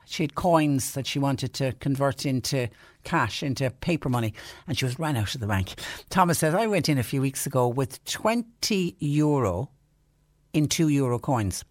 she 0.06 0.22
had 0.22 0.36
coins 0.36 0.92
that 0.92 1.08
she 1.08 1.18
wanted 1.18 1.56
to 1.56 1.72
convert 1.80 2.28
into 2.28 2.70
cash, 3.04 3.42
into 3.42 3.72
paper 3.72 4.08
money, 4.08 4.36
and 4.68 4.78
she 4.78 4.86
was 4.86 5.00
ran 5.00 5.18
out 5.18 5.34
of 5.34 5.42
the 5.42 5.48
bank. 5.48 5.74
Thomas 6.12 6.38
says, 6.38 6.54
I 6.54 6.68
went 6.68 6.90
in 6.90 7.00
a 7.00 7.04
few 7.04 7.22
weeks 7.22 7.48
ago 7.48 7.68
with 7.68 8.06
20 8.06 8.98
euro 9.00 9.72
in 10.54 10.68
two 10.68 10.88
euro 10.88 11.18
coins. 11.18 11.66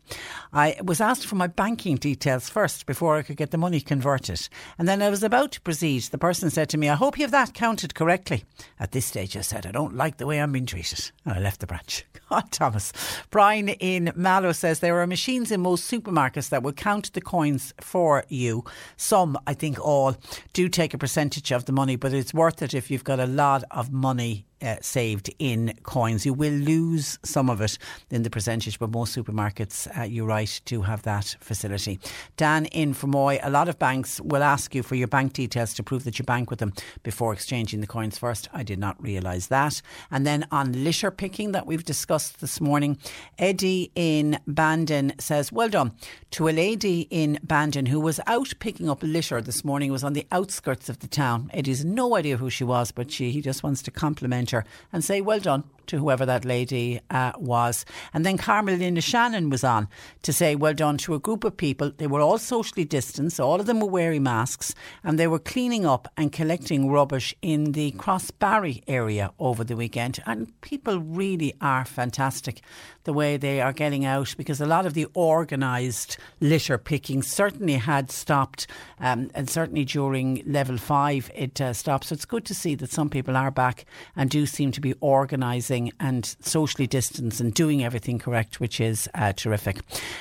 I 0.53 0.77
was 0.83 1.01
asked 1.01 1.27
for 1.27 1.37
my 1.37 1.47
banking 1.47 1.97
details 1.97 2.49
first 2.49 2.85
before 2.85 3.17
I 3.17 3.23
could 3.23 3.37
get 3.37 3.53
the 3.53 3.59
money 3.59 3.81
converted. 3.81 4.49
And 4.77 4.89
then 4.89 5.01
I 5.01 5.09
was 5.09 5.23
about 5.23 5.53
to 5.53 5.61
proceed. 5.61 6.03
The 6.03 6.19
person 6.19 6.51
said 6.51 6.69
to 6.71 6.79
me, 6.79 6.89
I 6.89 6.97
hope 6.97 7.17
you 7.17 7.25
have 7.25 7.31
that 7.31 7.55
counted 7.55 7.95
correctly. 7.95 8.45
At 8.81 8.91
this 8.91 9.07
stage, 9.07 9.37
I 9.37 9.41
said, 9.41 9.67
I 9.67 9.71
don't 9.71 9.95
like 9.95 10.17
the 10.17 10.27
way 10.27 10.41
I'm 10.41 10.53
being 10.53 10.67
treated. 10.67 11.13
And 11.25 11.35
I 11.35 11.41
left 11.41 11.61
the 11.61 11.67
branch. 11.67 12.05
God, 12.29 12.51
Thomas. 12.51 12.93
Brian 13.31 13.69
in 13.69 14.13
Mallow 14.17 14.53
says 14.53 14.81
there 14.81 15.01
are 15.01 15.07
machines 15.07 15.53
in 15.53 15.61
most 15.61 15.91
supermarkets 15.91 16.49
that 16.49 16.63
will 16.63 16.73
count 16.73 17.13
the 17.13 17.21
coins 17.21 17.73
for 17.81 18.25
you. 18.29 18.65
Some, 18.97 19.39
I 19.47 19.55
think 19.55 19.79
all, 19.79 20.17
do 20.53 20.69
take 20.69 20.93
a 20.93 20.99
percentage 20.99 21.53
of 21.53 21.67
the 21.67 21.73
money, 21.73 21.97
but 21.97 22.13
it's 22.13 22.35
worth 22.35 22.63
it 22.63 22.75
if 22.75 22.91
you've 22.91 23.05
got 23.05 23.21
a 23.21 23.27
lot 23.27 23.63
of 23.71 23.93
money 23.93 24.47
uh, 24.62 24.76
saved 24.80 25.30
in 25.39 25.74
coins. 25.82 26.24
You 26.24 26.34
will 26.34 26.52
lose 26.52 27.18
some 27.24 27.51
of 27.51 27.60
it 27.60 27.78
in 28.10 28.22
the 28.22 28.30
percentage, 28.30 28.78
but 28.78 28.90
most 28.90 29.16
supermarkets, 29.16 29.86
uh, 29.98 30.05
you're 30.05 30.26
right, 30.26 30.60
do 30.64 30.82
have 30.82 31.02
that 31.02 31.36
facility. 31.40 31.98
Dan 32.36 32.66
in 32.66 32.94
Fermoy, 32.94 33.40
a 33.43 33.51
lot 33.51 33.68
of 33.68 33.78
banks 33.78 34.20
will 34.20 34.43
ask 34.43 34.74
you 34.74 34.82
for 34.82 34.94
your 34.94 35.09
bank 35.09 35.32
details 35.32 35.74
to 35.74 35.82
prove 35.82 36.05
that 36.05 36.18
you 36.18 36.24
bank 36.24 36.51
with 36.51 36.59
them 36.59 36.72
before 37.02 37.32
exchanging 37.32 37.80
the 37.80 37.86
coins 37.86 38.18
first. 38.18 38.48
I 38.52 38.62
did 38.62 38.78
not 38.78 39.02
realise 39.02 39.48
that. 39.48 39.82
And 40.10 40.26
then 40.26 40.47
on 40.51 40.84
litter 40.84 41.10
picking 41.10 41.52
that 41.52 41.66
we've 41.66 41.84
discussed 41.84 42.40
this 42.40 42.60
morning, 42.60 42.98
Eddie 43.39 43.90
in 43.94 44.39
Bandon 44.47 45.14
says, 45.18 45.52
Well 45.52 45.68
done 45.68 45.93
to 46.32 46.48
a 46.48 46.51
lady 46.51 47.09
in 47.10 47.39
Bandon 47.43 47.86
who 47.86 48.01
was 48.01 48.20
out 48.26 48.52
picking 48.59 48.89
up 48.89 49.02
litter 49.02 49.40
this 49.40 49.64
morning, 49.64 49.93
was 49.93 50.05
on 50.05 50.12
the 50.12 50.26
outskirts 50.32 50.89
of 50.89 51.01
the 51.01 51.09
town. 51.09 51.51
Eddie's 51.52 51.84
no 51.84 52.16
idea 52.16 52.36
who 52.36 52.51
she 52.51 52.64
was, 52.64 52.93
but 52.93 53.10
she, 53.10 53.30
he 53.30 53.40
just 53.40 53.62
wants 53.62 53.82
to 53.82 53.90
compliment 53.90 54.52
and 54.93 55.05
say, 55.05 55.20
Well 55.20 55.41
done 55.41 55.65
to 55.87 55.99
whoever 55.99 56.27
that 56.27 56.45
lady 56.45 57.01
uh, 57.11 57.33
was. 57.39 57.87
And 58.13 58.27
then 58.27 58.37
Carmelina 58.37 59.01
Shannon 59.01 59.49
was 59.49 59.65
on 59.65 59.89
to 60.23 60.33
say, 60.33 60.55
Well 60.55 60.75
done 60.75 60.99
to 60.99 61.15
a 61.15 61.19
group 61.19 61.45
of 61.45 61.57
people. 61.57 61.91
They 61.97 62.07
were 62.07 62.21
all 62.21 62.39
socially 62.39 62.85
distanced, 62.85 63.41
all 63.41 63.59
of 63.61 63.67
them 63.67 63.81
were 63.81 63.89
wearing 63.89 64.23
masks, 64.23 64.75
and 65.03 65.19
they 65.19 65.27
were 65.27 65.39
cleaning 65.39 65.87
up 65.87 66.09
and 66.17 66.31
collecting 66.33 66.91
rubbish 66.91 67.35
in 67.41 67.73
the 67.73 67.93
Crossbarry 67.93 68.83
area 68.87 69.33
over 69.39 69.65
the 69.65 69.77
weekend. 69.77 70.21
And 70.27 70.61
people 70.61 71.01
really 71.01 71.55
are 71.61 71.85
fantastic 71.85 72.61
the 73.05 73.13
way 73.13 73.37
they 73.37 73.61
are 73.61 73.73
getting 73.73 74.05
out 74.05 74.35
because 74.37 74.61
a 74.61 74.67
lot 74.67 74.87
of 74.87 74.95
the 74.95 75.07
organised 75.17 76.19
litter 76.41 76.79
picking 76.79 77.23
certainly 77.23 77.75
had 77.75 78.11
stopped, 78.11 78.67
um, 79.01 79.31
and 79.35 79.49
certainly 79.49 79.85
during 79.85 80.43
level 80.47 80.77
five 80.77 81.31
it 81.35 81.61
uh, 81.61 81.73
stopped. 81.73 82.05
So 82.05 82.13
it's 82.13 82.25
good 82.25 82.45
to 82.45 82.55
see 82.55 82.75
that 82.77 82.91
some 82.91 83.09
people 83.09 83.37
are 83.37 83.51
back 83.51 83.87
and 84.15 84.31
do 84.31 84.43
do 84.43 84.47
seem 84.47 84.73
to 84.73 84.81
be 84.81 84.95
organising 85.01 85.82
and 85.99 86.37
socially 86.41 86.87
distanced 86.87 87.41
and 87.41 87.53
doing 87.53 87.83
everything 87.83 88.19
correct, 88.19 88.61
which 88.61 88.81
is 88.81 89.09
uh, 89.15 89.33
terrific. 89.33 89.81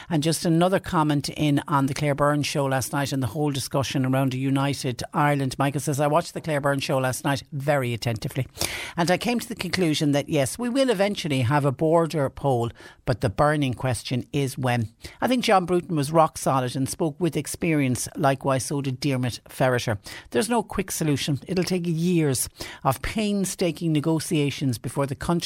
And 0.10 0.24
just 0.24 0.46
another 0.46 0.80
comment 0.80 1.30
in 1.30 1.62
on 1.68 1.86
the 1.86 1.94
Claire 1.94 2.16
Byrne 2.16 2.42
show 2.44 2.66
last 2.66 2.94
night 2.94 3.12
and 3.12 3.22
the 3.22 3.28
whole 3.28 3.52
discussion 3.52 4.06
around 4.06 4.34
a 4.34 4.38
united 4.38 5.04
Ireland. 5.14 5.56
Michael 5.60 5.82
says, 5.82 6.00
I 6.00 6.08
watched 6.08 6.34
the 6.34 6.42
Claire 6.42 6.62
Byrne 6.62 6.80
show 6.80 6.98
last 6.98 7.24
night 7.24 7.44
very 7.52 7.94
attentively. 7.94 8.48
And 8.96 9.12
I 9.12 9.18
came 9.18 9.40
to 9.40 9.48
the 9.48 9.56
conclusion 9.56 10.14
that 10.14 10.30
yes, 10.30 10.58
we 10.58 10.70
will 10.70 10.90
eventually 10.90 11.42
have 11.42 11.66
a 11.66 11.72
border 11.72 12.30
poll, 12.30 12.72
but 13.06 13.22
the 13.22 13.30
burning 13.30 13.74
question 13.74 14.26
is 14.32 14.58
when. 14.58 14.90
I 15.20 15.28
think 15.28 15.44
John 15.44 15.66
Bruton 15.66 15.96
was 15.96 16.12
rock 16.12 16.38
solid 16.38 16.76
and 16.76 16.90
spoke 16.90 17.20
with 17.20 17.36
experience. 17.36 18.08
Likewise, 18.16 18.66
so 18.66 18.82
did 18.82 19.02
Diarmaid 19.02 19.40
Ferriter. 19.50 19.98
There's 20.30 20.50
no 20.50 20.64
quick 20.64 20.92
solution. 20.92 21.40
It'll 21.48 21.64
take 21.64 21.84
years 21.86 22.48
of 22.84 23.02
painstaking 23.02 23.92
negotiations 23.92 24.78
before 24.78 25.06
the 25.06 25.16
country 25.16 25.41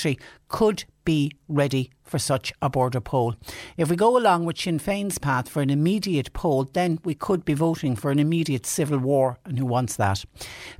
could 0.48 0.84
be 1.04 1.32
ready 1.48 1.92
for 2.06 2.20
such 2.20 2.54
a 2.62 2.70
border 2.70 3.02
poll. 3.02 3.36
If 3.78 3.90
we 3.90 3.96
go 3.96 4.18
along 4.18 4.46
with 4.46 4.58
Sinn 4.58 4.80
Féin's 4.80 5.18
path 5.18 5.50
for 5.50 5.62
an 5.62 5.70
immediate 5.70 6.32
poll, 6.34 6.70
then 6.72 7.00
we 7.04 7.16
could 7.16 7.44
be 7.44 7.54
voting 7.54 7.96
for 7.96 8.12
an 8.12 8.20
immediate 8.20 8.66
civil 8.66 9.00
war, 9.00 9.38
and 9.44 9.60
who 9.60 9.66
wants 9.66 9.96
that? 9.98 10.24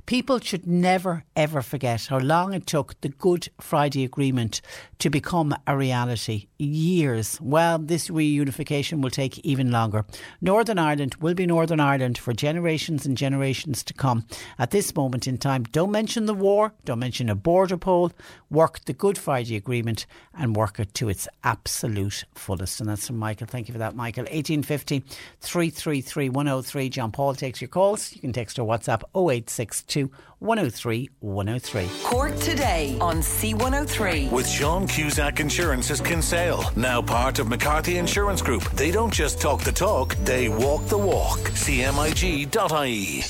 People 0.06 0.38
should 0.40 0.66
never 0.66 1.24
ever 1.34 1.62
forget 1.62 2.06
how 2.06 2.18
long 2.18 2.54
it 2.54 2.66
took 2.66 3.00
the 3.00 3.08
Good 3.08 3.48
Friday 3.60 4.04
Agreement 4.04 4.60
to 4.98 5.10
become 5.10 5.54
a 5.66 5.76
reality. 5.76 6.46
Years. 6.58 7.38
Well, 7.40 7.78
this 7.78 8.08
reunification 8.08 9.02
will 9.02 9.10
take 9.10 9.38
even 9.40 9.70
longer. 9.70 10.06
Northern 10.40 10.78
Ireland 10.78 11.16
will 11.16 11.34
be 11.34 11.46
Northern 11.46 11.80
Ireland 11.80 12.16
for 12.16 12.32
generations 12.32 13.04
and 13.04 13.16
generations 13.16 13.82
to 13.84 13.94
come. 13.94 14.24
At 14.58 14.70
this 14.70 14.94
moment 14.94 15.26
in 15.26 15.36
time, 15.36 15.64
don't 15.64 15.90
mention 15.90 16.26
the 16.26 16.34
war, 16.34 16.72
don't 16.84 16.98
mention 16.98 17.28
a 17.28 17.34
border 17.34 17.76
poll, 17.76 18.12
work 18.50 18.84
the 18.86 18.94
Good 18.94 19.18
Friday 19.18 19.56
Agreement 19.56 20.06
and 20.32 20.56
work 20.56 20.80
it 20.80 20.94
to 20.94 21.08
its 21.08 21.15
absolute 21.44 22.24
fullest. 22.34 22.80
And 22.80 22.88
that's 22.88 23.06
from 23.06 23.16
Michael. 23.16 23.46
Thank 23.46 23.68
you 23.68 23.72
for 23.72 23.78
that, 23.78 23.94
Michael. 23.94 24.24
1850 24.24 25.04
333 25.40 26.28
103. 26.28 26.88
John 26.88 27.12
Paul 27.12 27.34
takes 27.34 27.60
your 27.60 27.68
calls. 27.68 28.12
You 28.14 28.20
can 28.20 28.32
text 28.32 28.58
or 28.58 28.66
WhatsApp 28.66 29.02
0862 29.14 30.10
103 30.38 31.10
103. 31.20 31.88
Cork 32.04 32.36
today 32.36 32.98
on 33.00 33.16
C103. 33.18 34.30
With 34.30 34.48
Sean 34.48 34.86
Cusack 34.86 35.40
Insurance's 35.40 36.00
Kinsale, 36.00 36.62
now 36.76 37.00
part 37.00 37.38
of 37.38 37.48
McCarthy 37.48 37.98
Insurance 37.98 38.42
Group. 38.42 38.62
They 38.72 38.90
don't 38.90 39.12
just 39.12 39.40
talk 39.40 39.62
the 39.62 39.72
talk, 39.72 40.14
they 40.24 40.48
walk 40.48 40.86
the 40.86 40.98
walk. 40.98 41.38
CMIG.ie. 41.38 43.22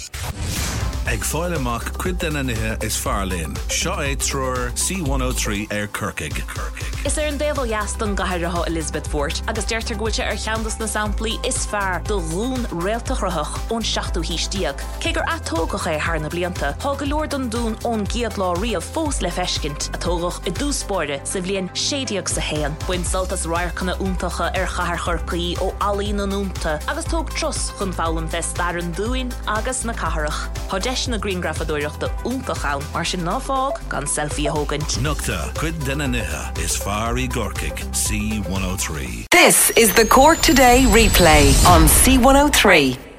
Ag 1.07 1.23
fáil 1.23 1.55
amach 1.55 1.93
cuid 2.03 2.19
denna 2.19 2.43
nithe 2.43 2.83
is 2.83 2.97
fearlín. 2.99 3.55
Seo 3.71 3.93
é 4.03 4.17
trúr 4.19 4.73
C103 4.75 5.71
ar 5.71 5.87
Kirkig. 5.87 6.43
Is 7.07 7.17
ar 7.17 7.27
an 7.27 7.39
déhheas 7.39 7.97
don 7.97 8.17
gaiiretha 8.17 8.67
Elizabeth 8.67 9.07
Fort 9.07 9.41
agus 9.47 9.67
deirtar 9.71 9.97
gote 9.97 10.19
ar 10.19 10.35
cheandas 10.35 10.81
na 10.81 10.87
samplaí 10.87 11.39
is 11.47 11.65
fearr 11.65 12.03
do 12.09 12.19
rún 12.33 12.67
réaltachrathach 12.83 13.55
ón 13.71 13.87
16ú 13.87 14.25
hístíag. 14.27 14.83
Cé 14.99 15.13
gur 15.15 15.23
atógach 15.31 15.87
é 15.87 16.01
thna 16.01 16.29
blianta, 16.29 16.75
Tá 16.83 16.99
go 16.99 17.07
leor 17.07 17.29
don 17.29 17.49
dún 17.49 17.79
ón 17.85 18.03
giad 18.11 18.35
lá 18.35 18.51
riamh 18.59 18.83
fós 18.83 19.23
le 19.23 19.31
feiscint 19.31 19.87
atógach 19.95 20.43
i 20.43 20.51
dúspóide 20.51 21.21
sa 21.23 21.39
bblion 21.39 21.71
séideag 21.71 22.29
sa 22.29 22.41
héan. 22.41 22.75
Buin 22.89 23.05
saltas 23.07 23.47
raircanna 23.47 23.95
úntacha 24.03 24.51
ar 24.51 24.67
chahar 24.67 24.99
churcaí 24.99 25.55
ó 25.63 25.71
alína 25.79 26.27
núnta 26.27 26.83
agus 26.91 27.07
tóg 27.07 27.31
tros 27.31 27.71
chun 27.79 27.95
fálam 27.95 28.29
fest 28.29 28.57
dar 28.57 28.75
an 28.77 28.93
dúin 28.99 29.31
agus 29.47 29.85
na 29.85 29.93
caharach. 29.93 30.51
Tá 30.67 30.83
deis 30.97 31.07
na 31.09 31.19
Greengrafadúireachta 31.19 32.09
úntachán 32.25 32.81
mar 32.93 33.05
sin 33.05 33.21
náfág 33.21 33.81
gan 33.89 34.07
selfie 34.07 34.49
a 34.49 34.53
hógant. 34.53 34.97
Nukta 35.03 35.53
cuid 35.55 35.77
denna 35.85 36.07
nithe 36.07 36.57
is 36.65 36.77
fear 36.77 37.17
í 37.21 37.29
C103. 37.93 39.29
This 39.31 39.71
is 39.77 39.93
the 39.95 40.07
Cork 40.07 40.41
Today 40.41 40.87
replay 40.89 41.53
on 41.69 41.85
C103. 41.87 43.16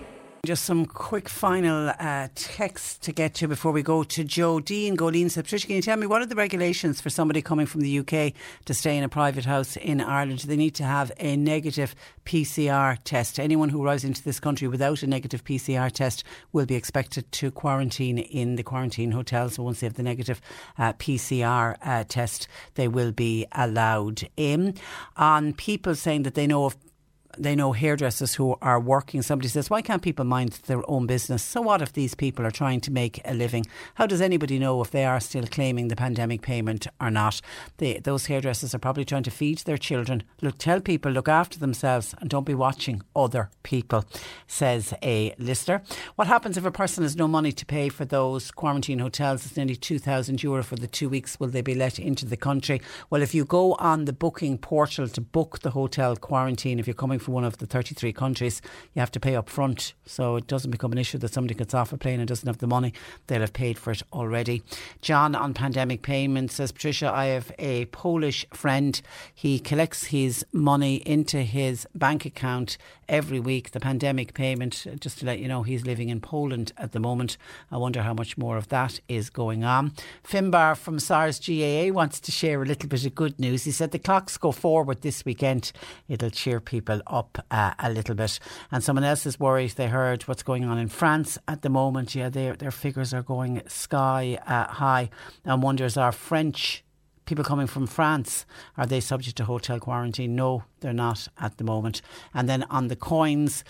Just 0.48 0.64
some 0.64 0.86
quick 0.86 1.28
final 1.28 1.90
uh, 2.00 2.30
text 2.34 3.02
to 3.02 3.12
get 3.12 3.34
to 3.34 3.50
before 3.50 3.74
we 3.74 3.82
go 3.82 4.06
to 4.06 4.24
Joe 4.24 4.62
Dean. 4.62 4.96
Golene 4.96 5.30
said, 5.30 5.44
Patricia, 5.44 5.68
can 5.68 5.76
you 5.76 5.82
tell 5.82 5.98
me 5.98 6.08
what 6.08 6.22
are 6.22 6.26
the 6.26 6.36
regulations 6.36 7.02
for 7.02 7.10
somebody 7.10 7.42
coming 7.42 7.66
from 7.66 7.82
the 7.82 8.00
UK 8.00 8.32
to 8.64 8.74
stay 8.74 8.98
in 8.98 9.04
a 9.04 9.10
private 9.10 9.44
house 9.44 9.76
in 9.76 10.00
Ireland? 10.00 10.40
Do 10.40 10.48
they 10.48 10.56
need 10.56 10.74
to 10.76 10.86
have 10.86 11.12
a 11.20 11.36
negative 11.36 11.96
PCR 12.24 12.98
test? 13.04 13.42
Anyone 13.42 13.68
who 13.68 13.84
arrives 13.84 14.06
into 14.06 14.24
this 14.24 14.40
country 14.40 14.70
without 14.70 15.04
a 15.04 15.08
negative 15.08 15.44
PCR 15.44 15.92
test 15.92 16.24
will 16.54 16.66
be 16.66 16.76
expected 16.76 17.30
to 17.34 17.52
quarantine 17.52 18.18
in 18.18 18.56
the 18.56 18.64
quarantine 18.64 19.12
hotel. 19.12 19.50
So 19.50 19.64
once 19.64 19.82
they 19.82 19.88
have 19.88 19.96
the 19.96 20.02
negative 20.02 20.40
uh, 20.78 20.94
PCR 20.94 21.76
uh, 21.82 22.06
test, 22.08 22.48
they 22.76 22.88
will 22.88 23.12
be 23.12 23.46
allowed 23.52 24.30
in. 24.38 24.76
On 25.18 25.52
people 25.52 25.94
saying 25.94 26.24
that 26.24 26.36
they 26.36 26.48
know 26.48 26.64
of 26.64 26.78
they 27.38 27.56
know 27.56 27.72
hairdressers 27.72 28.36
who 28.36 28.58
are 28.62 28.80
working. 28.80 29.22
Somebody 29.22 29.50
says, 29.50 29.70
why 29.70 29.82
can't 29.82 30.02
people 30.02 30.26
mind 30.26 30.54
their 30.68 30.88
own 30.90 31.06
business? 31.06 31.44
So 31.44 31.62
what 31.62 31.82
if 31.82 31.94
these 31.94 32.16
people 32.16 32.46
are 32.46 32.52
trying 32.52 32.82
to 32.82 32.92
make 32.92 33.22
a 33.26 33.34
living? 33.34 33.66
How 33.96 34.06
does 34.06 34.22
anybody 34.22 34.60
know 34.60 34.82
if 34.82 34.92
they 34.92 35.06
are 35.06 35.20
still 35.20 35.46
claiming 35.48 35.88
the 35.88 35.96
pandemic 35.96 36.42
payment 36.42 36.88
or 37.00 37.12
not? 37.12 37.42
They, 37.78 38.00
those 38.00 38.26
hairdressers 38.26 38.74
are 38.74 38.80
probably 38.80 39.06
trying 39.06 39.24
to 39.24 39.32
feed 39.32 39.60
their 39.60 39.78
children. 39.78 40.24
Look, 40.42 40.58
tell 40.58 40.82
people, 40.82 41.12
look 41.12 41.28
after 41.28 41.60
themselves 41.60 42.16
and 42.20 42.30
don't 42.30 42.46
be 42.46 42.54
watching 42.54 43.02
other 43.16 43.50
people, 43.64 44.06
says 44.48 44.94
a 45.04 45.34
listener. 45.38 45.84
What 46.16 46.28
happens 46.28 46.58
if 46.58 46.66
a 46.66 46.72
person 46.72 47.04
has 47.04 47.16
no 47.16 47.28
money 47.28 47.52
to 47.52 47.66
pay 47.66 47.90
for 47.90 48.06
those 48.06 48.52
quarantine 48.52 49.00
hotels? 49.00 49.46
It's 49.46 49.58
nearly 49.58 49.76
2,000 49.76 50.42
euro 50.44 50.64
for 50.64 50.76
the 50.76 50.88
two 50.88 51.10
weeks. 51.10 51.40
Will 51.40 51.50
they 51.50 51.62
be 51.62 51.76
let 51.76 52.00
into 52.00 52.26
the 52.26 52.38
country? 52.38 52.82
Well, 53.10 53.22
if 53.22 53.34
you 53.34 53.46
go 53.46 53.74
on 53.76 54.06
the 54.06 54.14
booking 54.14 54.58
portal 54.58 55.08
to 55.08 55.22
book 55.22 55.60
the 55.60 55.72
hotel 55.72 56.16
quarantine, 56.16 56.80
if 56.80 56.88
you're 56.88 56.94
coming 56.94 57.20
from 57.20 57.27
one 57.28 57.44
of 57.44 57.58
the 57.58 57.66
33 57.66 58.14
countries, 58.14 58.62
you 58.94 59.00
have 59.00 59.12
to 59.12 59.20
pay 59.20 59.36
up 59.36 59.50
front. 59.50 59.94
So 60.06 60.36
it 60.36 60.48
doesn't 60.48 60.72
become 60.72 60.92
an 60.92 60.98
issue 60.98 61.18
that 61.20 61.34
somebody 61.34 61.56
gets 61.56 61.74
off 61.74 61.94
a 61.94 61.98
plane 61.98 62.20
and 62.20 62.28
doesn't 62.28 62.48
have 62.48 62.60
the 62.60 62.68
money. 62.68 62.94
They'll 63.28 63.42
have 63.42 63.54
paid 63.54 63.78
for 63.78 63.92
it 63.92 64.04
already. 64.14 64.64
John 65.02 65.36
on 65.36 65.54
pandemic 65.54 66.02
payments 66.02 66.56
says, 66.56 66.72
Patricia, 66.72 67.12
I 67.12 67.26
have 67.26 67.52
a 67.60 67.86
Polish 67.86 68.46
friend. 68.54 69.00
He 69.34 69.60
collects 69.60 70.06
his 70.06 70.46
money 70.52 70.98
into 71.06 71.42
his 71.42 71.88
bank 71.96 72.26
account 72.26 72.78
every 73.10 73.40
week. 73.40 73.72
The 73.72 73.80
pandemic 73.80 74.34
payment, 74.34 74.86
just 75.00 75.20
to 75.20 75.26
let 75.26 75.40
you 75.40 75.48
know, 75.48 75.64
he's 75.64 75.86
living 75.86 76.10
in 76.10 76.20
Poland 76.22 76.74
at 76.78 76.92
the 76.92 77.00
moment. 77.00 77.38
I 77.72 77.78
wonder 77.78 78.02
how 78.02 78.14
much 78.14 78.38
more 78.38 78.58
of 78.58 78.70
that 78.70 79.00
is 79.08 79.30
going 79.30 79.64
on. 79.64 79.94
Finbar 80.24 80.76
from 80.76 81.00
SARS 81.00 81.40
GAA 81.40 81.94
wants 81.94 82.20
to 82.22 82.32
share 82.32 82.62
a 82.62 82.66
little 82.66 82.90
bit 82.90 83.06
of 83.06 83.16
good 83.16 83.40
news. 83.40 83.64
He 83.64 83.72
said 83.72 83.92
the 83.92 84.00
clocks 84.00 84.38
go 84.38 84.52
forward 84.52 85.02
this 85.02 85.26
weekend. 85.26 85.72
It'll 86.08 86.30
cheer 86.30 86.60
people 86.60 87.02
up 87.08 87.17
uh, 87.52 87.74
a 87.80 87.90
little 87.90 88.16
bit. 88.16 88.40
And 88.72 88.84
someone 88.84 89.04
else 89.04 89.26
is 89.26 89.40
worried. 89.40 89.72
They 89.72 89.88
heard 89.88 90.24
what's 90.24 90.44
going 90.44 90.66
on 90.66 90.78
in 90.78 90.90
France 90.90 91.38
at 91.48 91.62
the 91.62 91.70
moment. 91.70 92.16
Yeah, 92.16 92.30
their 92.30 92.56
their 92.56 92.72
figures 92.72 93.14
are 93.14 93.24
going 93.24 93.62
sky 93.68 94.40
uh, 94.46 94.68
high. 94.68 95.10
And 95.46 95.64
wonders 95.64 95.98
are 95.98 96.12
French 96.12 96.84
people 97.26 97.44
coming 97.44 97.68
from 97.68 97.86
France, 97.86 98.46
are 98.78 98.86
they 98.86 99.02
subject 99.02 99.36
to 99.36 99.44
hotel 99.44 99.80
quarantine? 99.80 100.34
No, 100.34 100.64
they're 100.80 100.94
not 100.94 101.28
at 101.38 101.58
the 101.58 101.64
moment. 101.64 102.02
And 102.34 102.48
then 102.50 102.64
on 102.70 102.88
the 102.88 102.96
coins, 102.96 103.64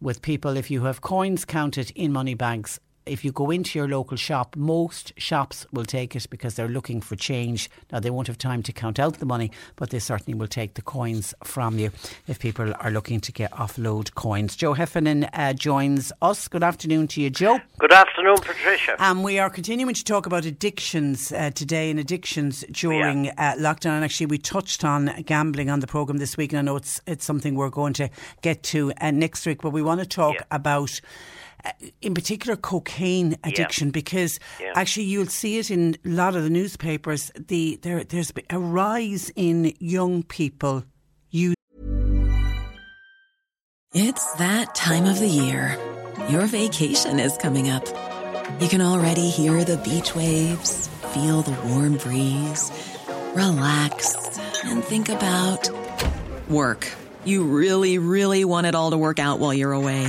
with 0.00 0.20
people, 0.20 0.56
if 0.56 0.70
you 0.70 0.84
have 0.84 1.00
coins 1.00 1.44
counted 1.44 1.90
in 1.94 2.12
money 2.12 2.34
bags, 2.34 2.80
if 3.06 3.24
you 3.24 3.32
go 3.32 3.50
into 3.50 3.78
your 3.78 3.88
local 3.88 4.16
shop, 4.16 4.56
most 4.56 5.12
shops 5.18 5.66
will 5.72 5.84
take 5.84 6.16
it 6.16 6.26
because 6.30 6.54
they're 6.54 6.68
looking 6.68 7.00
for 7.00 7.16
change. 7.16 7.68
Now, 7.92 8.00
they 8.00 8.10
won't 8.10 8.26
have 8.28 8.38
time 8.38 8.62
to 8.62 8.72
count 8.72 8.98
out 8.98 9.18
the 9.18 9.26
money, 9.26 9.50
but 9.76 9.90
they 9.90 9.98
certainly 9.98 10.38
will 10.38 10.46
take 10.46 10.74
the 10.74 10.82
coins 10.82 11.34
from 11.44 11.78
you 11.78 11.90
if 12.26 12.38
people 12.38 12.72
are 12.80 12.90
looking 12.90 13.20
to 13.20 13.32
get 13.32 13.50
offload 13.52 14.14
coins. 14.14 14.56
Joe 14.56 14.72
Heffernan 14.72 15.24
uh, 15.34 15.52
joins 15.52 16.12
us. 16.22 16.48
Good 16.48 16.62
afternoon 16.62 17.08
to 17.08 17.20
you, 17.20 17.30
Joe. 17.30 17.60
Good 17.78 17.92
afternoon, 17.92 18.36
Patricia. 18.36 18.96
And 18.98 19.22
we 19.22 19.38
are 19.38 19.50
continuing 19.50 19.94
to 19.94 20.04
talk 20.04 20.26
about 20.26 20.44
addictions 20.46 21.30
uh, 21.32 21.50
today 21.50 21.90
and 21.90 22.00
addictions 22.00 22.64
during 22.70 23.28
uh, 23.30 23.54
lockdown. 23.58 23.90
And 23.96 24.04
actually, 24.04 24.26
we 24.26 24.38
touched 24.38 24.84
on 24.84 25.12
gambling 25.26 25.68
on 25.68 25.80
the 25.80 25.86
programme 25.86 26.18
this 26.18 26.36
week, 26.36 26.52
and 26.52 26.58
I 26.58 26.62
know 26.62 26.76
it's, 26.76 27.00
it's 27.06 27.24
something 27.24 27.54
we're 27.54 27.68
going 27.70 27.92
to 27.94 28.08
get 28.42 28.62
to 28.64 28.92
uh, 29.00 29.10
next 29.10 29.44
week, 29.46 29.60
but 29.62 29.70
we 29.70 29.82
want 29.82 30.00
to 30.00 30.06
talk 30.06 30.34
Yeah. 30.36 30.42
about 30.50 31.00
in 32.02 32.14
particular 32.14 32.56
cocaine 32.56 33.36
addiction 33.44 33.90
because 33.90 34.38
Yeah. 34.60 34.72
actually 34.76 35.04
you'll 35.06 35.26
see 35.26 35.58
it 35.58 35.70
in 35.70 35.96
a 36.04 36.08
lot 36.08 36.36
of 36.36 36.42
the 36.42 36.50
newspapers 36.50 37.30
the 37.48 37.78
there 37.82 38.04
there's 38.04 38.32
a 38.50 38.58
rise 38.58 39.30
in 39.36 39.72
young 39.80 40.22
people 40.22 40.84
using 41.30 41.54
It's 43.94 44.32
that 44.34 44.74
time 44.74 45.06
of 45.06 45.18
the 45.20 45.28
year. 45.28 45.78
Your 46.28 46.46
vacation 46.46 47.20
is 47.20 47.36
coming 47.36 47.70
up. 47.70 47.84
You 48.60 48.68
can 48.68 48.80
already 48.80 49.30
hear 49.30 49.62
the 49.64 49.76
beach 49.78 50.14
waves, 50.16 50.88
feel 51.12 51.42
the 51.42 51.56
warm 51.68 51.96
breeze, 51.96 52.72
relax, 53.34 54.38
and 54.64 54.82
think 54.84 55.08
about 55.08 55.70
work. 56.48 56.88
You 57.24 57.44
really, 57.44 57.98
really 57.98 58.44
want 58.44 58.66
it 58.66 58.74
all 58.74 58.90
to 58.90 58.98
work 58.98 59.18
out 59.18 59.38
while 59.38 59.54
you're 59.54 59.72
away. 59.72 60.08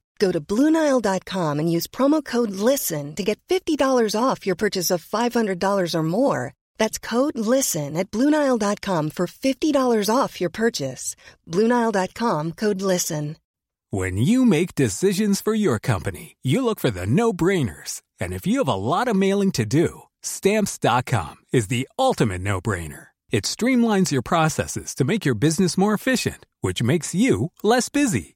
Go 0.21 0.31
to 0.31 0.39
Bluenile.com 0.39 1.59
and 1.59 1.71
use 1.75 1.87
promo 1.87 2.23
code 2.23 2.51
LISTEN 2.51 3.15
to 3.15 3.23
get 3.23 3.39
$50 3.49 4.15
off 4.15 4.45
your 4.45 4.55
purchase 4.55 4.91
of 4.91 5.03
$500 5.03 5.95
or 5.95 6.03
more. 6.03 6.53
That's 6.77 6.99
code 6.99 7.39
LISTEN 7.39 7.97
at 7.97 8.11
Bluenile.com 8.11 9.09
for 9.09 9.25
$50 9.25 10.15
off 10.15 10.39
your 10.39 10.51
purchase. 10.51 11.15
Bluenile.com 11.47 12.51
code 12.51 12.83
LISTEN. 12.83 13.37
When 13.89 14.15
you 14.15 14.45
make 14.45 14.75
decisions 14.75 15.41
for 15.41 15.53
your 15.53 15.79
company, 15.79 16.37
you 16.43 16.63
look 16.63 16.79
for 16.79 16.91
the 16.91 17.07
no 17.07 17.33
brainers. 17.33 18.01
And 18.21 18.31
if 18.31 18.45
you 18.45 18.59
have 18.59 18.73
a 18.75 18.83
lot 18.93 19.07
of 19.07 19.15
mailing 19.15 19.51
to 19.53 19.65
do, 19.65 20.03
Stamps.com 20.21 21.37
is 21.51 21.67
the 21.67 21.89
ultimate 21.97 22.41
no 22.41 22.61
brainer. 22.61 23.07
It 23.31 23.45
streamlines 23.45 24.11
your 24.11 24.21
processes 24.21 24.93
to 24.95 25.03
make 25.03 25.25
your 25.25 25.35
business 25.35 25.79
more 25.79 25.95
efficient, 25.95 26.45
which 26.61 26.83
makes 26.83 27.15
you 27.15 27.51
less 27.63 27.89
busy. 27.89 28.35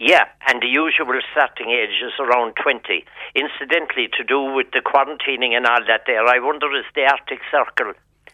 Yeah, 0.00 0.24
and 0.48 0.62
the 0.62 0.66
usual 0.66 1.20
starting 1.30 1.68
age 1.68 2.00
is 2.02 2.16
around 2.18 2.54
20. 2.56 3.04
Incidentally, 3.36 4.08
to 4.16 4.24
do 4.24 4.40
with 4.40 4.72
the 4.72 4.80
quarantining 4.80 5.52
and 5.52 5.66
all 5.66 5.84
that 5.86 6.04
there, 6.06 6.24
I 6.26 6.38
wonder 6.40 6.74
is 6.74 6.86
the 6.94 7.04
Arctic 7.04 7.40
Circle 7.52 7.92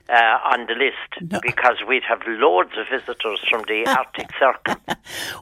uh, 0.09 0.39
on 0.55 0.67
the 0.67 0.75
list 0.75 1.43
because 1.43 1.83
we'd 1.89 2.05
have 2.09 2.23
loads 2.25 2.71
of 2.79 2.87
visitors 2.89 3.41
from 3.51 3.65
the 3.67 3.85
Arctic 3.99 4.31
Circle. 4.39 4.77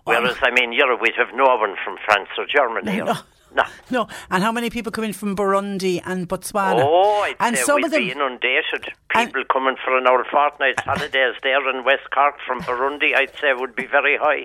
Whereas, 0.04 0.38
I 0.40 0.50
mean, 0.50 0.72
Europe, 0.72 1.02
we'd 1.02 1.16
have 1.18 1.34
no 1.34 1.44
one 1.56 1.76
from 1.84 1.98
France 2.06 2.30
or 2.38 2.46
Germany. 2.48 2.96
No, 2.96 3.02
or, 3.02 3.06
no. 3.06 3.20
No, 3.54 3.62
No. 3.90 4.08
and 4.30 4.42
how 4.42 4.50
many 4.50 4.68
people 4.68 4.90
come 4.90 5.04
in 5.04 5.12
from 5.12 5.36
Burundi 5.36 6.00
and 6.04 6.28
Botswana? 6.28 6.82
Oh, 6.84 7.20
I'd 7.22 7.36
and 7.38 7.56
say 7.56 7.62
some 7.62 7.76
we'd 7.76 7.84
of 7.86 7.90
them, 7.92 8.02
be 8.02 8.10
inundated. 8.10 8.92
People 9.14 9.44
coming 9.52 9.76
for 9.84 9.96
an 9.96 10.06
old 10.08 10.26
fortnight's 10.30 10.82
holidays 10.82 11.34
there 11.42 11.70
in 11.70 11.84
West 11.84 12.10
Cork 12.12 12.34
from 12.46 12.60
Burundi, 12.62 13.14
I'd 13.16 13.30
say 13.40 13.52
would 13.54 13.76
be 13.76 13.86
very 13.86 14.16
high. 14.20 14.44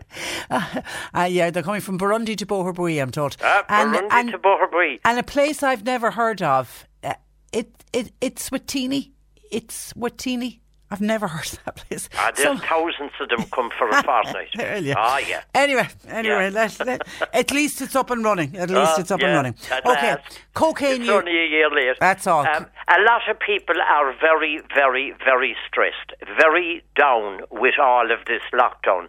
uh, 1.13 1.23
yeah, 1.23 1.49
they're 1.49 1.63
coming 1.63 1.81
from 1.81 1.97
Burundi 1.97 2.37
to 2.37 2.45
Boherbue, 2.45 3.01
I'm 3.01 3.11
told. 3.11 3.35
Ah, 3.43 3.65
Burundi 3.67 4.31
to 4.31 4.37
Boherbue. 4.37 4.99
And 5.03 5.17
a 5.17 5.23
place 5.23 5.63
I've 5.63 5.83
never 5.85 6.11
heard 6.11 6.41
of. 6.43 6.85
Uh, 7.03 7.15
it 7.51 7.69
it 7.93 8.11
it's 8.21 8.49
Swatini. 8.49 9.11
It's 9.51 9.93
Swatini. 9.93 10.59
I've 10.91 11.01
never 11.01 11.27
heard 11.33 11.45
of 11.45 11.63
that 11.65 11.75
place. 11.75 12.09
Ah, 12.17 12.31
there's 12.35 12.47
So- 12.59 12.65
thousands 12.67 13.11
of 13.19 13.29
them 13.29 13.43
come 13.53 13.69
for 13.77 13.87
a 13.89 14.03
fortnight. 14.09 14.49
Yeah. 14.55 14.93
Ah, 14.97 15.19
yeah. 15.19 15.41
Anyway, 15.53 15.87
anyway, 16.07 16.49
Yeah. 16.51 16.67
let, 16.67 16.85
let, 16.85 17.07
at 17.33 17.51
least 17.51 17.81
it's 17.81 17.95
up 17.95 18.09
and 18.09 18.23
running. 18.23 18.55
At 18.57 18.69
least 18.69 18.93
Ah, 18.97 18.99
it's 19.01 19.11
up 19.11 19.19
yeah, 19.19 19.27
and 19.27 19.35
running. 19.35 19.55
Okay, 19.71 20.11
last. 20.15 20.39
cocaine. 20.53 21.01
It's 21.01 21.05
you- 21.07 21.13
only 21.13 21.37
a 21.39 21.47
year 21.47 21.69
late. 21.69 21.97
That's 21.99 22.25
all. 22.27 22.45
Um, 22.47 22.65
a 22.87 23.01
lot 23.01 23.21
of 23.29 23.39
people 23.39 23.75
are 23.81 24.13
very, 24.19 24.61
very, 24.73 25.13
very 25.23 25.55
stressed, 25.67 26.13
very 26.39 26.83
down 26.97 27.41
with 27.51 27.77
all 27.79 28.11
of 28.11 28.19
this 28.25 28.41
lockdown. 28.53 29.07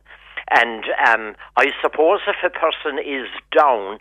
And 0.53 0.85
um, 1.07 1.37
I 1.57 1.67
suppose 1.81 2.21
if 2.27 2.37
a 2.45 2.51
person 2.51 2.99
is 2.99 3.29
down, 3.57 3.99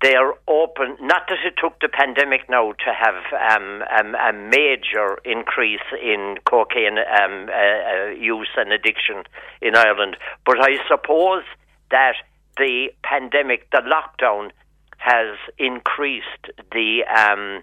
they're 0.00 0.32
open. 0.46 0.96
Not 1.00 1.22
that 1.28 1.38
it 1.44 1.54
took 1.60 1.80
the 1.80 1.88
pandemic 1.88 2.48
now 2.48 2.72
to 2.72 2.92
have 2.92 3.60
um, 3.60 3.82
um, 3.82 4.14
a 4.14 4.32
major 4.32 5.18
increase 5.24 5.86
in 6.00 6.36
cocaine 6.44 6.98
um, 6.98 7.48
uh, 7.48 7.52
uh, 7.52 8.10
use 8.10 8.50
and 8.56 8.72
addiction 8.72 9.24
in 9.60 9.76
Ireland, 9.76 10.16
but 10.44 10.60
I 10.60 10.76
suppose 10.88 11.42
that 11.90 12.14
the 12.56 12.88
pandemic, 13.02 13.70
the 13.70 13.82
lockdown, 13.82 14.50
has 14.98 15.36
increased 15.58 16.50
the 16.72 17.04
um, 17.04 17.62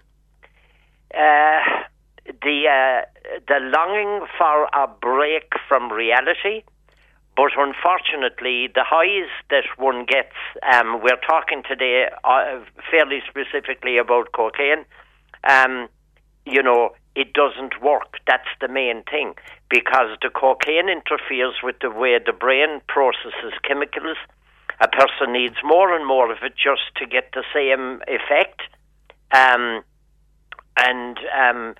uh, 1.14 1.60
the 2.42 2.64
uh, 2.66 3.04
the 3.46 3.58
longing 3.60 4.26
for 4.38 4.64
a 4.72 4.88
break 5.00 5.52
from 5.68 5.92
reality. 5.92 6.64
But 7.36 7.52
unfortunately, 7.56 8.68
the 8.74 8.82
highs 8.82 9.28
that 9.50 9.64
one 9.76 10.06
gets, 10.06 10.32
um, 10.72 11.02
we're 11.02 11.20
talking 11.28 11.62
today 11.68 12.08
uh, 12.24 12.60
fairly 12.90 13.20
specifically 13.28 13.98
about 13.98 14.32
cocaine. 14.32 14.86
Um, 15.44 15.88
you 16.46 16.62
know, 16.62 16.94
it 17.14 17.34
doesn't 17.34 17.82
work. 17.82 18.16
That's 18.26 18.48
the 18.60 18.68
main 18.68 19.02
thing 19.02 19.34
because 19.68 20.16
the 20.22 20.30
cocaine 20.30 20.88
interferes 20.88 21.56
with 21.62 21.76
the 21.80 21.90
way 21.90 22.18
the 22.24 22.32
brain 22.32 22.80
processes 22.88 23.52
chemicals. 23.62 24.16
A 24.80 24.88
person 24.88 25.32
needs 25.32 25.56
more 25.62 25.94
and 25.94 26.06
more 26.06 26.32
of 26.32 26.38
it 26.42 26.54
just 26.56 26.94
to 26.96 27.06
get 27.06 27.32
the 27.32 27.44
same 27.52 28.00
effect. 28.08 28.62
Um, 29.32 29.82
and 30.78 31.18
um, 31.36 31.74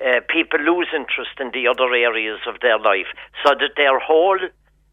uh, 0.00 0.20
people 0.28 0.60
lose 0.60 0.88
interest 0.94 1.40
in 1.40 1.50
the 1.52 1.68
other 1.68 1.92
areas 1.92 2.40
of 2.46 2.60
their 2.60 2.78
life, 2.78 3.08
so 3.44 3.54
that 3.58 3.72
their 3.76 3.98
whole 3.98 4.38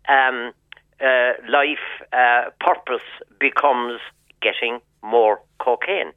um, 0.09 0.51
uh, 0.99 1.33
life 1.47 1.87
uh, 2.11 2.49
purpose 2.59 3.07
becomes 3.39 3.99
getting 4.41 4.79
more 5.01 5.39
cocaine. 5.59 6.11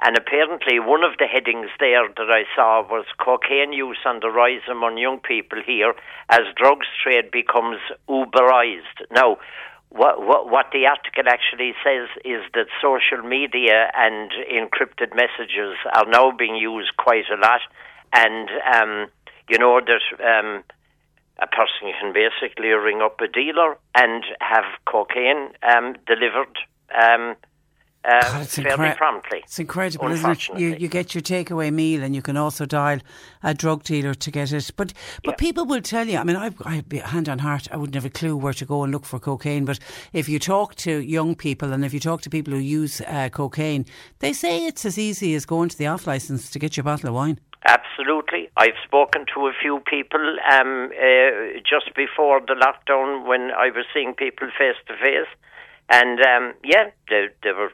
And 0.00 0.16
apparently, 0.16 0.78
one 0.78 1.02
of 1.02 1.18
the 1.18 1.26
headings 1.26 1.70
there 1.80 2.06
that 2.06 2.30
I 2.30 2.44
saw 2.54 2.86
was 2.88 3.04
cocaine 3.18 3.72
use 3.72 3.98
on 4.06 4.20
the 4.20 4.30
rise 4.30 4.62
among 4.70 4.96
young 4.96 5.18
people 5.18 5.58
here 5.64 5.92
as 6.28 6.42
drugs 6.54 6.86
trade 7.02 7.32
becomes 7.32 7.78
Uberized. 8.08 9.10
Now, 9.10 9.38
what, 9.90 10.24
what, 10.24 10.48
what 10.50 10.66
the 10.72 10.86
article 10.86 11.24
actually 11.26 11.74
says 11.82 12.08
is 12.24 12.42
that 12.54 12.66
social 12.80 13.26
media 13.26 13.90
and 13.96 14.30
encrypted 14.52 15.16
messages 15.16 15.74
are 15.94 16.06
now 16.06 16.30
being 16.30 16.54
used 16.54 16.96
quite 16.96 17.24
a 17.32 17.40
lot, 17.40 17.62
and 18.12 18.48
um, 18.72 19.10
you 19.48 19.58
know 19.58 19.80
that 19.80 20.04
um, 20.22 20.62
a 21.38 21.46
person 21.46 21.92
can 22.00 22.12
basically 22.12 22.68
ring 22.68 23.00
up 23.00 23.20
a 23.20 23.28
dealer 23.28 23.76
and 23.94 24.24
have 24.40 24.64
cocaine 24.86 25.50
um, 25.62 25.94
delivered 26.06 26.58
um, 26.94 27.36
uh, 28.04 28.20
God, 28.22 28.42
it's 28.42 28.56
fairly 28.56 28.88
incre- 28.88 28.96
promptly. 28.96 29.40
It's 29.44 29.58
incredible, 29.58 30.10
isn't 30.12 30.30
it? 30.30 30.48
You, 30.58 30.76
you 30.76 30.88
get 30.88 31.14
your 31.14 31.22
takeaway 31.22 31.72
meal 31.72 32.02
and 32.02 32.14
you 32.14 32.22
can 32.22 32.36
also 32.36 32.64
dial 32.64 33.00
a 33.42 33.54
drug 33.54 33.82
dealer 33.82 34.14
to 34.14 34.30
get 34.30 34.52
it. 34.52 34.70
But 34.76 34.92
but 35.24 35.36
people 35.36 35.66
will 35.66 35.82
tell 35.82 36.06
you, 36.06 36.18
I 36.18 36.24
mean, 36.24 36.36
I've, 36.36 36.54
I'd 36.64 36.88
be 36.88 36.98
hand 36.98 37.28
on 37.28 37.40
heart, 37.40 37.68
I 37.72 37.76
wouldn't 37.76 37.96
have 37.96 38.04
a 38.04 38.10
clue 38.10 38.36
where 38.36 38.52
to 38.54 38.64
go 38.64 38.82
and 38.84 38.92
look 38.92 39.04
for 39.04 39.18
cocaine. 39.18 39.64
But 39.64 39.80
if 40.12 40.28
you 40.28 40.38
talk 40.38 40.76
to 40.76 41.02
young 41.02 41.34
people 41.34 41.72
and 41.72 41.84
if 41.84 41.92
you 41.92 42.00
talk 42.00 42.22
to 42.22 42.30
people 42.30 42.54
who 42.54 42.60
use 42.60 43.00
uh, 43.02 43.28
cocaine, 43.30 43.84
they 44.20 44.32
say 44.32 44.66
it's 44.66 44.84
as 44.84 44.96
easy 44.96 45.34
as 45.34 45.44
going 45.44 45.68
to 45.68 45.76
the 45.76 45.88
off 45.88 46.06
licence 46.06 46.50
to 46.50 46.58
get 46.58 46.76
your 46.76 46.84
bottle 46.84 47.08
of 47.08 47.14
wine. 47.14 47.40
Absolutely. 47.66 48.47
I've 48.58 48.78
spoken 48.84 49.24
to 49.34 49.46
a 49.46 49.52
few 49.62 49.80
people 49.86 50.24
um, 50.52 50.90
uh, 50.90 51.60
just 51.62 51.94
before 51.94 52.40
the 52.40 52.56
lockdown 52.58 53.24
when 53.24 53.52
I 53.52 53.70
was 53.70 53.86
seeing 53.94 54.14
people 54.14 54.48
face 54.58 54.80
to 54.88 54.94
face. 54.96 55.30
And 55.88 56.18
um, 56.20 56.54
yeah, 56.64 56.90
they, 57.08 57.28
they 57.44 57.52
were, 57.52 57.72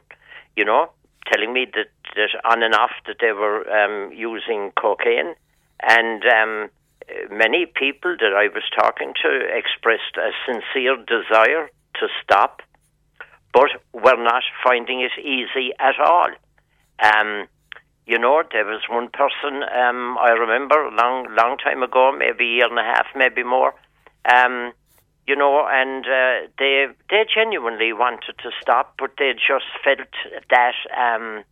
you 0.55 0.63
know, 0.63 0.91
telling 1.31 1.51
me 1.53 1.65
that, 1.73 1.89
that 2.15 2.29
on 2.45 2.61
and 2.61 2.75
off 2.75 2.91
that 3.07 3.17
they 3.19 3.31
were 3.31 3.59
um, 3.67 4.13
using 4.13 4.71
cocaine. 4.79 5.33
And 5.81 6.23
um, 6.39 6.69
many 7.31 7.65
people 7.65 8.15
that 8.19 8.33
I 8.33 8.47
was 8.53 8.63
talking 8.79 9.13
to 9.23 9.29
expressed 9.57 10.15
a 10.17 10.29
sincere 10.45 10.97
desire 10.97 11.69
to 11.99 12.07
stop. 12.23 12.61
but 13.55 13.71
we're 13.93 14.21
not 14.21 14.43
finding 14.63 14.99
it 15.01 15.13
easy 15.17 15.71
at 15.79 15.97
all. 15.99 16.29
Um, 17.01 17.47
you 18.05 18.19
know, 18.19 18.43
there 18.51 18.65
was 18.65 18.81
one 18.89 19.09
person 19.09 19.63
um, 19.63 20.17
I 20.19 20.29
remember 20.31 20.89
long, 20.91 21.27
long 21.35 21.57
time 21.57 21.81
ago, 21.81 22.11
maybe 22.17 22.45
a 22.45 22.55
year 22.55 22.67
and 22.67 22.77
a 22.77 22.83
half, 22.83 23.07
maybe 23.15 23.43
more. 23.43 23.73
Um, 24.31 24.73
you 25.27 25.35
know, 25.35 25.65
and 25.67 26.05
uh, 26.05 26.47
they 26.59 26.85
they 27.09 27.25
genuinely 27.33 27.93
wanted 27.93 28.37
to 28.43 28.51
stop, 28.61 28.93
but 28.99 29.11
they 29.17 29.33
just 29.33 29.65
felt 29.83 30.07
that 30.51 30.75
um, 30.95 31.43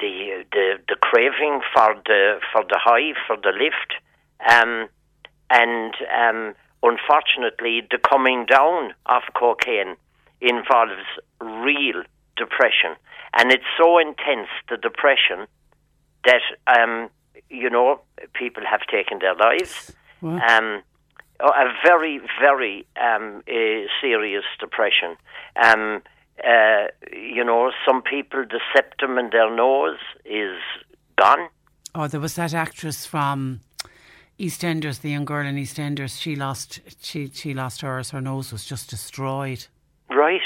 the 0.00 0.44
the 0.50 0.78
the 0.88 0.96
craving 1.00 1.60
for 1.74 1.94
the 2.06 2.40
for 2.52 2.64
the 2.64 2.78
high 2.82 3.12
for 3.26 3.36
the 3.36 3.52
lift, 3.52 3.92
um, 4.48 4.88
and 5.50 5.94
um, 6.10 6.54
unfortunately, 6.82 7.82
the 7.90 7.98
coming 7.98 8.46
down 8.46 8.94
of 9.04 9.22
cocaine 9.34 9.96
involves 10.40 11.04
real 11.38 12.02
depression, 12.36 12.96
and 13.36 13.52
it's 13.52 13.64
so 13.78 13.98
intense 13.98 14.48
the 14.68 14.76
depression 14.76 15.46
that 16.24 16.42
um, 16.66 17.10
you 17.48 17.70
know 17.70 18.00
people 18.34 18.62
have 18.68 18.82
taken 18.90 19.18
their 19.20 19.34
lives. 19.34 19.92
Um, 20.22 20.82
a 21.42 21.72
very, 21.84 22.20
very 22.40 22.86
um, 23.00 23.42
uh, 23.48 23.88
serious 24.00 24.44
depression. 24.58 25.16
Um, 25.62 26.02
uh, 26.46 26.86
you 27.12 27.44
know, 27.44 27.70
some 27.86 28.02
people, 28.02 28.44
the 28.48 28.60
septum 28.74 29.18
in 29.18 29.30
their 29.30 29.54
nose 29.54 29.98
is 30.24 30.58
gone. 31.16 31.48
Oh, 31.94 32.08
there 32.08 32.20
was 32.20 32.34
that 32.36 32.54
actress 32.54 33.04
from 33.04 33.60
EastEnders, 34.38 35.00
the 35.00 35.10
young 35.10 35.24
girl 35.24 35.46
in 35.46 35.56
EastEnders. 35.56 36.20
She 36.20 36.36
lost, 36.36 36.80
she 37.02 37.30
she 37.32 37.52
lost 37.52 37.82
hers. 37.82 38.10
Her 38.10 38.20
nose 38.20 38.52
was 38.52 38.64
just 38.64 38.88
destroyed. 38.88 39.66
Right. 40.08 40.40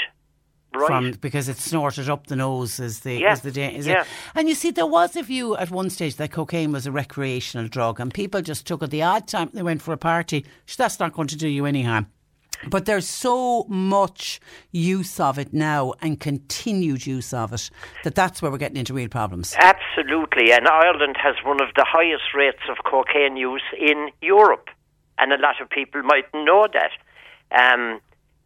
Right. 0.75 0.87
From, 0.87 1.11
because 1.13 1.49
it 1.49 1.57
snorted 1.57 2.09
up 2.09 2.27
the 2.27 2.35
nose 2.35 2.79
is 2.79 2.99
the 3.01 3.19
Yeah, 3.19 3.33
is 3.33 3.41
the 3.41 3.51
da- 3.51 3.75
is 3.75 3.87
yeah. 3.87 4.01
it? 4.01 4.07
And 4.35 4.49
you 4.49 4.55
see, 4.55 4.71
there 4.71 4.85
was 4.87 5.15
a 5.15 5.23
view 5.23 5.55
at 5.57 5.71
one 5.71 5.89
stage 5.89 6.15
that 6.17 6.31
cocaine 6.31 6.71
was 6.71 6.85
a 6.85 6.91
recreational 6.91 7.67
drug, 7.67 7.99
and 7.99 8.13
people 8.13 8.41
just 8.41 8.67
took 8.67 8.83
it 8.83 8.91
the 8.91 9.03
odd 9.03 9.27
time 9.27 9.49
they 9.53 9.63
went 9.63 9.81
for 9.81 9.93
a 9.93 9.97
party. 9.97 10.45
That's 10.77 10.99
not 10.99 11.13
going 11.13 11.27
to 11.29 11.37
do 11.37 11.47
you 11.47 11.65
any 11.65 11.83
harm. 11.83 12.07
But 12.69 12.85
there's 12.85 13.07
so 13.07 13.65
much 13.65 14.39
use 14.71 15.19
of 15.19 15.37
it 15.37 15.53
now 15.53 15.93
and 16.01 16.19
continued 16.19 17.05
use 17.05 17.33
of 17.33 17.53
it 17.53 17.69
that 18.03 18.15
that's 18.15 18.41
where 18.41 18.49
we're 18.49 18.57
getting 18.57 18.77
into 18.77 18.93
real 18.93 19.09
problems. 19.09 19.53
Absolutely, 19.59 20.51
and 20.51 20.67
Ireland 20.67 21.17
has 21.21 21.35
one 21.43 21.61
of 21.61 21.69
the 21.75 21.85
highest 21.87 22.33
rates 22.33 22.63
of 22.69 22.77
cocaine 22.89 23.35
use 23.37 23.61
in 23.77 24.09
Europe, 24.21 24.69
and 25.17 25.33
a 25.33 25.37
lot 25.37 25.61
of 25.61 25.69
people 25.69 26.01
might 26.03 26.33
know 26.33 26.65
that. 26.73 26.91
Um, 27.51 27.99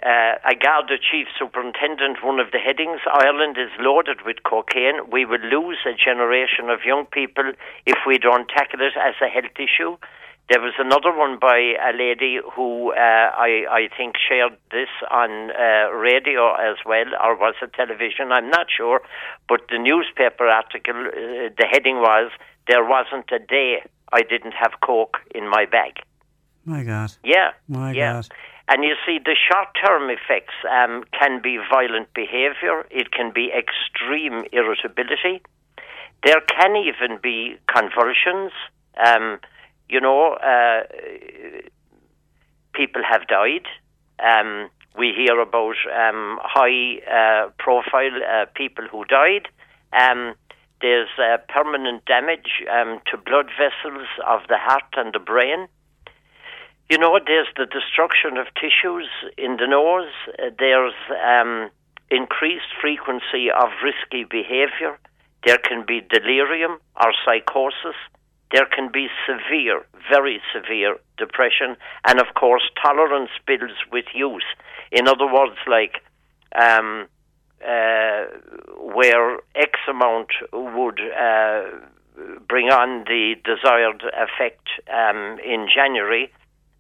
uh, 0.06 0.40
a 0.48 0.56
Garda 0.56 0.98
chief 0.98 1.28
superintendent, 1.38 2.24
one 2.24 2.40
of 2.40 2.52
the 2.52 2.58
headings, 2.58 3.02
Ireland 3.06 3.58
is 3.58 3.72
loaded 3.80 4.22
with 4.26 4.44
cocaine. 4.44 5.12
We 5.12 5.26
will 5.26 5.44
lose 5.44 5.80
a 5.86 5.94
generation 5.94 6.70
of 6.70 6.86
young 6.86 7.06
people 7.06 7.52
if 7.86 7.98
we 8.08 8.18
don't 8.18 8.48
tackle 8.48 8.80
it 8.80 8.94
as 8.96 9.16
a 9.22 9.28
health 9.28 9.60
issue. 9.60 9.98
There 10.50 10.62
was 10.62 10.74
another 10.80 11.16
one 11.16 11.38
by 11.38 11.76
a 11.78 11.94
lady 11.94 12.40
who 12.56 12.92
uh, 12.94 12.96
I, 12.98 13.66
I 13.70 13.90
think 13.96 14.16
shared 14.18 14.58
this 14.72 14.90
on 15.12 15.52
uh, 15.52 15.92
radio 15.94 16.56
as 16.56 16.78
well, 16.86 17.06
or 17.22 17.36
was 17.36 17.54
it 17.62 17.74
television? 17.74 18.32
I'm 18.32 18.50
not 18.50 18.68
sure. 18.76 19.02
But 19.48 19.62
the 19.70 19.78
newspaper 19.78 20.48
article, 20.48 20.96
uh, 20.96 21.54
the 21.56 21.68
heading 21.70 21.98
was, 21.98 22.32
There 22.68 22.84
wasn't 22.84 23.30
a 23.32 23.38
day 23.38 23.84
I 24.12 24.22
didn't 24.24 24.54
have 24.54 24.72
Coke 24.82 25.18
in 25.36 25.48
my 25.48 25.66
bag. 25.66 26.00
My 26.66 26.84
God. 26.84 27.14
Yeah. 27.24 27.52
My 27.68 27.92
yeah. 27.92 28.14
God. 28.14 28.30
And 28.72 28.84
you 28.84 28.94
see, 29.04 29.18
the 29.18 29.36
short 29.36 29.70
term 29.84 30.12
effects 30.12 30.54
um, 30.70 31.04
can 31.20 31.42
be 31.42 31.58
violent 31.58 32.14
behavior, 32.14 32.86
it 32.92 33.12
can 33.12 33.32
be 33.34 33.52
extreme 33.52 34.46
irritability, 34.52 35.42
there 36.24 36.42
can 36.42 36.76
even 36.76 37.18
be 37.22 37.58
convulsions. 37.68 38.52
Um, 39.04 39.40
you 39.90 40.00
know, 40.00 40.34
uh, 40.34 40.84
people 42.74 43.02
have 43.10 43.28
died. 43.28 43.66
Um, 44.20 44.70
we 44.96 45.14
hear 45.16 45.40
about 45.40 45.76
um, 45.96 46.40
high 46.44 47.00
uh, 47.10 47.50
profile 47.58 48.20
uh, 48.22 48.46
people 48.54 48.86
who 48.92 49.04
died. 49.06 49.48
Um, 49.94 50.36
there's 50.82 51.10
uh, 51.18 51.38
permanent 51.48 52.06
damage 52.06 52.64
um, 52.72 53.00
to 53.10 53.18
blood 53.18 53.50
vessels 53.58 54.08
of 54.28 54.42
the 54.48 54.58
heart 54.58 54.94
and 54.96 55.14
the 55.14 55.20
brain. 55.20 55.68
You 56.90 56.98
know, 56.98 57.20
there's 57.24 57.48
the 57.56 57.68
destruction 57.68 58.38
of 58.38 58.48
tissues 58.56 59.08
in 59.38 59.58
the 59.58 59.68
nose. 59.68 60.10
There's 60.58 60.94
um, 61.24 61.70
increased 62.10 62.74
frequency 62.82 63.52
of 63.52 63.70
risky 63.84 64.24
behavior. 64.24 64.98
There 65.46 65.60
can 65.60 65.86
be 65.86 66.02
delirium 66.02 66.80
or 67.00 67.14
psychosis. 67.24 67.96
There 68.52 68.66
can 68.66 68.90
be 68.92 69.08
severe, 69.28 69.86
very 70.10 70.42
severe 70.52 70.98
depression, 71.20 71.78
and 72.08 72.20
of 72.20 72.34
course, 72.34 72.64
tolerance 72.82 73.30
builds 73.46 73.78
with 73.92 74.06
use. 74.16 74.46
In 74.92 75.08
other 75.08 75.32
words, 75.32 75.58
like 75.68 76.02
um, 76.60 77.08
uh, 77.64 78.24
where 78.82 79.38
X 79.54 79.78
amount 79.88 80.30
would 80.52 81.00
uh, 81.00 81.62
bring 82.48 82.70
on 82.70 83.04
the 83.06 83.36
desired 83.46 84.02
effect 84.18 84.68
um, 84.92 85.38
in 85.46 85.68
January, 85.72 86.32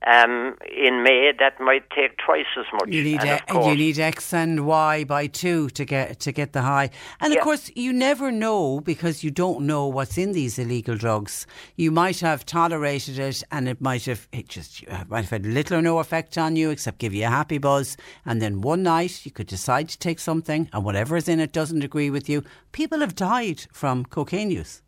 um, 0.07 0.55
in 0.75 1.03
May 1.03 1.31
that 1.39 1.59
might 1.59 1.89
take 1.89 2.17
twice 2.17 2.45
as 2.57 2.65
much. 2.73 2.87
You 2.89 3.03
need 3.03 3.21
and 3.21 3.41
a, 3.49 3.69
you 3.69 3.75
need 3.75 3.99
X 3.99 4.33
and 4.33 4.65
Y 4.65 5.03
by 5.03 5.27
two 5.27 5.69
to 5.71 5.85
get 5.85 6.19
to 6.21 6.31
get 6.31 6.53
the 6.53 6.61
high, 6.61 6.89
and 7.19 7.33
Yeah. 7.33 7.39
of 7.39 7.43
course 7.43 7.69
you 7.75 7.91
never 7.91 8.31
know 8.31 8.79
because 8.79 9.23
you 9.23 9.31
don't 9.31 9.61
know 9.61 9.87
what's 9.87 10.17
in 10.17 10.31
these 10.31 10.57
illegal 10.57 10.95
drugs. 10.95 11.45
You 11.75 11.91
might 11.91 12.19
have 12.21 12.45
tolerated 12.45 13.19
it, 13.19 13.43
and 13.51 13.67
it 13.67 13.81
might 13.81 14.05
have 14.05 14.27
it 14.31 14.47
just 14.47 14.87
might 15.09 15.21
have 15.21 15.29
had 15.31 15.45
little 15.45 15.77
or 15.77 15.81
no 15.81 15.99
effect 15.99 16.37
on 16.37 16.55
you, 16.55 16.69
except 16.69 16.99
give 16.99 17.13
you 17.13 17.25
a 17.25 17.29
happy 17.29 17.57
buzz. 17.57 17.97
And 18.25 18.41
then 18.41 18.61
one 18.61 18.83
night 18.83 19.25
you 19.25 19.31
could 19.31 19.47
decide 19.47 19.89
to 19.89 19.99
take 19.99 20.19
something, 20.19 20.69
and 20.71 20.85
whatever 20.85 21.17
is 21.17 21.27
in 21.27 21.39
it 21.39 21.51
doesn't 21.51 21.83
agree 21.83 22.09
with 22.09 22.29
you. 22.29 22.43
People 22.71 22.99
have 23.01 23.15
died 23.15 23.65
from 23.73 24.05
cocaine 24.05 24.49
use. 24.51 24.81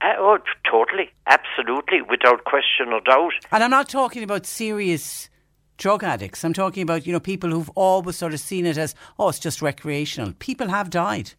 Uh, 0.00 0.14
oh, 0.18 0.36
t- 0.38 0.44
totally, 0.68 1.10
absolutely, 1.32 2.02
without 2.02 2.44
question 2.44 2.92
or 2.92 3.00
doubt. 3.00 3.32
And 3.50 3.62
I'm 3.64 3.70
not 3.70 3.88
talking 3.88 4.22
about 4.22 4.46
serious 4.46 5.30
drug 5.78 6.04
addicts. 6.04 6.44
I'm 6.44 6.52
talking 6.52 6.82
about, 6.82 7.06
you 7.06 7.12
know, 7.12 7.20
people 7.20 7.50
who've 7.50 7.70
always 7.70 8.16
sort 8.16 8.34
of 8.34 8.40
seen 8.40 8.66
it 8.66 8.78
as, 8.78 8.94
oh, 9.18 9.28
it's 9.28 9.38
just 9.38 9.62
recreational. 9.62 10.34
People 10.38 10.68
have 10.68 10.90
died. 10.90 11.32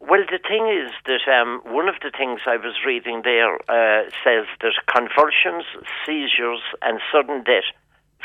Well, 0.00 0.24
the 0.30 0.38
thing 0.46 0.66
is 0.68 0.92
that 1.06 1.24
um, 1.32 1.62
one 1.64 1.88
of 1.88 1.94
the 2.02 2.12
things 2.16 2.40
I 2.46 2.56
was 2.56 2.74
reading 2.86 3.22
there 3.24 3.54
uh, 3.68 4.04
says 4.22 4.46
that 4.60 4.74
convulsions, 4.92 5.64
seizures, 6.04 6.60
and 6.82 7.00
sudden 7.12 7.42
death 7.44 7.64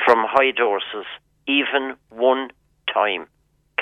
from 0.06 0.26
high 0.28 0.52
doses, 0.52 1.08
even 1.48 1.96
one 2.10 2.50
time, 2.94 3.28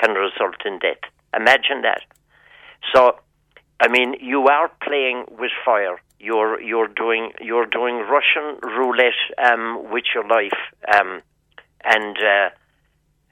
can 0.00 0.14
result 0.14 0.64
in 0.64 0.78
death. 0.78 1.02
Imagine 1.34 1.82
that. 1.82 2.02
So, 2.94 3.16
I 3.80 3.88
mean, 3.88 4.14
you 4.20 4.46
are 4.46 4.70
playing 4.82 5.24
with 5.30 5.50
fire. 5.64 6.00
You're 6.20 6.60
you're 6.60 6.88
doing 6.88 7.32
you're 7.40 7.66
doing 7.66 7.98
Russian 7.98 8.58
roulette 8.62 9.12
um, 9.38 9.90
with 9.92 10.04
your 10.14 10.26
life, 10.26 10.58
um, 10.92 11.22
and 11.84 12.16
uh, 12.16 12.50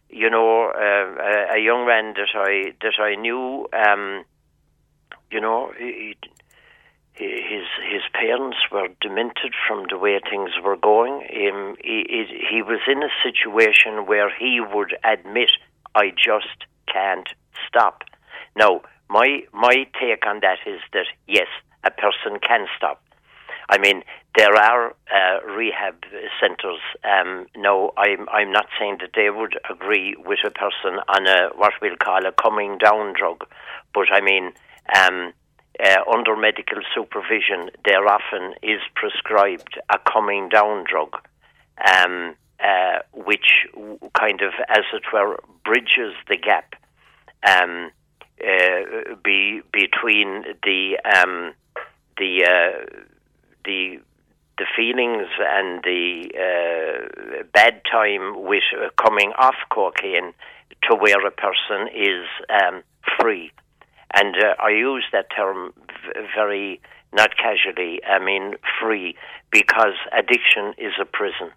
you 0.09 0.31
know 0.31 0.71
uh, 0.71 1.55
a, 1.55 1.59
young 1.59 1.87
man 1.87 2.15
that 2.15 2.29
I 2.35 2.75
that 2.83 3.03
I 3.03 3.17
knew. 3.17 3.67
Um, 3.73 4.25
you 5.31 5.41
know, 5.41 5.73
he, 5.77 6.17
he, 7.15 7.25
his 7.25 7.67
his 7.91 8.03
parents 8.13 8.59
were 8.71 8.89
demented 9.01 9.55
from 9.67 9.87
the 9.91 9.99
way 9.99 10.21
things 10.31 10.51
were 10.63 10.77
going. 10.77 11.15
Um, 11.15 11.77
he, 11.83 12.05
he 12.09 12.47
he 12.51 12.63
was 12.63 12.81
in 12.87 13.03
a 13.03 13.11
situation 13.23 14.07
where 14.07 14.31
he 14.31 14.61
would 14.61 14.97
admit, 15.03 15.51
"I 15.95 16.11
just 16.11 16.67
can't 16.93 17.29
stop." 17.67 18.05
Now, 18.55 18.83
my 19.09 19.41
my 19.53 19.87
take 20.01 20.27
on 20.27 20.41
that 20.41 20.59
is 20.67 20.81
that 20.93 21.07
yes, 21.27 21.49
a 21.87 21.91
person 21.91 22.39
can 22.41 22.67
stop. 22.77 23.03
I 23.69 23.79
mean, 23.79 24.03
there 24.37 24.55
are 24.55 24.91
uh, 24.91 25.47
rehab 25.47 26.05
centres. 26.41 26.81
Um, 27.05 27.47
no, 27.57 27.93
I'm 27.97 28.29
I'm 28.29 28.53
not 28.53 28.67
saying 28.79 28.99
that 29.01 29.11
they 29.17 29.31
would 29.31 29.59
agree 29.69 30.15
with 30.25 30.41
a 30.47 30.51
person 30.51 31.01
on 31.09 31.27
a 31.27 31.49
what 31.57 31.73
we'll 31.81 31.97
call 31.97 32.25
a 32.27 32.33
coming 32.33 32.79
down 32.79 33.15
drug, 33.19 33.45
but 33.93 34.07
I 34.13 34.21
mean, 34.21 34.53
um, 34.95 35.33
uh, 35.83 35.97
under 36.13 36.37
medical 36.37 36.79
supervision, 36.95 37.71
there 37.85 38.07
often 38.07 38.55
is 38.63 38.81
prescribed 38.95 39.79
a 39.91 39.99
coming 40.11 40.49
down 40.49 40.85
drug, 40.89 41.17
um, 41.99 42.35
uh, 42.61 42.99
which 43.13 43.67
kind 44.19 44.41
of, 44.41 44.53
as 44.69 44.85
it 44.95 45.03
were, 45.13 45.39
bridges 45.65 46.15
the 46.29 46.37
gap 46.37 46.75
um, 47.47 47.91
uh, 48.43 49.15
be, 49.23 49.61
between 49.73 50.45
the 50.63 50.99
um, 51.05 51.53
the 52.19 52.45
uh, 52.45 53.03
the 53.65 53.99
the 54.59 54.67
feelings 54.75 55.29
and 55.39 55.83
the 55.85 56.31
uh, 56.35 57.43
bad 57.53 57.83
time 57.91 58.45
with 58.45 58.63
uh, 58.75 58.89
coming 59.03 59.33
off 59.39 59.57
cocaine 59.71 60.33
to 60.89 60.97
where 60.97 61.27
a 61.27 61.31
person 61.31 61.89
is 61.95 62.25
um, 62.49 62.83
free. 63.21 63.51
And 64.15 64.35
uh, 64.37 64.55
I 64.59 64.71
use 64.71 65.05
that 65.13 65.27
term 65.35 65.75
very 66.35 66.81
not 67.13 67.37
casually. 67.37 68.01
I 68.05 68.19
mean 68.19 68.55
free 68.81 69.15
because 69.51 69.95
addiction 70.13 70.75
is 70.79 70.93
a 71.01 71.05
prison. 71.05 71.51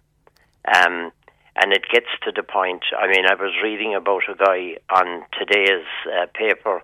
Um, 0.74 1.12
and 1.56 1.72
it 1.72 1.84
gets 1.92 2.06
to 2.24 2.32
the 2.34 2.42
point. 2.42 2.84
I 2.96 3.06
mean, 3.08 3.26
I 3.26 3.34
was 3.34 3.52
reading 3.62 3.94
about 3.94 4.22
a 4.28 4.34
guy 4.34 4.76
on 4.88 5.22
today's 5.38 5.84
uh, 6.06 6.26
paper 6.32 6.82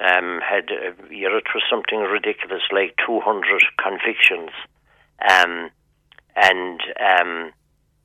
um, 0.00 0.40
had 0.40 0.70
uh, 0.70 0.92
you 1.10 1.28
know, 1.28 1.36
it 1.36 1.52
was 1.54 1.62
something 1.70 2.00
ridiculous 2.00 2.62
like 2.72 2.96
200 3.06 3.62
convictions, 3.78 4.50
um, 5.28 5.70
and 6.34 6.80
um, 6.98 7.52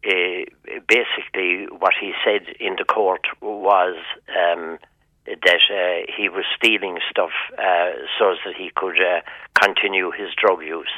uh, 0.05 0.43
basically 0.87 1.67
what 1.79 1.93
he 1.99 2.11
said 2.23 2.53
in 2.59 2.75
the 2.77 2.83
court 2.83 3.21
was 3.41 3.95
um, 4.29 4.77
that 5.25 5.61
uh, 5.71 6.11
he 6.15 6.29
was 6.29 6.43
stealing 6.55 6.99
stuff 7.09 7.31
uh, 7.57 7.91
so 8.19 8.35
that 8.45 8.55
he 8.57 8.71
could 8.75 8.97
uh, 8.99 9.21
continue 9.59 10.11
his 10.11 10.29
drug 10.35 10.61
use. 10.61 10.91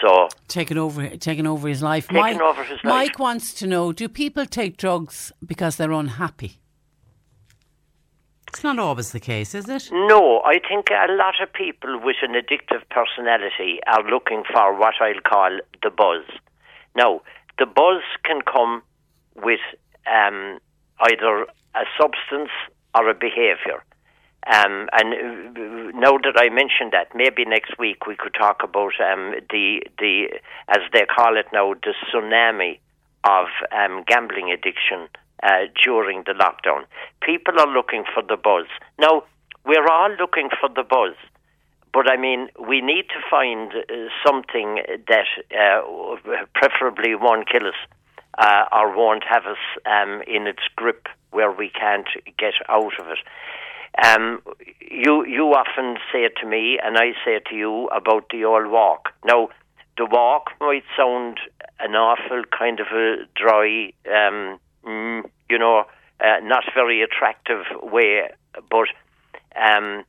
So 0.00 0.28
taking 0.48 0.78
over, 0.78 1.16
taking 1.16 1.46
over 1.46 1.68
his 1.68 1.82
life. 1.82 2.08
Taking 2.08 2.20
Mike, 2.20 2.40
over 2.40 2.62
his 2.62 2.82
life. 2.84 2.84
Mike 2.84 3.18
wants 3.18 3.52
to 3.54 3.66
know: 3.66 3.92
Do 3.92 4.08
people 4.08 4.46
take 4.46 4.76
drugs 4.76 5.32
because 5.44 5.76
they're 5.76 5.92
unhappy? 5.92 6.60
It's 8.48 8.64
not 8.64 8.78
always 8.78 9.12
the 9.12 9.20
case, 9.20 9.54
is 9.54 9.68
it? 9.68 9.90
No, 9.92 10.40
I 10.40 10.58
think 10.58 10.88
a 10.90 11.12
lot 11.12 11.34
of 11.42 11.52
people 11.52 12.00
with 12.02 12.16
an 12.22 12.32
addictive 12.32 12.82
personality 12.90 13.78
are 13.86 14.02
looking 14.02 14.42
for 14.50 14.74
what 14.74 14.94
I'll 15.00 15.20
call 15.20 15.58
the 15.82 15.90
buzz. 15.90 16.24
Now, 16.96 17.20
the 17.58 17.66
buzz 17.66 18.02
can 18.24 18.40
come 18.42 18.82
with 19.36 19.60
um, 20.06 20.58
either 21.00 21.42
a 21.74 21.84
substance 22.00 22.50
or 22.94 23.10
a 23.10 23.14
behaviour. 23.14 23.84
Um, 24.46 24.88
and 24.92 25.12
uh, 25.12 25.98
now 25.98 26.16
that 26.16 26.36
I 26.36 26.48
mentioned 26.48 26.92
that, 26.92 27.14
maybe 27.14 27.44
next 27.44 27.78
week 27.78 28.06
we 28.06 28.16
could 28.16 28.32
talk 28.32 28.62
about 28.64 28.94
um, 28.98 29.34
the 29.50 29.82
the 29.98 30.40
as 30.68 30.82
they 30.94 31.04
call 31.04 31.36
it 31.36 31.46
now, 31.52 31.74
the 31.74 31.92
tsunami 32.08 32.78
of 33.24 33.48
um, 33.72 34.04
gambling 34.06 34.50
addiction 34.50 35.08
uh, 35.42 35.66
during 35.84 36.24
the 36.26 36.32
lockdown. 36.32 36.84
People 37.22 37.58
are 37.58 37.72
looking 37.72 38.04
for 38.14 38.22
the 38.22 38.36
buzz. 38.36 38.66
Now 38.98 39.24
we're 39.64 39.88
all 39.88 40.10
looking 40.18 40.48
for 40.60 40.68
the 40.68 40.82
buzz, 40.82 41.14
but 41.92 42.10
I 42.10 42.16
mean 42.16 42.48
we 42.58 42.80
need 42.80 43.06
to 43.08 43.20
find 43.30 43.72
uh, 43.72 44.08
something 44.26 44.80
that 45.08 45.26
uh, 45.52 46.16
preferably 46.54 47.14
won't 47.14 47.48
kill 47.48 47.66
us 47.66 47.80
uh, 48.38 48.64
or 48.72 48.96
won't 48.96 49.24
have 49.28 49.46
us 49.46 49.58
um, 49.86 50.22
in 50.26 50.46
its 50.46 50.62
grip 50.76 51.08
where 51.30 51.52
we 51.52 51.70
can't 51.70 52.08
get 52.38 52.54
out 52.68 52.98
of 52.98 53.06
it. 53.08 53.18
Um, 54.04 54.42
you 54.80 55.24
you 55.26 55.46
often 55.54 55.96
say 56.12 56.24
it 56.24 56.34
to 56.40 56.46
me, 56.46 56.78
and 56.82 56.96
I 56.96 57.12
say 57.24 57.36
it 57.36 57.46
to 57.46 57.56
you 57.56 57.88
about 57.88 58.28
the 58.30 58.44
old 58.44 58.70
walk. 58.70 59.08
Now, 59.24 59.48
the 59.96 60.06
walk 60.06 60.50
might 60.60 60.84
sound 60.96 61.40
an 61.80 61.94
awful 61.94 62.42
kind 62.56 62.80
of 62.80 62.86
a 62.88 63.16
dry, 63.34 63.92
um, 64.06 64.60
mm, 64.88 65.22
you 65.50 65.58
know, 65.58 65.84
uh, 66.20 66.40
not 66.42 66.64
very 66.74 67.02
attractive 67.02 67.64
way, 67.82 68.30
but 68.70 68.88
um, 69.54 70.04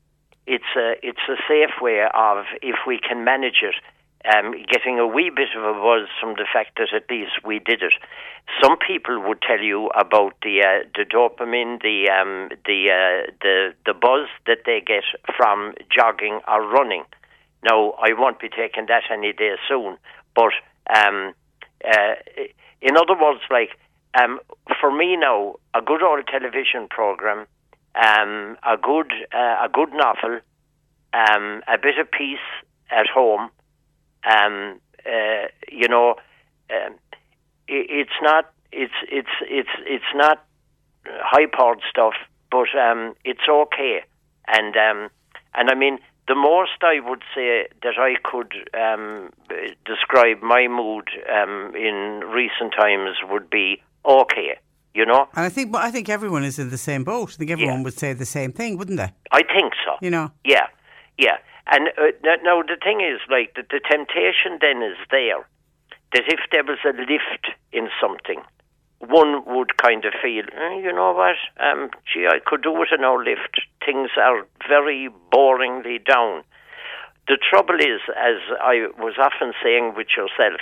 it's 0.47 0.71
a 0.75 0.93
it's 1.03 1.25
a 1.27 1.35
safe 1.47 1.81
way 1.81 2.03
of 2.13 2.45
if 2.61 2.75
we 2.87 2.99
can 2.99 3.23
manage 3.23 3.61
it 3.61 3.75
um, 4.25 4.53
getting 4.69 4.99
a 4.99 5.07
wee 5.07 5.31
bit 5.33 5.49
of 5.55 5.63
a 5.63 5.73
buzz 5.79 6.07
from 6.19 6.33
the 6.33 6.45
fact 6.51 6.77
that 6.77 6.93
at 6.93 7.09
least 7.09 7.31
we 7.45 7.59
did 7.59 7.81
it. 7.81 7.93
Some 8.61 8.77
people 8.77 9.21
would 9.27 9.41
tell 9.41 9.59
you 9.59 9.87
about 9.95 10.33
the 10.41 10.61
uh, 10.61 10.87
the 10.95 11.05
dopamine, 11.05 11.81
the 11.81 12.09
um, 12.09 12.49
the 12.65 12.89
uh, 12.91 13.31
the 13.41 13.73
the 13.85 13.93
buzz 13.93 14.27
that 14.45 14.59
they 14.65 14.81
get 14.85 15.03
from 15.37 15.73
jogging 15.95 16.41
or 16.47 16.67
running. 16.67 17.03
Now, 17.63 17.91
I 17.91 18.13
won't 18.13 18.39
be 18.39 18.49
taking 18.49 18.87
that 18.87 19.03
any 19.11 19.33
day 19.33 19.55
soon, 19.67 19.97
but 20.35 20.53
um, 20.95 21.33
uh, 21.85 22.15
in 22.81 22.97
other 22.97 23.15
words, 23.19 23.41
like 23.49 23.71
um, 24.13 24.39
for 24.79 24.91
me 24.95 25.15
now, 25.17 25.55
a 25.73 25.81
good 25.81 26.01
old 26.01 26.25
television 26.27 26.87
program, 26.89 27.45
um, 27.95 28.57
a 28.63 28.77
good 28.81 29.11
uh, 29.33 29.65
a 29.65 29.69
good 29.71 29.91
novel, 29.93 30.39
um, 31.13 31.61
a 31.67 31.77
bit 31.81 31.97
of 31.99 32.09
peace 32.11 32.37
at 32.91 33.07
home 33.07 33.49
um, 34.23 34.79
uh, 35.05 35.47
you 35.71 35.87
know, 35.87 36.15
um, 36.69 36.93
it, 37.67 37.87
it's 37.89 38.19
not 38.21 38.51
it's 38.71 38.93
it's 39.11 39.29
it's 39.41 39.69
it's 39.85 40.11
not 40.15 40.43
high 41.07 41.45
powered 41.45 41.81
stuff, 41.89 42.13
but 42.51 42.67
um, 42.77 43.15
it's 43.23 43.47
okay. 43.49 44.03
And 44.47 44.75
um, 44.75 45.09
and 45.53 45.69
I 45.69 45.75
mean, 45.75 45.99
the 46.27 46.35
most 46.35 46.83
I 46.83 46.99
would 46.99 47.23
say 47.33 47.67
that 47.81 47.97
I 47.97 48.15
could 48.23 48.53
um, 48.73 49.31
describe 49.85 50.41
my 50.41 50.67
mood 50.67 51.09
um, 51.31 51.73
in 51.75 52.21
recent 52.27 52.73
times 52.77 53.17
would 53.29 53.49
be 53.49 53.81
okay. 54.05 54.57
You 54.95 55.05
know, 55.05 55.27
and 55.35 55.45
I 55.45 55.49
think, 55.49 55.71
but 55.71 55.83
I 55.83 55.91
think 55.91 56.09
everyone 56.09 56.43
is 56.43 56.57
in 56.57 56.71
the 56.71 56.77
same 56.77 57.03
boat. 57.03 57.29
I 57.33 57.35
think 57.37 57.51
everyone 57.51 57.77
Yeah. 57.79 57.83
would 57.83 57.93
say 57.93 58.13
the 58.13 58.25
same 58.25 58.51
thing, 58.51 58.75
wouldn't 58.77 58.97
they? 58.97 59.11
I 59.31 59.43
think 59.43 59.73
so. 59.85 59.95
You 60.01 60.09
know, 60.09 60.31
Yeah, 60.43 60.65
yeah. 61.17 61.37
And 61.67 61.89
uh, 61.89 62.07
now 62.43 62.63
the 62.63 62.75
thing 62.83 62.99
is, 63.01 63.19
like, 63.29 63.53
the, 63.55 63.61
the 63.69 63.79
temptation 63.87 64.57
then 64.59 64.81
is 64.81 64.97
there 65.11 65.47
that 66.13 66.23
if 66.27 66.39
there 66.51 66.63
was 66.63 66.79
a 66.83 66.93
lift 66.97 67.53
in 67.71 67.87
something, 68.01 68.41
one 68.97 69.45
would 69.45 69.77
kind 69.77 70.03
of 70.05 70.13
feel, 70.21 70.43
eh, 70.57 70.79
you 70.83 70.91
know 70.91 71.13
what, 71.13 71.35
um, 71.63 71.91
gee, 72.11 72.25
I 72.27 72.39
could 72.43 72.63
do 72.63 72.71
with 72.71 72.89
a 72.91 72.97
no 72.99 73.13
lift. 73.15 73.61
Things 73.85 74.09
are 74.17 74.47
very 74.67 75.07
boringly 75.31 76.03
down. 76.03 76.41
The 77.27 77.37
trouble 77.47 77.75
is, 77.79 78.01
as 78.17 78.41
I 78.59 78.87
was 78.97 79.13
often 79.19 79.53
saying 79.63 79.93
with 79.95 80.07
yourself, 80.17 80.59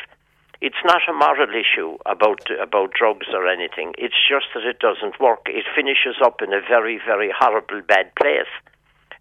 it's 0.62 0.84
not 0.84 1.02
a 1.08 1.14
moral 1.14 1.50
issue 1.50 1.98
about 2.06 2.50
about 2.62 2.94
drugs 2.94 3.28
or 3.34 3.48
anything. 3.48 3.94
It's 3.98 4.18
just 4.28 4.48
that 4.54 4.64
it 4.64 4.80
doesn't 4.80 5.20
work. 5.20 5.48
It 5.48 5.66
finishes 5.76 6.16
up 6.24 6.42
in 6.42 6.54
a 6.54 6.62
very, 6.62 7.00
very 7.06 7.32
horrible, 7.38 7.82
bad 7.88 8.14
place. 8.16 8.50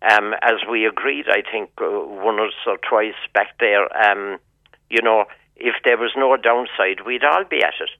Um, 0.02 0.34
as 0.42 0.60
we 0.70 0.86
agreed, 0.86 1.26
I 1.28 1.42
think 1.42 1.70
uh, 1.80 1.88
once 1.88 2.54
or 2.66 2.76
twice 2.88 3.20
back 3.32 3.58
there, 3.60 3.84
um, 3.96 4.38
you 4.90 5.02
know, 5.02 5.24
if 5.56 5.74
there 5.84 5.96
was 5.96 6.12
no 6.16 6.36
downside, 6.36 7.06
we'd 7.06 7.24
all 7.24 7.44
be 7.44 7.62
at 7.62 7.74
it. 7.80 7.90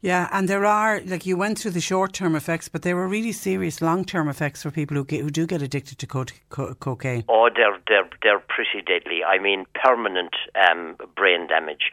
Yeah. 0.00 0.28
And 0.32 0.48
there 0.48 0.64
are 0.64 1.00
like 1.06 1.26
you 1.26 1.36
went 1.36 1.58
through 1.58 1.72
the 1.72 1.80
short 1.80 2.12
term 2.12 2.36
effects, 2.36 2.68
but 2.68 2.82
there 2.82 2.96
were 2.96 3.08
really 3.08 3.32
serious 3.32 3.80
long 3.80 4.04
term 4.04 4.28
effects 4.28 4.62
for 4.62 4.70
people 4.70 4.96
who 4.96 5.04
get, 5.04 5.20
who 5.20 5.30
do 5.30 5.46
get 5.46 5.62
addicted 5.62 5.98
to 5.98 6.06
co- 6.06 6.24
co- 6.50 6.74
cocaine. 6.74 7.24
Oh, 7.28 7.48
they're 7.54 7.78
they're 7.88 8.08
they're 8.22 8.42
pretty 8.48 8.82
deadly. 8.86 9.24
I 9.24 9.38
mean, 9.38 9.64
permanent 9.74 10.34
um, 10.68 10.96
brain 11.16 11.48
damage, 11.48 11.90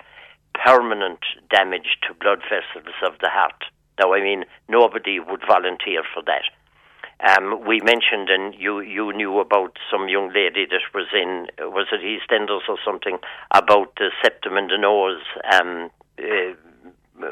permanent 0.54 1.20
damage 1.50 1.98
to 2.08 2.14
blood 2.14 2.42
vessels 2.44 2.94
of 3.04 3.14
the 3.22 3.30
heart. 3.30 3.64
Now, 4.00 4.14
I 4.14 4.22
mean, 4.22 4.46
nobody 4.68 5.20
would 5.20 5.42
volunteer 5.48 6.04
for 6.14 6.22
that. 6.24 6.44
Um, 7.22 7.66
we 7.66 7.80
mentioned, 7.80 8.30
and 8.30 8.54
you 8.56 8.82
you 8.82 9.14
knew 9.14 9.40
about 9.40 9.78
some 9.90 10.10
young 10.10 10.34
lady 10.34 10.66
that 10.70 10.82
was 10.94 11.08
in 11.14 11.48
was 11.60 11.88
it 11.92 12.02
EastEnders 12.02 12.68
or 12.68 12.78
something 12.86 13.20
about 13.52 13.96
the 13.96 14.12
septum 14.22 14.58
and 14.58 14.70
the 14.70 14.78
nose, 14.78 15.22
um, 15.54 15.90
uh, 16.20 16.54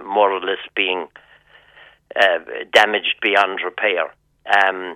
more 0.05 0.31
or 0.31 0.39
less 0.39 0.63
being 0.75 1.07
uh, 2.15 2.39
damaged 2.73 3.15
beyond 3.21 3.59
repair. 3.63 4.13
Um, 4.63 4.95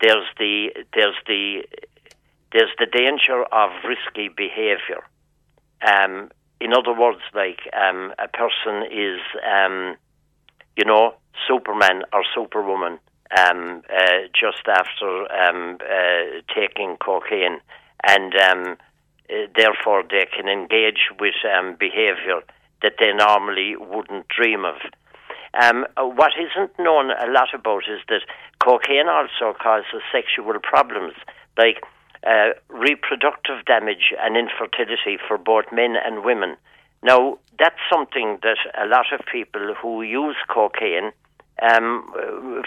there's 0.00 0.26
the 0.38 0.70
there's 0.94 1.16
the 1.26 1.62
there's 2.52 2.70
the 2.78 2.86
danger 2.86 3.44
of 3.44 3.70
risky 3.84 4.28
behaviour. 4.28 5.04
Um, 5.86 6.30
in 6.60 6.72
other 6.74 6.92
words, 6.92 7.20
like 7.34 7.60
um, 7.72 8.12
a 8.18 8.28
person 8.28 8.84
is, 8.92 9.20
um, 9.48 9.96
you 10.76 10.84
know, 10.84 11.14
Superman 11.48 12.02
or 12.12 12.22
Superwoman 12.34 12.98
um, 13.38 13.82
uh, 13.88 14.28
just 14.38 14.66
after 14.68 15.32
um, 15.32 15.78
uh, 15.80 16.40
taking 16.54 16.96
cocaine, 16.96 17.60
and 18.06 18.34
uh, 18.34 18.74
therefore 19.56 20.02
they 20.10 20.26
can 20.36 20.48
engage 20.48 21.08
with 21.18 21.34
behaviour 21.78 22.42
that 22.82 22.94
they 22.98 23.12
normally 23.12 23.76
wouldn't 23.76 24.28
dream 24.28 24.64
of. 24.64 24.76
Um, 25.60 25.86
what 25.96 26.32
isn't 26.38 26.78
known 26.78 27.10
a 27.10 27.26
lot 27.30 27.52
about 27.52 27.82
is 27.88 28.00
that 28.08 28.22
cocaine 28.62 29.08
also 29.08 29.56
causes 29.58 30.02
sexual 30.12 30.54
problems 30.62 31.14
like 31.58 31.82
uh, 32.26 32.50
reproductive 32.68 33.64
damage 33.66 34.12
and 34.20 34.36
infertility 34.36 35.18
for 35.26 35.38
both 35.38 35.64
men 35.72 35.96
and 35.96 36.24
women. 36.24 36.56
Now, 37.02 37.38
that's 37.58 37.80
something 37.92 38.38
that 38.42 38.58
a 38.80 38.86
lot 38.86 39.06
of 39.12 39.20
people 39.30 39.74
who 39.74 40.02
use 40.02 40.36
cocaine 40.48 41.12
um, 41.62 42.12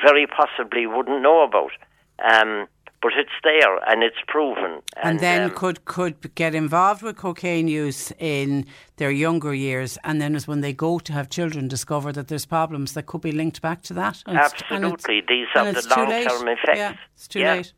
very 0.03 0.27
possibly 0.27 0.85
wouldn't 0.85 1.22
know 1.22 1.44
about. 1.44 1.72
Um, 2.19 2.68
but 3.04 3.12
it's 3.18 3.38
there 3.44 3.78
and 3.90 4.02
it's 4.02 4.18
proven. 4.28 4.82
And, 5.04 5.20
then 5.20 5.44
um, 5.44 5.52
could 5.52 5.84
could 5.86 6.16
get 6.36 6.56
involved 6.56 7.04
with 7.04 7.18
cocaine 7.18 7.68
use 7.68 8.12
in 8.18 8.66
their 8.96 9.12
younger 9.12 9.54
years, 9.54 9.98
and 10.04 10.22
then 10.22 10.36
is 10.36 10.48
when 10.48 10.62
they 10.62 10.74
go 10.74 11.00
to 11.00 11.14
have 11.14 11.30
children, 11.30 11.68
discover 11.68 12.12
that 12.14 12.30
there's 12.30 12.46
problems 12.46 12.94
that 12.94 13.06
could 13.06 13.22
be 13.22 13.32
linked 13.32 13.62
back 13.62 13.82
to 13.84 13.94
that. 13.94 14.24
And 14.26 14.38
and 14.38 14.46
absolutely, 14.46 15.22
these 15.28 15.48
and 15.56 15.68
are 15.68 15.82
the 15.82 15.88
late. 16.08 16.26
long-term 16.26 16.48
effects. 16.48 16.78
Yeah, 16.78 16.96
it's 17.14 17.28
too 17.28 17.40
Yeah. 17.40 17.56
late. 17.56 17.74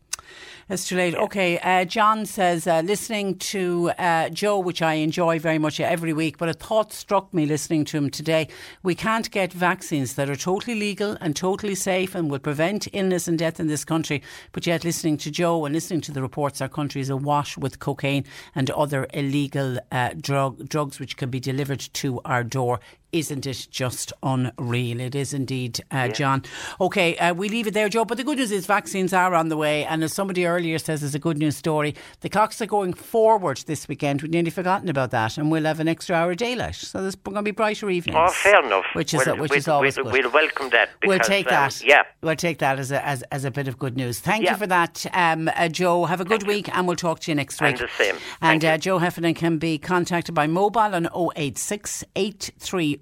It's 0.67 0.87
too 0.87 0.95
late. 0.95 1.13
Okay, 1.13 1.59
uh, 1.59 1.85
John 1.85 2.25
says, 2.25 2.65
uh, 2.65 2.81
listening 2.83 3.37
to 3.37 3.91
uh, 3.99 4.29
Joe, 4.29 4.57
which 4.57 4.81
I 4.81 4.95
enjoy 4.95 5.37
very 5.37 5.59
much 5.59 5.79
every 5.79 6.11
week, 6.11 6.39
but 6.39 6.49
a 6.49 6.53
thought 6.53 6.91
struck 6.91 7.31
me 7.35 7.45
listening 7.45 7.85
to 7.85 7.97
him 7.97 8.09
today. 8.09 8.47
We 8.81 8.95
can't 8.95 9.29
get 9.29 9.53
vaccines 9.53 10.15
that 10.15 10.27
are 10.27 10.35
totally 10.35 10.73
legal 10.73 11.17
and 11.21 11.35
totally 11.35 11.75
safe 11.75 12.15
and 12.15 12.31
will 12.31 12.39
prevent 12.39 12.87
illness 12.93 13.27
and 13.27 13.37
death 13.37 13.59
in 13.59 13.67
this 13.67 13.85
country, 13.85 14.23
but 14.53 14.65
yet 14.65 14.83
listening 14.83 15.17
to 15.17 15.29
Joe 15.29 15.65
and 15.65 15.75
listening 15.75 16.01
to 16.01 16.11
the 16.11 16.23
reports, 16.23 16.59
our 16.61 16.67
country 16.67 16.99
is 16.99 17.11
awash 17.11 17.59
with 17.59 17.77
cocaine 17.77 18.25
and 18.55 18.71
other 18.71 19.05
illegal 19.13 19.77
uh, 19.91 20.15
drug 20.19 20.67
drugs 20.67 20.99
which 20.99 21.15
can 21.15 21.29
be 21.29 21.39
delivered 21.39 21.81
to 21.93 22.21
our 22.25 22.43
door. 22.43 22.79
Isn't 23.15 23.45
it 23.45 23.67
just 23.71 24.11
unreal? 24.23 24.99
It 24.99 25.15
is 25.15 25.33
indeed, 25.33 25.79
uh, 25.89 26.09
John. 26.09 26.43
Okay, 26.81 27.15
uh, 27.15 27.33
we 27.33 27.47
leave 27.47 27.65
it 27.65 27.73
there, 27.73 27.87
Joe. 27.87 28.03
But 28.03 28.17
the 28.17 28.25
good 28.25 28.37
news 28.39 28.51
is 28.51 28.65
vaccines 28.65 29.13
are 29.13 29.33
on 29.33 29.47
the 29.47 29.55
way. 29.55 29.85
And 29.85 30.03
as 30.03 30.11
somebody 30.11 30.45
earlier 30.45 30.77
says, 30.79 31.01
it's 31.01 31.15
a 31.15 31.19
good 31.19 31.37
news 31.37 31.55
story. 31.55 31.95
The 32.19 32.27
clocks 32.27 32.61
are 32.61 32.65
going 32.65 32.91
forward 32.91 33.63
this 33.67 33.87
weekend. 33.87 34.21
We'd 34.21 34.31
nearly 34.31 34.49
forgotten 34.49 34.89
about 34.89 35.11
that. 35.11 35.37
And 35.37 35.49
we'll 35.49 35.63
have 35.63 35.79
an 35.79 35.87
extra 35.87 36.13
hour 36.13 36.31
of 36.31 36.37
daylight. 36.37 36.75
So 36.75 37.01
there's 37.01 37.15
going 37.15 37.35
to 37.35 37.41
be 37.41 37.51
brighter 37.51 37.89
evenings. 37.89 38.19
Oh, 38.21 38.33
fair 38.33 38.61
enough. 38.65 38.83
Which 38.91 39.13
is, 39.13 39.25
We'll- 39.25 39.37
which 39.37 39.51
we'll, 39.51 39.59
is 39.59 39.67
always 39.69 39.95
we'll, 39.95 40.11
good. 40.11 40.25
we'll 40.25 40.31
welcome 40.33 40.69
that. 40.71 40.89
We'll 41.05 41.13
because, 41.19 41.27
take 41.29 41.47
um, 41.47 41.51
that. 41.51 41.81
Yeah. 41.85 42.03
We'll 42.21 42.35
take 42.35 42.57
that 42.59 42.79
as 42.79 42.91
a, 42.91 43.05
as, 43.07 43.21
as 43.31 43.45
a 43.45 43.51
bit 43.51 43.69
of 43.69 43.79
good 43.79 43.95
news. 43.95 44.19
Thank 44.19 44.43
Yeah. 44.43 44.51
you 44.51 44.57
for 44.57 44.67
that, 44.67 45.05
um, 45.13 45.49
uh, 45.55 45.69
Joe. 45.69 46.03
Have 46.03 46.19
a 46.19 46.25
good 46.25 46.45
week 46.45 46.67
and 46.75 46.85
we'll 46.85 46.97
talk 46.97 47.21
to 47.21 47.31
you 47.31 47.35
next 47.35 47.61
week. 47.61 47.79
And 47.79 47.87
the 47.87 47.87
same. 47.97 48.15
And 48.41 48.65
uh, 48.65 48.77
Joe 48.77 48.97
Heffernan 48.97 49.35
can 49.35 49.57
be 49.57 49.77
contacted 49.77 50.35
by 50.35 50.47
mobile 50.47 50.81
on 50.81 51.07
086 51.37 52.03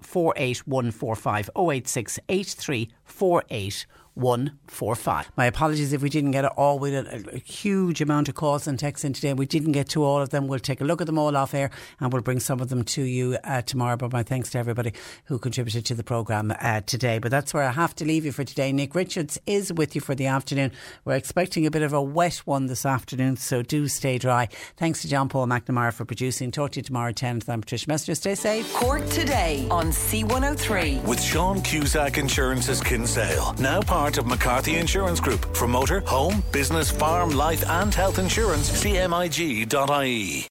8348 0.04 0.62
145. 0.66 1.50
086 1.54 2.18
8348 2.28 3.86
145. 4.14 5.32
My 5.36 5.46
apologies 5.46 5.92
if 5.92 6.00
we 6.00 6.08
didn't 6.08 6.30
get 6.30 6.44
it 6.44 6.52
all. 6.56 6.78
We 6.78 6.92
had 6.92 7.06
a, 7.06 7.34
a 7.34 7.38
huge 7.38 8.00
amount 8.00 8.28
of 8.28 8.34
calls 8.34 8.66
and 8.66 8.78
texts 8.78 9.04
in 9.04 9.12
today. 9.12 9.32
We 9.34 9.46
didn't 9.46 9.72
get 9.72 9.88
to 9.90 10.04
all 10.04 10.20
of 10.20 10.30
them. 10.30 10.46
We'll 10.46 10.60
take 10.60 10.80
a 10.80 10.84
look 10.84 11.00
at 11.00 11.06
them 11.06 11.18
all 11.18 11.36
off 11.36 11.54
air 11.54 11.70
and 12.00 12.12
we'll 12.12 12.22
bring 12.22 12.40
some 12.40 12.60
of 12.60 12.68
them 12.68 12.84
to 12.84 13.02
you 13.02 13.36
uh, 13.44 13.62
tomorrow. 13.62 13.96
But 13.96 14.12
my 14.12 14.22
thanks 14.22 14.50
to 14.50 14.58
everybody 14.58 14.92
who 15.24 15.38
contributed 15.38 15.84
to 15.86 15.94
the 15.94 16.04
programme 16.04 16.52
uh, 16.60 16.82
today. 16.82 17.18
But 17.18 17.30
that's 17.30 17.52
where 17.52 17.64
I 17.64 17.72
have 17.72 17.94
to 17.96 18.04
leave 18.04 18.24
you 18.24 18.32
for 18.32 18.44
today. 18.44 18.72
Nick 18.72 18.94
Richards 18.94 19.38
is 19.46 19.72
with 19.72 19.94
you 19.94 20.00
for 20.00 20.14
the 20.14 20.26
afternoon. 20.26 20.72
We're 21.04 21.16
expecting 21.16 21.66
a 21.66 21.70
bit 21.70 21.82
of 21.82 21.92
a 21.92 22.02
wet 22.02 22.36
one 22.44 22.66
this 22.66 22.86
afternoon, 22.86 23.36
so 23.36 23.62
do 23.62 23.88
stay 23.88 24.18
dry. 24.18 24.48
Thanks 24.76 25.02
to 25.02 25.08
John 25.08 25.28
Paul 25.28 25.46
McNamara 25.46 25.92
for 25.92 26.04
producing. 26.04 26.50
Talk 26.50 26.72
to 26.72 26.80
you 26.80 26.84
tomorrow 26.84 27.10
at 27.10 27.16
10. 27.16 27.42
I'm 27.48 27.60
Patricia 27.60 27.88
Messenger. 27.88 28.14
Stay 28.14 28.34
safe. 28.34 28.72
Cork 28.74 29.04
today 29.08 29.66
on 29.70 29.86
C103. 29.86 31.02
With 31.04 31.20
Sean 31.20 31.60
Cusack 31.62 32.18
Insurance's 32.18 32.80
Kinsale, 32.80 33.54
now 33.58 33.80
part 34.04 34.18
of 34.18 34.26
McCarthy 34.26 34.76
Insurance 34.76 35.18
Group. 35.18 35.56
For 35.56 35.66
motor, 35.66 36.00
home, 36.00 36.42
business, 36.52 36.90
farm, 36.90 37.30
life, 37.30 37.64
and 37.66 37.94
health 37.94 38.18
insurance, 38.18 38.70
cmig.ie. 38.82 40.46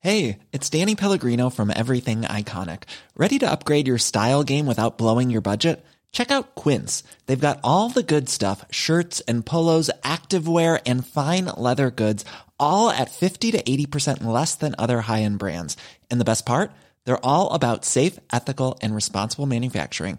Hey, 0.00 0.38
it's 0.52 0.68
Danny 0.68 0.94
Pellegrino 0.94 1.48
from 1.48 1.72
Everything 1.74 2.22
Iconic. 2.22 2.82
Ready 3.16 3.38
to 3.38 3.50
upgrade 3.50 3.88
your 3.88 3.96
style 3.96 4.44
game 4.44 4.66
without 4.66 4.98
blowing 4.98 5.30
your 5.30 5.40
budget? 5.40 5.82
Check 6.12 6.30
out 6.30 6.54
Quince. 6.54 7.02
They've 7.24 7.48
got 7.48 7.60
all 7.64 7.88
the 7.88 8.02
good 8.02 8.28
stuff 8.28 8.66
shirts 8.70 9.22
and 9.22 9.44
polos, 9.44 9.90
activewear, 10.04 10.82
and 10.84 11.06
fine 11.06 11.46
leather 11.46 11.90
goods, 11.90 12.26
all 12.60 12.90
at 12.90 13.10
50 13.10 13.52
to 13.52 13.62
80% 13.62 14.22
less 14.22 14.54
than 14.54 14.74
other 14.78 15.00
high 15.00 15.22
end 15.22 15.38
brands. 15.38 15.78
And 16.10 16.20
the 16.20 16.30
best 16.30 16.44
part? 16.44 16.72
They're 17.06 17.24
all 17.24 17.54
about 17.54 17.86
safe, 17.86 18.18
ethical, 18.30 18.76
and 18.82 18.94
responsible 18.94 19.46
manufacturing. 19.46 20.18